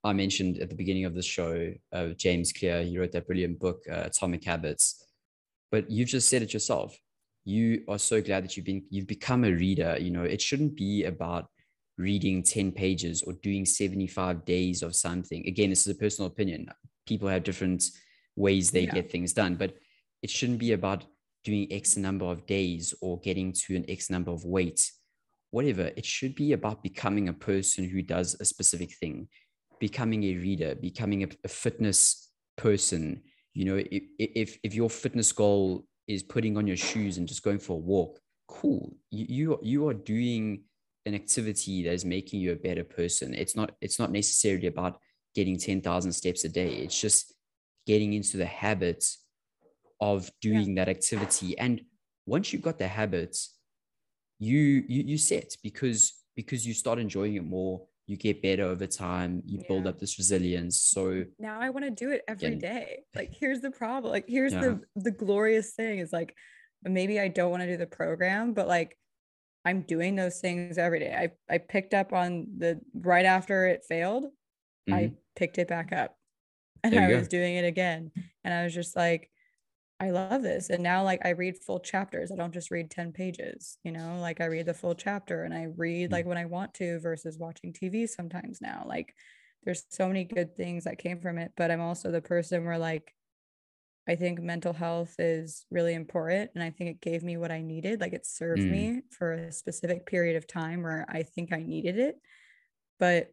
i 0.05 0.13
mentioned 0.13 0.59
at 0.59 0.69
the 0.69 0.75
beginning 0.75 1.05
of 1.05 1.15
the 1.15 1.23
show 1.23 1.73
uh, 1.93 2.09
james 2.17 2.53
clear 2.53 2.83
he 2.83 2.99
wrote 2.99 3.13
that 3.13 3.27
brilliant 3.27 3.59
book 3.59 3.83
uh, 3.91 4.03
atomic 4.05 4.45
habits. 4.45 5.05
But 5.71 5.91
you've 5.91 6.09
just 6.09 6.29
said 6.29 6.43
it 6.43 6.55
yourself. 6.55 6.99
You 7.45 7.85
are 7.89 7.99
so 7.99 8.23
glad 8.23 8.45
that 8.45 8.57
you've 8.57 8.67
been 8.67 8.85
you've 8.91 9.07
become 9.07 9.45
a 9.45 9.53
reader 9.53 9.97
you 10.01 10.11
know. 10.11 10.25
It 10.25 10.41
shouldn't 10.41 10.77
be 10.77 11.05
about 11.05 11.47
reading 11.97 12.43
10 12.43 12.73
pages 12.73 13.23
or 13.23 13.33
doing 13.43 13.65
75 13.65 14.45
days 14.45 14.83
of 14.83 14.95
something. 14.95 15.47
Again 15.47 15.71
this 15.71 15.87
is 15.87 15.95
a 15.95 15.99
personal 15.99 16.31
opinion. 16.31 16.69
People 17.07 17.29
have 17.29 17.43
different 17.43 17.85
ways 18.39 18.71
they 18.71 18.85
yeah. 18.85 18.95
get 18.95 19.11
things 19.11 19.33
done 19.33 19.55
but 19.55 19.75
it 20.23 20.31
shouldn't 20.31 20.59
be 20.59 20.73
about 20.73 21.05
doing 21.45 21.67
x 21.71 21.97
number 21.97 22.25
of 22.25 22.47
days 22.47 22.95
or 23.01 23.21
getting 23.21 23.53
to 23.53 23.77
an 23.77 23.85
x 23.89 24.11
number 24.11 24.31
of 24.31 24.45
weight 24.45 24.91
whatever 25.51 25.91
it 25.97 26.05
should 26.05 26.35
be 26.35 26.53
about 26.53 26.83
becoming 26.83 27.29
a 27.29 27.33
person 27.33 27.89
who 27.89 28.03
does 28.03 28.37
a 28.41 28.45
specific 28.45 28.93
thing 29.01 29.29
becoming 29.81 30.25
a 30.25 30.37
reader 30.37 30.75
becoming 30.75 31.23
a, 31.25 31.29
a 31.45 31.49
fitness 31.49 32.31
person 32.57 33.23
you 33.55 33.65
know 33.65 33.77
if, 33.77 34.03
if 34.19 34.59
if 34.63 34.75
your 34.75 34.91
fitness 34.91 35.33
goal 35.33 35.85
is 36.09 36.23
putting 36.23 36.57
on 36.57 36.67
your 36.67 36.77
shoes 36.77 37.19
and 37.19 37.29
just 37.29 37.45
going 37.45 37.59
for 37.59 37.75
a 37.75 37.81
walk, 37.81 38.19
cool. 38.49 38.97
You 39.11 39.27
you, 39.29 39.59
you 39.63 39.89
are 39.89 39.95
doing 39.95 40.63
an 41.07 41.15
activity 41.15 41.85
that 41.85 41.93
is 41.93 42.05
making 42.05 42.41
you 42.41 42.53
a 42.53 42.57
better 42.57 42.83
person. 42.83 43.35
It's 43.35 43.55
not 43.55 43.73
it's 43.81 43.99
not 43.99 44.11
necessarily 44.11 44.67
about 44.67 44.99
getting 45.35 45.59
10,000 45.59 46.13
steps 46.13 46.45
a 46.45 46.49
day. 46.49 46.69
It's 46.79 46.99
just 46.99 47.35
getting 47.89 48.13
into 48.13 48.37
the 48.37 48.47
habits 48.47 49.25
of 49.99 50.31
doing 50.43 50.77
yeah. 50.77 50.85
that 50.85 50.91
activity. 50.91 51.59
And 51.59 51.81
once 52.27 52.53
you've 52.53 52.63
got 52.63 52.79
the 52.79 52.87
habits, 52.87 53.57
you 54.39 54.85
you 54.87 55.03
you 55.03 55.19
set 55.19 55.57
because 55.63 56.13
because 56.37 56.65
you 56.65 56.75
start 56.75 56.99
enjoying 57.01 57.35
it 57.35 57.45
more 57.45 57.83
you 58.07 58.17
get 58.17 58.41
better 58.41 58.63
over 58.63 58.87
time 58.87 59.43
you 59.45 59.59
yeah. 59.59 59.65
build 59.67 59.87
up 59.87 59.99
this 59.99 60.17
resilience 60.17 60.81
so 60.81 61.25
now 61.41 61.61
i 61.61 61.71
want 61.71 61.85
to 61.85 61.91
do 61.91 62.13
it 62.13 62.23
every 62.29 62.55
day. 62.55 63.01
like 63.17 63.35
here's 63.39 63.61
the 63.61 63.71
problem 63.71 64.13
like 64.13 64.27
here's 64.29 64.53
yeah. 64.53 64.61
the 64.61 64.81
the 64.95 65.11
glorious 65.11 65.73
thing 65.73 65.99
is 65.99 66.13
like 66.13 66.35
maybe 66.85 67.19
i 67.19 67.27
don't 67.27 67.51
want 67.51 67.63
to 67.63 67.67
do 67.67 67.77
the 67.77 67.87
program 67.87 68.55
but 68.55 68.69
like 68.69 68.97
i'm 69.65 69.83
doing 69.83 70.15
those 70.15 70.39
things 70.41 70.79
every 70.79 71.01
day 71.01 71.13
i 71.13 71.55
i 71.55 71.59
picked 71.59 71.93
up 71.93 72.13
on 72.13 72.47
the 72.59 72.81
right 72.95 73.27
after 73.27 73.67
it 73.67 73.83
failed 73.89 74.25
mm-hmm. 74.25 74.95
i 74.95 75.13
picked 75.35 75.59
it 75.59 75.67
back 75.67 75.93
up 75.93 76.18
and 76.85 76.99
i 76.99 77.15
was 77.15 77.29
doing 77.29 77.57
it 77.57 77.65
again 77.65 78.11
and 78.45 78.55
i 78.55 78.65
was 78.65 78.75
just 78.75 78.97
like 78.97 79.31
I 80.01 80.11
love 80.11 80.43
this. 80.43 80.71
And 80.71 80.83
now, 80.83 81.03
like, 81.03 81.23
I 81.25 81.31
read 81.31 81.59
full 81.59 81.81
chapters. 81.81 82.31
I 82.31 82.37
don't 82.37 82.55
just 82.55 82.71
read 82.71 82.91
10 82.91 83.13
pages, 83.13 83.79
you 83.83 83.91
know, 83.91 84.19
like, 84.21 84.41
I 84.41 84.45
read 84.45 84.67
the 84.67 84.75
full 84.75 84.95
chapter 84.95 85.43
and 85.43 85.53
I 85.53 85.67
read 85.77 86.13
like 86.13 86.25
when 86.25 86.39
I 86.39 86.45
want 86.45 86.73
to 86.75 87.01
versus 87.01 87.37
watching 87.37 87.73
TV 87.73 88.09
sometimes 88.09 88.61
now. 88.61 88.85
Like, 88.87 89.13
there's 89.65 89.85
so 89.91 90.07
many 90.07 90.25
good 90.25 90.57
things 90.57 90.85
that 90.85 90.99
came 90.99 91.21
from 91.21 91.39
it. 91.39 91.53
But 91.57 91.71
I'm 91.71 91.81
also 91.81 92.11
the 92.11 92.21
person 92.21 92.65
where, 92.65 92.79
like, 92.79 93.13
I 94.09 94.15
think 94.15 94.41
mental 94.41 94.73
health 94.73 95.15
is 95.19 95.67
really 95.71 95.95
important. 95.95 96.53
And 96.55 96.63
I 96.63 96.71
think 96.71 96.91
it 96.91 97.01
gave 97.01 97.25
me 97.25 97.37
what 97.37 97.51
I 97.51 97.61
needed. 97.61 98.01
Like, 98.01 98.13
it 98.13 98.25
served 98.25 98.63
mm. 98.63 98.71
me 98.71 99.03
for 99.11 99.33
a 99.33 99.53
specific 99.53 100.07
period 100.07 100.37
of 100.37 100.47
time 100.47 100.83
where 100.83 101.07
I 101.09 101.25
think 101.25 101.53
I 101.53 101.63
needed 101.63 101.99
it. 101.99 102.17
But 103.01 103.33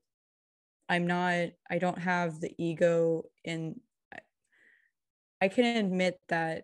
I'm 0.87 1.07
not, 1.07 1.49
I 1.69 1.77
don't 1.79 1.99
have 1.99 2.39
the 2.39 2.51
ego 2.57 3.23
in 3.43 3.79
I 5.41 5.47
can 5.47 5.77
admit 5.77 6.19
that 6.29 6.63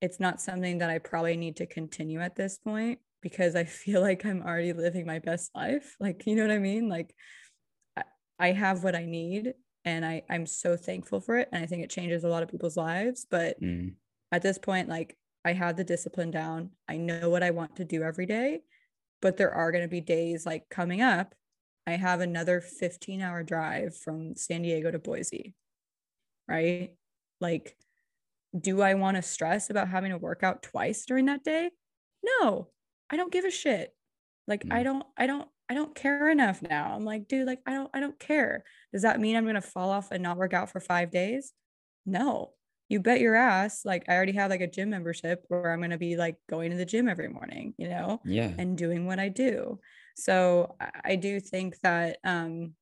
it's 0.00 0.18
not 0.18 0.40
something 0.40 0.78
that 0.78 0.90
I 0.90 0.98
probably 0.98 1.36
need 1.36 1.56
to 1.56 1.66
continue 1.66 2.20
at 2.20 2.34
this 2.34 2.58
point 2.58 2.98
because 3.20 3.54
I 3.54 3.64
feel 3.64 4.00
like 4.00 4.24
I'm 4.24 4.42
already 4.42 4.72
living 4.72 5.06
my 5.06 5.18
best 5.18 5.50
life. 5.54 5.96
Like, 6.00 6.26
you 6.26 6.34
know 6.34 6.42
what 6.42 6.50
I 6.50 6.58
mean? 6.58 6.88
Like, 6.88 7.14
I 8.38 8.52
have 8.52 8.82
what 8.82 8.96
I 8.96 9.04
need 9.04 9.52
and 9.84 10.04
I, 10.04 10.22
I'm 10.30 10.46
so 10.46 10.76
thankful 10.76 11.20
for 11.20 11.36
it. 11.36 11.48
And 11.52 11.62
I 11.62 11.66
think 11.66 11.84
it 11.84 11.90
changes 11.90 12.24
a 12.24 12.28
lot 12.28 12.42
of 12.42 12.48
people's 12.48 12.76
lives. 12.76 13.26
But 13.30 13.60
mm. 13.62 13.92
at 14.32 14.42
this 14.42 14.58
point, 14.58 14.88
like, 14.88 15.16
I 15.44 15.52
have 15.52 15.76
the 15.76 15.84
discipline 15.84 16.30
down. 16.30 16.70
I 16.88 16.96
know 16.96 17.28
what 17.28 17.42
I 17.42 17.50
want 17.50 17.76
to 17.76 17.84
do 17.84 18.02
every 18.02 18.26
day, 18.26 18.60
but 19.22 19.36
there 19.36 19.52
are 19.52 19.72
going 19.72 19.84
to 19.84 19.88
be 19.88 20.00
days 20.00 20.44
like 20.44 20.68
coming 20.70 21.00
up. 21.00 21.34
I 21.86 21.92
have 21.92 22.20
another 22.20 22.60
15 22.60 23.20
hour 23.20 23.42
drive 23.42 23.96
from 23.96 24.36
San 24.36 24.62
Diego 24.62 24.90
to 24.90 24.98
Boise, 24.98 25.54
right? 26.48 26.90
Like, 27.40 27.76
do 28.58 28.82
I 28.82 28.94
want 28.94 29.16
to 29.16 29.22
stress 29.22 29.70
about 29.70 29.88
having 29.88 30.10
to 30.10 30.18
work 30.18 30.42
out 30.42 30.62
twice 30.62 31.04
during 31.06 31.26
that 31.26 31.44
day? 31.44 31.70
No, 32.22 32.68
I 33.10 33.16
don't 33.16 33.32
give 33.32 33.44
a 33.44 33.50
shit. 33.50 33.94
Like 34.46 34.64
mm. 34.64 34.72
I 34.72 34.82
don't, 34.82 35.04
I 35.16 35.26
don't, 35.26 35.48
I 35.68 35.74
don't 35.74 35.94
care 35.94 36.28
enough 36.30 36.60
now. 36.62 36.92
I'm 36.94 37.04
like, 37.04 37.28
dude, 37.28 37.46
like 37.46 37.60
I 37.66 37.74
don't, 37.74 37.90
I 37.94 38.00
don't 38.00 38.18
care. 38.18 38.64
Does 38.92 39.02
that 39.02 39.20
mean 39.20 39.36
I'm 39.36 39.46
gonna 39.46 39.60
fall 39.60 39.90
off 39.90 40.10
and 40.10 40.22
not 40.22 40.36
work 40.36 40.52
out 40.52 40.70
for 40.70 40.80
five 40.80 41.10
days? 41.10 41.52
No. 42.04 42.52
You 42.88 42.98
bet 42.98 43.20
your 43.20 43.36
ass. 43.36 43.82
Like 43.84 44.04
I 44.08 44.16
already 44.16 44.32
have 44.32 44.50
like 44.50 44.60
a 44.60 44.66
gym 44.66 44.90
membership 44.90 45.44
where 45.46 45.72
I'm 45.72 45.80
gonna 45.80 45.96
be 45.96 46.16
like 46.16 46.36
going 46.48 46.72
to 46.72 46.76
the 46.76 46.84
gym 46.84 47.08
every 47.08 47.28
morning, 47.28 47.72
you 47.78 47.88
know, 47.88 48.20
yeah, 48.24 48.50
and 48.58 48.76
doing 48.76 49.06
what 49.06 49.20
I 49.20 49.28
do. 49.28 49.78
So 50.20 50.76
I 51.04 51.16
do 51.16 51.40
think 51.40 51.78
that 51.80 52.18
um 52.24 52.74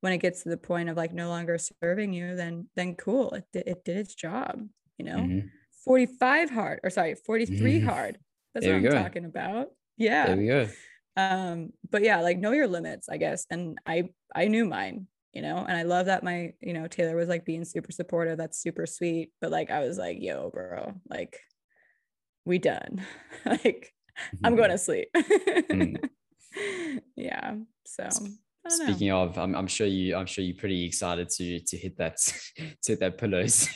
when 0.00 0.12
it 0.12 0.18
gets 0.18 0.44
to 0.44 0.48
the 0.48 0.56
point 0.56 0.88
of 0.88 0.96
like 0.96 1.12
no 1.12 1.28
longer 1.28 1.58
serving 1.58 2.12
you, 2.12 2.36
then 2.36 2.68
then 2.76 2.94
cool, 2.94 3.32
it 3.32 3.44
it 3.52 3.84
did 3.84 3.96
its 3.96 4.14
job 4.14 4.60
you 4.98 5.06
know, 5.06 5.16
mm-hmm. 5.16 5.46
45 5.84 6.50
hard 6.50 6.80
or 6.82 6.90
sorry, 6.90 7.14
43 7.14 7.56
mm-hmm. 7.56 7.88
hard. 7.88 8.18
That's 8.52 8.66
there 8.66 8.74
what 8.74 8.86
I'm 8.86 8.92
go. 8.92 9.02
talking 9.02 9.24
about. 9.24 9.68
Yeah. 9.96 10.26
There 10.26 10.36
we 10.36 10.46
go. 10.46 10.68
Um, 11.16 11.72
but 11.90 12.02
yeah, 12.02 12.20
like 12.20 12.38
know 12.38 12.52
your 12.52 12.68
limits, 12.68 13.08
I 13.08 13.16
guess. 13.16 13.46
And 13.50 13.78
I 13.86 14.10
I 14.34 14.48
knew 14.48 14.64
mine, 14.64 15.06
you 15.32 15.42
know, 15.42 15.56
and 15.56 15.76
I 15.76 15.82
love 15.82 16.06
that 16.06 16.22
my, 16.22 16.52
you 16.60 16.72
know, 16.72 16.86
Taylor 16.86 17.16
was 17.16 17.28
like 17.28 17.44
being 17.44 17.64
super 17.64 17.92
supportive. 17.92 18.38
That's 18.38 18.60
super 18.60 18.86
sweet. 18.86 19.30
But 19.40 19.50
like 19.50 19.70
I 19.70 19.80
was 19.80 19.98
like, 19.98 20.18
yo, 20.20 20.50
bro, 20.50 20.94
like 21.08 21.40
we 22.44 22.58
done. 22.58 23.04
like 23.44 23.92
I'm 24.42 24.56
going 24.56 24.70
to 24.70 24.78
sleep. 24.78 25.08
mm. 25.16 26.08
Yeah. 27.16 27.56
So 27.84 28.08
Speaking 28.68 29.08
know. 29.08 29.22
of, 29.22 29.38
I'm, 29.38 29.54
I'm 29.54 29.66
sure 29.66 29.86
you, 29.86 30.14
I'm 30.16 30.26
sure 30.26 30.44
you're 30.44 30.56
pretty 30.56 30.84
excited 30.84 31.28
to 31.30 31.60
to 31.60 31.76
hit 31.76 31.96
that 31.98 32.16
to 32.56 32.92
hit 32.92 33.00
that 33.00 33.18
pillows. 33.18 33.68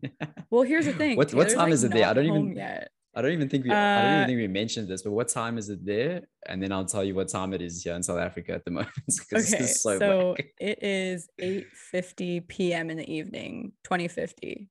well, 0.50 0.62
here's 0.62 0.86
the 0.86 0.92
thing. 0.92 1.16
What 1.16 1.34
what 1.34 1.48
time 1.50 1.64
like 1.64 1.72
is 1.72 1.84
it 1.84 1.92
there? 1.92 2.06
I 2.06 2.14
don't 2.14 2.26
even 2.26 2.56
yet. 2.56 2.90
I 3.14 3.22
don't 3.22 3.32
even 3.32 3.48
think 3.48 3.64
we 3.64 3.70
uh, 3.70 3.74
I 3.74 4.02
don't 4.02 4.12
even 4.12 4.22
uh, 4.22 4.26
think 4.26 4.36
we 4.38 4.46
mentioned 4.48 4.88
this, 4.88 5.02
but 5.02 5.10
what 5.10 5.28
time 5.28 5.58
is 5.58 5.68
it 5.70 5.84
there? 5.84 6.22
And 6.46 6.62
then 6.62 6.72
I'll 6.72 6.84
tell 6.84 7.02
you 7.02 7.14
what 7.14 7.28
time 7.28 7.52
it 7.52 7.60
is 7.60 7.82
here 7.82 7.94
in 7.94 8.02
South 8.02 8.18
Africa 8.18 8.52
at 8.52 8.64
the 8.64 8.70
moment. 8.70 8.92
okay, 9.32 9.42
so, 9.42 9.98
so 9.98 10.36
it 10.60 10.82
is 10.82 11.28
8 11.38 11.66
50 11.72 12.40
p.m. 12.42 12.90
in 12.90 12.96
the 12.96 13.12
evening, 13.12 13.72
2050. 13.84 14.68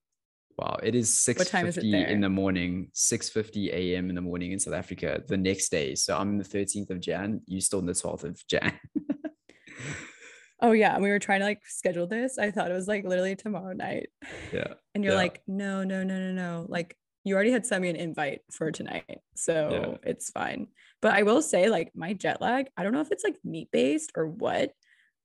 Wow, 0.58 0.80
it 0.82 0.96
is 0.96 1.14
6 1.14 1.52
50 1.52 1.94
in 2.06 2.22
the 2.22 2.30
morning, 2.30 2.90
6 2.94 3.30
50 3.30 3.70
a.m. 3.72 4.10
in 4.10 4.16
the 4.16 4.22
morning 4.22 4.54
in 4.54 4.60
South 4.60 4.74
Africa 4.74 5.22
the 5.28 5.38
next 5.38 5.70
day. 5.70 5.94
So 5.94 6.18
I'm 6.18 6.30
in 6.30 6.38
the 6.40 6.44
13th 6.44 6.90
of 6.90 7.00
Jan, 7.00 7.42
you 7.46 7.62
still 7.62 7.78
on 7.80 7.86
the 7.86 7.92
12th 7.94 8.24
of 8.24 8.48
Jan. 8.48 8.74
oh 10.62 10.72
yeah, 10.72 10.96
and 10.96 11.04
we 11.04 11.10
were 11.12 11.20
trying 11.20 11.42
to 11.42 11.46
like 11.46 11.62
schedule 11.68 12.08
this. 12.08 12.40
I 12.40 12.50
thought 12.50 12.72
it 12.72 12.74
was 12.74 12.88
like 12.88 13.06
literally 13.06 13.36
tomorrow 13.36 13.74
night. 13.74 14.10
Yeah. 14.52 14.74
And 14.96 15.04
you're 15.04 15.14
Yeah. 15.14 15.20
like, 15.20 15.42
no, 15.46 15.84
no, 15.84 16.04
no, 16.04 16.18
no, 16.18 16.32
no. 16.32 16.66
Like 16.68 16.98
you 17.24 17.36
already 17.36 17.52
had 17.52 17.68
sent 17.68 17.84
me 17.84 17.90
an 17.90 17.96
invite 17.96 18.42
for 18.52 18.72
tonight. 18.72 19.20
So 19.36 20.00
it's 20.04 20.32
fine. 20.32 20.68
But 21.04 21.14
I 21.14 21.22
will 21.22 21.44
say, 21.44 21.70
like, 21.70 21.92
my 21.94 22.14
jet 22.14 22.42
lag, 22.42 22.70
I 22.76 22.82
don't 22.82 22.94
know 22.94 23.02
if 23.02 23.12
it's 23.12 23.24
like 23.24 23.38
meat 23.44 23.70
based 23.72 24.14
or 24.16 24.26
what. 24.26 24.72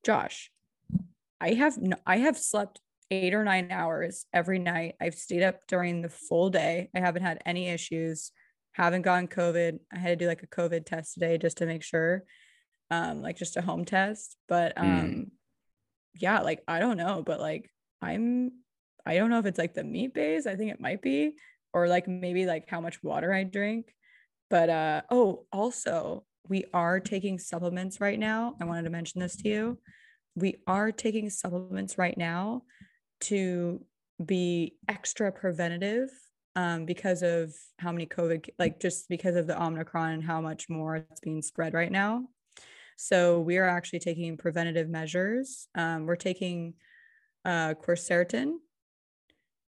Josh, 0.04 0.50
I 1.40 1.54
have 1.54 1.78
no, 1.78 1.96
I 2.04 2.18
have 2.18 2.36
slept 2.36 2.80
eight 3.12 3.34
or 3.34 3.44
nine 3.44 3.68
hours 3.70 4.24
every 4.32 4.59
night. 4.59 4.94
I've 5.01 5.14
stayed 5.14 5.43
up 5.43 5.60
during 5.68 6.01
the 6.02 6.09
full 6.09 6.48
day. 6.51 6.89
I 6.97 7.01
haven't 7.01 7.22
had 7.22 7.43
any 7.44 7.68
issues. 7.68 8.32
Haven't 8.72 9.02
gotten 9.02 9.28
COVID. 9.28 9.78
I 9.93 9.98
had 9.98 10.18
to 10.18 10.24
do 10.24 10.28
like 10.28 10.43
a 10.43 10.47
COVID 10.47 10.86
test 10.86 11.14
today 11.14 11.36
just 11.36 11.59
to 11.59 11.66
make 11.66 11.82
sure. 11.82 12.24
Um, 12.90 13.20
like 13.22 13.36
just 13.36 13.56
a 13.56 13.62
home 13.62 13.84
test. 13.84 14.36
But 14.48 14.72
um 14.76 14.89
Mm. 14.89 15.30
yeah, 16.14 16.40
like 16.40 16.62
I 16.66 16.78
don't 16.80 16.97
know, 16.97 17.22
but 17.24 17.39
like 17.40 17.70
I'm 18.01 18.52
I 19.05 19.16
don't 19.16 19.30
know 19.30 19.39
if 19.40 19.47
it's 19.47 19.59
like 19.59 19.74
the 19.74 19.84
meat 19.84 20.14
base. 20.14 20.47
I 20.47 20.56
think 20.56 20.70
it 20.72 20.80
might 20.80 21.02
be, 21.02 21.36
or 21.74 21.89
like 21.89 22.06
maybe 22.09 22.47
like 22.47 22.68
how 22.68 22.80
much 22.80 23.02
water 23.02 23.32
I 23.32 23.44
drink. 23.44 23.93
But 24.51 24.68
uh 24.70 25.02
oh, 25.10 25.47
also 25.52 26.24
we 26.48 26.64
are 26.74 26.98
taking 27.01 27.39
supplements 27.39 28.01
right 28.01 28.18
now. 28.18 28.56
I 28.60 28.64
wanted 28.64 28.84
to 28.84 28.90
mention 28.90 29.20
this 29.20 29.36
to 29.36 29.48
you. 29.48 29.78
We 30.34 30.56
are 30.66 30.90
taking 30.93 31.30
supplements 31.30 31.98
right 31.98 32.16
now 32.16 32.62
to 33.23 33.85
be 34.24 34.74
extra 34.89 35.32
preventative 35.32 36.11
um, 36.55 36.85
because 36.85 37.23
of 37.23 37.55
how 37.78 37.93
many 37.93 38.07
COVID, 38.07 38.49
like 38.59 38.81
just 38.81 39.09
because 39.09 39.36
of 39.36 39.47
the 39.47 39.61
Omicron 39.61 40.12
and 40.12 40.24
how 40.24 40.40
much 40.40 40.69
more 40.69 40.97
it's 40.97 41.20
being 41.20 41.43
spread 41.43 41.74
right 41.74 41.90
now. 41.90 42.24
So 42.97 43.40
we 43.40 43.59
are 43.59 43.69
actually 43.69 44.01
taking 44.01 44.36
preventative 44.36 44.89
measures. 44.89 45.66
Um, 45.74 46.07
we're 46.07 46.16
taking 46.16 46.74
uh, 47.44 47.74
quercetin, 47.74 48.55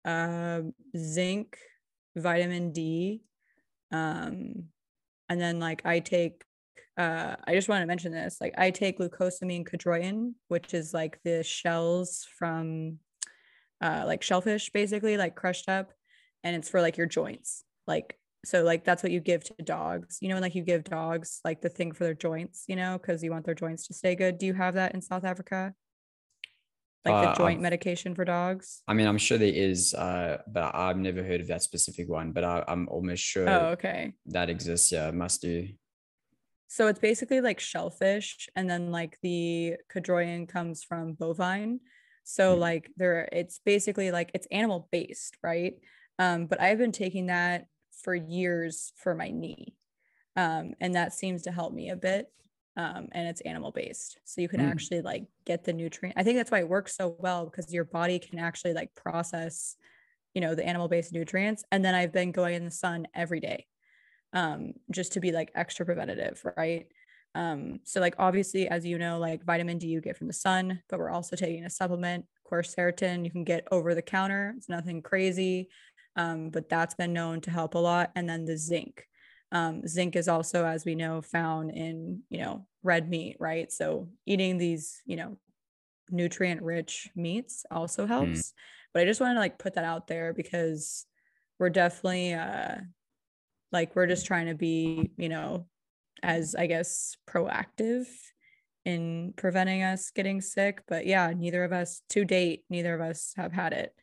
um, 0.05 0.73
zinc, 0.95 1.57
vitamin 2.15 2.71
D, 2.73 3.23
um, 3.91 4.65
and 5.29 5.41
then 5.41 5.59
like 5.59 5.85
I 5.85 5.99
take. 5.99 6.43
Uh, 6.95 7.35
I 7.47 7.55
just 7.55 7.69
want 7.69 7.81
to 7.81 7.87
mention 7.87 8.11
this. 8.11 8.37
Like 8.39 8.53
I 8.55 8.69
take 8.69 8.99
glucosamine 8.99 9.67
chondroitin, 9.67 10.33
which 10.49 10.75
is 10.75 10.93
like 10.93 11.17
the 11.23 11.41
shells 11.41 12.27
from, 12.37 12.99
uh, 13.83 14.03
like 14.07 14.23
shellfish, 14.23 14.71
basically 14.71 15.17
like 15.17 15.35
crushed 15.35 15.67
up, 15.69 15.91
and 16.43 16.55
it's 16.55 16.69
for 16.69 16.79
like 16.81 16.97
your 16.97 17.07
joints. 17.19 17.63
Like 17.85 18.17
so, 18.45 18.63
like 18.63 18.83
that's 18.85 19.03
what 19.03 19.11
you 19.11 19.19
give 19.19 19.43
to 19.43 19.53
dogs. 19.63 20.17
You 20.21 20.29
know, 20.29 20.39
like 20.39 20.55
you 20.55 20.63
give 20.63 20.83
dogs 20.85 21.39
like 21.43 21.61
the 21.61 21.69
thing 21.77 21.91
for 21.91 22.03
their 22.05 22.13
joints. 22.27 22.63
You 22.67 22.77
know, 22.77 22.97
because 22.99 23.21
you 23.23 23.31
want 23.31 23.45
their 23.45 23.55
joints 23.63 23.87
to 23.87 23.93
stay 23.93 24.15
good. 24.15 24.37
Do 24.37 24.45
you 24.45 24.53
have 24.53 24.75
that 24.75 24.93
in 24.95 25.01
South 25.01 25.25
Africa? 25.25 25.73
Like 27.05 27.15
Uh, 27.15 27.21
the 27.31 27.37
joint 27.37 27.57
I've- 27.57 27.61
medication 27.61 28.15
for 28.15 28.23
dogs. 28.23 28.81
I 28.87 28.93
mean, 28.93 29.07
I'm 29.07 29.17
sure 29.17 29.37
there 29.37 29.51
is, 29.53 29.93
uh, 29.93 30.37
but 30.47 30.73
I've 30.73 30.95
never 30.97 31.21
heard 31.21 31.41
of 31.41 31.47
that 31.47 31.61
specific 31.61 32.07
one. 32.09 32.31
But 32.31 32.45
I, 32.45 32.63
I'm 32.67 32.87
almost 32.87 33.21
sure 33.21 33.49
Oh, 33.49 33.65
okay. 33.75 34.13
that 34.27 34.49
exists. 34.49 34.89
Yeah, 34.93 35.09
it 35.09 35.13
must 35.13 35.41
do. 35.41 35.67
So 36.69 36.87
it's 36.87 36.99
basically 36.99 37.41
like 37.41 37.59
shellfish, 37.59 38.47
and 38.55 38.69
then 38.69 38.89
like 38.91 39.17
the 39.21 39.75
chondroitin 39.93 40.47
comes 40.47 40.83
from 40.83 41.13
bovine. 41.13 41.81
So 42.23 42.55
Mm. 42.55 42.57
like 42.57 42.91
there, 42.97 43.27
it's 43.31 43.59
basically 43.59 44.11
like 44.11 44.31
it's 44.33 44.47
animal 44.51 44.87
based, 44.91 45.37
right? 45.43 45.75
Um, 46.19 46.47
but 46.47 46.61
I've 46.61 46.77
been 46.77 46.91
taking 46.91 47.27
that 47.27 47.67
for 47.91 48.15
years 48.15 48.93
for 48.97 49.15
my 49.15 49.29
knee, 49.29 49.75
um, 50.35 50.73
and 50.81 50.95
that 50.95 51.13
seems 51.13 51.43
to 51.43 51.51
help 51.51 51.73
me 51.73 51.89
a 51.89 51.95
bit. 51.95 52.31
Um, 52.75 53.09
and 53.11 53.27
it's 53.27 53.41
animal 53.41 53.71
based, 53.71 54.19
so 54.25 54.41
you 54.41 54.49
can 54.49 54.59
Mm. 54.59 54.61
actually 54.61 55.01
like 55.01 55.27
get 55.45 55.63
the 55.63 55.73
nutrient. 55.73 56.17
I 56.17 56.23
think 56.23 56.37
that's 56.37 56.51
why 56.51 56.59
it 56.59 56.69
works 56.69 56.95
so 56.95 57.15
well 57.19 57.45
because 57.45 57.71
your 57.73 57.85
body 57.85 58.19
can 58.19 58.39
actually 58.39 58.73
like 58.73 58.95
process, 58.95 59.77
you 60.33 60.41
know, 60.41 60.55
the 60.55 60.65
animal 60.65 60.87
based 60.87 61.13
nutrients. 61.13 61.65
And 61.71 61.85
then 61.85 61.95
I've 61.95 62.13
been 62.13 62.31
going 62.31 62.55
in 62.55 62.65
the 62.65 62.71
sun 62.71 63.07
every 63.15 63.39
day 63.41 63.67
um, 64.33 64.73
just 64.91 65.13
to 65.13 65.19
be 65.19 65.31
like 65.31 65.51
extra 65.55 65.85
preventative, 65.85 66.43
right? 66.57 66.87
Um, 67.35 67.79
so 67.83 67.99
like 67.99 68.15
obviously, 68.19 68.67
as 68.67 68.85
you 68.85 68.97
know, 68.97 69.17
like 69.17 69.43
vitamin 69.43 69.77
D 69.77 69.87
you 69.87 70.01
get 70.01 70.17
from 70.17 70.27
the 70.27 70.33
sun, 70.33 70.81
but 70.89 70.99
we're 70.99 71.09
also 71.09 71.35
taking 71.35 71.65
a 71.65 71.69
supplement, 71.69 72.25
quercetin, 72.49 73.25
you 73.25 73.31
can 73.31 73.43
get 73.43 73.67
over 73.71 73.95
the 73.95 74.01
counter. 74.01 74.53
It's 74.57 74.69
nothing 74.69 75.01
crazy, 75.01 75.69
um, 76.15 76.49
but 76.49 76.69
that's 76.69 76.95
been 76.95 77.13
known 77.13 77.41
to 77.41 77.51
help 77.51 77.75
a 77.75 77.79
lot. 77.79 78.11
And 78.15 78.29
then 78.29 78.45
the 78.45 78.57
zinc. 78.57 79.07
Um, 79.51 79.87
zinc 79.87 80.15
is 80.15 80.27
also, 80.27 80.65
as 80.65 80.83
we 80.85 80.95
know, 80.95 81.21
found 81.21 81.71
in 81.71 82.23
you 82.29 82.39
know 82.39 82.65
red 82.83 83.09
meat, 83.09 83.37
right? 83.39 83.71
So 83.71 84.09
eating 84.25 84.57
these, 84.57 85.01
you 85.05 85.15
know, 85.15 85.37
nutrient 86.09 86.61
rich 86.61 87.09
meats 87.15 87.65
also 87.71 88.05
helps. 88.05 88.53
But 88.93 89.01
I 89.01 89.05
just 89.05 89.21
wanted 89.21 89.35
to 89.35 89.39
like 89.39 89.57
put 89.59 89.75
that 89.75 89.85
out 89.85 90.07
there 90.07 90.33
because 90.33 91.05
we're 91.59 91.69
definitely 91.69 92.33
uh 92.33 92.75
like 93.71 93.95
we're 93.95 94.07
just 94.07 94.25
trying 94.25 94.47
to 94.47 94.55
be 94.55 95.11
you 95.17 95.29
know 95.29 95.65
as 96.21 96.55
i 96.55 96.67
guess 96.67 97.17
proactive 97.29 98.05
in 98.85 99.33
preventing 99.37 99.81
us 99.81 100.11
getting 100.11 100.41
sick 100.41 100.81
but 100.87 101.05
yeah 101.05 101.31
neither 101.35 101.63
of 101.63 101.71
us 101.71 102.01
to 102.09 102.25
date 102.25 102.63
neither 102.69 102.93
of 102.93 103.01
us 103.01 103.33
have 103.37 103.51
had 103.51 103.73
it. 103.73 103.93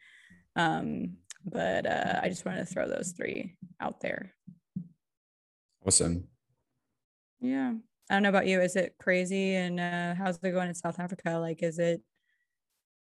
Um 0.57 1.17
but 1.45 1.87
uh 1.87 2.21
i 2.23 2.29
just 2.29 2.45
wanted 2.45 2.61
to 2.61 2.67
throw 2.67 2.89
those 2.89 3.13
three 3.17 3.57
out 3.81 4.01
there. 4.01 4.35
Awesome. 5.87 6.25
yeah. 7.41 7.75
I 8.11 8.15
don't 8.15 8.23
know 8.25 8.29
about 8.29 8.47
you. 8.49 8.61
Is 8.61 8.75
it 8.75 8.97
crazy 8.99 9.55
and 9.55 9.79
uh 9.79 10.15
how's 10.15 10.39
it 10.43 10.51
going 10.51 10.69
in 10.69 10.75
south 10.75 10.99
africa? 10.99 11.39
Like 11.39 11.63
is 11.63 11.79
it 11.79 12.03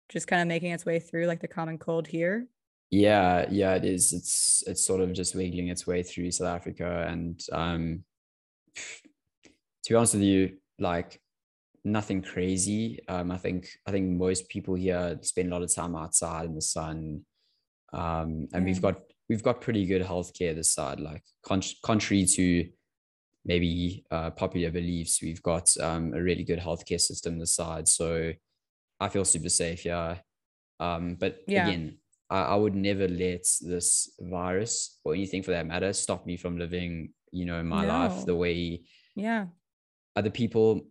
just 0.10 0.28
kind 0.28 0.42
of 0.42 0.48
making 0.48 0.72
its 0.72 0.86
way 0.86 1.00
through 1.00 1.28
like 1.28 1.42
the 1.42 1.48
common 1.48 1.78
cold 1.78 2.08
here? 2.08 2.48
Yeah, 2.92 3.46
yeah, 3.50 3.76
it 3.76 3.86
is. 3.86 4.12
It's 4.12 4.64
it's 4.68 4.86
sort 4.86 5.00
of 5.00 5.14
just 5.14 5.34
wiggling 5.34 5.70
its 5.70 5.88
way 5.88 6.04
through 6.04 6.30
South 6.32 6.50
Africa, 6.50 7.06
and 7.08 7.42
um, 7.54 8.04
to 9.84 9.90
be 9.90 9.96
honest 9.96 10.14
with 10.16 10.24
you, 10.24 10.58
like 10.80 11.20
nothing 11.84 12.22
crazy. 12.22 13.00
Um, 13.08 13.32
I 13.32 13.38
think 13.38 13.68
I 13.88 13.92
think 13.92 14.10
most 14.10 14.50
people 14.50 14.76
here 14.76 15.18
spend 15.22 15.50
a 15.50 15.56
lot 15.56 15.64
of 15.64 15.74
time 15.74 15.96
outside 15.96 16.46
in 16.46 16.56
the 16.56 16.62
sun, 16.62 17.26
um, 17.94 18.48
and 18.54 18.66
we've 18.66 18.82
got 18.82 19.02
we've 19.30 19.44
got 19.44 19.62
pretty 19.62 19.86
good 19.86 20.02
healthcare 20.02 20.56
this 20.56 20.72
side. 20.74 21.00
Like 21.00 21.24
con- 21.44 21.62
contrary 21.84 22.26
to 22.26 22.70
maybe 23.46 24.06
uh, 24.12 24.30
popular 24.32 24.70
beliefs, 24.70 25.22
we've 25.22 25.42
got 25.42 25.76
um, 25.80 26.14
a 26.14 26.22
really 26.22 26.44
good 26.44 26.60
healthcare 26.60 27.02
system 27.02 27.40
this 27.40 27.56
side. 27.56 27.88
So 27.88 28.32
I 29.00 29.10
feel 29.10 29.26
super 29.26 29.50
safe. 29.50 29.84
Yeah. 29.86 30.18
Um, 30.80 31.16
but 31.20 31.40
Yeah. 31.48 31.68
again, 31.68 31.98
I, 32.30 32.42
I 32.42 32.56
would 32.56 32.76
never 32.76 33.08
let 33.08 33.46
this 33.62 34.14
virus 34.20 35.00
or 35.04 35.14
anything 35.16 35.42
for 35.44 35.52
that 35.52 35.66
matter 35.66 35.92
stop 35.94 36.26
me 36.26 36.38
from 36.38 36.58
living, 36.58 37.14
you 37.32 37.46
know, 37.46 37.64
my 37.64 37.86
life 37.86 38.26
the 38.26 38.36
way 38.36 38.82
yeah 39.16 39.46
other 40.16 40.30
people 40.30 40.82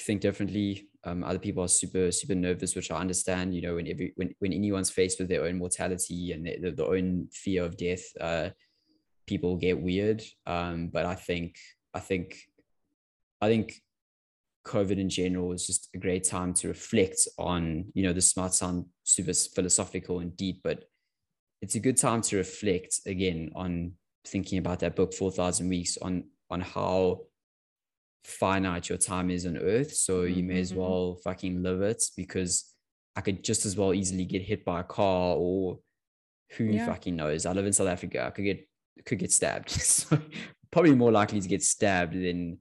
think 0.00 0.20
differently. 0.20 0.88
Um, 1.04 1.24
other 1.24 1.38
people 1.38 1.62
are 1.64 1.68
super, 1.68 2.10
super 2.10 2.34
nervous, 2.34 2.74
which 2.74 2.90
I 2.90 2.98
understand. 2.98 3.54
You 3.54 3.62
know, 3.62 3.74
when 3.76 3.86
every 3.86 4.12
when 4.16 4.34
when 4.40 4.52
anyone's 4.52 4.90
faced 4.90 5.18
with 5.18 5.28
their 5.28 5.44
own 5.44 5.58
mortality 5.58 6.32
and 6.32 6.46
their, 6.46 6.72
their 6.72 6.86
own 6.86 7.28
fear 7.32 7.64
of 7.64 7.76
death, 7.76 8.04
uh, 8.20 8.50
people 9.26 9.56
get 9.56 9.80
weird. 9.80 10.22
Um, 10.46 10.88
but 10.88 11.06
I 11.06 11.14
think 11.14 11.56
I 11.94 12.00
think 12.00 12.36
I 13.40 13.48
think 13.48 13.80
COVID 14.66 14.98
in 14.98 15.08
general 15.08 15.52
is 15.52 15.66
just 15.66 15.88
a 15.94 15.98
great 15.98 16.24
time 16.24 16.52
to 16.54 16.68
reflect 16.68 17.26
on. 17.38 17.86
You 17.94 18.04
know, 18.04 18.12
this 18.12 18.36
might 18.36 18.54
sound 18.54 18.86
super 19.04 19.32
philosophical 19.32 20.18
and 20.20 20.36
deep, 20.36 20.60
but 20.62 20.84
it's 21.62 21.74
a 21.74 21.80
good 21.80 21.96
time 21.96 22.22
to 22.22 22.36
reflect 22.36 23.00
again 23.06 23.50
on 23.54 23.92
thinking 24.30 24.58
about 24.58 24.80
that 24.80 24.96
book, 24.96 25.14
Four 25.14 25.30
Thousand 25.32 25.68
Weeks, 25.68 25.96
on 25.98 26.24
on 26.50 26.60
how 26.60 27.22
finite 28.24 28.88
your 28.88 28.98
time 28.98 29.30
is 29.30 29.46
on 29.46 29.56
earth. 29.56 29.94
So 29.94 30.22
you 30.22 30.42
may 30.42 30.60
as 30.60 30.72
Mhm. 30.72 30.76
well 30.76 31.16
fucking 31.24 31.62
live 31.62 31.80
it 31.82 32.02
because 32.16 32.74
I 33.16 33.20
could 33.20 33.42
just 33.42 33.64
as 33.66 33.76
well 33.76 33.94
easily 33.94 34.24
get 34.24 34.42
hit 34.42 34.64
by 34.64 34.80
a 34.80 34.84
car 34.84 35.36
or 35.36 35.80
who 36.56 36.64
Yeah. 36.64 36.86
fucking 36.86 37.16
knows. 37.16 37.46
I 37.46 37.52
live 37.52 37.66
in 37.66 37.72
South 37.72 37.88
Africa. 37.88 38.24
I 38.24 38.30
could 38.30 38.44
get 38.44 38.68
could 39.04 39.18
get 39.18 39.32
stabbed. 39.32 39.70
so 39.70 40.20
probably 40.70 40.94
more 40.94 41.12
likely 41.12 41.40
to 41.40 41.48
get 41.48 41.62
stabbed 41.62 42.14
than 42.14 42.58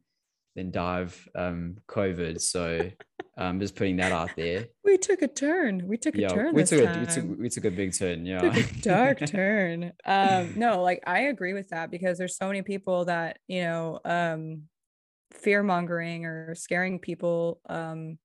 than 0.55 0.71
die 0.71 1.01
of 1.01 1.27
um 1.35 1.77
COVID. 1.87 2.39
So 2.41 2.89
I'm 3.37 3.59
just 3.59 3.75
putting 3.75 3.97
that 3.97 4.11
out 4.11 4.35
there. 4.35 4.67
we 4.83 4.97
took 4.97 5.21
a 5.21 5.27
turn 5.27 5.87
we 5.87 5.97
took 5.97 6.15
a 6.15 6.19
Yeah, 6.19 6.33
turn 6.33 6.55
we 6.55 6.61
this 6.61 6.69
took, 6.69 6.95
a, 6.95 6.99
we 6.99 7.05
took 7.05 7.39
we 7.39 7.49
took 7.49 7.65
a 7.65 7.71
big 7.71 7.97
turn. 7.97 8.25
Yeah. 8.25 8.53
dark 8.81 9.19
turn. 9.25 9.93
Um, 10.05 10.53
no, 10.55 10.81
like 10.81 11.03
I 11.05 11.21
agree 11.21 11.53
with 11.53 11.69
that 11.69 11.91
because 11.91 12.17
there's 12.17 12.37
so 12.37 12.47
many 12.47 12.61
people 12.61 13.05
that, 13.05 13.39
you 13.47 13.61
know, 13.61 13.99
um 14.05 14.63
fear 15.31 15.63
mongering 15.63 16.25
or 16.25 16.55
scaring 16.55 16.99
people, 16.99 17.61
um, 17.69 18.17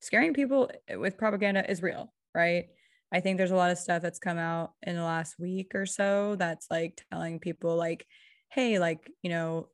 scaring 0.00 0.34
people 0.34 0.70
with 0.96 1.18
propaganda 1.18 1.68
is 1.70 1.82
real, 1.82 2.12
right? 2.34 2.66
I 3.12 3.20
think 3.20 3.38
there's 3.38 3.50
a 3.50 3.56
lot 3.56 3.70
of 3.70 3.78
stuff 3.78 4.02
that's 4.02 4.18
come 4.18 4.38
out 4.38 4.72
in 4.82 4.96
the 4.96 5.02
last 5.02 5.38
week 5.38 5.72
or 5.74 5.86
so 5.86 6.36
that's 6.36 6.66
like 6.70 7.02
telling 7.10 7.40
people 7.40 7.76
like, 7.76 8.06
hey, 8.50 8.78
like, 8.78 9.10
you 9.22 9.30
know, 9.30 9.68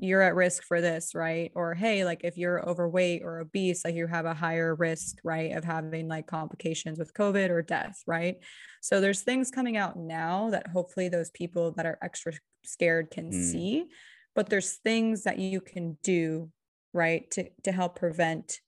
you're 0.00 0.22
at 0.22 0.34
risk 0.34 0.62
for 0.64 0.80
this, 0.80 1.14
right? 1.14 1.50
Or 1.54 1.74
hey, 1.74 2.04
like 2.04 2.22
if 2.24 2.36
you're 2.36 2.66
overweight 2.68 3.22
or 3.24 3.40
obese, 3.40 3.84
like 3.84 3.94
you 3.94 4.06
have 4.06 4.26
a 4.26 4.34
higher 4.34 4.74
risk, 4.74 5.18
right, 5.24 5.52
of 5.52 5.64
having 5.64 6.08
like 6.08 6.26
complications 6.26 6.98
with 6.98 7.14
COVID 7.14 7.50
or 7.50 7.62
death, 7.62 8.02
right? 8.06 8.36
So 8.80 9.00
there's 9.00 9.22
things 9.22 9.50
coming 9.50 9.76
out 9.76 9.96
now 9.96 10.50
that 10.50 10.68
hopefully 10.68 11.08
those 11.08 11.30
people 11.30 11.72
that 11.72 11.86
are 11.86 11.98
extra 12.02 12.32
scared 12.64 13.10
can 13.10 13.30
Mm. 13.30 13.32
see, 13.52 13.86
but 14.34 14.48
there's 14.48 14.74
things 14.76 15.24
that 15.24 15.38
you 15.38 15.60
can 15.60 15.98
do, 16.02 16.50
right, 16.92 17.30
to 17.32 17.50
to 17.64 17.72
help 17.72 17.96
prevent 17.98 18.60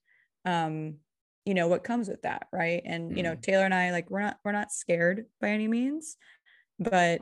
um 0.44 0.96
you 1.44 1.54
know 1.54 1.68
what 1.68 1.84
comes 1.84 2.08
with 2.08 2.22
that, 2.22 2.48
right? 2.52 2.82
And 2.84 3.16
you 3.16 3.22
know, 3.22 3.36
Mm. 3.36 3.42
Taylor 3.42 3.64
and 3.64 3.74
I 3.74 3.92
like 3.92 4.10
we're 4.10 4.20
not 4.20 4.38
we're 4.44 4.52
not 4.52 4.72
scared 4.72 5.26
by 5.40 5.50
any 5.50 5.68
means, 5.68 6.16
but 6.78 7.20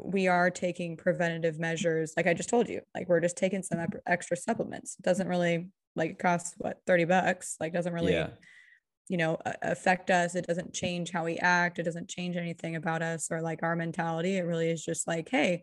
we 0.00 0.26
are 0.26 0.50
taking 0.50 0.96
preventative 0.96 1.60
measures 1.60 2.12
like 2.16 2.26
i 2.26 2.34
just 2.34 2.48
told 2.48 2.68
you 2.68 2.80
like 2.94 3.08
we're 3.08 3.20
just 3.20 3.36
taking 3.36 3.62
some 3.62 3.78
extra 4.06 4.36
supplements. 4.36 4.96
It 4.98 5.04
doesn't 5.04 5.28
really 5.28 5.70
like 5.94 6.10
it 6.12 6.18
costs 6.18 6.54
what 6.58 6.80
30 6.86 7.04
bucks? 7.04 7.56
Like 7.60 7.72
doesn't 7.72 7.92
really 7.92 8.12
yeah. 8.12 8.30
you 9.08 9.16
know 9.16 9.38
affect 9.62 10.10
us. 10.10 10.34
It 10.34 10.46
doesn't 10.46 10.74
change 10.74 11.10
how 11.10 11.24
we 11.24 11.36
act. 11.38 11.78
It 11.78 11.84
doesn't 11.84 12.08
change 12.08 12.36
anything 12.36 12.76
about 12.76 13.02
us 13.02 13.28
or 13.30 13.40
like 13.40 13.62
our 13.62 13.76
mentality. 13.76 14.36
It 14.36 14.42
really 14.42 14.70
is 14.70 14.84
just 14.84 15.06
like 15.06 15.28
hey 15.30 15.62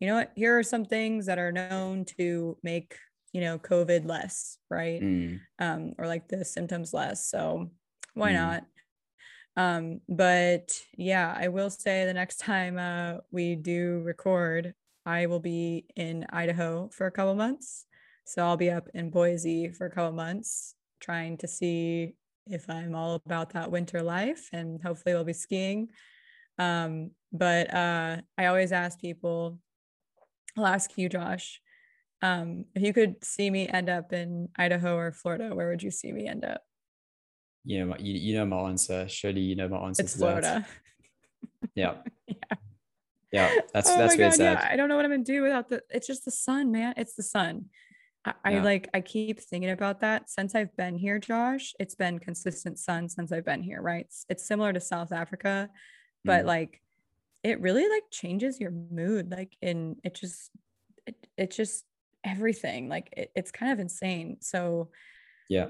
you 0.00 0.06
know 0.06 0.14
what? 0.14 0.32
Here 0.34 0.58
are 0.58 0.62
some 0.62 0.86
things 0.86 1.26
that 1.26 1.38
are 1.38 1.52
known 1.52 2.06
to 2.18 2.56
make 2.62 2.96
you 3.32 3.42
know 3.42 3.58
covid 3.58 4.06
less 4.06 4.56
right? 4.70 5.00
Mm. 5.02 5.40
um 5.58 5.92
or 5.98 6.06
like 6.06 6.28
the 6.28 6.44
symptoms 6.44 6.94
less. 6.94 7.28
So 7.28 7.70
why 8.14 8.30
Mm. 8.32 8.34
not 8.34 8.64
um 9.56 10.00
but 10.08 10.70
yeah 10.96 11.34
i 11.36 11.48
will 11.48 11.70
say 11.70 12.04
the 12.04 12.14
next 12.14 12.38
time 12.38 12.78
uh 12.78 13.14
we 13.30 13.56
do 13.56 14.00
record 14.04 14.74
i 15.04 15.26
will 15.26 15.40
be 15.40 15.84
in 15.96 16.24
idaho 16.32 16.88
for 16.92 17.06
a 17.06 17.10
couple 17.10 17.34
months. 17.34 17.86
So 18.24 18.44
i'll 18.44 18.56
be 18.56 18.70
up 18.70 18.88
in 18.94 19.10
boise 19.10 19.70
for 19.70 19.86
a 19.86 19.90
couple 19.90 20.12
months 20.12 20.74
trying 21.00 21.36
to 21.38 21.48
see 21.48 22.14
if 22.46 22.68
i'm 22.70 22.94
all 22.94 23.14
about 23.26 23.52
that 23.54 23.70
winter 23.70 24.02
life 24.02 24.48
and 24.52 24.80
hopefully 24.82 25.14
we'll 25.14 25.24
be 25.24 25.32
skiing. 25.32 25.88
Um 26.58 27.12
but 27.32 27.72
uh 27.72 28.16
i 28.36 28.46
always 28.46 28.72
ask 28.72 29.00
people 29.00 29.58
i'll 30.56 30.66
ask 30.66 30.96
you 30.98 31.08
josh 31.08 31.60
um 32.22 32.64
if 32.74 32.82
you 32.82 32.92
could 32.92 33.24
see 33.24 33.48
me 33.50 33.68
end 33.68 33.88
up 33.88 34.12
in 34.12 34.48
idaho 34.56 34.96
or 34.96 35.12
florida 35.12 35.54
where 35.54 35.68
would 35.68 35.82
you 35.82 35.90
see 35.90 36.12
me 36.12 36.26
end 36.26 36.44
up 36.44 36.62
You 37.64 37.80
know, 37.80 37.86
my, 37.86 37.96
you, 37.98 38.14
you 38.14 38.34
know 38.34 38.46
my 38.46 38.68
answer. 38.68 39.08
Surely 39.08 39.40
you 39.42 39.56
know 39.56 39.68
my 39.68 39.78
answer. 39.78 40.02
it's 40.02 40.12
to 40.14 40.18
that. 40.20 40.42
florida 40.42 40.66
Yeah. 41.74 41.94
Yeah. 42.26 42.34
Yeah. 43.32 43.54
That's 43.72 43.88
oh 43.90 43.98
that's 43.98 44.16
my 44.16 44.22
where 44.22 44.28
god, 44.30 44.34
it's 44.34 44.38
yeah. 44.38 44.68
I 44.70 44.76
don't 44.76 44.88
know 44.88 44.96
what 44.96 45.04
I'm 45.04 45.10
gonna 45.10 45.24
do 45.24 45.42
without 45.42 45.68
the. 45.68 45.82
It's 45.90 46.06
just 46.06 46.24
the 46.24 46.30
sun, 46.30 46.72
man. 46.72 46.94
It's 46.96 47.14
the 47.14 47.22
sun. 47.22 47.66
I, 48.24 48.34
I 48.44 48.58
like. 48.58 48.88
I 48.92 49.00
keep 49.00 49.40
thinking 49.40 49.70
about 49.70 50.00
that 50.00 50.28
since 50.30 50.54
I've 50.54 50.76
been 50.76 50.96
here, 50.96 51.18
Josh. 51.18 51.72
It's 51.78 51.94
been 51.94 52.18
consistent 52.18 52.78
sun 52.78 53.08
since 53.08 53.30
I've 53.30 53.44
been 53.44 53.62
here. 53.62 53.80
Right? 53.82 54.04
It's, 54.06 54.26
it's 54.28 54.46
similar 54.46 54.72
to 54.72 54.80
South 54.80 55.12
Africa, 55.12 55.70
but 56.24 56.42
Mm. 56.44 56.46
like, 56.46 56.82
it 57.44 57.60
really 57.60 57.88
like 57.88 58.04
changes 58.10 58.58
your 58.58 58.72
mood. 58.72 59.30
Like, 59.30 59.56
in 59.62 59.96
it 60.02 60.14
just, 60.14 60.50
it, 61.06 61.14
it 61.36 61.50
just 61.52 61.84
everything. 62.24 62.88
Like, 62.88 63.12
it, 63.16 63.30
it's 63.36 63.50
kind 63.52 63.70
of 63.72 63.78
insane. 63.78 64.38
So 64.40 64.90
Yeah. 65.48 65.68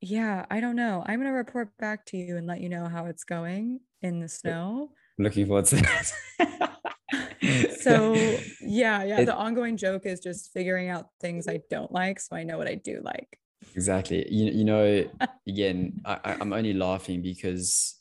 Yeah, 0.00 0.46
I 0.50 0.60
don't 0.60 0.76
know. 0.76 1.02
I'm 1.06 1.18
gonna 1.20 1.32
report 1.32 1.76
back 1.78 2.04
to 2.06 2.16
you 2.16 2.36
and 2.36 2.46
let 2.46 2.60
you 2.60 2.68
know 2.68 2.88
how 2.88 3.06
it's 3.06 3.24
going 3.24 3.80
in 4.02 4.20
the 4.20 4.28
snow. 4.28 4.90
I'm 5.18 5.24
looking 5.24 5.46
forward 5.46 5.64
to 5.66 5.76
that. 5.76 6.12
so 7.80 8.38
yeah 8.60 9.02
yeah 9.04 9.20
It- 9.20 9.26
the 9.26 9.34
ongoing 9.34 9.76
joke 9.76 10.04
is 10.06 10.20
just 10.20 10.52
figuring 10.52 10.88
out 10.88 11.06
things 11.20 11.48
i 11.48 11.60
don't 11.70 11.90
like 11.90 12.20
so 12.20 12.36
i 12.36 12.42
know 12.42 12.58
what 12.58 12.68
i 12.68 12.74
do 12.74 13.00
like 13.02 13.38
exactly. 13.74 14.26
You, 14.30 14.50
you 14.52 14.64
know, 14.64 15.04
again, 15.48 16.00
I, 16.04 16.36
I'm 16.40 16.52
only 16.52 16.72
laughing 16.74 17.22
because 17.22 17.96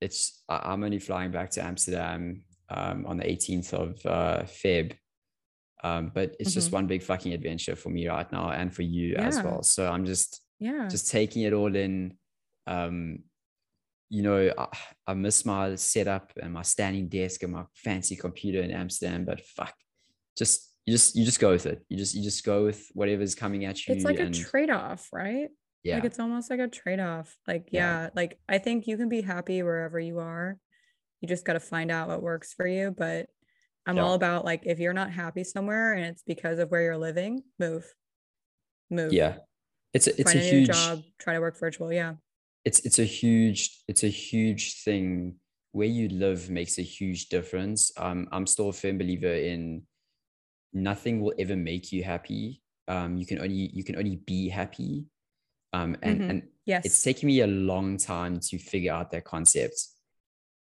it's 0.00 0.42
I'm 0.48 0.82
only 0.84 0.98
flying 0.98 1.30
back 1.30 1.50
to 1.52 1.62
Amsterdam 1.64 2.42
um, 2.70 3.06
on 3.06 3.16
the 3.18 3.24
18th 3.24 3.72
of 3.72 4.06
uh, 4.06 4.42
Feb. 4.44 4.92
Um, 5.84 6.10
but 6.14 6.34
it's 6.40 6.54
just 6.54 6.70
Mhm. 6.70 6.74
one 6.74 6.86
big 6.86 7.02
fucking 7.02 7.32
adventure 7.32 7.76
for 7.76 7.90
me 7.90 8.08
right 8.08 8.30
now 8.32 8.50
and 8.50 8.72
for 8.74 8.82
you 8.82 9.14
as 9.16 9.42
well. 9.42 9.62
So 9.62 9.90
I'm 9.90 10.04
just 10.04 10.42
yeah 10.58 10.88
just 10.88 11.10
taking 11.10 11.42
it 11.42 11.52
all 11.52 11.74
in. 11.74 12.16
Um, 12.66 13.20
you 14.08 14.22
know, 14.22 14.52
I, 14.56 14.66
I 15.08 15.14
miss 15.14 15.44
my 15.44 15.74
setup 15.74 16.32
and 16.40 16.52
my 16.52 16.62
standing 16.62 17.08
desk 17.08 17.42
and 17.42 17.52
my 17.52 17.64
fancy 17.74 18.14
computer 18.16 18.60
in 18.62 18.70
Amsterdam, 18.70 19.24
but 19.24 19.40
fuck, 19.44 19.74
just 20.38 20.72
you 20.86 20.92
just 20.94 21.16
you 21.16 21.24
just 21.24 21.40
go 21.40 21.50
with 21.50 21.66
it. 21.66 21.84
You 21.88 21.96
just 21.96 22.14
you 22.14 22.22
just 22.22 22.44
go 22.44 22.64
with 22.64 22.86
whatever's 22.94 23.34
coming 23.34 23.64
at 23.64 23.86
you. 23.86 23.94
it's 23.94 24.04
like 24.04 24.20
a 24.20 24.30
trade-off 24.30 25.08
right 25.12 25.48
yeah, 25.82 25.96
like 25.96 26.04
it's 26.04 26.18
almost 26.20 26.50
like 26.50 26.60
a 26.60 26.68
trade-off 26.68 27.36
like 27.46 27.68
Yeah. 27.70 28.02
yeah 28.04 28.10
like 28.16 28.38
i 28.48 28.58
think 28.58 28.86
you 28.88 28.96
can 28.96 29.08
be 29.08 29.20
happy 29.22 29.62
wherever 29.62 30.00
you 30.00 30.18
are 30.18 30.56
you 31.20 31.28
just 31.28 31.44
got 31.44 31.52
to 31.52 31.60
find 31.60 31.90
out 31.92 32.08
what 32.08 32.22
works 32.22 32.52
for 32.54 32.66
you 32.66 32.92
but 32.96 33.26
i'm 33.86 33.96
Yeah. 33.96 34.02
all 34.02 34.14
about 34.14 34.44
like 34.44 34.62
if 34.66 34.80
you're 34.80 34.92
not 34.92 35.12
happy 35.12 35.44
somewhere 35.44 35.92
and 35.92 36.04
it's 36.06 36.22
because 36.26 36.58
of 36.58 36.70
where 36.70 36.82
you're 36.82 36.96
living 36.98 37.42
move 37.60 37.84
move 38.90 39.12
yeah. 39.12 39.36
It's 39.96 40.06
a, 40.06 40.10
it's 40.20 40.30
find 40.30 40.38
a 40.38 40.42
a, 40.42 40.50
huge 40.50 40.68
job 40.68 41.02
try 41.18 41.34
to 41.34 41.40
work 41.40 41.58
virtual 41.58 41.92
yeah. 41.92 42.14
It's 42.68 42.80
it's 42.86 42.98
a 42.98 43.04
huge 43.04 43.60
it's 43.88 44.04
a 44.04 44.12
huge 44.28 44.82
thing. 44.84 45.36
Where 45.72 45.88
you 45.88 46.08
live 46.08 46.48
makes 46.48 46.78
a 46.78 46.82
huge 46.82 47.28
difference. 47.28 47.92
Um 47.96 48.28
i'm 48.32 48.46
still 48.46 48.68
a 48.68 48.72
firm 48.72 48.98
believer 48.98 49.32
in 49.52 49.82
nothing 50.72 51.20
will 51.20 51.34
ever 51.38 51.56
make 51.56 51.92
you 51.92 52.04
happy. 52.04 52.62
Um 52.88 53.16
you 53.16 53.26
can 53.26 53.38
only 53.40 53.70
you 53.72 53.84
can 53.84 53.96
only 53.96 54.16
be 54.16 54.48
happy. 54.48 55.06
Um 55.72 55.96
and 56.02 56.20
Mhm. 56.20 56.30
and 56.30 56.38
yes. 56.64 56.84
it's 56.86 57.02
taken 57.02 57.26
me 57.26 57.40
a 57.40 57.46
long 57.72 57.96
time 57.96 58.40
to 58.48 58.58
figure 58.58 58.92
out 58.92 59.10
that 59.10 59.24
concept. 59.24 59.78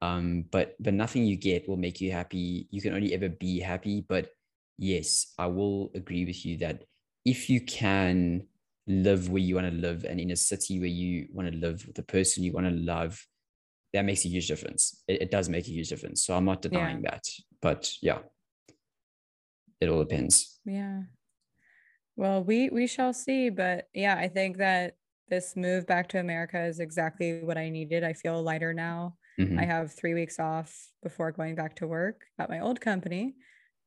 Um 0.01 0.45
but 0.51 0.77
but 0.81 0.95
nothing 0.95 1.25
you 1.25 1.37
get 1.37 1.69
will 1.69 1.81
make 1.87 2.01
you 2.01 2.13
happy. 2.13 2.69
You 2.71 2.81
can 2.85 2.93
only 2.95 3.15
ever 3.17 3.29
be 3.29 3.61
happy. 3.61 4.05
But 4.05 4.25
yes 4.77 5.33
i 5.39 5.47
will 5.47 5.93
agree 5.95 6.25
with 6.27 6.45
you 6.45 6.59
that 6.59 6.83
if 7.25 7.49
you 7.49 7.61
can 7.61 8.43
live 8.87 9.29
where 9.31 9.43
you 9.43 9.55
want 9.55 9.67
to 9.67 9.75
live 9.75 10.05
and 10.05 10.21
in 10.21 10.31
a 10.31 10.37
city 10.37 10.79
where 10.79 10.89
you 10.89 11.27
want 11.33 11.51
to 11.51 11.57
live 11.57 11.87
with 11.87 11.97
the 11.97 12.03
person 12.03 12.43
you 12.45 12.53
want 12.53 12.67
to 12.67 12.73
love 12.73 13.27
that 13.93 14.05
makes 14.05 14.25
a 14.25 14.29
huge 14.29 14.49
difference 14.49 15.03
it, 15.09 15.23
it 15.23 15.31
does 15.31 15.49
make 15.49 15.67
a 15.67 15.71
huge 15.71 15.89
difference 15.89 16.25
so 16.25 16.35
i'm 16.37 16.45
not 16.45 16.63
denying 16.63 17.03
that 17.03 17.23
but 17.63 17.91
yeah 18.03 18.19
it 19.81 19.89
all 19.89 20.05
depends 20.05 20.61
Yeah. 20.65 21.03
Well, 22.17 22.45
we 22.45 22.71
we 22.71 22.87
shall 22.87 23.13
see, 23.13 23.51
but 23.51 23.89
yeah, 23.93 24.17
I 24.17 24.29
think 24.29 24.59
that 24.59 24.97
this 25.29 25.57
move 25.57 25.87
back 25.87 26.09
to 26.11 26.21
America 26.21 26.63
is 26.65 26.79
exactly 26.79 27.43
what 27.43 27.59
I 27.59 27.71
needed. 27.71 28.05
I 28.05 28.13
feel 28.13 28.43
lighter 28.43 28.73
now. 28.73 29.17
Mhm. 29.41 29.59
I 29.59 29.65
have 29.65 29.93
3 29.93 30.15
weeks 30.15 30.39
off 30.39 30.93
before 31.03 31.33
going 31.33 31.57
back 31.57 31.77
to 31.77 31.87
work 31.89 32.25
at 32.39 32.51
my 32.51 32.61
old 32.61 32.81
company. 32.81 33.35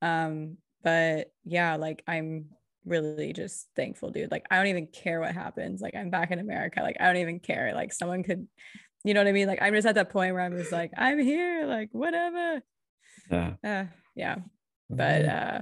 Um, 0.02 0.58
but 0.84 1.32
yeah, 1.46 1.76
like 1.78 2.04
I'm 2.08 2.50
really 2.88 3.34
just 3.34 3.68
thankful, 3.76 4.12
dude. 4.12 4.32
Like 4.32 4.46
I 4.50 4.58
don't 4.58 4.68
even 4.68 4.88
care 4.88 5.20
what 5.20 5.34
happens. 5.34 5.82
Like 5.82 5.96
I'm 5.96 6.10
back 6.10 6.32
in 6.32 6.40
America. 6.40 6.82
Like 6.82 6.98
I 7.00 7.06
don't 7.08 7.18
even 7.22 7.40
care. 7.40 7.74
Like 7.76 7.94
someone 7.94 8.24
could, 8.24 8.48
you 9.04 9.14
know 9.14 9.20
what 9.22 9.28
I 9.28 9.34
mean? 9.34 9.48
Like 9.48 9.62
I'm 9.62 9.74
just 9.74 9.88
at 9.88 9.96
that 9.96 10.10
point 10.10 10.34
where 10.34 10.44
I'm 10.44 10.58
just 10.58 10.72
like, 10.72 10.92
I'm 10.98 11.20
here, 11.20 11.66
like 11.66 11.90
whatever. 11.92 12.62
yeah 13.30 13.54
Uh, 13.64 13.86
yeah 14.16 14.38
but 14.90 15.26
uh 15.26 15.60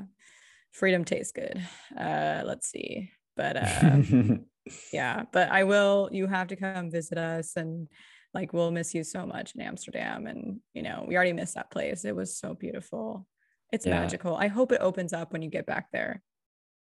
freedom 0.71 1.03
tastes 1.05 1.31
good 1.31 1.61
uh 1.97 2.41
let's 2.45 2.69
see 2.69 3.09
but 3.35 3.57
uh 3.57 3.97
yeah 4.93 5.23
but 5.31 5.49
i 5.51 5.63
will 5.63 6.09
you 6.11 6.27
have 6.27 6.47
to 6.47 6.55
come 6.55 6.91
visit 6.91 7.17
us 7.17 7.55
and 7.55 7.87
like 8.33 8.53
we'll 8.53 8.71
miss 8.71 8.93
you 8.93 9.03
so 9.03 9.25
much 9.25 9.55
in 9.55 9.61
amsterdam 9.61 10.27
and 10.27 10.59
you 10.73 10.81
know 10.83 11.05
we 11.07 11.15
already 11.15 11.33
missed 11.33 11.55
that 11.55 11.71
place 11.71 12.05
it 12.05 12.15
was 12.15 12.37
so 12.37 12.53
beautiful 12.53 13.25
it's 13.71 13.85
Yeah. 13.85 14.01
magical 14.01 14.35
i 14.35 14.47
hope 14.47 14.71
it 14.71 14.81
opens 14.81 15.13
up 15.13 15.31
when 15.33 15.41
you 15.41 15.49
get 15.49 15.65
back 15.65 15.87
there 15.91 16.21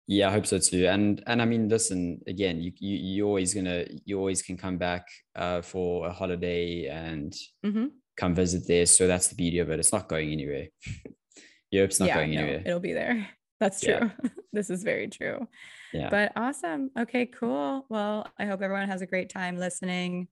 Yeah, 0.07 0.27
I 0.29 0.31
hope 0.33 0.45
so 0.45 0.59
too. 0.59 0.85
And 0.87 1.23
and 1.27 1.41
I 1.41 1.45
mean, 1.45 1.69
listen, 1.69 2.19
again, 2.27 2.59
you 2.61 2.71
you 2.79 2.97
you 2.97 3.25
always 3.25 3.53
gonna 3.53 3.85
you 4.05 4.17
always 4.19 4.41
can 4.41 4.57
come 4.57 4.77
back 4.77 5.07
uh 5.35 5.61
for 5.61 6.07
a 6.07 6.11
holiday 6.11 6.87
and 6.87 7.33
Mhm. 7.65 7.91
come 8.17 8.35
visit 8.35 8.67
there. 8.67 8.85
So 8.85 9.07
that's 9.07 9.29
the 9.29 9.35
beauty 9.35 9.59
of 9.59 9.69
it. 9.69 9.79
It's 9.79 9.93
not 9.93 10.09
going 10.09 10.31
anywhere. 10.31 10.67
Europe's 11.71 11.99
not 11.99 12.07
yeah 12.07 12.15
going 12.15 12.31
no, 12.31 12.41
anywhere. 12.41 12.63
it'll 12.65 12.79
be 12.79 12.93
there 12.93 13.27
that's 13.59 13.81
true 13.81 13.93
Yeah. 13.93 14.09
this 14.53 14.69
is 14.69 14.83
very 14.83 15.07
true 15.07 15.47
Yeah. 15.91 16.09
but 16.09 16.31
awesome 16.35 16.91
okay 16.99 17.25
cool 17.25 17.85
well 17.89 18.27
i 18.37 18.45
hope 18.45 18.61
everyone 18.61 18.87
has 18.87 19.01
a 19.01 19.07
great 19.07 19.29
time 19.29 19.57
listening 19.57 20.27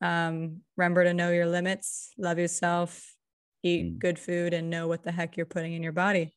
um 0.00 0.62
remember 0.78 1.04
to 1.04 1.12
know 1.12 1.30
your 1.30 1.44
limits 1.46 2.12
love 2.16 2.38
yourself 2.38 3.14
eat 3.62 3.84
Mm. 3.84 3.98
good 3.98 4.18
food 4.18 4.54
and 4.54 4.70
know 4.70 4.88
what 4.88 5.02
the 5.02 5.12
heck 5.12 5.36
you're 5.36 5.44
putting 5.44 5.74
in 5.74 5.82
your 5.82 5.92
body 5.92 6.32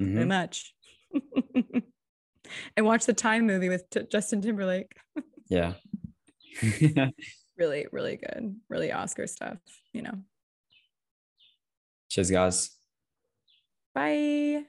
Mhm. 0.00 0.12
pretty 0.12 0.28
much 0.28 0.72
and 2.76 2.86
watch 2.86 3.06
the 3.06 3.12
time 3.12 3.46
movie 3.46 3.68
with 3.68 3.88
T- 3.90 4.06
justin 4.10 4.40
timberlake 4.42 4.92
Yeah. 5.48 5.74
really 7.58 7.86
really 7.92 8.16
good 8.16 8.56
really 8.68 8.92
oscar 8.92 9.26
stuff 9.26 9.58
you 9.92 10.02
know 10.02 10.14
Cheers, 12.08 12.30
guys. 12.30 12.70
bye 13.94 14.64